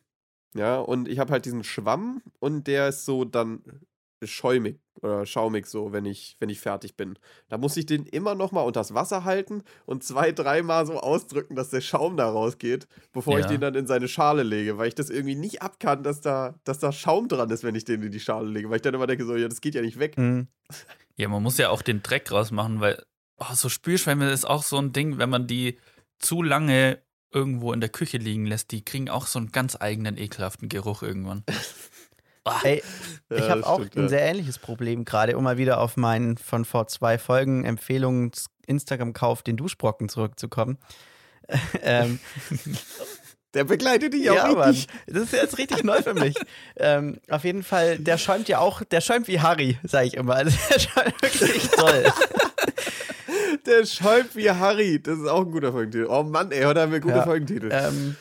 ja, 0.56 0.78
und 0.80 1.08
ich 1.08 1.20
habe 1.20 1.32
halt 1.32 1.46
diesen 1.46 1.64
Schwamm 1.64 2.22
und 2.39 2.68
der 2.68 2.89
ist 2.89 3.06
so 3.06 3.26
dann 3.26 3.64
schäumig 4.28 4.80
oder 5.01 5.26
schaumig 5.26 5.65
so, 5.65 5.91
wenn 5.91 6.05
ich, 6.05 6.38
wenn 6.39 6.49
ich 6.49 6.59
fertig 6.59 6.95
bin. 6.95 7.17
Da 7.49 7.57
muss 7.57 7.76
ich 7.78 7.86
den 7.86 8.05
immer 8.05 8.36
noch 8.36 8.51
mal 8.51 8.61
unter 8.61 8.80
das 8.80 8.93
Wasser 8.93 9.24
halten 9.24 9.63
und 9.86 10.03
zwei, 10.03 10.32
dreimal 10.32 10.86
so 10.86 10.99
ausdrücken, 10.99 11.55
dass 11.55 11.69
der 11.69 11.82
Schaum 11.82 12.15
da 12.17 12.30
rausgeht, 12.30 12.88
bevor 13.11 13.39
ich 13.39 13.45
Ja. 13.45 13.51
den 13.51 13.61
dann 13.61 13.76
in 13.76 13.88
seine 13.88 14.07
Schale 14.07 14.43
lege, 14.43 14.78
weil 14.78 14.88
ich 14.88 14.95
das 14.95 15.09
irgendwie 15.09 15.36
nicht 15.36 15.61
abkann, 15.61 16.03
dass 16.03 16.21
da, 16.21 16.55
dass 16.63 16.80
da 16.80 16.91
Schaum 16.91 17.28
dran 17.28 17.49
ist, 17.49 17.63
wenn 17.63 17.76
ich 17.76 17.86
den 17.86 18.01
in 18.01 18.11
die 18.11 18.19
Schale 18.19 18.47
lege, 18.47 18.69
weil 18.69 18.78
ich 18.78 18.82
dann 18.82 18.93
immer 18.93 19.07
denke 19.07 19.26
so, 19.26 19.36
ja, 19.36 19.47
das 19.47 19.61
geht 19.61 19.76
ja 19.76 19.82
nicht 19.82 19.99
weg. 19.99 20.17
Mhm. 20.17 20.47
Ja, 21.17 21.28
man 21.28 21.43
muss 21.43 21.57
ja 21.57 21.69
auch 21.69 21.82
den 21.82 22.01
Dreck 22.01 22.32
rausmachen, 22.32 22.80
weil 22.80 23.03
oh, 23.38 23.53
so 23.53 23.69
Spülschwämme 23.69 24.32
ist 24.32 24.45
auch 24.45 24.63
so 24.63 24.78
ein 24.78 24.93
Ding, 24.93 25.17
wenn 25.17 25.30
man 25.30 25.47
die 25.47 25.78
zu 26.19 26.41
lange 26.41 27.01
irgendwo 27.32 27.74
in 27.74 27.82
der 27.82 27.89
Küche 27.89 28.17
liegen 28.17 28.45
lässt, 28.45 28.71
die 28.71 28.86
kriegen 28.86 29.09
auch 29.09 29.26
so 29.28 29.39
einen 29.39 29.51
ganz 29.51 29.76
eigenen 29.80 30.17
ekelhaften 30.17 30.69
Geruch 30.69 31.01
irgendwann. 31.01 31.43
Ey, 32.64 32.84
Ja, 33.30 33.38
ich 33.38 33.50
habe 33.50 33.66
auch 33.66 33.80
stimmt, 33.80 33.96
ein 33.96 34.02
ja. 34.04 34.10
sehr 34.10 34.22
ähnliches 34.22 34.60
Problem 34.60 35.06
gerade, 35.06 35.38
um 35.38 35.44
mal 35.44 35.58
wieder 35.58 35.80
auf 35.80 35.96
meinen 35.98 36.38
von 36.38 36.66
vor 36.66 36.88
zwei 36.88 37.18
Folgen 37.18 37.64
Empfehlungen 37.66 38.32
Instagram-Kauf 38.68 39.44
den 39.44 39.58
Duschbrocken 39.58 40.10
zurückzukommen. 40.10 40.78
ähm, 41.82 42.20
Der 43.54 43.66
begleitet 43.66 44.14
dich 44.14 44.30
auch 44.32 44.36
ja, 44.36 44.52
Mann, 44.52 44.70
richtig. 44.72 44.88
das 45.06 45.24
ist 45.24 45.34
jetzt 45.34 45.58
richtig 45.58 45.84
neu 45.84 46.02
für 46.02 46.14
mich. 46.16 46.36
Ähm, 46.76 47.20
auf 47.30 47.44
jeden 47.44 47.62
Fall, 47.64 48.00
der 48.00 48.18
schäumt 48.18 48.48
ja 48.48 48.60
auch, 48.60 48.84
der 48.84 49.00
schäumt 49.02 49.28
wie 49.28 49.39
Harry, 49.41 49.78
sage 49.84 50.08
ich 50.08 50.14
immer. 50.16 50.36
Also 50.36 50.58
der 50.70 50.80
schäumt 50.80 51.22
wirklich 51.22 51.68
toll. 51.70 52.06
Der 53.66 53.86
schäumt 53.86 54.36
wie 54.36 54.50
Harry. 54.52 55.02
Das 55.02 55.18
ist 55.18 55.28
auch 55.28 55.46
ein 55.46 55.52
guter 55.52 55.72
Folgentitel. 55.72 56.08
Oh 56.10 56.24
Mann, 56.24 56.52
ey, 56.52 56.64
heute 56.64 56.82
haben 56.82 56.91
wir 56.91 57.00
gute 57.00 57.16
Ja. 57.16 57.24
Folgentitel. 57.24 57.70
ähm, 57.72 58.18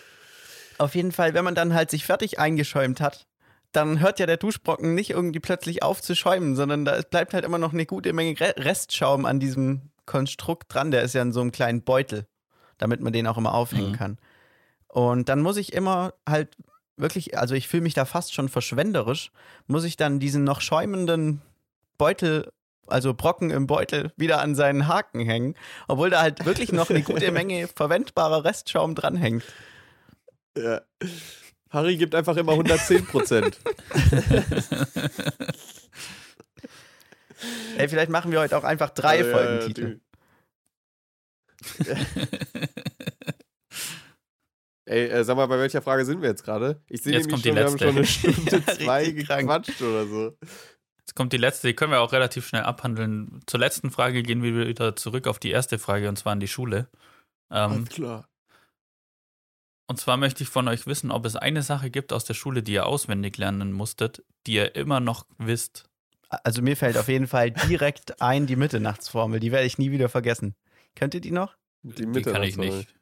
auf 0.78 0.94
jeden 0.94 1.10
Fall, 1.10 1.34
wenn 1.34 1.44
man 1.44 1.56
dann 1.56 1.74
halt 1.74 1.90
sich 1.90 2.04
fertig 2.06 2.38
eingeschäumt 2.38 3.00
hat, 3.00 3.26
dann 3.72 4.00
hört 4.00 4.18
ja 4.18 4.26
der 4.26 4.36
Duschbrocken 4.36 4.94
nicht 4.94 5.10
irgendwie 5.10 5.40
plötzlich 5.40 5.82
auf 5.82 6.00
zu 6.02 6.14
schäumen, 6.14 6.54
sondern 6.56 6.84
da 6.84 7.00
bleibt 7.02 7.34
halt 7.34 7.44
immer 7.44 7.58
noch 7.58 7.72
eine 7.72 7.86
gute 7.86 8.12
Menge 8.12 8.38
Re 8.38 8.54
Restschaum 8.58 9.24
an 9.24 9.40
diesem 9.40 9.90
Konstrukt 10.06 10.72
dran. 10.72 10.90
Der 10.90 11.02
ist 11.02 11.14
ja 11.14 11.22
in 11.22 11.32
so 11.32 11.40
einem 11.40 11.52
kleinen 11.52 11.82
Beutel, 11.82 12.26
damit 12.78 13.00
man 13.00 13.12
den 13.12 13.26
auch 13.26 13.38
immer 13.38 13.54
aufhängen 13.54 13.92
Mhm. 13.92 13.96
kann. 13.96 14.18
Und 14.88 15.28
dann 15.28 15.40
muss 15.40 15.56
ich 15.56 15.72
immer 15.72 16.12
halt 16.28 16.56
wirklich, 16.98 17.38
also 17.38 17.54
ich 17.54 17.66
fühle 17.66 17.82
mich 17.84 17.94
da 17.94 18.04
fast 18.04 18.34
schon 18.34 18.48
verschwenderisch, 18.50 19.32
muss 19.66 19.84
ich 19.84 19.96
dann 19.96 20.20
diesen 20.20 20.44
noch 20.44 20.60
schäumenden 20.60 21.40
Beutel, 21.96 22.52
also 22.86 23.14
Brocken 23.14 23.50
im 23.50 23.66
Beutel, 23.66 24.12
wieder 24.16 24.42
an 24.42 24.54
seinen 24.54 24.86
Haken 24.86 25.20
hängen, 25.20 25.54
obwohl 25.88 26.10
da 26.10 26.20
halt 26.20 26.44
wirklich 26.44 26.72
noch 26.72 26.90
eine 26.90 27.02
gute 27.02 27.30
Menge 27.32 27.68
verwendbarer 27.68 28.44
Restschaum 28.44 28.94
dranhängt. 28.94 29.44
Ja. 30.58 30.82
Harry 31.72 31.96
gibt 31.96 32.14
einfach 32.14 32.36
immer 32.36 32.52
110 32.52 33.06
Prozent. 33.06 33.58
Ey, 37.76 37.88
vielleicht 37.88 38.10
machen 38.10 38.30
wir 38.30 38.40
heute 38.40 38.56
auch 38.56 38.64
einfach 38.64 38.90
drei 38.90 39.20
Ja, 39.20 39.26
ja, 39.26 39.32
Folgentitel. 39.32 40.00
ja, 41.86 41.96
Ey, 44.84 45.08
äh, 45.08 45.24
sag 45.24 45.36
mal, 45.36 45.46
bei 45.46 45.58
welcher 45.58 45.80
Frage 45.80 46.04
sind 46.04 46.20
wir 46.22 46.28
jetzt 46.28 46.44
gerade? 46.44 46.82
Ich 46.88 47.02
sehe 47.02 47.12
Jetzt 47.12 47.30
nämlich 47.30 47.44
kommt 47.44 47.44
schon, 47.44 47.52
die 47.52 47.56
wir 47.56 47.64
haben 47.64 48.04
letzte. 48.06 48.22
schon 48.26 48.30
eine 48.30 48.34
Stunde 48.46 48.62
Ja, 48.66 48.74
zwei 48.74 49.10
gequatscht 49.10 49.80
oder 49.80 50.06
so. 50.06 50.36
Jetzt 50.98 51.14
kommt 51.14 51.32
die 51.32 51.38
letzte, 51.38 51.68
die 51.68 51.74
können 51.74 51.92
wir 51.92 52.00
auch 52.00 52.12
relativ 52.12 52.46
schnell 52.46 52.62
abhandeln. 52.62 53.40
Zur 53.46 53.60
letzten 53.60 53.90
Frage 53.90 54.22
gehen 54.22 54.42
wir 54.42 54.66
wieder 54.66 54.94
zurück 54.96 55.26
auf 55.28 55.38
die 55.38 55.50
erste 55.50 55.78
Frage 55.78 56.08
und 56.08 56.18
zwar 56.18 56.32
an 56.32 56.40
die 56.40 56.48
Schule. 56.48 56.88
Ähm, 57.50 57.70
Alles 57.72 57.88
klar. 57.88 58.28
Und 59.92 59.98
zwar 59.98 60.16
möchte 60.16 60.42
ich 60.42 60.48
von 60.48 60.68
euch 60.68 60.86
wissen, 60.86 61.10
ob 61.10 61.26
es 61.26 61.36
eine 61.36 61.60
Sache 61.62 61.90
gibt 61.90 62.14
aus 62.14 62.24
der 62.24 62.32
Schule, 62.32 62.62
die 62.62 62.72
ihr 62.72 62.86
auswendig 62.86 63.36
lernen 63.36 63.72
musstet, 63.72 64.24
die 64.46 64.54
ihr 64.54 64.74
immer 64.74 65.00
noch 65.00 65.26
wisst. 65.36 65.84
Also 66.30 66.62
mir 66.62 66.78
fällt 66.78 66.96
auf 66.96 67.08
jeden 67.08 67.26
Fall 67.26 67.50
direkt 67.50 68.22
ein 68.22 68.46
die 68.46 68.56
Mitternachtsformel. 68.56 69.38
Die 69.38 69.52
werde 69.52 69.66
ich 69.66 69.76
nie 69.76 69.90
wieder 69.90 70.08
vergessen. 70.08 70.54
Könnt 70.96 71.12
ihr 71.12 71.20
die 71.20 71.30
noch? 71.30 71.56
Die, 71.82 72.10
Die 72.10 72.22
kann 72.22 72.42
ich 72.42 72.56
nicht. 72.56 72.94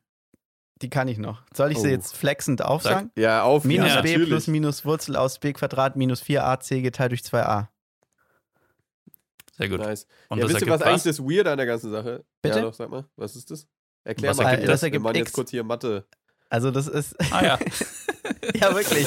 Die 0.82 0.90
kann 0.90 1.06
ich 1.06 1.18
noch. 1.18 1.44
Soll 1.54 1.70
ich 1.70 1.78
sie 1.78 1.86
Oh. 1.86 1.90
jetzt 1.92 2.16
flexend 2.16 2.60
aufsagen? 2.60 3.12
Ja, 3.16 3.44
auf 3.44 3.62
Minus 3.62 3.90
ja, 3.90 4.00
b 4.00 4.08
natürlich. 4.08 4.28
plus 4.30 4.46
minus 4.48 4.84
Wurzel 4.84 5.14
aus 5.14 5.38
b 5.38 5.52
Quadrat 5.52 5.94
minus 5.94 6.24
4ac 6.24 6.82
geteilt 6.82 7.12
durch 7.12 7.20
2a. 7.20 7.68
Sehr 9.52 9.68
gut. 9.68 9.78
Nice. 9.78 10.08
Und 10.28 10.38
ja, 10.38 10.42
das 10.44 10.54
wisst 10.54 10.62
ihr, 10.62 10.66
ergibt 10.68 10.80
was 10.80 10.82
eigentlich 10.82 11.02
das 11.04 11.20
Weird 11.20 11.46
an 11.46 11.56
der 11.56 11.66
ganzen 11.66 11.92
Sache? 11.92 12.24
Bitte? 12.42 12.56
Ja, 12.58 12.62
doch, 12.64 12.74
sag 12.74 12.90
mal. 12.90 13.04
Was 13.14 13.36
ist 13.36 13.48
das? 13.52 13.68
Erklär 14.02 14.30
Was 14.32 14.38
mal. 14.38 14.44
ergibt 14.46 14.64
das? 14.68 14.72
das? 14.72 14.82
Wir 14.82 14.86
ergibt 14.86 15.04
machen 15.04 15.16
jetzt 15.16 15.28
X. 15.28 15.32
kurz 15.34 15.50
hier 15.50 15.62
Mathe. 15.62 16.04
Also 16.50 16.70
das 16.70 16.86
ist, 16.88 17.16
Ah 17.32 17.42
ja. 17.44 17.58
ja 18.54 18.74
wirklich. 18.74 19.06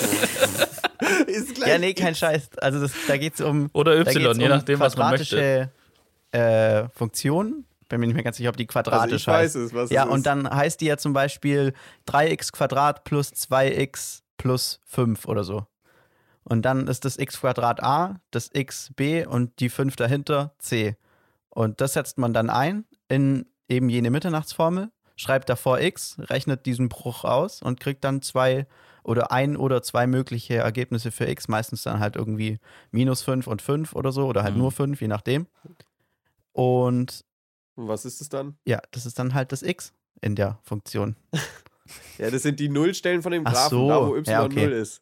ist 1.27 1.55
gleich 1.55 1.69
Ja, 1.69 1.77
nee, 1.77 1.93
kein 1.93 2.15
Scheiß. 2.15 2.57
Also 2.57 2.79
das, 2.81 2.91
da 3.07 3.17
geht 3.17 3.35
es 3.35 3.41
um, 3.41 3.69
Oder 3.73 3.99
Y, 3.99 4.39
je 4.39 4.43
um 4.45 4.49
nachdem, 4.49 4.79
was 4.79 4.95
man 4.97 5.11
möchte. 5.11 5.35
quadratische 5.35 5.71
äh, 6.31 6.89
Funktionen. 6.97 7.65
Bin 7.89 7.99
mir 7.99 8.07
nicht 8.07 8.15
mehr 8.15 8.23
ganz 8.23 8.37
sicher, 8.37 8.49
ob 8.49 8.57
die 8.57 8.65
Also 8.65 8.71
quadratisch 8.89 9.21
ich 9.21 9.27
weiß 9.27 9.41
heißt. 9.43 9.55
es, 9.57 9.73
was 9.73 9.89
Ja, 9.91 10.03
es 10.03 10.07
ist. 10.07 10.13
und 10.13 10.25
dann 10.25 10.49
heißt 10.49 10.81
die 10.81 10.85
ja 10.85 10.97
zum 10.97 11.13
Beispiel 11.13 11.73
3x 12.07 12.51
Quadrat 12.53 13.03
plus 13.03 13.31
2x 13.33 14.21
plus 14.37 14.79
5 14.85 15.25
oder 15.27 15.43
so. 15.43 15.67
Und 16.45 16.63
dann 16.63 16.87
ist 16.87 17.05
das 17.05 17.17
x 17.19 17.39
Quadrat 17.39 17.83
a, 17.83 18.19
das 18.31 18.49
x 18.53 18.91
b 18.95 19.25
und 19.25 19.59
die 19.59 19.69
5 19.69 19.95
dahinter 19.95 20.53
c. 20.59 20.95
Und 21.49 21.81
das 21.81 21.93
setzt 21.93 22.17
man 22.17 22.33
dann 22.33 22.49
ein 22.49 22.85
in 23.09 23.45
eben 23.69 23.89
jene 23.89 24.09
Mitternachtsformel, 24.11 24.89
schreibt 25.15 25.49
davor 25.49 25.79
x, 25.81 26.17
rechnet 26.19 26.65
diesen 26.65 26.89
Bruch 26.89 27.23
aus 27.23 27.61
und 27.61 27.79
kriegt 27.79 28.03
dann 28.03 28.21
zwei 28.21 28.65
oder 29.03 29.31
ein 29.31 29.57
oder 29.57 29.81
zwei 29.83 30.07
mögliche 30.07 30.55
Ergebnisse 30.55 31.11
für 31.11 31.27
x, 31.27 31.47
meistens 31.47 31.83
dann 31.83 31.99
halt 31.99 32.15
irgendwie 32.15 32.59
minus 32.91 33.21
5 33.21 33.47
und 33.47 33.61
5 33.61 33.93
oder 33.93 34.11
so 34.11 34.25
oder 34.27 34.43
halt 34.43 34.53
Mhm. 34.55 34.61
nur 34.61 34.71
5, 34.71 35.01
je 35.01 35.07
nachdem. 35.07 35.47
Und 36.51 37.25
was 37.75 38.05
ist 38.05 38.21
es 38.21 38.29
dann? 38.29 38.57
ja, 38.65 38.79
das 38.91 39.05
ist 39.05 39.17
dann 39.19 39.33
halt 39.33 39.51
das 39.51 39.63
x 39.63 39.93
in 40.21 40.35
der 40.35 40.59
Funktion. 40.63 41.15
Ja, 42.17 42.31
das 42.31 42.43
sind 42.43 42.61
die 42.61 42.69
Nullstellen 42.69 43.21
von 43.21 43.33
dem 43.33 43.45
Ach 43.45 43.51
Graphen, 43.51 43.77
so. 43.77 43.87
da 43.89 44.07
wo 44.07 44.15
y 44.15 44.31
Ja, 44.31 44.43
okay. 44.45 44.67
0 44.67 44.71
ist. 44.73 45.01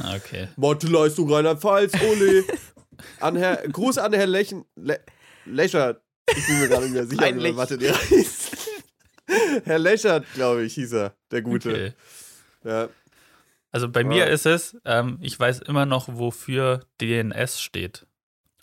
Ah, 0.00 0.16
Okay. 0.16 0.48
Mathe-Leistung 0.56 1.32
Rheinland-Pfalz, 1.32 1.92
ole. 2.02 2.44
An 3.20 3.36
Herr, 3.36 3.56
Gruß 3.68 3.98
an 3.98 4.12
Herrn 4.12 4.28
Lechen, 4.28 4.64
Le, 4.74 4.98
Lechert. 5.44 6.02
Ich 6.36 6.46
bin 6.48 6.58
mir 6.58 6.68
gerade 6.68 6.82
nicht 6.86 6.94
mehr 6.94 7.06
sicher, 7.06 7.34
wie 7.36 7.52
Mathe 7.52 7.78
der 7.78 7.94
heißt. 7.94 8.35
Herr 9.64 9.78
Lechert, 9.78 10.24
glaube 10.34 10.62
ich, 10.64 10.74
hieß 10.74 10.92
er, 10.92 11.14
der 11.30 11.42
Gute. 11.42 11.68
okay. 11.70 11.92
Ja. 12.64 12.88
Also 13.72 13.88
bei 13.88 14.00
Ja. 14.00 14.06
mir 14.06 14.26
ist 14.28 14.46
es, 14.46 14.76
ähm, 14.84 15.18
ich 15.20 15.38
weiß 15.38 15.60
immer 15.60 15.86
noch, 15.86 16.08
wofür 16.10 16.80
DNS 17.00 17.60
steht. 17.60 18.06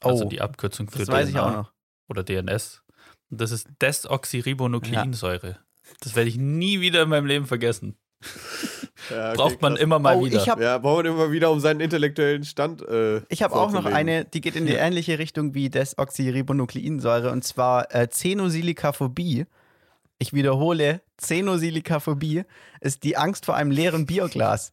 Also 0.01 0.25
Oh, 0.25 0.27
die 0.29 0.41
Abkürzung 0.41 0.89
für 0.89 0.99
Das 0.99 1.07
weiß 1.07 1.27
ich 1.29 1.35
DNA 1.35 1.45
auch 1.47 1.53
noch. 1.53 1.71
Oder 2.09 2.23
DNS. 2.23 2.81
Und 3.29 3.39
das 3.41 3.51
ist 3.51 3.67
Desoxyribonukleinsäure. 3.81 5.57
Das 6.01 6.15
werde 6.15 6.29
ich 6.29 6.37
nie 6.37 6.81
wieder 6.81 7.03
in 7.03 7.09
meinem 7.09 7.25
Leben 7.25 7.45
vergessen. 7.45 7.95
Ja, 9.09 9.29
okay, 9.31 9.37
Braucht 9.37 9.61
man 9.61 9.73
krass. 9.73 9.81
immer 9.83 9.99
mal 9.99 10.15
Oh, 10.15 10.25
wieder. 10.25 10.41
ich 10.41 10.47
habe 10.49 10.63
Ja, 10.63 10.77
brauchen 10.77 11.03
wir 11.03 11.11
immer 11.11 11.31
wieder, 11.31 11.51
um 11.51 11.59
seinen 11.59 11.81
intellektuellen 11.81 12.45
Stand 12.45 12.81
äh, 12.81 13.21
ich 13.29 13.43
hab 13.43 13.51
auch 13.51 13.71
noch 13.71 13.85
eine, 13.85 14.23
die 14.25 14.39
geht 14.41 14.55
in 14.55 14.65
die 14.65 14.73
ähnliche 14.73 15.19
Richtung 15.19 15.53
wie 15.53 15.69
Desoxyribonukleinsäure 15.69 17.31
und 17.31 17.43
zwar 17.43 17.93
äh, 17.93 18.07
Xenosilikaphobie. 18.07 19.45
Ich 20.23 20.31
wiederhole, 20.31 21.01
Xenosilikaphobie 21.17 22.43
ist 22.79 23.03
die 23.03 23.17
Angst 23.17 23.43
vor 23.45 23.57
einem 23.57 23.71
leeren 23.71 24.05
Bierglas. 24.05 24.71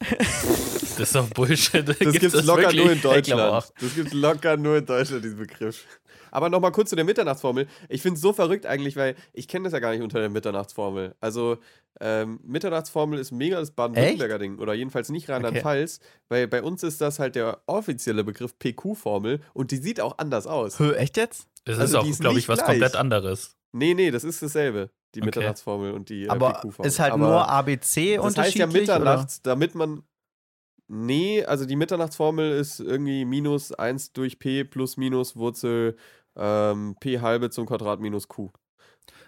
Das 0.00 0.98
ist 0.98 1.14
doch 1.14 1.28
Bullshit. 1.30 1.88
Das 1.88 1.98
gibt's 2.00 2.42
locker 2.42 2.62
wirklich? 2.62 2.82
nur 2.82 2.90
in 2.92 3.00
Deutschland. 3.00 3.72
Das 3.80 3.94
gibt's 3.94 4.12
locker 4.12 4.56
nur 4.56 4.78
in 4.78 4.86
Deutschland, 4.86 5.24
diesen 5.24 5.38
Begriff. 5.38 5.86
Aber 6.32 6.48
nochmal 6.48 6.72
kurz 6.72 6.90
zu 6.90 6.96
der 6.96 7.04
Mitternachtsformel. 7.04 7.68
Ich 7.88 8.02
finde 8.02 8.16
es 8.16 8.22
so 8.22 8.32
verrückt 8.32 8.66
eigentlich, 8.66 8.96
weil 8.96 9.14
ich 9.32 9.46
kenne 9.46 9.64
das 9.64 9.72
ja 9.72 9.78
gar 9.78 9.92
nicht 9.92 10.02
unter 10.02 10.18
der 10.18 10.30
Mitternachtsformel. 10.30 11.14
Also, 11.20 11.58
ähm, 12.00 12.40
Mitternachtsformel 12.42 13.20
ist 13.20 13.30
mega 13.30 13.60
das 13.60 13.70
Baden-Württemberger 13.70 14.40
Ding. 14.40 14.58
Oder 14.58 14.74
jedenfalls 14.74 15.10
nicht 15.10 15.28
Rheinland-Pfalz. 15.30 16.00
Weil 16.28 16.48
bei 16.48 16.60
uns 16.60 16.82
ist 16.82 17.00
das 17.00 17.20
halt 17.20 17.36
der 17.36 17.60
offizielle 17.66 18.24
Begriff 18.24 18.58
PQ-Formel 18.58 19.42
und 19.52 19.70
die 19.70 19.76
sieht 19.76 20.00
auch 20.00 20.18
anders 20.18 20.48
aus. 20.48 20.80
Hö, 20.80 20.92
echt 20.96 21.16
jetzt? 21.18 21.46
Das 21.66 21.78
Also 21.78 22.00
ist 22.00 22.16
auch, 22.16 22.20
glaube 22.20 22.32
ich, 22.32 22.36
nicht 22.38 22.48
was 22.48 22.58
gleich. 22.58 22.68
komplett 22.70 22.96
anderes. 22.96 23.54
Nee, 23.74 23.94
nee, 23.94 24.10
das 24.10 24.22
ist 24.24 24.40
dasselbe. 24.40 24.90
Die 25.14 25.20
Okay. 25.20 25.26
Mitternachtsformel 25.26 25.92
und 25.92 26.08
die 26.08 26.24
äh, 26.24 26.28
Aber 26.28 26.62
ist 26.82 26.98
halt 27.00 27.12
Aber 27.12 27.26
nur 27.26 27.48
ABC 27.48 28.16
Das 28.16 28.24
heißt 28.24 28.36
unterschiedlich? 28.38 28.58
ja 28.58 28.66
oder? 28.66 29.02
Mitternachts, 29.04 29.42
damit 29.42 29.74
man. 29.74 30.02
Nee, 30.86 31.44
also 31.44 31.64
die 31.64 31.76
Mitternachtsformel 31.76 32.52
ist 32.52 32.78
irgendwie 32.78 33.24
minus 33.24 33.72
1 33.72 34.12
durch 34.12 34.38
P 34.38 34.64
plus 34.64 34.96
minus 34.96 35.34
Wurzel 35.34 35.96
ähm, 36.36 36.96
P 37.00 37.20
halbe 37.20 37.50
zum 37.50 37.66
Quadrat 37.66 38.00
minus 38.00 38.28
Q. 38.28 38.50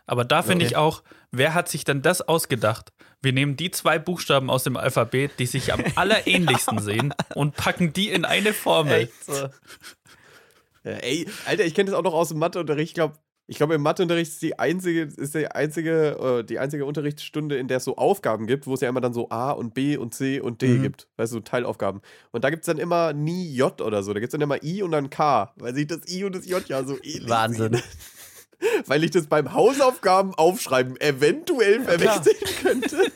Aber 0.06 0.24
da 0.24 0.42
finde 0.42 0.64
Okay. 0.64 0.74
ich 0.74 0.76
auch, 0.76 1.02
wer 1.32 1.54
hat 1.54 1.68
sich 1.68 1.82
denn 1.84 2.02
das 2.02 2.20
ausgedacht? 2.22 2.92
Wir 3.22 3.32
nehmen 3.32 3.56
die 3.56 3.70
zwei 3.72 3.98
Buchstaben 3.98 4.50
aus 4.50 4.62
dem 4.64 4.76
Alphabet, 4.76 5.32
die 5.38 5.46
sich 5.46 5.72
am 5.72 5.82
allerähnlichsten 5.96 6.78
sehen, 6.78 7.14
und 7.34 7.56
packen 7.56 7.92
die 7.92 8.10
in 8.10 8.24
eine 8.24 8.52
Formel. 8.52 8.92
Echt 8.92 9.24
so. 9.24 9.48
Ja, 10.84 10.92
ey, 10.92 11.26
Alter, 11.46 11.64
ich 11.64 11.74
kenne 11.74 11.90
das 11.90 11.98
auch 11.98 12.04
noch 12.04 12.14
aus 12.14 12.28
dem 12.28 12.38
Matheunterricht. 12.38 12.90
Ich 12.90 12.94
glaube, 12.94 13.14
ich 13.48 13.58
glaube, 13.58 13.74
im 13.74 13.82
Matheunterricht 13.82 14.32
ist 14.32 14.42
die 14.42 14.58
einzige, 14.58 15.02
ist 15.02 15.34
die 15.34 15.46
einzige, 15.48 16.40
äh, 16.40 16.44
die 16.44 16.58
einzige 16.58 16.84
Unterrichtsstunde, 16.84 17.56
in 17.56 17.68
der 17.68 17.76
es 17.76 17.84
so 17.84 17.96
Aufgaben 17.96 18.46
gibt, 18.46 18.66
wo 18.66 18.74
es 18.74 18.80
ja 18.80 18.88
immer 18.88 19.00
dann 19.00 19.12
so 19.14 19.28
A 19.30 19.52
und 19.52 19.72
B 19.72 19.96
und 19.96 20.14
C 20.14 20.40
und 20.40 20.62
D 20.62 20.68
Mhm. 20.68 20.82
gibt. 20.82 21.06
Weißt 21.16 21.32
du, 21.32 21.40
Teilaufgaben. 21.40 22.00
Und 22.32 22.42
da 22.44 22.50
gibt 22.50 22.62
es 22.62 22.66
dann 22.66 22.78
immer 22.78 23.12
nie 23.12 23.54
J 23.54 23.80
oder 23.80 24.02
so. 24.02 24.12
Da 24.12 24.20
gibt 24.20 24.32
es 24.32 24.38
dann 24.38 24.40
immer 24.40 24.62
I 24.64 24.82
und 24.82 24.90
dann 24.90 25.10
K, 25.10 25.52
weil 25.56 25.74
sich 25.74 25.86
das 25.86 26.00
I 26.08 26.24
und 26.24 26.34
das 26.34 26.46
J 26.46 26.66
ja 26.68 26.82
so 26.84 26.96
ähnlich 27.02 27.28
Wahnsinn. 27.28 27.80
Weil 28.86 29.04
ich 29.04 29.10
das 29.10 29.26
beim 29.26 29.52
Hausaufgaben 29.52 30.32
aufschreiben 30.34 30.98
eventuell 30.98 31.82
verwechseln 31.82 32.36
könnte. 32.62 33.12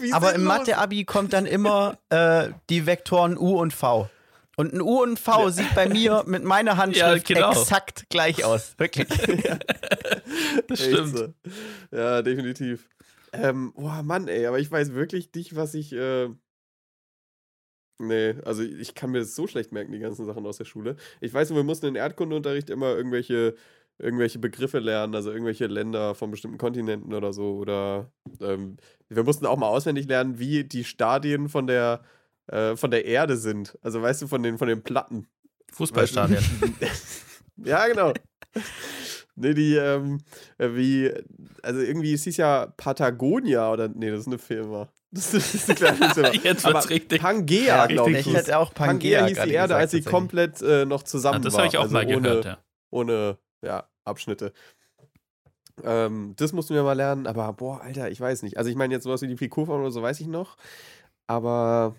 Wie 0.00 0.12
Aber 0.12 0.34
im. 0.34 0.42
Mathe-Abi 0.42 1.04
kommt 1.04 1.32
dann 1.32 1.46
immer 1.46 1.98
äh, 2.08 2.48
die 2.68 2.84
Vektoren 2.84 3.38
U 3.38 3.60
und 3.60 3.72
V. 3.72 4.10
Und 4.60 4.74
ein 4.74 4.82
U 4.82 5.02
und 5.02 5.12
ein 5.12 5.16
V 5.16 5.48
sieht 5.48 5.74
bei 5.74 5.88
mir 5.88 6.22
mit 6.26 6.44
meiner 6.44 6.76
Handschrift 6.76 7.30
Ja, 7.30 7.34
genau. 7.34 7.52
exakt 7.52 8.10
gleich 8.10 8.44
aus. 8.44 8.74
Wirklich. 8.78 9.08
Das 10.68 10.84
stimmt. 10.84 11.16
so. 11.16 11.34
Ja, 11.90 12.22
definitiv. 12.22 12.88
Ähm, 13.32 13.72
boah, 13.74 14.02
Mann, 14.02 14.28
ey, 14.28 14.46
aber 14.46 14.58
ich 14.58 14.70
weiß 14.70 14.94
wirklich 14.94 15.30
nicht, 15.34 15.56
was 15.56 15.74
ich. 15.74 15.92
Äh... 15.92 16.28
Nee, 17.98 18.34
also 18.44 18.62
ich 18.62 18.94
kann 18.94 19.10
mir 19.10 19.20
das 19.20 19.34
so 19.34 19.46
schlecht 19.46 19.72
merken, 19.72 19.92
die 19.92 19.98
ganzen 19.98 20.26
Sachen 20.26 20.46
aus 20.46 20.58
der 20.58 20.66
Schule. 20.66 20.96
Ich 21.20 21.34
weiß 21.34 21.50
nur, 21.50 21.58
wir 21.58 21.64
mussten 21.64 21.86
in 21.86 21.96
Erdkundeunterricht 21.96 22.70
immer 22.70 22.94
irgendwelche, 22.94 23.54
irgendwelche 23.98 24.38
Begriffe 24.38 24.78
lernen, 24.78 25.14
also 25.14 25.30
irgendwelche 25.30 25.66
Länder 25.66 26.14
von 26.14 26.30
bestimmten 26.30 26.58
Kontinenten 26.58 27.12
oder 27.12 27.32
so. 27.32 27.56
Oder 27.56 28.12
ähm, 28.40 28.76
wir 29.08 29.24
mussten 29.24 29.46
auch 29.46 29.58
mal 29.58 29.68
auswendig 29.68 30.06
lernen, 30.06 30.38
wie 30.38 30.64
die 30.64 30.84
Stadien 30.84 31.48
von 31.48 31.66
der, 31.66 32.02
äh, 32.50 32.76
von 32.76 32.90
der 32.90 33.04
Erde 33.04 33.36
sind. 33.36 33.78
Also 33.82 34.02
weißt 34.02 34.22
du, 34.22 34.26
von 34.26 34.42
den, 34.42 34.58
von 34.58 34.68
den 34.68 34.82
Platten. 34.82 35.26
Fußballstadion. 35.72 36.42
Ja, 37.62 37.86
genau. 37.88 38.14
nee, 39.36 39.52
die, 39.52 39.74
ähm, 39.76 40.18
äh, 40.56 40.70
wie, 40.72 41.12
also 41.62 41.80
irgendwie, 41.80 42.14
es 42.14 42.24
hieß 42.24 42.38
ja 42.38 42.72
Patagonia 42.78 43.70
oder, 43.70 43.86
nee, 43.88 44.10
das 44.10 44.20
ist 44.20 44.26
eine 44.28 44.38
Firma. 44.38 44.88
Das 45.12 45.34
ist, 45.34 45.52
das 45.52 45.54
ist 45.54 45.68
eine 45.68 45.74
kleine 45.96 46.14
Firma. 46.14 46.28
Jetzt 46.32 46.44
wird's 46.44 46.64
Aber 46.64 46.88
richtig. 46.88 47.20
Pangea, 47.20 47.66
Ja, 47.66 47.86
glaube 47.86 48.12
ich. 48.12 48.18
ich 48.20 48.26
hieß- 48.28 48.36
hätte 48.36 48.58
auch 48.58 48.72
Pangea, 48.72 49.26
hieß 49.26 49.36
gerade 49.36 49.48
die 49.50 49.54
Erde, 49.56 49.68
gesagt, 49.74 49.80
als 49.82 49.90
sie 49.90 50.02
komplett 50.02 50.62
äh, 50.62 50.84
noch 50.86 51.02
zusammen 51.02 51.38
Ah, 51.40 51.40
das 51.40 51.52
war. 51.54 51.60
habe 51.64 51.68
ich 51.68 51.76
auch 51.78 51.82
also 51.82 51.92
mal 51.92 52.06
ohne, 52.06 52.20
gehört, 52.28 52.44
ja. 52.46 52.58
Ohne, 52.90 53.38
ja, 53.62 53.88
Abschnitte. 54.04 54.52
Ähm, 55.82 56.34
das 56.36 56.52
mussten 56.52 56.74
wir 56.74 56.82
mal 56.82 56.92
lernen, 56.92 57.26
aber 57.26 57.52
boah, 57.52 57.80
Alter, 57.82 58.10
ich 58.10 58.20
weiß 58.20 58.42
nicht. 58.42 58.56
Also 58.56 58.70
ich 58.70 58.76
meine 58.76 58.94
jetzt 58.94 59.04
sowas 59.04 59.20
wie 59.22 59.26
die 59.28 59.34
Pikoform 59.34 59.80
oder 59.80 59.90
so 59.90 60.00
weiß 60.00 60.20
ich 60.20 60.26
noch, 60.28 60.56
aber 61.26 61.94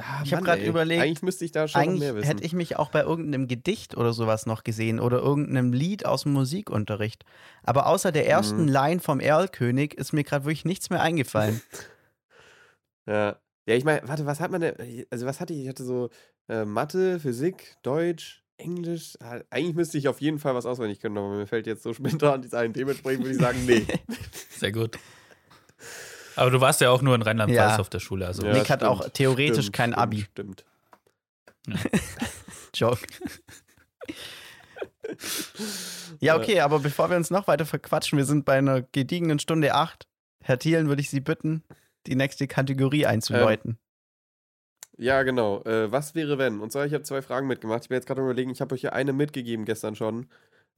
ah, 0.00 0.22
Ich 0.24 0.32
hab 0.32 0.40
Mann, 0.40 0.44
grad 0.44 0.58
ey, 0.60 0.68
überlegt, 0.68 1.02
eigentlich 1.02 1.22
müsste 1.22 1.44
ich 1.44 1.52
da 1.52 1.68
schon 1.68 1.98
mehr 1.98 2.14
wissen. 2.14 2.26
hätte 2.26 2.44
ich 2.44 2.52
mich 2.52 2.76
auch 2.76 2.90
bei 2.90 3.02
irgendeinem 3.02 3.46
Gedicht 3.48 3.96
oder 3.96 4.12
sowas 4.12 4.46
noch 4.46 4.64
gesehen 4.64 5.00
oder 5.00 5.18
irgendeinem 5.18 5.72
Lied 5.72 6.06
aus 6.06 6.22
dem 6.24 6.32
Musikunterricht. 6.32 7.24
Aber 7.62 7.86
außer 7.86 8.12
der 8.12 8.26
ersten 8.28 8.62
Mhm. 8.62 8.68
Line 8.68 9.00
vom 9.00 9.20
Erlkönig 9.20 9.94
ist 9.94 10.12
mir 10.12 10.24
gerade 10.24 10.44
wirklich 10.44 10.64
nichts 10.64 10.90
mehr 10.90 11.00
eingefallen. 11.00 11.60
Ja. 13.06 13.36
Ja, 13.66 13.74
ich 13.76 13.84
meine, 13.84 14.06
warte, 14.08 14.26
was 14.26 14.40
hat 14.40 14.50
man 14.50 14.60
denn? 14.60 14.74
Also, 15.10 15.26
was 15.26 15.38
hatte 15.40 15.52
ich? 15.52 15.60
Ich 15.60 15.68
hatte 15.68 15.84
so 15.84 16.10
äh, 16.48 16.64
Mathe, 16.64 17.20
Physik, 17.20 17.76
Deutsch, 17.82 18.42
Englisch. 18.56 19.16
Ah, 19.20 19.40
Eigentlich 19.50 19.74
müsste 19.76 19.98
ich 19.98 20.08
auf 20.08 20.20
jeden 20.20 20.38
Fall 20.38 20.54
was 20.54 20.66
auswendig 20.66 21.00
können, 21.00 21.16
aber 21.18 21.28
mir 21.30 21.46
fällt 21.46 21.66
jetzt 21.66 21.82
so 21.82 21.92
spontan 21.94 22.40
nichts 22.40 22.54
ein. 22.54 22.72
Dementsprechend 22.72 23.24
würde 23.24 23.34
ich 23.34 23.40
sagen, 23.40 23.64
nee. 23.66 23.86
Sehr 24.50 24.72
gut. 24.72 24.98
Aber 26.40 26.50
du 26.50 26.60
warst 26.60 26.80
ja 26.80 26.90
auch 26.90 27.02
nur 27.02 27.14
in 27.14 27.20
Rheinland-Pfalz 27.20 27.72
Ja. 27.72 27.78
auf 27.78 27.90
der 27.90 28.00
Schule. 28.00 28.26
Also 28.26 28.46
Ja, 28.46 28.54
Nick 28.54 28.70
hat 28.70 28.80
stimmt, 28.80 28.90
auch 28.90 29.08
theoretisch 29.10 29.66
Stimmt, 29.66 29.76
kein 29.76 29.90
stimmt, 29.90 30.02
Abi. 30.02 30.26
Stimmt. 30.30 30.64
Joke. 32.74 33.06
Ja, 36.20 36.36
okay, 36.36 36.60
aber 36.60 36.78
bevor 36.78 37.10
wir 37.10 37.16
uns 37.18 37.30
noch 37.30 37.46
weiter 37.46 37.66
verquatschen, 37.66 38.16
wir 38.16 38.24
sind 38.24 38.46
bei 38.46 38.56
einer 38.56 38.80
gediegenen 38.80 39.38
Stunde 39.38 39.74
8. 39.74 40.06
Herr 40.42 40.58
Thielen, 40.58 40.88
würde 40.88 41.02
ich 41.02 41.10
Sie 41.10 41.20
bitten, 41.20 41.62
die 42.06 42.14
nächste 42.14 42.46
Kategorie 42.46 43.04
einzuläuten. 43.04 43.78
Ja, 44.96 45.22
genau. 45.22 45.62
Äh, 45.64 45.92
was 45.92 46.14
wäre, 46.14 46.38
wenn? 46.38 46.60
Und 46.60 46.72
zwar, 46.72 46.86
ich 46.86 46.94
habe 46.94 47.04
zwei 47.04 47.20
Fragen 47.20 47.46
mitgemacht. 47.48 47.82
Ich 47.82 47.88
bin 47.90 47.96
jetzt 47.96 48.06
gerade 48.06 48.22
überlegen, 48.22 48.50
ich 48.50 48.60
habe 48.62 48.74
euch 48.74 48.80
hier 48.80 48.94
eine 48.94 49.12
mitgegeben 49.12 49.66
gestern 49.66 49.94
schon. 49.94 50.28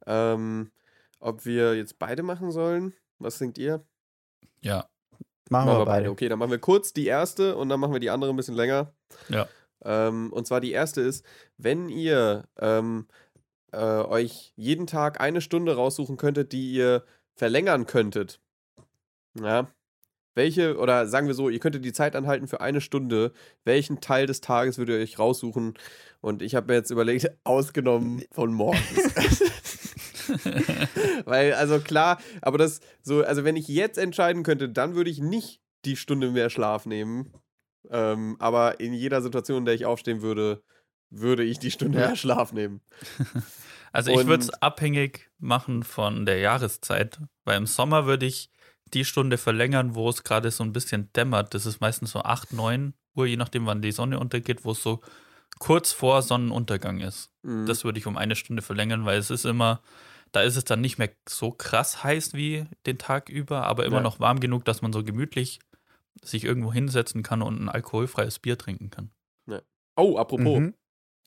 Ähm, 0.07 0.73
ob 1.21 1.45
wir 1.45 1.77
jetzt 1.77 2.01
beide 2.01 2.25
machen 2.25 2.51
sollen? 2.51 2.95
Was 3.21 3.39
denkt 3.39 3.59
ihr? 3.59 3.85
ja. 4.61 4.87
Machen 5.51 5.69
wir 5.69 5.85
beide. 5.85 6.11
Okay, 6.11 6.29
dann 6.29 6.39
machen 6.39 6.51
wir 6.51 6.59
kurz 6.59 6.93
die 6.93 7.07
erste 7.07 7.57
und 7.57 7.69
dann 7.69 7.81
machen 7.81 7.93
wir 7.93 8.01
die 8.01 8.11
andere 8.11 8.31
ein 8.31 8.37
bisschen 8.37 8.55
länger. 8.55 8.93
Ja. 9.29 9.47
Ähm, 9.85 10.33
und 10.33 10.47
zwar 10.47 10.61
die 10.61 10.73
erste 10.73 11.01
ist, 11.01 11.25
wenn 11.59 11.89
ihr 11.89 12.45
ähm, 12.59 13.07
äh, 13.73 13.77
euch 13.77 14.53
jeden 14.57 14.87
Tag 14.87 15.21
eine 15.21 15.41
Stunde 15.41 15.75
raussuchen 15.75 16.17
könntet, 16.17 16.53
die 16.53 16.73
ihr 16.73 17.05
verlängern 17.35 17.87
könntet. 17.87 18.41
Ja. 19.39 19.69
Welche, 20.35 20.79
oder 20.79 21.07
sagen 21.07 21.27
wir 21.27 21.35
so, 21.35 21.51
ihr 21.51 21.59
könntet 21.59 21.85
die 21.85 21.93
Zeit 21.93 22.17
anhalten 22.17 22.49
für 22.49 22.63
eine 22.63 22.81
Stunde. 22.81 23.33
Welchen 23.65 24.01
Teil 24.01 24.27
des 24.27 24.41
Tages 24.41 24.79
würdet 24.79 24.97
ihr 24.97 25.03
euch 25.03 25.19
raussuchen? 25.19 25.75
Und 26.23 26.41
ich 26.41 26.55
habe 26.55 26.69
mir 26.69 26.75
jetzt 26.75 26.91
überlegt, 26.91 27.31
ausgenommen 27.45 28.25
von 28.31 28.53
morgens. 28.53 28.81
Weil, 31.25 31.55
also 31.55 31.81
klar, 31.81 32.21
aber 32.41 32.59
das 32.59 32.81
so, 33.03 33.25
also 33.25 33.45
wenn 33.45 33.57
ich 33.57 33.69
jetzt 33.69 33.99
entscheiden 33.99 34.43
könnte, 34.43 34.69
dann 34.69 34.95
würde 34.95 35.11
ich 35.11 35.21
nicht 35.21 35.61
die 35.85 35.97
Stunde 35.97 36.31
mehr 36.31 36.51
Schlaf 36.51 36.87
nehmen. 36.87 37.33
Ähm, 37.91 38.37
aber 38.39 38.81
in 38.81 38.93
jeder 38.93 39.23
Situation, 39.23 39.59
in 39.59 39.65
der 39.65 39.75
ich 39.75 39.87
aufstehen 39.87 40.23
würde, 40.23 40.63
würde 41.11 41.45
ich 41.45 41.59
die 41.59 41.71
Stunde 41.71 41.99
mehr 41.99 42.17
Schlaf 42.17 42.53
nehmen. 42.53 42.81
Also 43.95 44.11
ich 44.11 44.27
würde 44.27 44.43
es 44.43 44.51
abhängig 44.63 45.31
machen 45.39 45.83
von 45.83 46.25
der 46.25 46.39
Jahreszeit, 46.39 47.21
weil 47.45 47.59
im 47.59 47.67
Sommer 47.67 48.07
würde 48.07 48.25
ich 48.25 48.51
die 48.95 49.05
Stunde 49.05 49.37
verlängern, 49.37 49.95
wo 49.95 50.09
es 50.09 50.25
gerade 50.25 50.51
so 50.51 50.65
ein 50.65 50.73
bisschen 50.73 51.13
dämmert. 51.13 51.53
Das 51.53 51.67
ist 51.67 51.81
meistens 51.81 52.13
so 52.13 52.21
8, 52.21 52.55
9 52.55 52.95
Uhr, 53.15 53.27
je 53.27 53.37
nachdem, 53.37 53.67
wann 53.67 53.83
die 53.83 53.93
Sonne 53.93 54.19
untergeht, 54.19 54.65
wo 54.65 54.73
es 54.73 54.83
so 54.83 55.03
kurz 55.59 55.93
vor 55.93 56.23
Sonnenuntergang 56.23 57.01
ist. 57.01 57.31
Mhm. 57.43 57.67
Das 57.67 57.85
würde 57.85 57.99
ich 57.99 58.07
um 58.07 58.17
eine 58.17 58.35
Stunde 58.35 58.63
verlängern, 58.63 59.05
weil 59.05 59.19
es 59.19 59.31
ist 59.31 59.45
immer, 59.45 59.83
da 60.33 60.43
ist 60.43 60.57
es 60.57 60.65
dann 60.65 60.81
nicht 60.81 60.99
mehr 60.99 61.11
so 61.29 61.51
krass 61.51 62.03
heiß 62.05 62.35
wie 62.35 62.65
den 62.87 62.99
Tag 62.99 63.29
über, 63.29 63.65
aber 63.67 63.85
immer 63.85 63.97
Ja. 63.99 64.03
noch 64.03 64.19
warm 64.21 64.41
genug, 64.41 64.65
dass 64.65 64.83
man 64.83 64.93
so 64.93 65.05
gemütlich 65.05 65.61
sich 66.25 66.45
irgendwo 66.45 66.73
hinsetzen 66.73 67.23
kann 67.23 67.43
und 67.43 67.61
ein 67.63 67.69
alkoholfreies 67.69 68.39
Bier 68.39 68.59
trinken 68.59 68.91
kann. 68.91 69.11
oh, 69.97 70.17
apropos, 70.17 70.59
Mhm. 70.59 70.75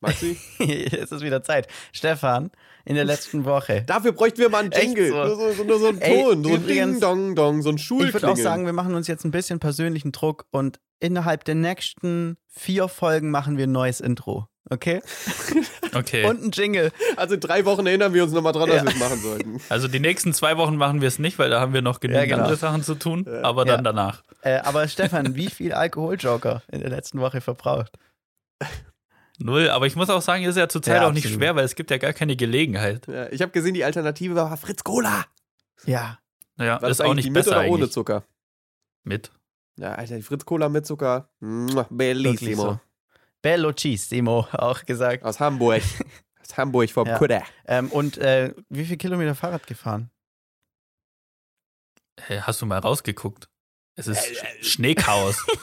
Maxi, 0.01 0.38
es 0.60 1.12
ist 1.12 1.22
wieder 1.22 1.41
Zeit. 1.43 1.68
Stefan, 1.93 2.49
in 2.84 2.95
der 2.95 3.06
letzten 3.06 3.45
Woche. 3.45 3.84
dafür 3.88 4.12
bräuchten 4.12 4.39
wir 4.39 4.49
mal 4.49 4.64
einen 4.64 4.72
Jingle. 4.72 5.10
so? 5.10 5.16
Nur, 5.16 5.36
so, 5.36 5.51
so, 5.53 5.64
nur 5.64 5.80
so 5.80 5.88
ein 5.88 6.01
Ey, 6.01 6.22
Ton, 6.24 6.43
so 6.43 6.49
ein 6.49 6.56
übrigens, 6.64 6.91
Ding, 6.93 6.99
Dong, 7.01 7.36
Dong, 7.36 7.62
so 7.62 7.70
ein 7.70 7.78
Schulklingel. 7.78 8.10
Ich 8.10 8.14
würde 8.24 8.32
auch 8.34 8.38
sagen, 8.38 8.66
wir 8.66 8.74
machen 8.74 8.95
uns 8.95 9.08
jetzt 9.08 9.24
ein 9.24 9.32
bisschen 9.32 9.60
persönlichen 9.60 10.12
Druck 10.12 10.45
und 10.51 10.80
innerhalb 10.99 11.43
der 11.45 11.56
nächsten 11.56 12.38
vier 12.47 12.88
Folgen 12.88 13.30
machen 13.32 13.58
wir 13.58 13.68
ein 13.68 13.72
neues 13.72 14.01
Intro. 14.01 14.47
Okay? 14.70 15.01
Okay. 15.95 16.26
Und 16.26 16.43
ein 16.43 16.51
Jingle. 16.51 16.91
Also 17.16 17.36
in 17.36 17.39
drei 17.39 17.63
Wochen 17.63 17.86
erinnern 17.88 18.13
wir 18.13 18.24
uns 18.24 18.34
nochmal 18.34 18.51
dran, 18.51 18.68
dass 18.68 18.80
Ja. 18.80 18.84
wir 18.84 18.89
es 18.91 18.99
machen 18.99 19.22
sollten. 19.22 19.61
Also 19.70 19.88
die 19.88 20.01
nächsten 20.01 20.34
zwei 20.34 20.57
Wochen 20.57 20.76
machen 20.76 20.99
wir 20.99 21.07
es 21.07 21.20
nicht, 21.20 21.39
weil 21.39 21.49
da 21.49 21.61
haben 21.61 21.74
wir 21.74 21.82
noch 21.82 22.01
genügend 22.01 22.24
Ja, 22.24 22.28
genau. 22.30 22.43
andere 22.43 22.57
Sachen 22.57 22.84
zu 22.84 22.95
tun, 22.95 23.26
aber 23.43 23.63
dann 23.63 23.78
Ja. 23.78 23.82
danach. 23.84 24.22
Äh, 24.41 24.57
aber 24.57 24.88
Stefan, 24.89 25.36
wie 25.36 25.49
viel 25.49 25.72
Alkoholjoker 25.72 26.63
in 26.70 26.82
der 26.82 26.89
letzten 26.89 27.22
Woche 27.22 27.39
verbraucht? 27.39 27.93
Null, 29.38 29.70
aber 29.70 29.86
ich 29.88 29.95
muss 29.95 30.09
auch 30.09 30.22
sagen, 30.22 30.43
ist 30.43 30.57
ja 30.57 30.68
zurzeit 30.70 31.01
Ja, 31.01 31.07
auch 31.07 31.11
nicht 31.13 31.26
absolut. 31.26 31.39
schwer, 31.41 31.55
weil 31.55 31.66
es 31.66 31.76
gibt 31.76 31.91
ja 31.91 31.97
gar 31.97 32.13
keine 32.13 32.36
Gelegenheit. 32.36 33.07
Ja, 33.07 33.28
ich 33.32 33.41
habe 33.41 33.51
gesehen, 33.51 33.74
die 33.74 33.84
Alternative 33.84 34.36
war 34.36 34.55
Fritz 34.57 34.84
Cola. 34.84 35.26
Ja. 35.86 36.20
Naja, 36.57 36.74
War 36.74 36.80
das 36.89 36.99
ist 36.99 37.01
auch 37.05 37.13
nicht 37.13 37.26
die 37.26 37.32
mit 37.32 37.43
besser 37.45 37.59
oder 37.61 37.70
ohne. 37.70 37.89
Zucker? 37.89 38.24
Mit. 39.03 39.32
Ja, 39.78 39.93
Alter, 39.95 40.16
die 40.16 40.22
Fritz 40.24 40.45
Cola 40.45 40.70
mit 40.70 40.86
Zucker. 40.86 41.30
Mua, 41.41 41.85
Wirklich 41.89 41.89
Bellissimo. 41.89 42.80
Bellocissimo, 43.45 44.47
auch 44.53 44.84
gesagt. 44.85 45.23
Aus 45.23 45.39
Hamburg. 45.39 45.84
Aus 46.41 46.57
Hamburg 46.57 46.89
vom 46.89 47.07
Ja. 47.07 47.17
Kutter. 47.19 47.43
Ähm, 47.67 47.91
und 47.91 48.17
äh, 48.17 48.55
wie 48.69 48.85
viel 48.85 48.97
Kilometer 48.97 49.35
Fahrrad 49.35 49.67
gefahren? 49.67 50.09
Hey, 52.19 52.39
hast 52.41 52.59
du 52.63 52.65
mal 52.65 52.80
rausgeguckt? 52.80 53.47
Es 53.95 54.07
ist 54.07 54.26
Äh, 54.26 54.34
äh, 54.34 54.63
Schneechaos. 54.63 55.38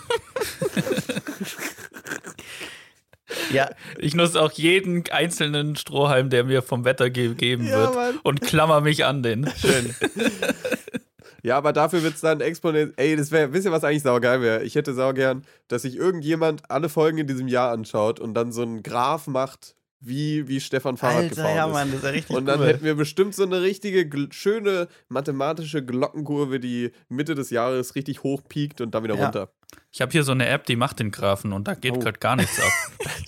Ja, 3.51 3.71
ich 3.99 4.15
nutze 4.15 4.41
auch 4.43 4.53
jeden 4.53 5.09
einzelnen 5.11 5.75
Strohhalm, 5.77 6.29
der 6.29 6.45
mir 6.45 6.61
vom 6.63 6.85
Wetter 6.85 7.09
gegeben 7.09 7.67
Ja, 7.67 7.79
wird 7.79 7.95
Mann. 7.95 8.19
und 8.23 8.43
klammer 8.43 8.83
mich 8.83 9.07
an 9.07 9.23
den. 9.23 9.51
Schön. 9.57 9.95
Ja, 11.43 11.57
aber 11.59 11.73
dafür 11.73 12.03
wird 12.03 12.15
es 12.15 12.21
dann 12.21 12.41
exponent. 12.41 12.95
Ey, 12.97 13.17
das 13.17 13.31
wäre, 13.33 13.53
wisst 13.53 13.65
ihr, 13.67 13.73
was 13.73 13.83
eigentlich 13.85 14.03
saugeil 14.03 14.41
wäre? 14.41 14.63
Ich 14.63 14.75
hätte 14.77 14.95
saugern, 14.95 15.45
dass 15.69 15.83
sich 15.83 15.97
irgendjemand 15.97 16.71
alle 16.71 16.89
Folgen 16.89 17.19
in 17.19 17.27
diesem 17.27 17.49
Jahr 17.49 17.73
anschaut 17.73 18.21
und 18.21 18.35
dann 18.35 18.53
so 18.53 18.63
einen 18.63 18.83
Graph 18.83 19.27
macht, 19.27 19.75
wie, 20.05 20.47
wie 20.49 20.61
Stefan 20.61 20.97
Fahrrad 20.97 21.17
Alter, 21.25 21.35
gefahren 21.37 21.57
ja, 21.57 21.67
ist. 21.67 21.73
Mann, 21.73 21.89
das 21.91 21.97
ist 21.99 22.05
ja 22.05 22.11
richtig 22.11 22.37
Und 22.37 22.47
dann 22.47 22.61
cool. 22.61 22.67
hätten 22.67 22.85
wir 22.85 22.95
bestimmt 22.97 23.35
so 23.35 23.45
eine 23.45 23.63
richtige, 23.63 24.03
gl- 24.03 24.33
schöne 24.33 24.89
mathematische 25.09 25.85
Glockenkurve, 25.85 26.59
die 26.61 26.91
Mitte 27.09 27.35
des 27.35 27.51
Jahres 27.51 27.95
richtig 27.95 28.23
hoch 28.23 28.43
piekt 28.49 28.81
und 28.81 28.95
dann 28.95 29.05
wieder 29.05 29.15
Ja. 29.17 29.25
runter. 29.25 29.53
Ich 29.93 30.01
habe 30.01 30.11
hier 30.13 30.23
so 30.25 30.33
eine 30.33 30.49
App, 30.49 30.65
die 30.67 30.77
macht 30.77 30.99
den 31.01 31.11
Graphen 31.11 31.53
und 31.53 31.67
da 31.69 31.75
geht 31.75 31.95
Oh. 31.97 31.99
gerade 32.01 32.19
gar 32.19 32.37
nichts 32.37 32.59
ab. 32.61 32.73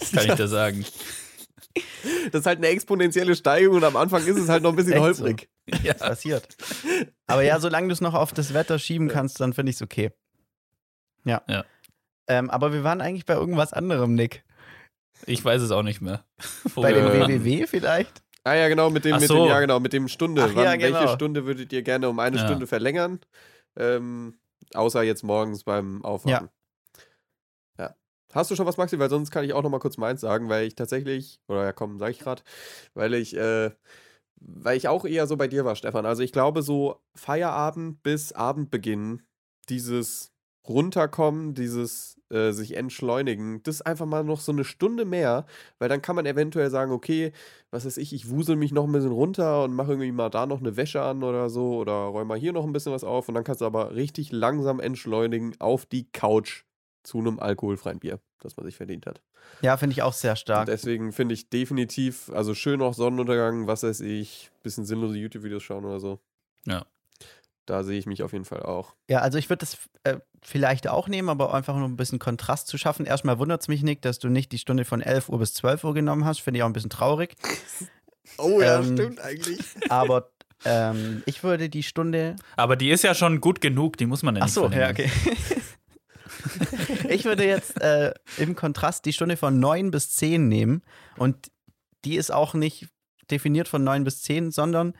Das 0.01 0.11
kann 0.13 0.27
ich 0.29 0.35
dir 0.35 0.49
sagen. 0.49 0.85
Das 2.31 2.41
ist 2.41 2.47
halt 2.47 2.59
eine 2.59 2.69
exponentielle 2.69 3.35
Steigerung 3.35 3.77
und 3.79 3.85
am 3.85 3.97
Anfang 3.97 4.25
ist 4.25 4.39
es 4.39 4.49
halt 4.49 4.63
noch 4.63 4.71
ein 4.71 4.77
bisschen 4.77 4.93
Echt 4.93 5.17
so? 5.17 5.25
holprig. 5.25 5.49
Ja. 5.83 5.95
passiert. 5.95 6.47
Aber 7.27 7.43
ja, 7.43 7.59
solange 7.59 7.89
du 7.89 7.93
es 7.95 8.01
noch 8.01 8.15
auf 8.15 8.33
das 8.33 8.55
Wetter 8.55 8.79
schieben 8.79 9.09
kannst, 9.09 9.41
dann 9.41 9.53
finde 9.53 9.71
ich 9.71 9.77
es 9.77 9.83
okay. 9.83 10.13
Ja. 11.25 11.43
Ja. 11.49 11.65
Ähm, 12.29 12.51
aber 12.51 12.73
wir 12.73 12.85
waren 12.85 13.01
eigentlich 13.01 13.27
bei 13.27 13.35
irgendwas 13.35 13.73
anderem, 13.73 14.15
Nick. 14.15 14.45
Ich 15.27 15.45
weiß 15.45 15.63
es 15.63 15.71
auch 15.71 15.83
nicht 15.83 16.01
mehr. 16.01 16.25
Wo 16.75 16.83
Bei 16.83 16.93
dem 16.93 17.07
WWW 17.07 17.67
vielleicht? 17.67 18.23
Ah 18.45 18.55
ja, 18.55 18.69
genau, 18.69 18.91
mit 18.91 19.05
dem, 19.07 19.17
mit 19.19 19.27
so. 19.27 19.45
dem, 19.45 19.49
ja 19.49 19.61
genau, 19.61 19.81
mit 19.81 19.93
dem 19.95 20.09
Stunde. 20.09 20.45
Ach 20.45 20.55
Wann, 20.55 20.65
ja, 20.65 20.77
genau. 20.77 21.01
Welche 21.01 21.15
Stunde 21.15 21.47
würdet 21.47 21.73
ihr 21.73 21.83
gerne 21.83 22.09
um 22.11 22.19
eine 22.19 22.37
Ja. 22.37 22.45
Stunde 22.47 22.67
verlängern? 22.67 23.21
Ähm, 23.77 24.39
außer 24.75 25.03
jetzt 25.03 25.23
morgens 25.23 25.65
beim 25.65 26.05
Aufwachen. 26.05 26.31
Ja. 26.31 26.49
Hast 28.35 28.51
du 28.51 28.57
schon 28.57 28.67
was, 28.67 28.77
Maxi? 28.77 28.99
Weil 28.99 29.11
sonst 29.11 29.31
kann 29.31 29.45
ich 29.45 29.53
auch 29.53 29.63
noch 29.63 29.71
mal 29.71 29.79
kurz 29.79 29.97
meins 29.97 30.21
sagen, 30.21 30.49
weil 30.49 30.67
ich 30.67 30.75
tatsächlich, 30.75 31.39
oder 31.47 31.65
ja 31.65 31.73
komm, 31.73 32.01
sag 32.01 32.11
ich 32.11 32.19
gerade, 32.19 32.43
weil 32.95 33.15
ich, 33.15 33.37
äh, 33.37 33.71
weil 34.41 34.77
ich 34.77 34.89
auch 34.89 35.05
eher 35.05 35.27
so 35.29 35.37
bei 35.37 35.47
dir 35.49 35.65
war, 35.65 35.77
Stefan. 35.77 36.05
Also 36.05 36.23
ich 36.23 36.33
glaube, 36.33 36.63
so 36.63 36.97
Feierabend 37.15 38.03
bis 38.03 38.33
Abendbeginn, 38.33 39.23
dieses 39.69 40.33
Runterkommen, 40.69 41.55
dieses 41.55 42.21
äh, 42.31 42.51
sich 42.53 42.77
entschleunigen, 42.77 43.63
das 43.63 43.77
ist 43.77 43.83
einfach 43.83 44.07
mal 44.07 44.25
noch 44.25 44.41
so 44.41 44.51
eine 44.51 44.65
Stunde 44.65 45.05
mehr, 45.05 45.47
weil 45.79 45.89
dann 45.89 46.03
kann 46.03 46.17
man 46.17 46.27
eventuell 46.27 46.71
sagen, 46.71 46.91
okay, 46.91 47.33
was 47.71 47.85
weiß 47.85 47.99
ich, 47.99 48.13
ich 48.13 48.31
wusel 48.31 48.57
mich 48.57 48.73
noch 48.73 48.85
ein 48.85 48.93
bisschen 48.93 49.13
runter 49.13 49.63
und 49.63 49.75
mache 49.75 49.93
irgendwie 49.93 50.11
mal 50.11 50.31
da 50.31 50.47
noch 50.47 50.61
eine 50.61 50.77
Wäsche 50.77 51.03
an 51.03 51.23
oder 51.23 51.51
so 51.51 51.77
oder 51.77 51.93
räume 51.93 52.25
mal 52.27 52.39
hier 52.39 52.53
noch 52.53 52.65
ein 52.65 52.73
bisschen 52.73 52.93
was 52.93 53.05
auf 53.05 53.29
und 53.29 53.35
dann 53.35 53.45
kannst 53.45 53.61
du 53.61 53.67
aber 53.67 53.95
richtig 53.95 54.33
langsam 54.33 54.81
entschleunigen 54.81 55.55
auf 55.61 55.87
die 55.87 56.11
Couch 56.11 56.65
zu 57.05 57.19
einem 57.19 57.39
alkoholfreien 57.39 58.01
Bier, 58.01 58.19
das 58.41 58.57
man 58.57 58.67
sich 58.67 58.77
verdient 58.77 59.07
hat. 59.07 59.23
Ja, 59.63 59.77
finde 59.77 59.93
ich 59.93 60.03
auch 60.03 60.13
sehr 60.13 60.33
Und 60.33 60.39
stark. 60.39 60.67
deswegen 60.67 61.13
finde 61.13 61.35
ich 61.35 61.49
definitiv, 61.51 62.31
also 62.35 62.55
schön 62.55 62.83
auch 62.83 62.95
Sonnenuntergang, 62.95 63.67
was 63.67 63.83
weiß 63.85 64.01
ich, 64.01 64.51
bisschen 64.63 64.85
sinnlose 64.85 65.17
YouTube-Videos 65.19 65.63
schauen 65.63 65.85
oder 65.85 66.01
so. 66.01 66.19
Ja. 66.67 66.85
Da 67.67 67.83
sehe 67.83 67.99
ich 67.99 68.05
mich 68.07 68.23
auf 68.23 68.33
jeden 68.33 68.45
Fall 68.45 68.63
auch. 68.63 68.95
Ja, 69.09 69.21
also 69.21 69.39
ich 69.39 69.49
würde 69.49 69.61
das 69.61 69.79
äh, 70.03 70.19
vielleicht 70.43 70.87
auch 70.89 71.09
nehmen, 71.09 71.31
aber 71.31 71.55
einfach 71.55 71.77
nur 71.77 71.89
ein 71.89 71.97
bisschen 71.97 72.19
Kontrast 72.19 72.67
zu 72.69 72.77
schaffen. 72.77 73.07
Erstmal 73.07 73.39
wundert 73.39 73.63
es 73.63 73.69
mich, 73.69 73.83
Nick, 73.83 74.03
dass 74.03 74.19
du 74.19 74.29
nicht 74.29 74.53
die 74.53 74.59
Stunde 74.59 74.85
von 74.85 75.01
11 75.01 75.31
Uhr 75.31 75.39
bis 75.39 75.55
12 75.55 75.85
Uhr 75.85 75.95
genommen 75.95 76.25
hast. 76.27 76.41
Finde 76.41 76.59
ich 76.59 76.63
auch 76.63 76.69
ein 76.69 76.73
bisschen 76.75 76.91
traurig. 76.91 77.37
Oh 78.39 78.61
ja, 78.61 78.83
stimmt 78.83 79.21
eigentlich. 79.21 79.61
Aber 79.91 80.31
ähm, 80.65 81.23
ich 81.27 81.45
würde 81.45 81.69
die 81.69 81.83
Stunde 81.83 82.37
Aber 82.57 82.75
die 82.75 82.91
ist 82.91 83.05
ja 83.05 83.15
schon 83.15 83.41
gut 83.41 83.61
genug, 83.61 83.99
die 83.99 84.07
muss 84.07 84.23
man 84.23 84.35
ja 84.35 84.41
Ach 84.43 84.47
nicht 84.47 84.55
so, 84.55 84.65
ja, 84.65 84.71
verlängern. 84.71 84.93
okay. 84.93 85.11
ich 87.09 87.25
würde 87.25 87.47
jetzt 87.47 87.81
äh, 87.81 88.15
im 88.39 88.55
Kontrast 88.57 89.05
die 89.05 89.13
Stunde 89.13 89.37
von 89.37 89.59
9 89.59 89.91
bis 89.91 90.11
10 90.13 90.49
nehmen. 90.49 90.83
Und 91.17 91.51
die 92.05 92.17
ist 92.17 92.33
auch 92.33 92.55
nicht 92.55 92.89
definiert 93.31 93.69
von 93.69 93.85
9 93.85 94.05
bis 94.05 94.23
10, 94.23 94.51
sondern 94.51 94.95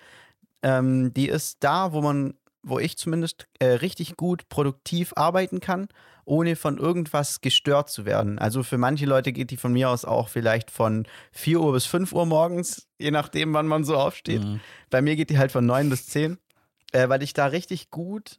ähm, 0.63 1.13
die 1.13 1.29
ist 1.29 1.59
da, 1.61 1.93
wo 1.93 2.01
man, 2.01 2.35
wo 2.63 2.79
ich 2.79 2.97
zumindest 2.97 3.47
äh, 3.59 3.67
richtig 3.67 4.17
gut 4.17 4.49
produktiv 4.49 5.13
arbeiten 5.17 5.61
kann, 5.61 5.89
ohne 6.25 6.57
von 6.57 6.79
irgendwas 6.79 7.43
gestört 7.43 7.91
zu 7.91 8.07
werden. 8.07 8.39
Also 8.39 8.63
für 8.63 8.79
manche 8.79 9.05
Leute 9.05 9.33
geht 9.33 9.51
die 9.51 9.59
von 9.59 9.73
mir 9.73 9.91
aus 9.91 10.05
auch 10.05 10.29
vielleicht 10.29 10.71
von 10.71 11.07
4 11.33 11.61
Uhr 11.61 11.73
bis 11.73 11.85
5 11.85 12.13
Uhr 12.13 12.25
morgens, 12.25 12.89
je 12.99 13.11
nachdem, 13.11 13.53
wann 13.53 13.67
man 13.67 13.85
so 13.85 13.97
aufsteht. 13.97 14.43
Mhm. 14.43 14.61
Bei 14.89 15.03
mir 15.03 15.17
geht 15.17 15.31
die 15.31 15.39
halt 15.39 15.53
von 15.53 15.67
9 15.67 15.91
bis 15.91 16.07
10, 16.07 16.39
äh, 16.93 17.09
weil 17.09 17.23
ich 17.23 17.35
da 17.35 17.47
richtig 17.47 17.91
gut 17.91 18.39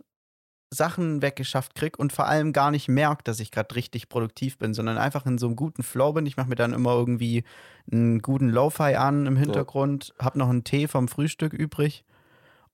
Sachen 0.71 1.21
weggeschafft 1.21 1.75
krieg 1.75 1.97
und 1.99 2.11
vor 2.11 2.27
allem 2.27 2.51
gar 2.53 2.71
nicht 2.71 2.87
merke, 2.89 3.23
dass 3.23 3.39
ich 3.39 3.51
gerade 3.51 3.75
richtig 3.75 4.09
produktiv 4.09 4.57
bin, 4.57 4.73
sondern 4.73 4.97
einfach 4.97 5.25
in 5.25 5.37
so 5.37 5.45
einem 5.47 5.55
guten 5.55 5.83
Flow 5.83 6.11
bin. 6.13 6.25
Ich 6.25 6.37
mache 6.37 6.49
mir 6.49 6.55
dann 6.55 6.73
immer 6.73 6.93
irgendwie 6.95 7.43
einen 7.91 8.19
guten 8.19 8.49
Lo-Fi 8.49 8.95
an 8.95 9.25
im 9.25 9.37
Hintergrund, 9.37 10.13
hab 10.19 10.35
noch 10.35 10.49
einen 10.49 10.63
Tee 10.63 10.87
vom 10.87 11.07
Frühstück 11.07 11.53
übrig 11.53 12.03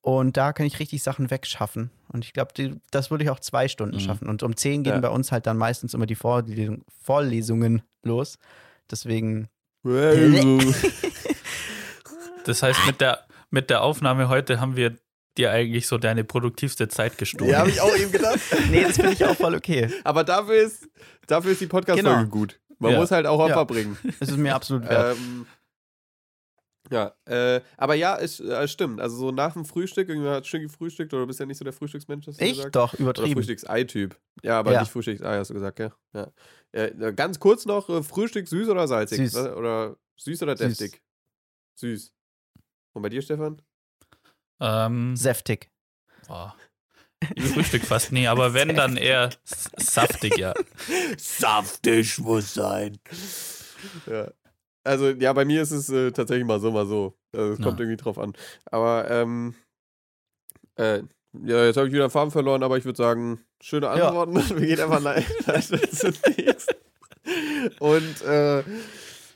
und 0.01 0.35
da 0.37 0.51
kann 0.53 0.65
ich 0.65 0.79
richtig 0.79 1.03
Sachen 1.03 1.29
wegschaffen. 1.29 1.91
Und 2.07 2.25
ich 2.25 2.33
glaube, 2.33 2.53
das 2.91 3.11
würde 3.11 3.23
ich 3.23 3.29
auch 3.29 3.39
zwei 3.39 3.67
Stunden 3.67 3.97
Mhm. 3.97 3.99
schaffen. 4.01 4.27
Und 4.29 4.41
um 4.41 4.55
10 4.55 4.83
gehen 4.83 4.95
Ja. 4.95 4.99
bei 4.99 5.09
uns 5.09 5.31
halt 5.31 5.45
dann 5.45 5.57
meistens 5.57 5.93
immer 5.93 6.05
die 6.07 6.15
Vorlesung, 6.15 6.83
Vorlesungen 7.03 7.83
los. 8.03 8.37
Deswegen, 8.89 9.47
Das 12.45 12.63
heißt, 12.63 12.85
mit 12.87 13.01
der, 13.01 13.25
mit 13.51 13.69
der 13.69 13.83
Aufnahme 13.83 14.29
heute 14.29 14.59
haben 14.59 14.75
wir 14.75 14.95
dir 15.37 15.51
eigentlich 15.51 15.87
so 15.87 15.97
deine 15.97 16.23
produktivste 16.23 16.87
Zeit 16.87 17.17
gestohlen. 17.17 17.51
ja, 17.51 17.59
habe 17.59 17.69
ich 17.69 17.79
auch 17.81 17.95
eben 17.95 18.11
gedacht. 18.11 18.39
nee, 18.69 18.83
das 18.83 18.95
finde 18.97 19.13
ich 19.13 19.23
auch 19.25 19.35
voll 19.35 19.55
okay. 19.55 19.89
Aber 20.03 20.23
dafür 20.23 20.55
ist, 20.55 20.89
dafür 21.27 21.51
ist 21.51 21.61
die 21.61 21.67
Podcast-Folge 21.67 22.17
Genau. 22.19 22.29
gut. 22.29 22.59
Man 22.79 22.91
Ja. 22.93 22.97
muss 22.99 23.11
halt 23.11 23.25
auch 23.27 23.39
Opfer 23.39 23.55
Ja. 23.55 23.63
bringen. 23.63 23.97
Das 24.19 24.29
ist 24.29 24.37
mir 24.37 24.55
absolut 24.55 24.87
wert. 24.89 25.17
Ähm, 25.17 25.45
ja, 26.89 27.13
äh, 27.25 27.61
aber 27.77 27.95
ja, 27.95 28.17
es 28.17 28.39
äh, 28.41 28.67
stimmt. 28.67 28.99
Also 28.99 29.15
so 29.15 29.31
nach 29.31 29.53
dem 29.53 29.63
Frühstück, 29.63 30.09
irgendwer 30.09 30.33
hat 30.33 30.47
schön 30.47 30.63
gefrühstückt 30.63 31.13
oder 31.13 31.21
du 31.23 31.27
bist 31.27 31.39
ja 31.39 31.45
nicht 31.45 31.57
so 31.57 31.63
der 31.63 31.71
Frühstücksmensch, 31.73 32.27
hast 32.27 32.41
du 32.41 32.43
ich 32.45 32.57
gesagt? 32.57 32.75
doch, 32.75 32.93
Oder 32.95 33.01
übertrieben. 33.03 33.33
Frühstücksei-Typ. 33.35 34.19
Ja, 34.43 34.59
aber 34.59 34.73
Ja. 34.73 34.81
nicht 34.81 34.91
Frühstücksei, 34.91 35.37
hast 35.37 35.49
du 35.49 35.53
gesagt, 35.53 35.77
gell? 35.77 35.93
Ja. 36.13 36.31
Äh, 36.73 37.13
ganz 37.13 37.39
kurz 37.39 37.65
noch, 37.65 37.87
äh, 37.89 38.03
Frühstück 38.03 38.47
süß 38.47 38.67
oder 38.67 38.87
salzig? 38.89 39.19
Süß. 39.31 39.37
Oder 39.53 39.95
süß 40.17 40.43
oder 40.43 40.57
Süß. 40.57 40.77
deftig? 40.77 41.01
Süß. 41.79 42.11
Und 42.93 43.01
bei 43.03 43.09
dir, 43.09 43.21
Stefan? 43.21 43.61
Ähm, 44.61 45.15
Säftig. 45.17 45.69
boah. 46.27 46.55
Ich 47.35 47.43
Frühstück 47.49 47.83
fast 47.85 48.11
nie, 48.11 48.27
aber 48.27 48.53
wenn, 48.53 48.69
dann 48.75 48.97
eher 48.97 49.29
saftig, 49.77 50.37
ja. 50.37 50.53
Saftig 51.17 52.17
muss 52.19 52.53
sein. 52.53 52.97
Ja. 54.07 54.31
Also, 54.83 55.09
ja, 55.11 55.31
bei 55.33 55.45
mir 55.45 55.61
ist 55.61 55.71
es 55.71 55.89
äh, 55.89 56.11
tatsächlich 56.11 56.45
mal 56.47 56.59
so, 56.59 56.71
mal 56.71 56.87
so. 56.87 57.15
Also, 57.35 57.53
es 57.53 57.59
Ja. 57.59 57.65
kommt 57.65 57.79
irgendwie 57.79 57.97
drauf 58.01 58.17
an. 58.17 58.33
Aber, 58.65 59.09
ähm, 59.11 59.53
äh, 60.77 61.03
ja, 61.43 61.65
jetzt 61.65 61.77
habe 61.77 61.87
ich 61.87 61.93
wieder 61.93 62.09
Farben 62.09 62.31
verloren, 62.31 62.63
aber 62.63 62.77
ich 62.77 62.85
würde 62.85 62.97
sagen, 62.97 63.39
schöne 63.61 63.85
Ja. 63.85 64.07
Antworten. 64.07 64.35
Wir 64.59 64.67
gehen 64.67 64.79
einfach 64.79 64.99
nein. 65.01 65.23
zunächst. 65.91 66.75
Und, 67.79 68.21
äh, 68.23 68.63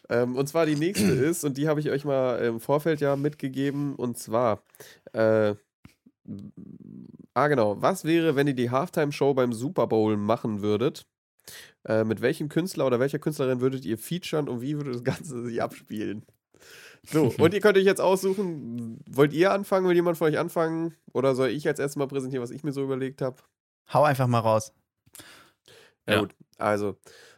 ähm, 0.09 0.35
und 0.35 0.47
zwar 0.47 0.65
die 0.65 0.75
nächste 0.75 1.11
ist, 1.11 1.43
und 1.43 1.57
die 1.57 1.67
habe 1.67 1.79
ich 1.79 1.89
euch 1.89 2.05
mal 2.05 2.37
im 2.39 2.59
Vorfeld 2.59 3.01
ja 3.01 3.15
mitgegeben, 3.15 3.95
und 3.95 4.17
zwar, 4.17 4.63
äh, 5.13 5.55
ah 7.33 7.47
genau, 7.47 7.81
was 7.81 8.05
wäre, 8.05 8.35
wenn 8.35 8.47
ihr 8.47 8.55
die 8.55 8.71
Halftime-Show 8.71 9.33
beim 9.33 9.53
Super 9.53 9.87
Bowl 9.87 10.17
machen 10.17 10.61
würdet? 10.61 11.05
Äh, 11.87 12.03
mit 12.03 12.21
welchem 12.21 12.49
Künstler 12.49 12.87
oder 12.87 12.99
welcher 12.99 13.19
Künstlerin 13.19 13.61
würdet 13.61 13.85
ihr 13.85 13.99
featuren 13.99 14.49
und 14.49 14.61
wie 14.61 14.75
würde 14.75 14.91
das 14.91 15.03
Ganze 15.03 15.43
sich 15.45 15.61
abspielen? 15.61 16.25
So, 17.03 17.31
und 17.37 17.53
ihr 17.53 17.59
könnt 17.61 17.77
euch 17.77 17.85
jetzt 17.85 18.01
aussuchen, 18.01 18.99
wollt 19.07 19.33
ihr 19.33 19.51
anfangen, 19.51 19.87
will 19.87 19.95
jemand 19.95 20.17
von 20.17 20.27
euch 20.27 20.39
anfangen? 20.39 20.95
Oder 21.13 21.35
soll 21.35 21.49
ich 21.49 21.67
als 21.67 21.77
erstes 21.77 21.97
mal 21.97 22.07
präsentieren, 22.07 22.41
was 22.41 22.49
ich 22.49 22.63
mir 22.63 22.71
so 22.71 22.83
überlegt 22.83 23.21
habe? 23.21 23.37
Hau 23.93 24.03
einfach 24.03 24.25
mal 24.25 24.39
raus. 24.39 24.73
Ja, 26.07 26.15
Ja. 26.15 26.19
gut. 26.21 26.33
Also, 26.57 26.95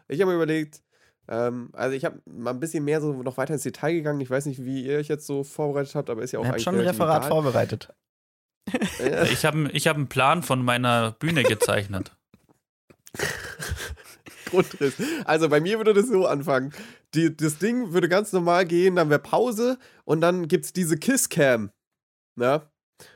ich 0.08 0.22
habe 0.22 0.32
mir 0.32 0.36
überlegt, 0.38 0.82
ähm, 1.28 1.70
also 1.74 1.96
ich 1.96 2.06
habe 2.06 2.22
mal 2.26 2.52
ein 2.52 2.60
bisschen 2.60 2.84
mehr 2.84 3.02
so 3.02 3.22
noch 3.24 3.38
weiter 3.38 3.54
ins 3.54 3.64
Detail 3.64 3.94
gegangen. 3.94 4.22
Ich 4.22 4.30
weiß 4.30 4.46
nicht, 4.46 4.64
wie 4.64 4.86
ihr 4.86 4.98
euch 4.98 5.08
jetzt 5.08 5.28
so 5.28 5.44
vorbereitet 5.44 5.96
habt, 5.96 6.10
aber 6.10 6.22
ist 6.22 6.32
ja 6.32 6.40
auch 6.40 6.44
Ich 6.44 6.48
habe 6.48 6.56
eigentlich 6.56 6.64
schon 6.64 6.76
ein 6.76 6.88
Referat 6.88 7.24
egal. 7.24 7.30
vorbereitet. 7.30 7.94
Ich 9.32 9.46
habe 9.46 9.70
ich 9.72 9.88
hab 9.88 9.96
einen 9.96 10.08
Plan 10.08 10.44
von 10.44 10.64
meiner 10.64 11.12
Bühne 11.12 11.44
gezeichnet. 11.44 12.12
Grundriss. 14.46 14.96
Also 15.26 15.50
bei 15.50 15.60
mir 15.60 15.78
würde 15.78 15.94
das 15.94 16.08
so 16.08 16.26
anfangen. 16.26 16.74
Die, 17.14 17.36
das 17.36 17.58
Ding 17.58 17.94
würde 17.94 18.10
ganz 18.10 18.34
normal 18.34 18.66
gehen, 18.66 18.96
dann 18.96 19.10
wäre 19.10 19.20
Pause 19.20 19.78
und 20.06 20.22
dann 20.22 20.48
gibt 20.48 20.66
es 20.66 20.74
diese 20.74 20.98
Kisscam. 20.98 21.72
Na? 22.36 22.70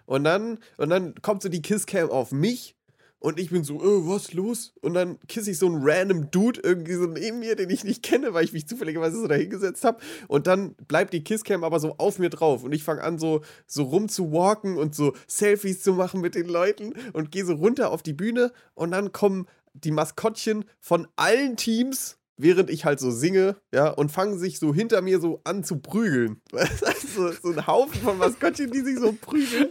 Und 0.06 0.24
dann, 0.24 0.60
und 0.78 0.90
dann 0.90 1.16
kommt 1.22 1.42
so 1.42 1.50
die 1.50 1.62
Kisscam 1.62 2.10
auf 2.10 2.32
mich 2.32 2.76
und 3.22 3.39
ich 3.39 3.52
bin 3.52 3.64
so, 3.64 3.76
äh, 3.76 4.07
was 4.10 4.34
los? 4.34 4.73
Und 4.81 4.95
dann 4.95 5.19
kiss 5.27 5.48
ich 5.48 5.60
so 5.60 5.68
einen 5.68 5.80
random 5.84 6.31
Dude 6.31 6.60
irgendwie 6.64 6.95
so 6.95 7.06
neben 7.06 7.38
mir, 7.38 7.56
den 7.56 7.69
ich 7.69 7.84
nicht 7.84 8.02
kenne, 8.02 8.34
weil 8.34 8.43
ich 8.43 8.52
mich 8.52 8.68
zufälligerweise 8.68 9.22
so 9.22 9.27
da 9.27 9.35
hingesetzt 9.35 9.84
habe. 9.84 9.99
Und 10.27 10.48
dann 10.48 10.73
bleibt 10.88 11.14
die 11.14 11.23
Kisscam 11.23 11.64
aber 11.64 11.80
so 11.80 11.95
auf 11.99 12.18
mir 12.18 12.31
drauf. 12.31 12.64
Und 12.64 12.72
ich 12.73 12.84
fange 12.84 13.03
an, 13.03 13.19
so, 13.19 13.41
so 13.68 13.84
rumzuwalken 13.84 14.76
und 14.76 14.95
so 14.95 15.14
Selfies 15.27 15.84
zu 15.84 15.93
machen 15.93 16.19
mit 16.19 16.34
den 16.34 16.48
Leuten 16.48 16.93
und 17.14 17.31
gehe 17.31 17.45
so 17.45 17.53
runter 17.53 17.91
auf 17.91 18.02
die 18.02 18.14
Bühne. 18.14 18.52
Und 18.73 18.89
dann 18.89 19.11
kommen 19.11 19.45
die 19.76 19.91
Maskottchen 19.91 20.65
von 20.80 21.07
allen 21.15 21.57
Teams, 21.57 22.18
während 22.42 22.70
ich 22.70 22.86
halt 22.86 23.00
so 23.00 23.12
singe, 23.12 23.56
ja, 23.74 23.90
und 23.90 24.12
fangen 24.12 24.38
sich 24.40 24.60
so 24.60 24.74
hinter 24.74 25.02
mir 25.02 25.20
so 25.20 25.42
an 25.44 25.64
zu 25.64 25.80
prügeln. 25.80 26.42
so, 27.16 27.32
so 27.32 27.50
ein 27.50 27.68
Haufen 27.68 28.02
von 28.02 28.18
Maskottchen, 28.18 28.72
die 28.72 28.82
sich 28.82 28.98
so 29.00 29.14
prügeln. 29.14 29.70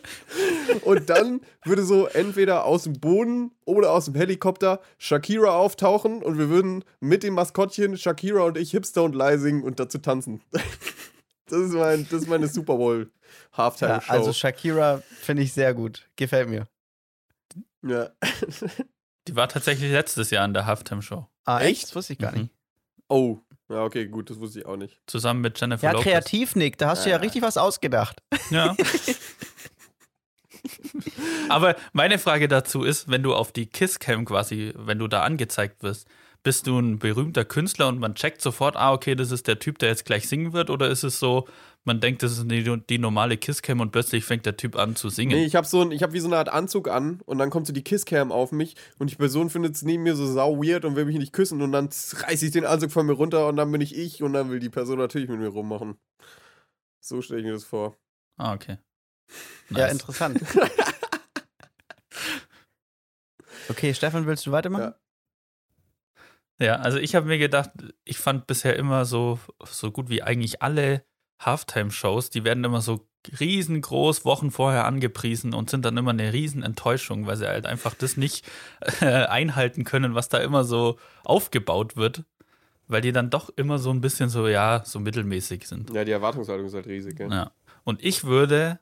Und 0.83 1.11
dann 1.11 1.41
würde 1.65 1.83
so 1.85 2.07
entweder 2.07 2.65
aus 2.65 2.85
dem 2.85 2.95
Boden 3.01 3.53
oder 3.65 3.93
aus 3.93 4.07
dem 4.07 4.15
Helikopter 4.15 4.81
Shakira 4.99 5.51
auftauchen 5.57 6.23
und 6.23 6.39
wir 6.39 6.49
würden 6.49 6.85
mit 7.01 7.23
dem 7.23 7.35
Maskottchen 7.35 7.97
Shakira 7.97 8.43
und 8.45 8.57
ich 8.59 8.71
Hipster 8.71 9.03
und 9.05 9.15
Leih 9.15 9.37
singen 9.39 9.63
und 9.63 9.81
dazu 9.81 9.99
tanzen. 9.99 10.41
Das 11.47 11.59
ist, 11.63 11.73
mein, 11.73 12.07
das 12.09 12.23
ist 12.23 12.29
meine 12.29 12.47
Super 12.47 12.77
Bowl 12.77 13.11
Halftime 13.53 13.91
Ja, 13.91 14.01
Show. 14.01 14.13
also 14.13 14.33
Shakira 14.33 15.03
finde 15.21 15.43
ich 15.43 15.53
sehr 15.53 15.75
gut. 15.75 16.09
Gefällt 16.15 16.49
mir. 16.49 16.69
ja. 17.85 18.11
Die 19.29 19.35
war 19.35 19.49
tatsächlich 19.49 19.91
letztes 19.91 20.31
Jahr 20.31 20.45
in 20.45 20.55
der 20.55 20.67
Halftime-Show. 20.67 21.27
Ah, 21.45 21.59
Echt? 21.61 21.71
echt? 21.71 21.83
Das 21.89 21.97
wusste 21.97 22.13
ich 22.13 22.19
gar 22.21 22.31
Mhm. 22.33 22.39
nicht. 22.43 22.55
Oh, 23.11 23.39
Ja, 23.69 23.85
okay, 23.85 24.07
gut, 24.07 24.31
das 24.31 24.39
wusste 24.41 24.61
ich 24.61 24.67
auch 24.67 24.77
nicht. 24.77 24.99
Zusammen 25.07 25.41
mit 25.43 25.61
Jennifer 25.61 25.85
Ja, 25.85 25.93
Lopez. 25.93 26.05
kreativ, 26.05 26.57
Nick. 26.57 26.79
Da 26.79 26.89
hast 26.91 27.05
du 27.05 27.11
ja 27.11 27.17
richtig 27.19 27.43
was 27.43 27.57
ausgedacht. 27.59 28.23
Ja. 28.51 28.75
Aber 31.49 31.77
meine 31.93 32.19
Frage 32.19 32.49
dazu 32.49 32.83
ist, 32.85 33.09
wenn 33.11 33.23
du 33.23 33.35
auf 33.35 33.53
die 33.53 33.67
Kisscam 33.67 34.25
quasi, 34.25 34.73
wenn 34.77 34.99
du 34.99 35.09
da 35.09 35.23
angezeigt 35.23 35.83
wirst, 35.83 36.07
bist 36.43 36.67
du 36.67 36.79
ein 36.79 36.99
berühmter 36.99 37.45
Künstler 37.45 37.89
und 37.89 37.99
man 37.99 38.15
checkt 38.15 38.41
sofort, 38.41 38.77
ah, 38.77 38.93
okay, 38.93 39.15
das 39.15 39.31
ist 39.31 39.47
der 39.47 39.59
Typ, 39.59 39.79
der 39.79 39.91
jetzt 39.91 40.05
gleich 40.05 40.29
singen 40.29 40.53
wird? 40.53 40.71
Oder 40.71 40.89
ist 40.89 41.03
es 41.03 41.19
so, 41.19 41.47
man 41.85 42.01
denkt, 42.01 42.23
das 42.23 42.33
ist 42.33 42.51
die, 42.51 42.83
die 42.89 42.99
normale 42.99 43.37
Kisscam 43.37 43.81
und 43.81 43.91
plötzlich 43.93 44.25
fängt 44.25 44.47
der 44.47 44.57
Typ 44.57 44.77
an 44.77 44.97
zu 44.97 45.09
singen? 45.11 45.33
Nee, 45.37 45.45
ich 45.45 45.55
habe 45.57 45.67
so 45.67 45.83
ein, 45.83 45.93
ich 45.93 46.03
habe 46.03 46.13
wie 46.13 46.21
so 46.21 46.29
eine 46.29 46.39
Art 46.39 46.49
Anzug 46.49 46.89
an 46.89 47.21
und 47.27 47.39
dann 47.39 47.51
kommt 47.51 47.67
so 47.67 47.73
die 47.73 47.85
Kisscam 47.85 48.33
auf 48.33 48.53
mich 48.53 48.77
und 48.99 49.11
die 49.11 49.17
Person 49.17 49.51
findet 49.51 49.75
es 49.77 49.83
neben 49.83 50.03
mir 50.03 50.17
so 50.17 50.27
sau 50.27 50.57
weird 50.63 50.85
und 50.85 50.97
will 50.97 51.05
mich 51.05 51.19
nicht 51.19 51.33
küssen 51.33 51.61
und 51.63 51.73
dann 51.73 51.89
reiß 52.13 52.43
ich 52.43 52.51
den 52.53 52.65
Anzug 52.65 52.91
von 52.93 53.07
mir 53.07 53.13
runter 53.13 53.47
und 53.49 53.57
dann 53.57 53.71
bin 53.71 53.81
ich 53.81 53.97
ich 53.97 54.23
und 54.23 54.33
dann 54.33 54.51
will 54.51 54.61
die 54.61 54.71
Person 54.71 54.99
natürlich 54.99 55.29
mit 55.29 55.39
mir 55.41 55.49
rummachen. 55.49 55.99
So 57.01 57.21
stelle 57.23 57.41
ich 57.41 57.47
mir 57.47 57.53
das 57.53 57.65
vor. 57.65 57.97
Ah, 58.37 58.55
okay. 58.55 58.79
Ja, 59.71 59.87
Nice. 59.87 59.93
interessant. 59.93 60.41
Okay, 63.69 63.95
Stefan, 63.95 64.27
willst 64.27 64.47
du 64.47 64.51
weitermachen? 64.53 64.83
Ja, 64.83 64.95
also 66.69 66.99
ich 66.99 67.15
habe 67.15 67.27
mir 67.27 67.39
gedacht, 67.39 67.71
ich 68.05 68.19
fand 68.19 68.47
bisher 68.47 68.77
immer 68.77 69.05
so, 69.05 69.39
so 69.65 69.91
gut 69.91 70.11
wie 70.11 70.23
eigentlich 70.23 70.63
alle 70.63 71.05
Halftime-Shows, 71.41 72.31
die 72.31 72.45
werden 72.45 72.65
immer 72.65 72.83
so 72.83 73.09
riesengroß 73.39 74.25
Wochen 74.25 74.51
vorher 74.51 74.85
angepriesen 74.87 75.55
und 75.55 75.71
sind 75.71 75.85
dann 75.85 75.97
immer 75.97 76.11
eine 76.11 76.33
riesen 76.33 76.63
Enttäuschung, 76.63 77.27
weil 77.27 77.37
sie 77.37 77.47
halt 77.47 77.67
einfach 77.67 77.95
das 77.95 78.17
nicht 78.17 78.47
äh, 79.01 79.07
einhalten 79.07 79.85
können, 79.85 80.15
was 80.15 80.29
da 80.29 80.39
immer 80.39 80.65
so 80.65 80.99
aufgebaut 81.25 81.97
wird, 81.97 82.25
weil 82.89 83.03
die 83.03 83.13
dann 83.13 83.31
doch 83.31 83.51
immer 83.57 83.79
so 83.79 83.91
ein 83.91 84.01
bisschen 84.01 84.29
so, 84.29 84.49
ja, 84.49 84.83
so 84.85 85.01
mittelmäßig 85.01 85.67
sind. 85.67 85.91
Ja, 85.91 86.05
die 86.05 86.13
Erwartungshaltung 86.13 86.67
ist 86.67 86.75
halt 86.75 86.87
riesig, 86.87 87.17
gell? 87.17 87.31
Ja. 87.31 87.53
Und 87.85 88.03
ich 88.05 88.25
würde 88.25 88.81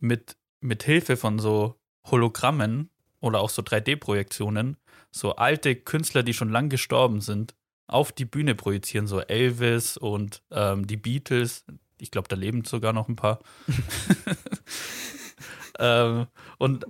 mit, 0.00 0.36
mit 0.60 0.82
Hilfe 0.82 1.16
von 1.16 1.38
so 1.38 1.76
Hologrammen 2.04 2.90
oder 3.20 3.40
auch 3.40 3.50
so 3.50 3.62
3D-Projektionen 3.62 4.76
so 5.18 5.36
alte 5.36 5.76
Künstler, 5.76 6.22
die 6.22 6.34
schon 6.34 6.50
lang 6.50 6.68
gestorben 6.68 7.20
sind, 7.20 7.54
auf 7.86 8.12
die 8.12 8.24
Bühne 8.24 8.54
projizieren, 8.54 9.06
so 9.06 9.20
Elvis 9.20 9.96
und 9.96 10.42
ähm, 10.50 10.86
die 10.86 10.96
Beatles. 10.96 11.64
Ich 12.00 12.10
glaube, 12.10 12.28
da 12.28 12.36
leben 12.36 12.64
sogar 12.64 12.92
noch 12.92 13.08
ein 13.08 13.16
paar. 13.16 13.40
ähm, 15.78 16.26
und 16.58 16.86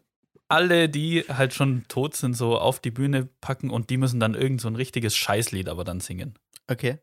alle, 0.48 0.88
die 0.88 1.24
halt 1.28 1.54
schon 1.54 1.84
tot 1.88 2.16
sind, 2.16 2.34
so 2.34 2.58
auf 2.58 2.80
die 2.80 2.90
Bühne 2.90 3.28
packen 3.40 3.70
und 3.70 3.90
die 3.90 3.98
müssen 3.98 4.18
dann 4.18 4.34
irgend 4.34 4.60
so 4.60 4.68
ein 4.68 4.76
richtiges 4.76 5.14
Scheißlied 5.14 5.68
aber 5.68 5.84
dann 5.84 6.00
singen. 6.00 6.34
Okay. 6.66 6.98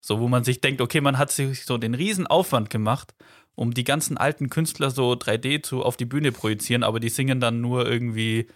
So, 0.00 0.20
wo 0.20 0.28
man 0.28 0.44
sich 0.44 0.60
denkt, 0.60 0.80
okay, 0.80 1.00
man 1.00 1.18
hat 1.18 1.30
sich 1.30 1.64
so 1.64 1.78
den 1.78 1.94
riesen 1.94 2.26
Aufwand 2.26 2.70
gemacht, 2.70 3.14
um 3.54 3.74
die 3.74 3.84
ganzen 3.84 4.16
alten 4.16 4.50
Künstler 4.50 4.90
so 4.90 5.12
3D 5.12 5.62
zu 5.62 5.82
auf 5.82 5.96
die 5.96 6.04
Bühne 6.04 6.32
projizieren, 6.32 6.82
aber 6.82 7.00
die 7.00 7.08
singen 7.08 7.40
dann 7.40 7.60
nur 7.60 7.86
irgendwie. 7.86 8.48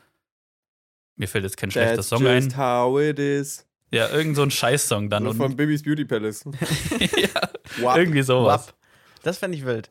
Mir 1.21 1.29
fällt 1.29 1.45
jetzt 1.45 1.59
kein 1.59 1.71
schlechter 1.71 1.97
That's 1.97 2.09
Song 2.09 2.23
just 2.25 2.53
ein. 2.53 2.57
how 2.57 2.99
it 2.99 3.19
is. 3.19 3.67
Ja, 3.93 4.09
irgend 4.09 4.37
so 4.37 4.43
ein 4.43 4.51
Scheißsong 4.51 5.11
dann. 5.11 5.27
Und, 5.27 5.37
von 5.37 5.55
Bibis 5.55 5.83
Beauty 5.83 6.07
Palace. 6.07 6.45
ja, 6.99 7.51
Wow. 7.79 7.95
irgendwie 7.99 8.23
sowas. 8.23 8.69
Wapp. 8.69 8.75
Das 9.23 9.37
fände 9.37 9.59
ich 9.59 9.67
wild. 9.67 9.91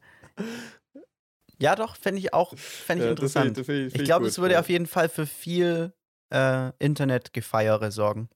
Ja, 1.60 1.76
doch, 1.76 1.96
fände 1.98 2.20
ich 2.20 2.34
auch 2.34 2.58
fände 2.58 3.04
ich 3.04 3.10
Ja, 3.10 3.16
das 3.16 3.24
interessant. 3.36 3.58
das 3.58 3.66
find 3.68 3.92
find 3.92 3.96
ich 4.02 4.06
glaube, 4.06 4.24
gut, 4.24 4.32
es 4.32 4.40
würde 4.40 4.56
ja. 4.56 4.60
auf 4.60 4.70
jeden 4.70 4.88
Fall 4.88 5.08
für 5.08 5.28
viel 5.28 5.94
äh, 6.34 6.72
Internetgefeiere 6.80 7.92
sorgen. 7.92 8.30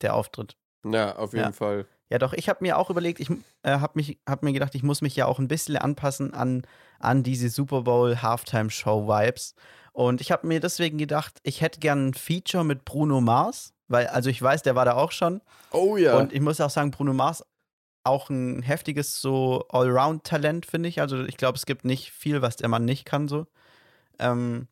Der 0.00 0.14
Auftritt. 0.14 0.56
Ja, 0.84 1.16
auf 1.16 1.32
jeden 1.34 1.44
Ja. 1.46 1.52
Fall. 1.52 1.86
Ja, 2.08 2.16
doch, 2.18 2.32
ich 2.32 2.48
habe 2.48 2.60
mir 2.62 2.78
auch 2.78 2.88
überlegt, 2.88 3.18
ich 3.20 3.28
äh, 3.62 3.78
habe 3.80 4.00
hab 4.26 4.42
mir 4.42 4.52
gedacht, 4.54 4.74
ich 4.74 4.82
muss 4.84 5.02
mich 5.02 5.16
ja 5.16 5.26
auch 5.26 5.38
ein 5.40 5.48
bisschen 5.48 5.76
anpassen 5.76 6.32
an, 6.32 6.62
an 7.00 7.22
diese 7.24 7.50
Super 7.50 7.82
Bowl 7.82 8.22
Halftime 8.22 8.70
Show 8.70 9.06
Vibes. 9.06 9.54
Und 9.96 10.20
ich 10.20 10.30
habe 10.30 10.46
mir 10.46 10.60
deswegen 10.60 10.98
gedacht, 10.98 11.38
ich 11.42 11.62
hätte 11.62 11.80
gern 11.80 12.08
ein 12.08 12.12
Feature 12.12 12.64
mit 12.64 12.84
Bruno 12.84 13.22
Mars, 13.22 13.72
weil, 13.88 14.06
also 14.08 14.28
ich 14.28 14.42
weiß, 14.42 14.60
der 14.60 14.74
war 14.74 14.84
da 14.84 14.92
auch 14.92 15.10
schon. 15.10 15.40
Oh 15.70 15.96
ja. 15.96 16.18
Und 16.18 16.34
ich 16.34 16.42
muss 16.42 16.60
auch 16.60 16.68
sagen, 16.68 16.90
Bruno 16.90 17.14
Mars 17.14 17.42
auch 18.04 18.28
ein 18.28 18.60
heftiges 18.60 19.22
so 19.22 19.64
Allround-Talent, 19.70 20.66
finde 20.66 20.90
ich. 20.90 21.00
Also 21.00 21.24
ich 21.24 21.38
glaube, 21.38 21.56
es 21.56 21.64
gibt 21.64 21.86
nicht 21.86 22.10
viel, 22.10 22.42
was 22.42 22.56
der 22.56 22.68
Mann 22.68 22.84
nicht 22.84 23.06
kann 23.06 23.26
so. 23.26 23.46
Ähm, 24.18 24.68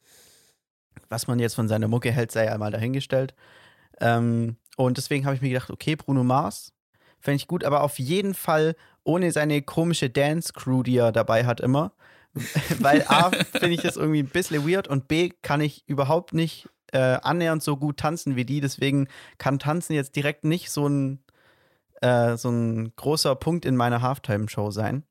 was 1.09 1.27
man 1.27 1.39
jetzt 1.39 1.55
von 1.55 1.69
seiner 1.69 1.89
Mucke 1.89 2.13
hält, 2.13 2.31
sei 2.31 2.45
ja 2.45 2.59
mal 2.59 2.71
dahingestellt. 2.71 3.35
Ähm, 4.03 4.59
und 4.77 4.99
deswegen 4.99 5.25
habe 5.25 5.37
ich 5.37 5.41
mir 5.41 5.49
gedacht, 5.49 5.71
okay, 5.71 5.97
Bruno 5.97 6.23
Mars 6.23 6.75
fände 7.19 7.37
ich 7.37 7.49
gut, 7.49 7.65
aber 7.65 7.83
auf 7.83 7.99
jeden 7.99 8.35
Fall 8.35 8.77
ohne 9.05 9.33
seine 9.33 9.63
komische 9.63 10.11
Dance-Crew, 10.11 10.83
die 10.83 10.99
er 10.99 11.13
dabei 11.13 11.47
hat 11.47 11.63
immer. 11.63 11.93
Weil 12.81 13.03
A, 13.09 13.31
finde 13.31 13.71
ich 13.75 13.83
das 13.83 13.97
irgendwie 13.97 14.23
ein 14.23 14.29
bisschen 14.29 14.69
weird 14.69 14.89
und 14.89 15.09
B, 15.09 15.31
kann 15.43 15.61
ich 15.61 15.85
überhaupt 15.87 16.35
nicht 16.35 16.69
äh, 16.93 17.19
annähernd 17.23 17.63
so 17.63 17.77
gut 17.77 17.99
tanzen 17.99 18.37
wie 18.37 18.45
die. 18.45 18.61
Deswegen 18.61 19.09
kann 19.39 19.59
Tanzen 19.59 19.95
jetzt 19.95 20.17
direkt 20.17 20.45
nicht 20.45 20.71
so 20.71 20.89
ein, 20.89 21.21
äh, 22.01 22.37
so 22.37 22.51
ein 22.51 22.95
großer 22.97 23.35
Punkt 23.37 23.65
in 23.65 23.77
meiner 23.77 24.03
Halftime-Show 24.03 24.71
sein. 24.71 25.05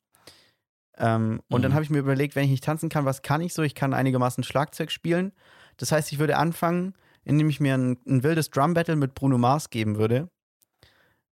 Ähm, 0.97 1.41
und 1.49 1.61
dann 1.63 1.71
Mhm. 1.71 1.75
habe 1.75 1.83
ich 1.83 1.89
mir 1.89 1.99
überlegt, 1.99 2.35
wenn 2.35 2.43
ich 2.45 2.51
nicht 2.51 2.63
tanzen 2.63 2.89
kann, 2.89 3.05
was 3.05 3.21
kann 3.21 3.41
ich 3.41 3.53
so? 3.53 3.63
Ich 3.63 3.73
kann 3.75 3.93
einigermaßen 3.93 4.43
Schlagzeug 4.43 4.91
spielen. 4.91 5.31
Das 5.77 5.91
heißt, 5.91 6.11
ich 6.11 6.19
würde 6.19 6.37
anfangen, 6.37 6.93
indem 7.23 7.49
ich 7.49 7.59
mir 7.59 7.73
ein, 7.75 7.97
ein 8.05 8.23
wildes 8.23 8.49
Drum-Battle 8.51 8.95
mit 8.95 9.15
Bruno 9.15 9.37
Mars 9.37 9.69
geben 9.69 9.97
würde. 9.97 10.29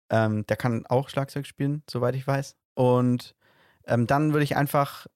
Ähm, 0.09 0.45
der 0.47 0.57
kann 0.57 0.85
auch 0.87 1.09
Schlagzeug 1.09 1.47
spielen, 1.47 1.83
soweit 1.89 2.15
ich 2.15 2.27
weiß. 2.27 2.55
Und 2.75 3.35
ähm, 3.87 4.07
dann 4.07 4.33
würde 4.33 4.43
ich 4.43 4.55
einfach 4.55 5.07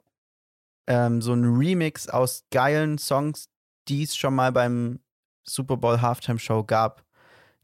ähm, 0.90 1.22
so 1.22 1.32
einen 1.32 1.56
Remix 1.58 2.10
aus 2.10 2.44
geilen 2.52 2.98
Songs, 2.98 3.48
die 3.88 4.04
es 4.04 4.18
schon 4.18 4.36
mal 4.36 4.52
beim 4.52 5.00
Super 5.44 5.78
Bowl 5.78 6.02
Halftime 6.02 6.40
Show 6.40 6.64
gab, 6.64 7.06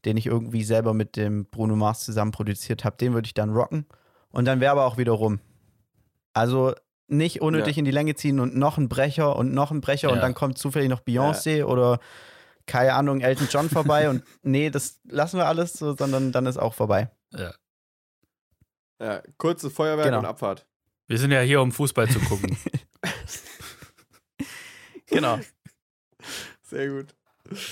den 0.04 0.16
ich 0.16 0.26
irgendwie 0.26 0.64
selber 0.64 0.94
mit 0.94 1.16
dem 1.16 1.44
Bruno 1.46 1.76
Mars 1.76 2.04
zusammen 2.04 2.30
produziert 2.30 2.84
habe, 2.84 2.96
den 2.96 3.12
würde 3.12 3.26
ich 3.26 3.34
dann 3.34 3.50
rocken. 3.52 3.86
Und 4.30 4.44
dann 4.46 4.60
wäre 4.60 4.72
aber 4.72 4.86
auch 4.86 4.96
wieder 4.96 5.12
rum. 5.12 5.40
Also 6.32 6.74
nicht 7.08 7.40
unnötig 7.42 7.76
Ja. 7.76 7.80
in 7.80 7.84
die 7.84 7.90
Länge 7.90 8.14
ziehen 8.14 8.40
und 8.40 8.56
noch 8.56 8.78
ein 8.78 8.88
Brecher 8.88 9.36
und 9.36 9.52
noch 9.52 9.70
ein 9.70 9.80
Brecher 9.80 10.10
und 10.10 10.16
Ja. 10.16 10.22
dann 10.22 10.34
kommt 10.34 10.58
zufällig 10.58 10.88
noch 10.88 11.00
Beyoncé 11.00 11.64
oder 11.64 11.98
keine 12.66 12.94
Ahnung, 12.94 13.20
Elton 13.20 13.46
John 13.50 13.68
vorbei 13.70 14.10
und 14.10 14.22
nee, 14.42 14.70
das 14.70 15.00
lassen 15.04 15.38
wir 15.38 15.46
alles 15.46 15.74
so, 15.74 15.94
sondern 15.96 16.32
dann 16.32 16.46
ist 16.46 16.56
auch 16.58 16.74
vorbei. 16.74 17.10
Ja. 17.32 17.54
ja, 19.00 19.22
kurzes 19.38 19.72
Feuerwerk 19.72 20.06
Genau. 20.06 20.18
und 20.18 20.26
Abfahrt. 20.26 20.66
Wir 21.06 21.18
sind 21.18 21.30
ja 21.30 21.40
hier, 21.40 21.60
um 21.62 21.70
Fußball 21.72 22.08
zu 22.08 22.18
gucken. 22.20 22.56
Genau, 25.08 25.38
Sehr 26.62 26.88
gut. 26.88 27.14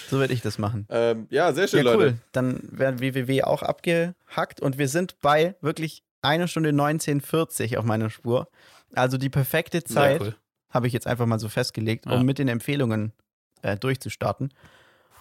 so 0.09 0.19
würde 0.19 0.33
ich 0.35 0.41
das 0.43 0.59
machen. 0.59 0.87
Ähm, 0.89 1.27
ja, 1.31 1.53
sehr 1.53 1.67
schön, 1.67 1.85
Ja, 1.85 1.93
Leute. 1.93 1.99
cool. 2.13 2.19
Dann 2.33 2.61
werden 2.71 3.01
WWW 3.01 3.43
auch 3.43 3.63
abgehackt 3.63 4.61
und 4.61 4.79
wir 4.79 4.89
sind 4.89 5.21
bei 5.21 5.57
wirklich 5.61 6.05
eine 6.23 6.47
Stunde 6.49 6.69
1940 6.71 7.77
auf 7.79 7.85
meiner 7.85 8.09
Spur. 8.11 8.49
Also 8.95 9.19
die 9.19 9.31
perfekte 9.31 9.83
Zeit, 9.83 10.21
cool. 10.21 10.37
habe 10.71 10.87
ich 10.87 10.93
jetzt 10.93 11.07
einfach 11.09 11.27
mal 11.27 11.41
so 11.41 11.49
festgelegt, 11.49 12.07
um 12.07 12.13
Ja. 12.13 12.23
mit 12.23 12.39
den 12.39 12.47
Empfehlungen 12.49 13.13
äh, 13.63 13.77
durchzustarten. 13.77 14.53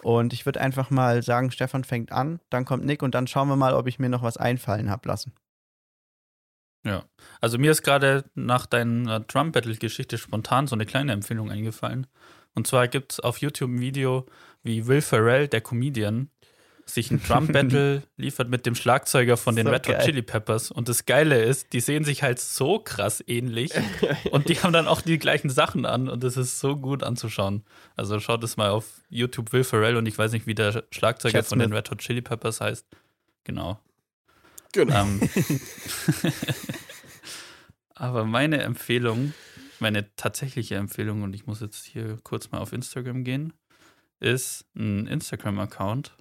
Und 0.02 0.32
ich 0.32 0.46
würde 0.46 0.60
einfach 0.60 0.90
mal 0.90 1.22
sagen, 1.22 1.50
Stefan 1.50 1.82
fängt 1.82 2.12
an, 2.12 2.38
dann 2.50 2.64
kommt 2.64 2.84
Nick 2.84 3.02
und 3.02 3.14
dann 3.14 3.26
schauen 3.26 3.48
wir 3.48 3.56
mal, 3.56 3.74
ob 3.74 3.86
ich 3.88 3.98
mir 3.98 4.08
noch 4.10 4.22
was 4.22 4.36
einfallen 4.36 4.90
habe 4.90 5.08
lassen. 5.08 5.32
Ja. 6.84 7.04
Also 7.40 7.58
mir 7.58 7.70
ist 7.70 7.82
gerade 7.82 8.24
nach 8.34 8.66
deiner 8.66 9.20
Drum 9.20 9.52
Battle 9.52 9.74
Geschichte 9.76 10.18
spontan 10.18 10.66
so 10.66 10.76
eine 10.76 10.86
kleine 10.86 11.12
Empfehlung 11.12 11.50
eingefallen. 11.50 12.06
Und 12.54 12.66
zwar 12.66 12.88
gibt 12.88 13.12
es 13.12 13.20
auf 13.20 13.38
YouTube 13.38 13.70
ein 13.70 13.80
Video, 13.80 14.26
wie 14.62 14.86
Will 14.86 15.00
Ferrell, 15.00 15.48
der 15.48 15.60
Comedian, 15.60 16.30
sich 16.86 17.10
ein 17.10 17.22
Drum 17.22 17.48
Battle 17.48 18.02
liefert 18.16 18.50
mit 18.50 18.66
dem 18.66 18.74
Schlagzeuger 18.74 19.36
von 19.36 19.56
den 19.56 19.66
So 19.66 19.72
Red 19.72 19.88
Hot. 19.88 20.00
Chili 20.00 20.22
Peppers. 20.22 20.70
Und 20.70 20.88
das 20.88 21.06
Geile 21.06 21.42
ist, 21.42 21.72
die 21.72 21.80
sehen 21.80 22.04
sich 22.04 22.22
halt 22.22 22.38
so 22.38 22.78
krass 22.78 23.24
ähnlich 23.26 23.72
und 24.30 24.50
die 24.50 24.62
haben 24.62 24.72
dann 24.72 24.86
auch 24.86 25.00
die 25.00 25.18
gleichen 25.18 25.48
Sachen 25.48 25.86
an 25.86 26.08
und 26.08 26.22
das 26.22 26.36
ist 26.36 26.60
so 26.60 26.76
gut 26.76 27.02
anzuschauen. 27.02 27.64
Also 27.96 28.20
schaut 28.20 28.44
es 28.44 28.58
mal 28.58 28.70
auf 28.70 29.00
YouTube 29.08 29.52
Will 29.52 29.64
Ferrell 29.64 29.96
und 29.96 30.06
ich 30.06 30.18
weiß 30.18 30.32
nicht, 30.32 30.46
wie 30.46 30.54
der 30.54 30.84
Schlagzeuger 30.90 31.38
Chad 31.38 31.46
von 31.46 31.58
den 31.58 31.68
Smith. 31.68 31.78
Red 31.78 31.90
Hot 31.90 31.98
Chili 31.98 32.20
Peppers 32.20 32.60
heißt. 32.60 32.86
Genau. 33.44 33.78
Genau. 34.74 35.02
Ähm, 35.02 35.20
aber 37.94 38.24
meine 38.24 38.60
Empfehlung, 38.62 39.32
meine 39.78 40.14
tatsächliche 40.16 40.74
Empfehlung, 40.74 41.22
und 41.22 41.32
ich 41.34 41.46
muss 41.46 41.60
jetzt 41.60 41.84
hier 41.84 42.18
kurz 42.24 42.50
mal 42.50 42.58
auf 42.58 42.72
Instagram 42.72 43.22
gehen, 43.22 43.52
ist 44.18 44.66
ein 44.74 45.06
Instagram-Account. 45.06 46.16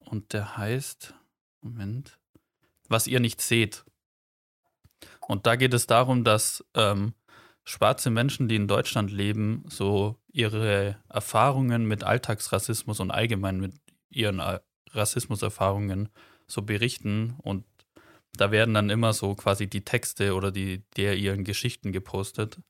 Und 0.00 0.32
der 0.32 0.56
heißt, 0.56 1.14
Moment, 1.60 2.18
was 2.88 3.06
ihr 3.06 3.20
nicht 3.20 3.40
seht. 3.40 3.84
Und 5.20 5.46
da 5.46 5.54
geht 5.54 5.74
es 5.74 5.86
darum, 5.86 6.24
dass 6.24 6.64
ähm, 6.74 7.14
schwarze 7.64 8.10
Menschen, 8.10 8.48
die 8.48 8.56
in 8.56 8.66
Deutschland 8.66 9.12
leben, 9.12 9.64
so 9.68 10.16
ihre 10.32 10.96
Erfahrungen 11.08 11.86
mit 11.86 12.02
Alltagsrassismus 12.02 12.98
und 12.98 13.12
allgemein 13.12 13.60
mit 13.60 13.74
ihren 14.10 14.42
Rassismuserfahrungen 14.90 16.08
so 16.52 16.62
berichten 16.62 17.34
und 17.42 17.64
da 18.36 18.50
werden 18.50 18.74
dann 18.74 18.90
immer 18.90 19.12
so 19.12 19.34
quasi 19.34 19.66
die 19.66 19.84
Texte 19.84 20.34
oder 20.34 20.50
die 20.50 20.82
der 20.96 21.16
ihren 21.16 21.44
Geschichten 21.44 21.92
gepostet. 21.92 22.60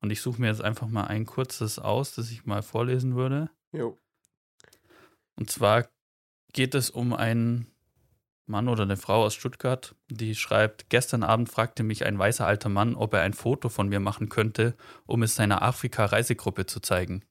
Und 0.00 0.10
ich 0.10 0.20
suche 0.20 0.40
mir 0.40 0.48
jetzt 0.48 0.62
einfach 0.62 0.88
mal 0.88 1.04
ein 1.04 1.24
kurzes 1.24 1.78
aus, 1.78 2.14
das 2.14 2.30
ich 2.30 2.44
mal 2.44 2.62
vorlesen 2.62 3.16
würde. 3.16 3.50
Jo. 3.72 3.98
Und 5.36 5.50
zwar 5.50 5.88
geht 6.52 6.74
es 6.74 6.90
um 6.90 7.12
einen 7.12 7.66
Mann 8.46 8.68
oder 8.68 8.84
eine 8.84 8.96
Frau 8.96 9.24
aus 9.24 9.34
Stuttgart, 9.34 9.94
die 10.08 10.34
schreibt, 10.34 10.88
gestern 10.88 11.22
Abend 11.22 11.48
fragte 11.50 11.82
mich 11.82 12.06
ein 12.06 12.18
weißer 12.18 12.46
alter 12.46 12.68
Mann, 12.68 12.94
ob 12.94 13.12
er 13.14 13.22
ein 13.22 13.34
Foto 13.34 13.68
von 13.68 13.88
mir 13.88 14.00
machen 14.00 14.28
könnte, 14.28 14.76
um 15.06 15.22
es 15.22 15.34
seiner 15.34 15.62
Afrika-Reisegruppe 15.62 16.66
zu 16.66 16.80
zeigen. 16.80 17.24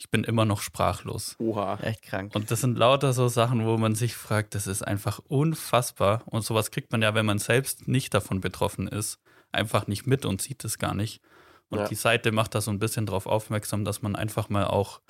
Ich 0.00 0.10
bin 0.10 0.22
immer 0.24 0.44
noch 0.44 0.60
sprachlos. 0.62 1.34
Oha. 1.38 1.76
Echt 1.82 2.02
krank. 2.02 2.34
Und 2.34 2.50
das 2.52 2.60
sind 2.60 2.78
lauter 2.78 3.12
so 3.12 3.26
Sachen, 3.28 3.66
wo 3.66 3.76
man 3.78 3.94
sich 3.96 4.14
fragt, 4.14 4.54
das 4.54 4.66
ist 4.68 4.82
einfach 4.82 5.18
unfassbar. 5.26 6.22
Und 6.26 6.42
sowas 6.42 6.70
kriegt 6.70 6.92
man 6.92 7.02
ja, 7.02 7.14
wenn 7.14 7.26
man 7.26 7.38
selbst 7.38 7.88
nicht 7.88 8.14
davon 8.14 8.40
betroffen 8.40 8.86
ist, 8.86 9.18
einfach 9.50 9.86
nicht 9.88 10.06
mit 10.06 10.24
und 10.24 10.40
sieht 10.40 10.64
es 10.64 10.78
gar 10.78 10.94
nicht. 10.94 11.20
Und 11.68 11.78
Ja. 11.80 11.88
die 11.88 11.96
Seite 11.96 12.30
macht 12.32 12.54
da 12.54 12.60
so 12.60 12.70
ein 12.70 12.78
bisschen 12.78 13.06
darauf 13.06 13.26
aufmerksam, 13.26 13.84
dass 13.84 14.00
man 14.00 14.14
einfach 14.14 14.48
mal 14.48 14.66
auch 14.66 15.00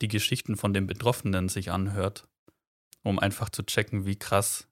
die 0.00 0.08
Geschichten 0.08 0.56
von 0.56 0.72
den 0.72 0.86
Betroffenen 0.86 1.48
sich 1.48 1.72
anhört, 1.72 2.28
um 3.02 3.18
einfach 3.18 3.48
zu 3.50 3.64
checken, 3.64 4.06
wie 4.06 4.16
krass 4.16 4.68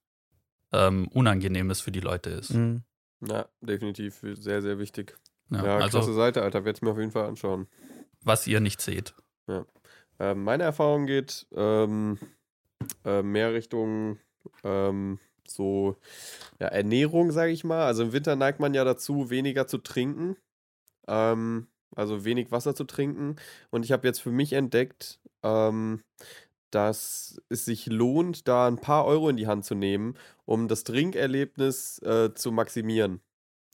ähm, 0.73 1.09
unangenehm 1.09 1.71
es 1.71 1.81
für 1.81 1.91
die 1.93 2.01
Leute 2.01 2.31
ist. 2.31 2.51
Mhm. 2.55 2.85
Ja, 3.27 3.47
definitiv 3.61 4.21
sehr, 4.35 4.61
sehr 4.63 4.79
wichtig. 4.79 5.19
Ja, 5.51 5.65
Ja, 5.65 5.77
also, 5.79 6.01
Seite, 6.13 6.43
Alter. 6.43 6.65
Werde 6.65 6.77
ich 6.77 6.83
mir 6.83 6.91
auf 6.91 6.99
jeden 6.99 7.11
Fall 7.13 7.27
anschauen. 7.27 7.67
was 8.23 8.47
ihr 8.47 8.61
nicht 8.61 8.81
seht. 8.81 9.15
Ähm, 10.19 10.45
meine 10.45 10.65
Erfahrung 10.65 11.07
geht 11.07 11.47
ähm, 11.55 12.19
äh, 13.05 13.23
mehr 13.23 13.53
Richtung 13.53 14.19
ähm, 14.63 15.19
so 15.47 15.97
ja, 16.61 16.69
Ernährung, 16.69 17.31
sage 17.31 17.53
ich 17.53 17.65
mal. 17.65 17.85
Also 17.85 18.05
im 18.05 18.13
Winter 18.13 18.37
neigt 18.37 18.61
man 18.61 18.75
ja 18.75 18.85
dazu, 18.85 19.31
weniger 19.31 19.67
zu 19.67 19.79
trinken. 19.79 20.37
Ähm, 21.07 21.67
also 21.95 22.25
wenig 22.25 22.51
Wasser 22.51 22.75
zu 22.75 22.85
trinken. 22.85 23.37
Und 23.71 23.85
ich 23.85 23.93
habe 23.93 24.07
jetzt 24.07 24.21
für 24.21 24.31
mich 24.31 24.53
entdeckt, 24.53 25.21
ähm, 25.43 26.03
dass 26.71 27.41
es 27.49 27.65
sich 27.65 27.87
lohnt, 27.87 28.49
da 28.49 28.67
ein 28.67 28.79
paar 28.79 29.05
Euro 29.05 29.29
in 29.29 29.37
die 29.37 29.47
Hand 29.47 29.65
zu 29.65 29.75
nehmen, 29.75 30.17
um 30.45 30.67
das 30.67 30.83
Trinkerlebnis 30.85 32.01
äh, 32.01 32.35
zu 32.35 32.51
maximieren. 32.51 33.21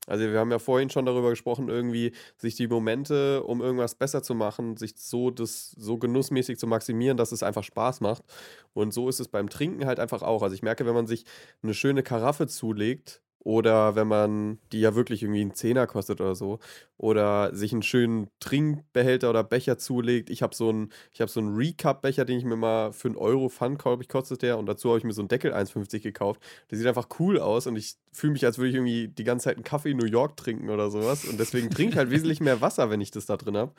Also 0.07 0.25
wir 0.25 0.39
haben 0.39 0.51
ja 0.51 0.59
vorhin 0.59 0.91
schon 0.91 1.07
darüber 1.07 1.31
gesprochen, 1.31 1.69
irgendwie 1.69 2.13
sich 2.37 2.55
die 2.57 2.67
Momente, 2.69 3.43
um 3.45 3.61
irgendwas 3.61 3.95
besser 3.95 4.23
zu 4.23 4.35
machen, 4.35 4.77
sich 4.77 4.95
so 4.97 5.31
das 5.31 5.71
so 5.73 5.99
genussmäßig 5.99 6.59
zu 6.59 6.67
maximieren, 6.67 7.17
dass 7.17 7.33
es 7.33 7.43
einfach 7.43 7.65
Spaß 7.65 8.01
macht. 8.01 8.25
Und 8.73 8.93
so 8.93 9.09
ist 9.09 9.21
es 9.21 9.29
beim 9.29 9.49
Trinken 9.51 9.87
halt 9.87 10.01
einfach 10.01 10.23
auch. 10.23 10.43
Also 10.43 10.55
ich 10.55 10.63
merke, 10.63 10.87
wenn 10.87 10.95
man 10.95 11.07
sich 11.07 11.25
eine 11.63 11.75
schöne 11.75 12.03
Karaffe 12.03 12.47
zulegt 12.47 13.23
oder 13.43 13.95
wenn 13.97 14.07
man 14.07 14.59
die 14.71 14.81
ja 14.81 14.95
wirklich 14.95 15.23
irgendwie 15.23 15.41
einen 15.41 15.55
Zehner 15.55 15.87
kostet 15.87 16.21
oder 16.21 16.35
so 16.35 16.59
oder 16.99 17.55
sich 17.55 17.73
einen 17.73 17.83
schönen 17.83 18.29
Trinkbehälter 18.39 19.31
oder 19.31 19.43
Becher 19.43 19.79
zulegt. 19.79 20.29
Ich 20.29 20.43
habe 20.43 20.55
so 20.55 20.69
einen, 20.69 20.93
ich 21.13 21.23
habe 21.23 21.31
so 21.31 21.41
einen 21.41 21.57
Recap-Becher, 21.57 22.27
den 22.27 22.39
ich 22.39 22.45
mir 22.45 22.57
mal 22.57 22.93
für 22.93 23.09
einen 23.09 23.17
Euro 23.17 23.49
fand, 23.49 23.79
glaube 23.79 24.03
ich, 24.03 24.11
kostet 24.11 24.43
der 24.43 24.59
und 24.59 24.67
dazu 24.67 24.91
habe 24.91 24.99
ich 24.99 25.05
mir 25.05 25.15
so 25.15 25.23
einen 25.23 25.29
Deckel 25.29 25.55
1,50 25.55 26.01
gekauft. 26.03 26.43
Der 26.71 26.77
sieht 26.77 26.87
einfach 26.87 27.09
cool 27.19 27.39
aus 27.39 27.67
und 27.67 27.77
ich 27.77 27.95
fühle 28.13 28.35
mich, 28.35 28.45
als 28.45 28.59
würde 28.59 28.69
ich 28.69 28.75
irgendwie 28.75 29.09
die 29.09 29.25
ganze 29.25 29.45
Zeit 29.45 29.57
einen 29.57 29.65
Kaffee 29.65 29.93
in 29.93 29.97
New 29.97 30.07
York 30.07 30.37
trinken 30.37 30.69
oder 30.69 30.91
sowas. 30.91 31.25
Und 31.25 31.41
deswegen 31.41 31.71
trinke 31.71 31.93
ich 31.93 31.99
halt 31.99 32.11
wesentlich 32.11 32.41
mehr 32.41 32.61
Wasser, 32.61 32.91
wenn 32.91 33.01
ich 33.01 33.11
das 33.11 33.25
da 33.25 33.39
drin 33.39 33.57
habe. 33.57 33.73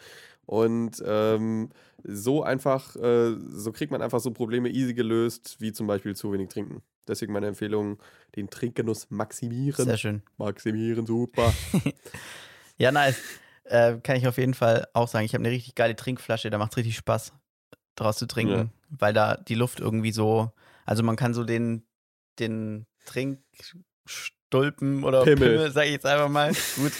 Und 0.48 1.04
ähm, 1.06 1.70
so 2.04 2.42
einfach, 2.42 2.96
äh, 2.96 3.36
so 3.50 3.72
kriegt 3.72 3.92
man 3.92 4.02
einfach 4.02 4.20
so 4.20 4.32
Probleme 4.32 4.70
easy 4.70 4.96
gelöst, 4.96 5.58
wie 5.60 5.72
zum 5.72 5.86
Beispiel 5.86 6.16
zu 6.16 6.32
wenig 6.34 6.50
trinken. 6.50 6.82
Deswegen 7.08 7.34
meine 7.34 7.48
Empfehlung, 7.48 7.98
den 8.36 8.50
Trinkgenuss 8.50 9.10
maximieren. 9.10 9.86
Sehr 9.86 9.98
schön. 9.98 10.22
Maximieren, 10.38 11.06
super. 11.06 11.54
Ja, 12.78 12.92
nice. 12.92 13.20
Äh, 13.66 13.98
kann 14.02 14.16
ich 14.16 14.28
auf 14.28 14.38
jeden 14.40 14.56
Fall 14.56 14.88
auch 14.94 15.08
sagen. 15.08 15.24
Ich 15.26 15.34
habe 15.36 15.44
eine 15.44 15.54
richtig 15.54 15.76
geile 15.76 15.96
Trinkflasche, 15.96 16.50
da 16.50 16.58
macht 16.58 16.76
richtig 16.78 16.96
Spaß, 16.98 17.32
draus 17.96 18.18
zu 18.18 18.26
trinken, 18.26 18.54
Ja. 18.54 18.66
weil 18.90 19.14
da 19.14 19.38
die 19.38 19.54
Luft 19.56 19.80
irgendwie 19.80 20.12
so, 20.12 20.52
also 20.86 21.04
man 21.04 21.16
kann 21.16 21.34
so 21.36 21.44
den, 21.44 21.86
den 22.40 22.88
Trinkstulpen 23.06 25.04
oder 25.04 25.24
Pimmel. 25.24 25.50
Pimmel, 25.50 25.72
sage 25.72 25.88
ich 25.88 25.94
jetzt 25.94 26.06
einfach 26.06 26.30
mal, 26.30 26.52
gut, 26.76 26.92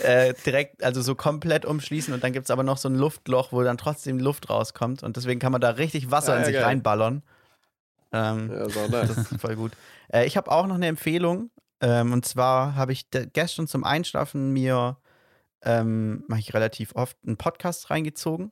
äh, 0.00 0.34
direkt, 0.44 0.82
also 0.82 1.00
so 1.02 1.14
komplett 1.14 1.64
umschließen 1.64 2.12
und 2.12 2.22
dann 2.22 2.32
gibt 2.32 2.44
es 2.46 2.50
aber 2.50 2.62
noch 2.62 2.76
so 2.78 2.88
ein 2.88 2.94
Luftloch, 2.94 3.52
wo 3.52 3.62
dann 3.62 3.78
trotzdem 3.78 4.18
Luft 4.18 4.50
rauskommt 4.50 5.02
und 5.02 5.16
deswegen 5.16 5.40
kann 5.40 5.52
man 5.52 5.60
da 5.60 5.70
richtig 5.70 6.10
Wasser 6.10 6.32
Ah, 6.34 6.36
in 6.36 6.40
ja, 6.42 6.46
sich 6.46 6.54
geil. 6.56 6.64
reinballern. 6.64 7.22
Ähm, 8.12 8.50
Ja, 8.52 8.68
so 8.68 8.88
das 8.90 9.10
ist 9.32 9.40
voll 9.40 9.56
gut. 9.56 9.72
Äh, 10.12 10.26
ich 10.26 10.36
habe 10.36 10.50
auch 10.50 10.66
noch 10.66 10.74
eine 10.76 10.86
Empfehlung. 10.86 11.50
Ähm, 11.80 12.12
und 12.12 12.24
zwar 12.24 12.74
habe 12.74 12.92
ich 12.92 13.06
gestern 13.10 13.66
zum 13.66 13.82
Einschlafen 13.84 14.52
mir, 14.52 14.98
ähm, 15.62 16.24
mache 16.28 16.40
ich 16.40 16.54
relativ 16.54 16.94
oft, 16.94 17.16
einen 17.26 17.36
Podcast 17.36 17.90
reingezogen. 17.90 18.50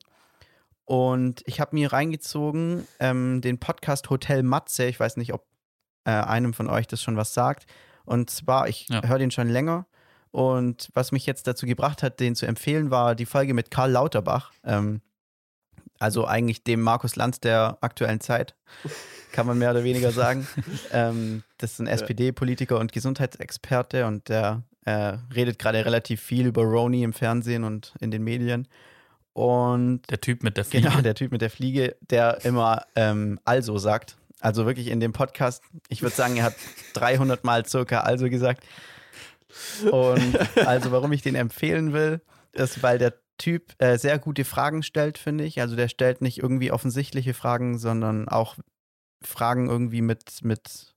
Und 0.85 1.41
ich 1.45 1.61
habe 1.61 1.75
mir 1.75 1.93
reingezogen 1.93 2.85
ähm, 2.99 3.39
den 3.41 3.59
Podcast 3.59 4.09
Hotel 4.09 4.43
Matze. 4.43 4.85
Ich 4.85 4.99
weiß 4.99 5.15
nicht, 5.17 5.33
ob 5.33 5.45
äh, 6.03 6.11
einem 6.11 6.53
von 6.53 6.67
euch 6.69 6.87
das 6.87 7.01
schon 7.01 7.15
was 7.15 7.33
sagt. 7.33 7.65
Und 8.03 8.29
zwar, 8.29 8.67
ich 8.67 8.87
Ja. 8.89 9.01
höre 9.07 9.19
den 9.19 9.31
schon 9.31 9.47
länger. 9.47 9.85
Und 10.31 10.89
was 10.93 11.11
mich 11.11 11.25
jetzt 11.25 11.45
dazu 11.47 11.65
gebracht 11.65 12.03
hat, 12.03 12.19
den 12.19 12.35
zu 12.35 12.45
empfehlen, 12.45 12.89
war 12.89 13.15
die 13.15 13.25
Folge 13.25 13.53
mit 13.53 13.69
Karl 13.71 13.91
Lauterbach. 13.91 14.51
Ähm, 14.63 15.01
also 16.01 16.25
eigentlich 16.25 16.63
dem 16.63 16.81
Markus 16.81 17.15
Lanz 17.15 17.39
der 17.39 17.77
aktuellen 17.81 18.19
Zeit, 18.19 18.55
kann 19.31 19.45
man 19.45 19.57
mehr 19.57 19.71
oder 19.71 19.83
weniger 19.83 20.11
sagen. 20.23 20.47
ähm, 20.91 21.43
das 21.57 21.73
ist 21.73 21.79
ein 21.79 21.87
SPD-Politiker 21.87 22.79
und 22.79 22.91
Gesundheitsexperte 22.91 24.05
und 24.05 24.29
der 24.29 24.63
äh, 24.85 25.17
redet 25.35 25.59
gerade 25.59 25.85
relativ 25.85 26.21
viel 26.21 26.47
über 26.47 26.63
Roni 26.63 27.03
im 27.03 27.13
Fernsehen 27.13 27.63
und 27.63 27.93
in 27.99 28.09
den 28.09 28.23
Medien. 28.23 28.67
Und 29.33 30.01
Der 30.09 30.19
Typ 30.19 30.43
mit 30.43 30.57
der 30.57 30.65
Fliege. 30.65 30.89
Genau, 30.89 31.01
der 31.01 31.15
Typ 31.15 31.31
mit 31.31 31.41
der 31.41 31.49
Fliege, 31.49 31.95
der 32.01 32.43
immer 32.43 32.85
ähm, 32.95 33.39
also 33.45 33.77
sagt. 33.77 34.17
Also 34.39 34.65
wirklich 34.65 34.87
in 34.87 34.99
dem 34.99 35.13
Podcast, 35.13 35.63
ich 35.87 36.01
würde 36.01 36.15
sagen, 36.15 36.35
er 36.35 36.45
hat 36.45 36.55
300 36.95 37.43
Mal 37.43 37.65
circa 37.65 38.01
also 38.01 38.27
gesagt. 38.27 38.63
Und 39.89 40.37
also 40.65 40.91
warum 40.91 41.11
ich 41.11 41.21
den 41.21 41.35
empfehlen 41.35 41.93
will, 41.93 42.21
ist, 42.53 42.81
weil 42.83 42.97
der 42.97 43.13
Typ 43.41 43.73
äh, 43.79 43.97
sehr 43.97 44.19
gute 44.19 44.45
Fragen 44.45 44.83
stellt, 44.83 45.17
finde 45.17 45.43
ich. 45.43 45.59
Also 45.61 45.75
der 45.75 45.87
stellt 45.87 46.21
nicht 46.21 46.37
irgendwie 46.37 46.71
offensichtliche 46.71 47.33
Fragen, 47.33 47.77
sondern 47.79 48.27
auch 48.27 48.55
Fragen 49.23 49.67
irgendwie 49.67 50.01
mit, 50.01 50.43
mit, 50.43 50.95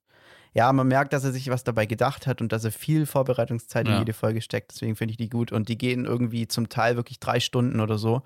ja, 0.53 0.73
man 0.73 0.87
merkt, 0.89 1.13
dass 1.13 1.25
er 1.25 1.33
sich 1.33 1.49
was 1.49 1.65
dabei 1.65 1.87
gedacht 1.87 2.27
hat 2.27 2.41
und 2.41 2.53
dass 2.53 2.65
er 2.65 2.73
viel 2.73 3.07
Vorbereitungszeit 3.07 3.87
in 3.87 3.95
Ja. 3.95 3.99
jede 4.01 4.13
Folge 4.13 4.43
steckt. 4.43 4.73
Deswegen 4.73 4.97
finde 4.97 5.13
ich 5.13 5.17
die 5.19 5.31
gut. 5.31 5.53
Und 5.53 5.69
die 5.69 5.79
gehen 5.79 6.05
irgendwie 6.05 6.47
zum 6.47 6.69
Teil 6.69 6.97
wirklich 6.97 7.19
drei 7.19 7.41
Stunden 7.41 7.81
oder 7.81 7.97
so. 7.99 8.23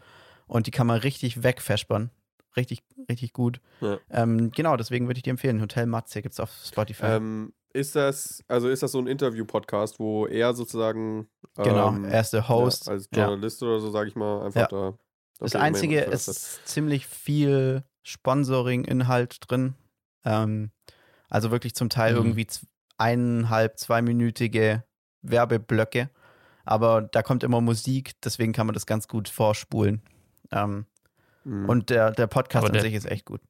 Und 0.47 0.67
die 0.67 0.71
kann 0.71 0.87
man 0.87 0.99
richtig 0.99 1.43
wegfespern. 1.43 2.11
Richtig, 2.57 2.83
richtig 3.09 3.33
gut. 3.33 3.61
Ja. 3.81 3.99
Ähm, 4.11 4.51
genau, 4.51 4.77
deswegen 4.77 5.07
würde 5.07 5.19
ich 5.19 5.23
dir 5.23 5.31
empfehlen. 5.31 5.61
Hotel 5.61 5.87
Matze 5.87 6.23
gibt 6.23 6.33
es 6.33 6.41
auf 6.41 6.51
Spotify. 6.65 7.07
Ähm, 7.07 7.53
ist 7.79 7.95
das, 7.97 8.43
also 8.49 8.69
ist 8.69 8.83
das 8.83 8.93
so 8.93 8.99
ein 8.99 9.07
Interview-Podcast, 9.07 9.99
wo 9.99 10.27
er 10.27 10.53
sozusagen 10.55 11.29
genau, 11.57 11.89
ähm, 11.89 12.05
er 12.05 12.21
ist 12.21 12.33
der 12.33 12.49
Host. 12.49 12.87
Ja, 12.87 12.93
als 12.93 13.09
Ja. 13.15 13.27
Journalist 13.27 13.63
oder 13.63 13.81
so, 13.81 13.91
sage 13.91 14.09
ich 14.09 14.17
mal, 14.17 14.45
einfach 14.47 14.61
Ja. 14.63 14.67
da. 14.91 14.99
Das 15.39 15.55
Einzige 15.55 16.01
ist 16.01 16.29
interessiert. 16.29 16.67
ziemlich 16.69 17.07
viel 17.07 17.85
Sponsoring-Inhalt 18.03 19.39
drin. 19.49 19.75
Ähm, 20.25 20.71
also 21.29 21.51
wirklich 21.51 21.75
zum 21.75 21.89
Teil 21.91 22.13
Mhm. 22.13 22.19
irgendwie 22.19 22.47
eineinhalb, 22.97 23.79
zweiminütige 23.79 24.85
Werbeblöcke. 25.23 26.11
Aber 26.65 27.03
da 27.03 27.23
kommt 27.23 27.45
immer 27.45 27.61
Musik, 27.61 28.13
deswegen 28.23 28.53
kann 28.53 28.67
man 28.67 28.75
das 28.75 28.87
ganz 28.87 29.09
gut 29.09 29.29
vorspulen. 29.29 30.03
Ähm, 30.51 30.87
Mhm. 31.45 31.69
Und 31.69 31.91
der, 31.91 32.11
der 32.11 32.27
Podcast 32.27 32.59
Aber 32.65 32.67
an 32.67 32.73
der- 32.75 32.83
sich 32.83 32.95
ist 32.95 33.07
echt 33.07 33.25
gut. 33.25 33.41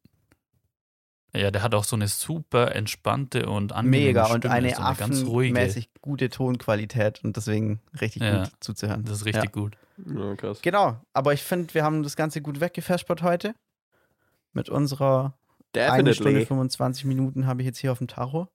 Ja, 1.35 1.51
der 1.51 1.63
hat 1.63 1.75
auch 1.75 1.85
so 1.85 1.95
eine 1.95 2.09
super 2.09 2.75
entspannte 2.75 3.47
und 3.49 3.73
angenehme 3.73 4.07
Mega 4.07 4.25
Stimme, 4.25 4.35
und 4.37 4.47
eine 4.47 4.75
so 4.75 4.83
eine 4.83 4.97
ganz 4.97 5.25
ruhige. 5.27 5.85
gute 6.01 6.31
Tonqualität 6.31 7.23
und 7.23 7.37
deswegen 7.37 7.81
richtig 8.01 8.23
Ja. 8.23 8.45
gut 8.45 8.53
zuzuhören. 8.61 9.05
Das 9.05 9.19
ist 9.19 9.25
richtig 9.27 9.45
Ja. 9.45 9.51
gut. 9.51 9.77
ja, 10.07 10.35
krass. 10.37 10.61
Genau, 10.63 11.01
aber 11.13 11.35
ich 11.35 11.43
finde, 11.43 11.75
wir 11.75 11.85
haben 11.85 12.03
das 12.03 12.17
Ganze 12.17 12.41
gut 12.41 12.61
weggefespert 12.61 13.23
heute. 13.23 13.55
Mit 14.55 14.71
unserer 14.71 15.37
Eine 15.77 16.15
Stunde 16.15 16.47
25 16.47 17.05
Minuten 17.05 17.47
habe 17.47 17.61
ich 17.61 17.67
jetzt 17.67 17.79
hier 17.79 17.93
auf 17.93 17.99
dem 17.99 18.09
Tacho. 18.09 18.49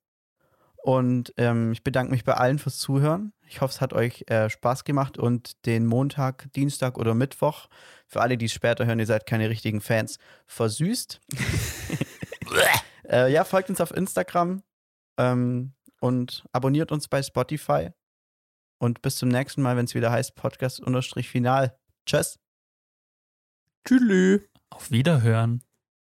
Und 0.77 1.33
ähm, 1.37 1.71
ich 1.71 1.83
bedanke 1.83 2.11
mich 2.11 2.25
bei 2.25 2.33
allen 2.33 2.59
fürs 2.59 2.77
Zuhören. 2.79 3.31
Ich 3.47 3.61
hoffe, 3.61 3.71
es 3.73 3.79
hat 3.79 3.93
euch 3.93 4.25
äh, 4.27 4.49
Spaß 4.49 4.83
gemacht 4.83 5.17
und 5.17 5.65
den 5.65 5.85
Montag, 5.85 6.51
Dienstag 6.53 6.97
oder 6.97 7.13
Mittwoch, 7.13 7.67
für 8.07 8.19
alle, 8.21 8.37
die 8.37 8.45
es 8.47 8.51
später 8.51 8.85
hören, 8.85 8.99
ihr 8.99 9.05
seid 9.05 9.25
keine 9.25 9.49
richtigen 9.49 9.79
Fans, 9.79 10.17
versüßt. 10.47 11.21
äh, 13.09 13.31
ja, 13.31 13.43
folgt 13.43 13.69
uns 13.69 13.81
auf 13.81 13.91
Instagram 13.91 14.63
ähm, 15.17 15.73
und 15.99 16.45
abonniert 16.51 16.91
uns 16.91 17.07
bei 17.07 17.21
Spotify. 17.21 17.89
Und 18.79 19.01
bis 19.01 19.15
zum 19.15 19.29
nächsten 19.29 19.61
Mal, 19.61 19.77
wenn 19.77 19.85
es 19.85 19.95
wieder 19.95 20.11
heißt 20.11 20.35
Podcast-Final. 20.35 21.77
Tschüss. 22.05 22.39
Tschüss. 23.85 24.41
Auf 24.69 24.91
Wiederhören. 24.91 25.63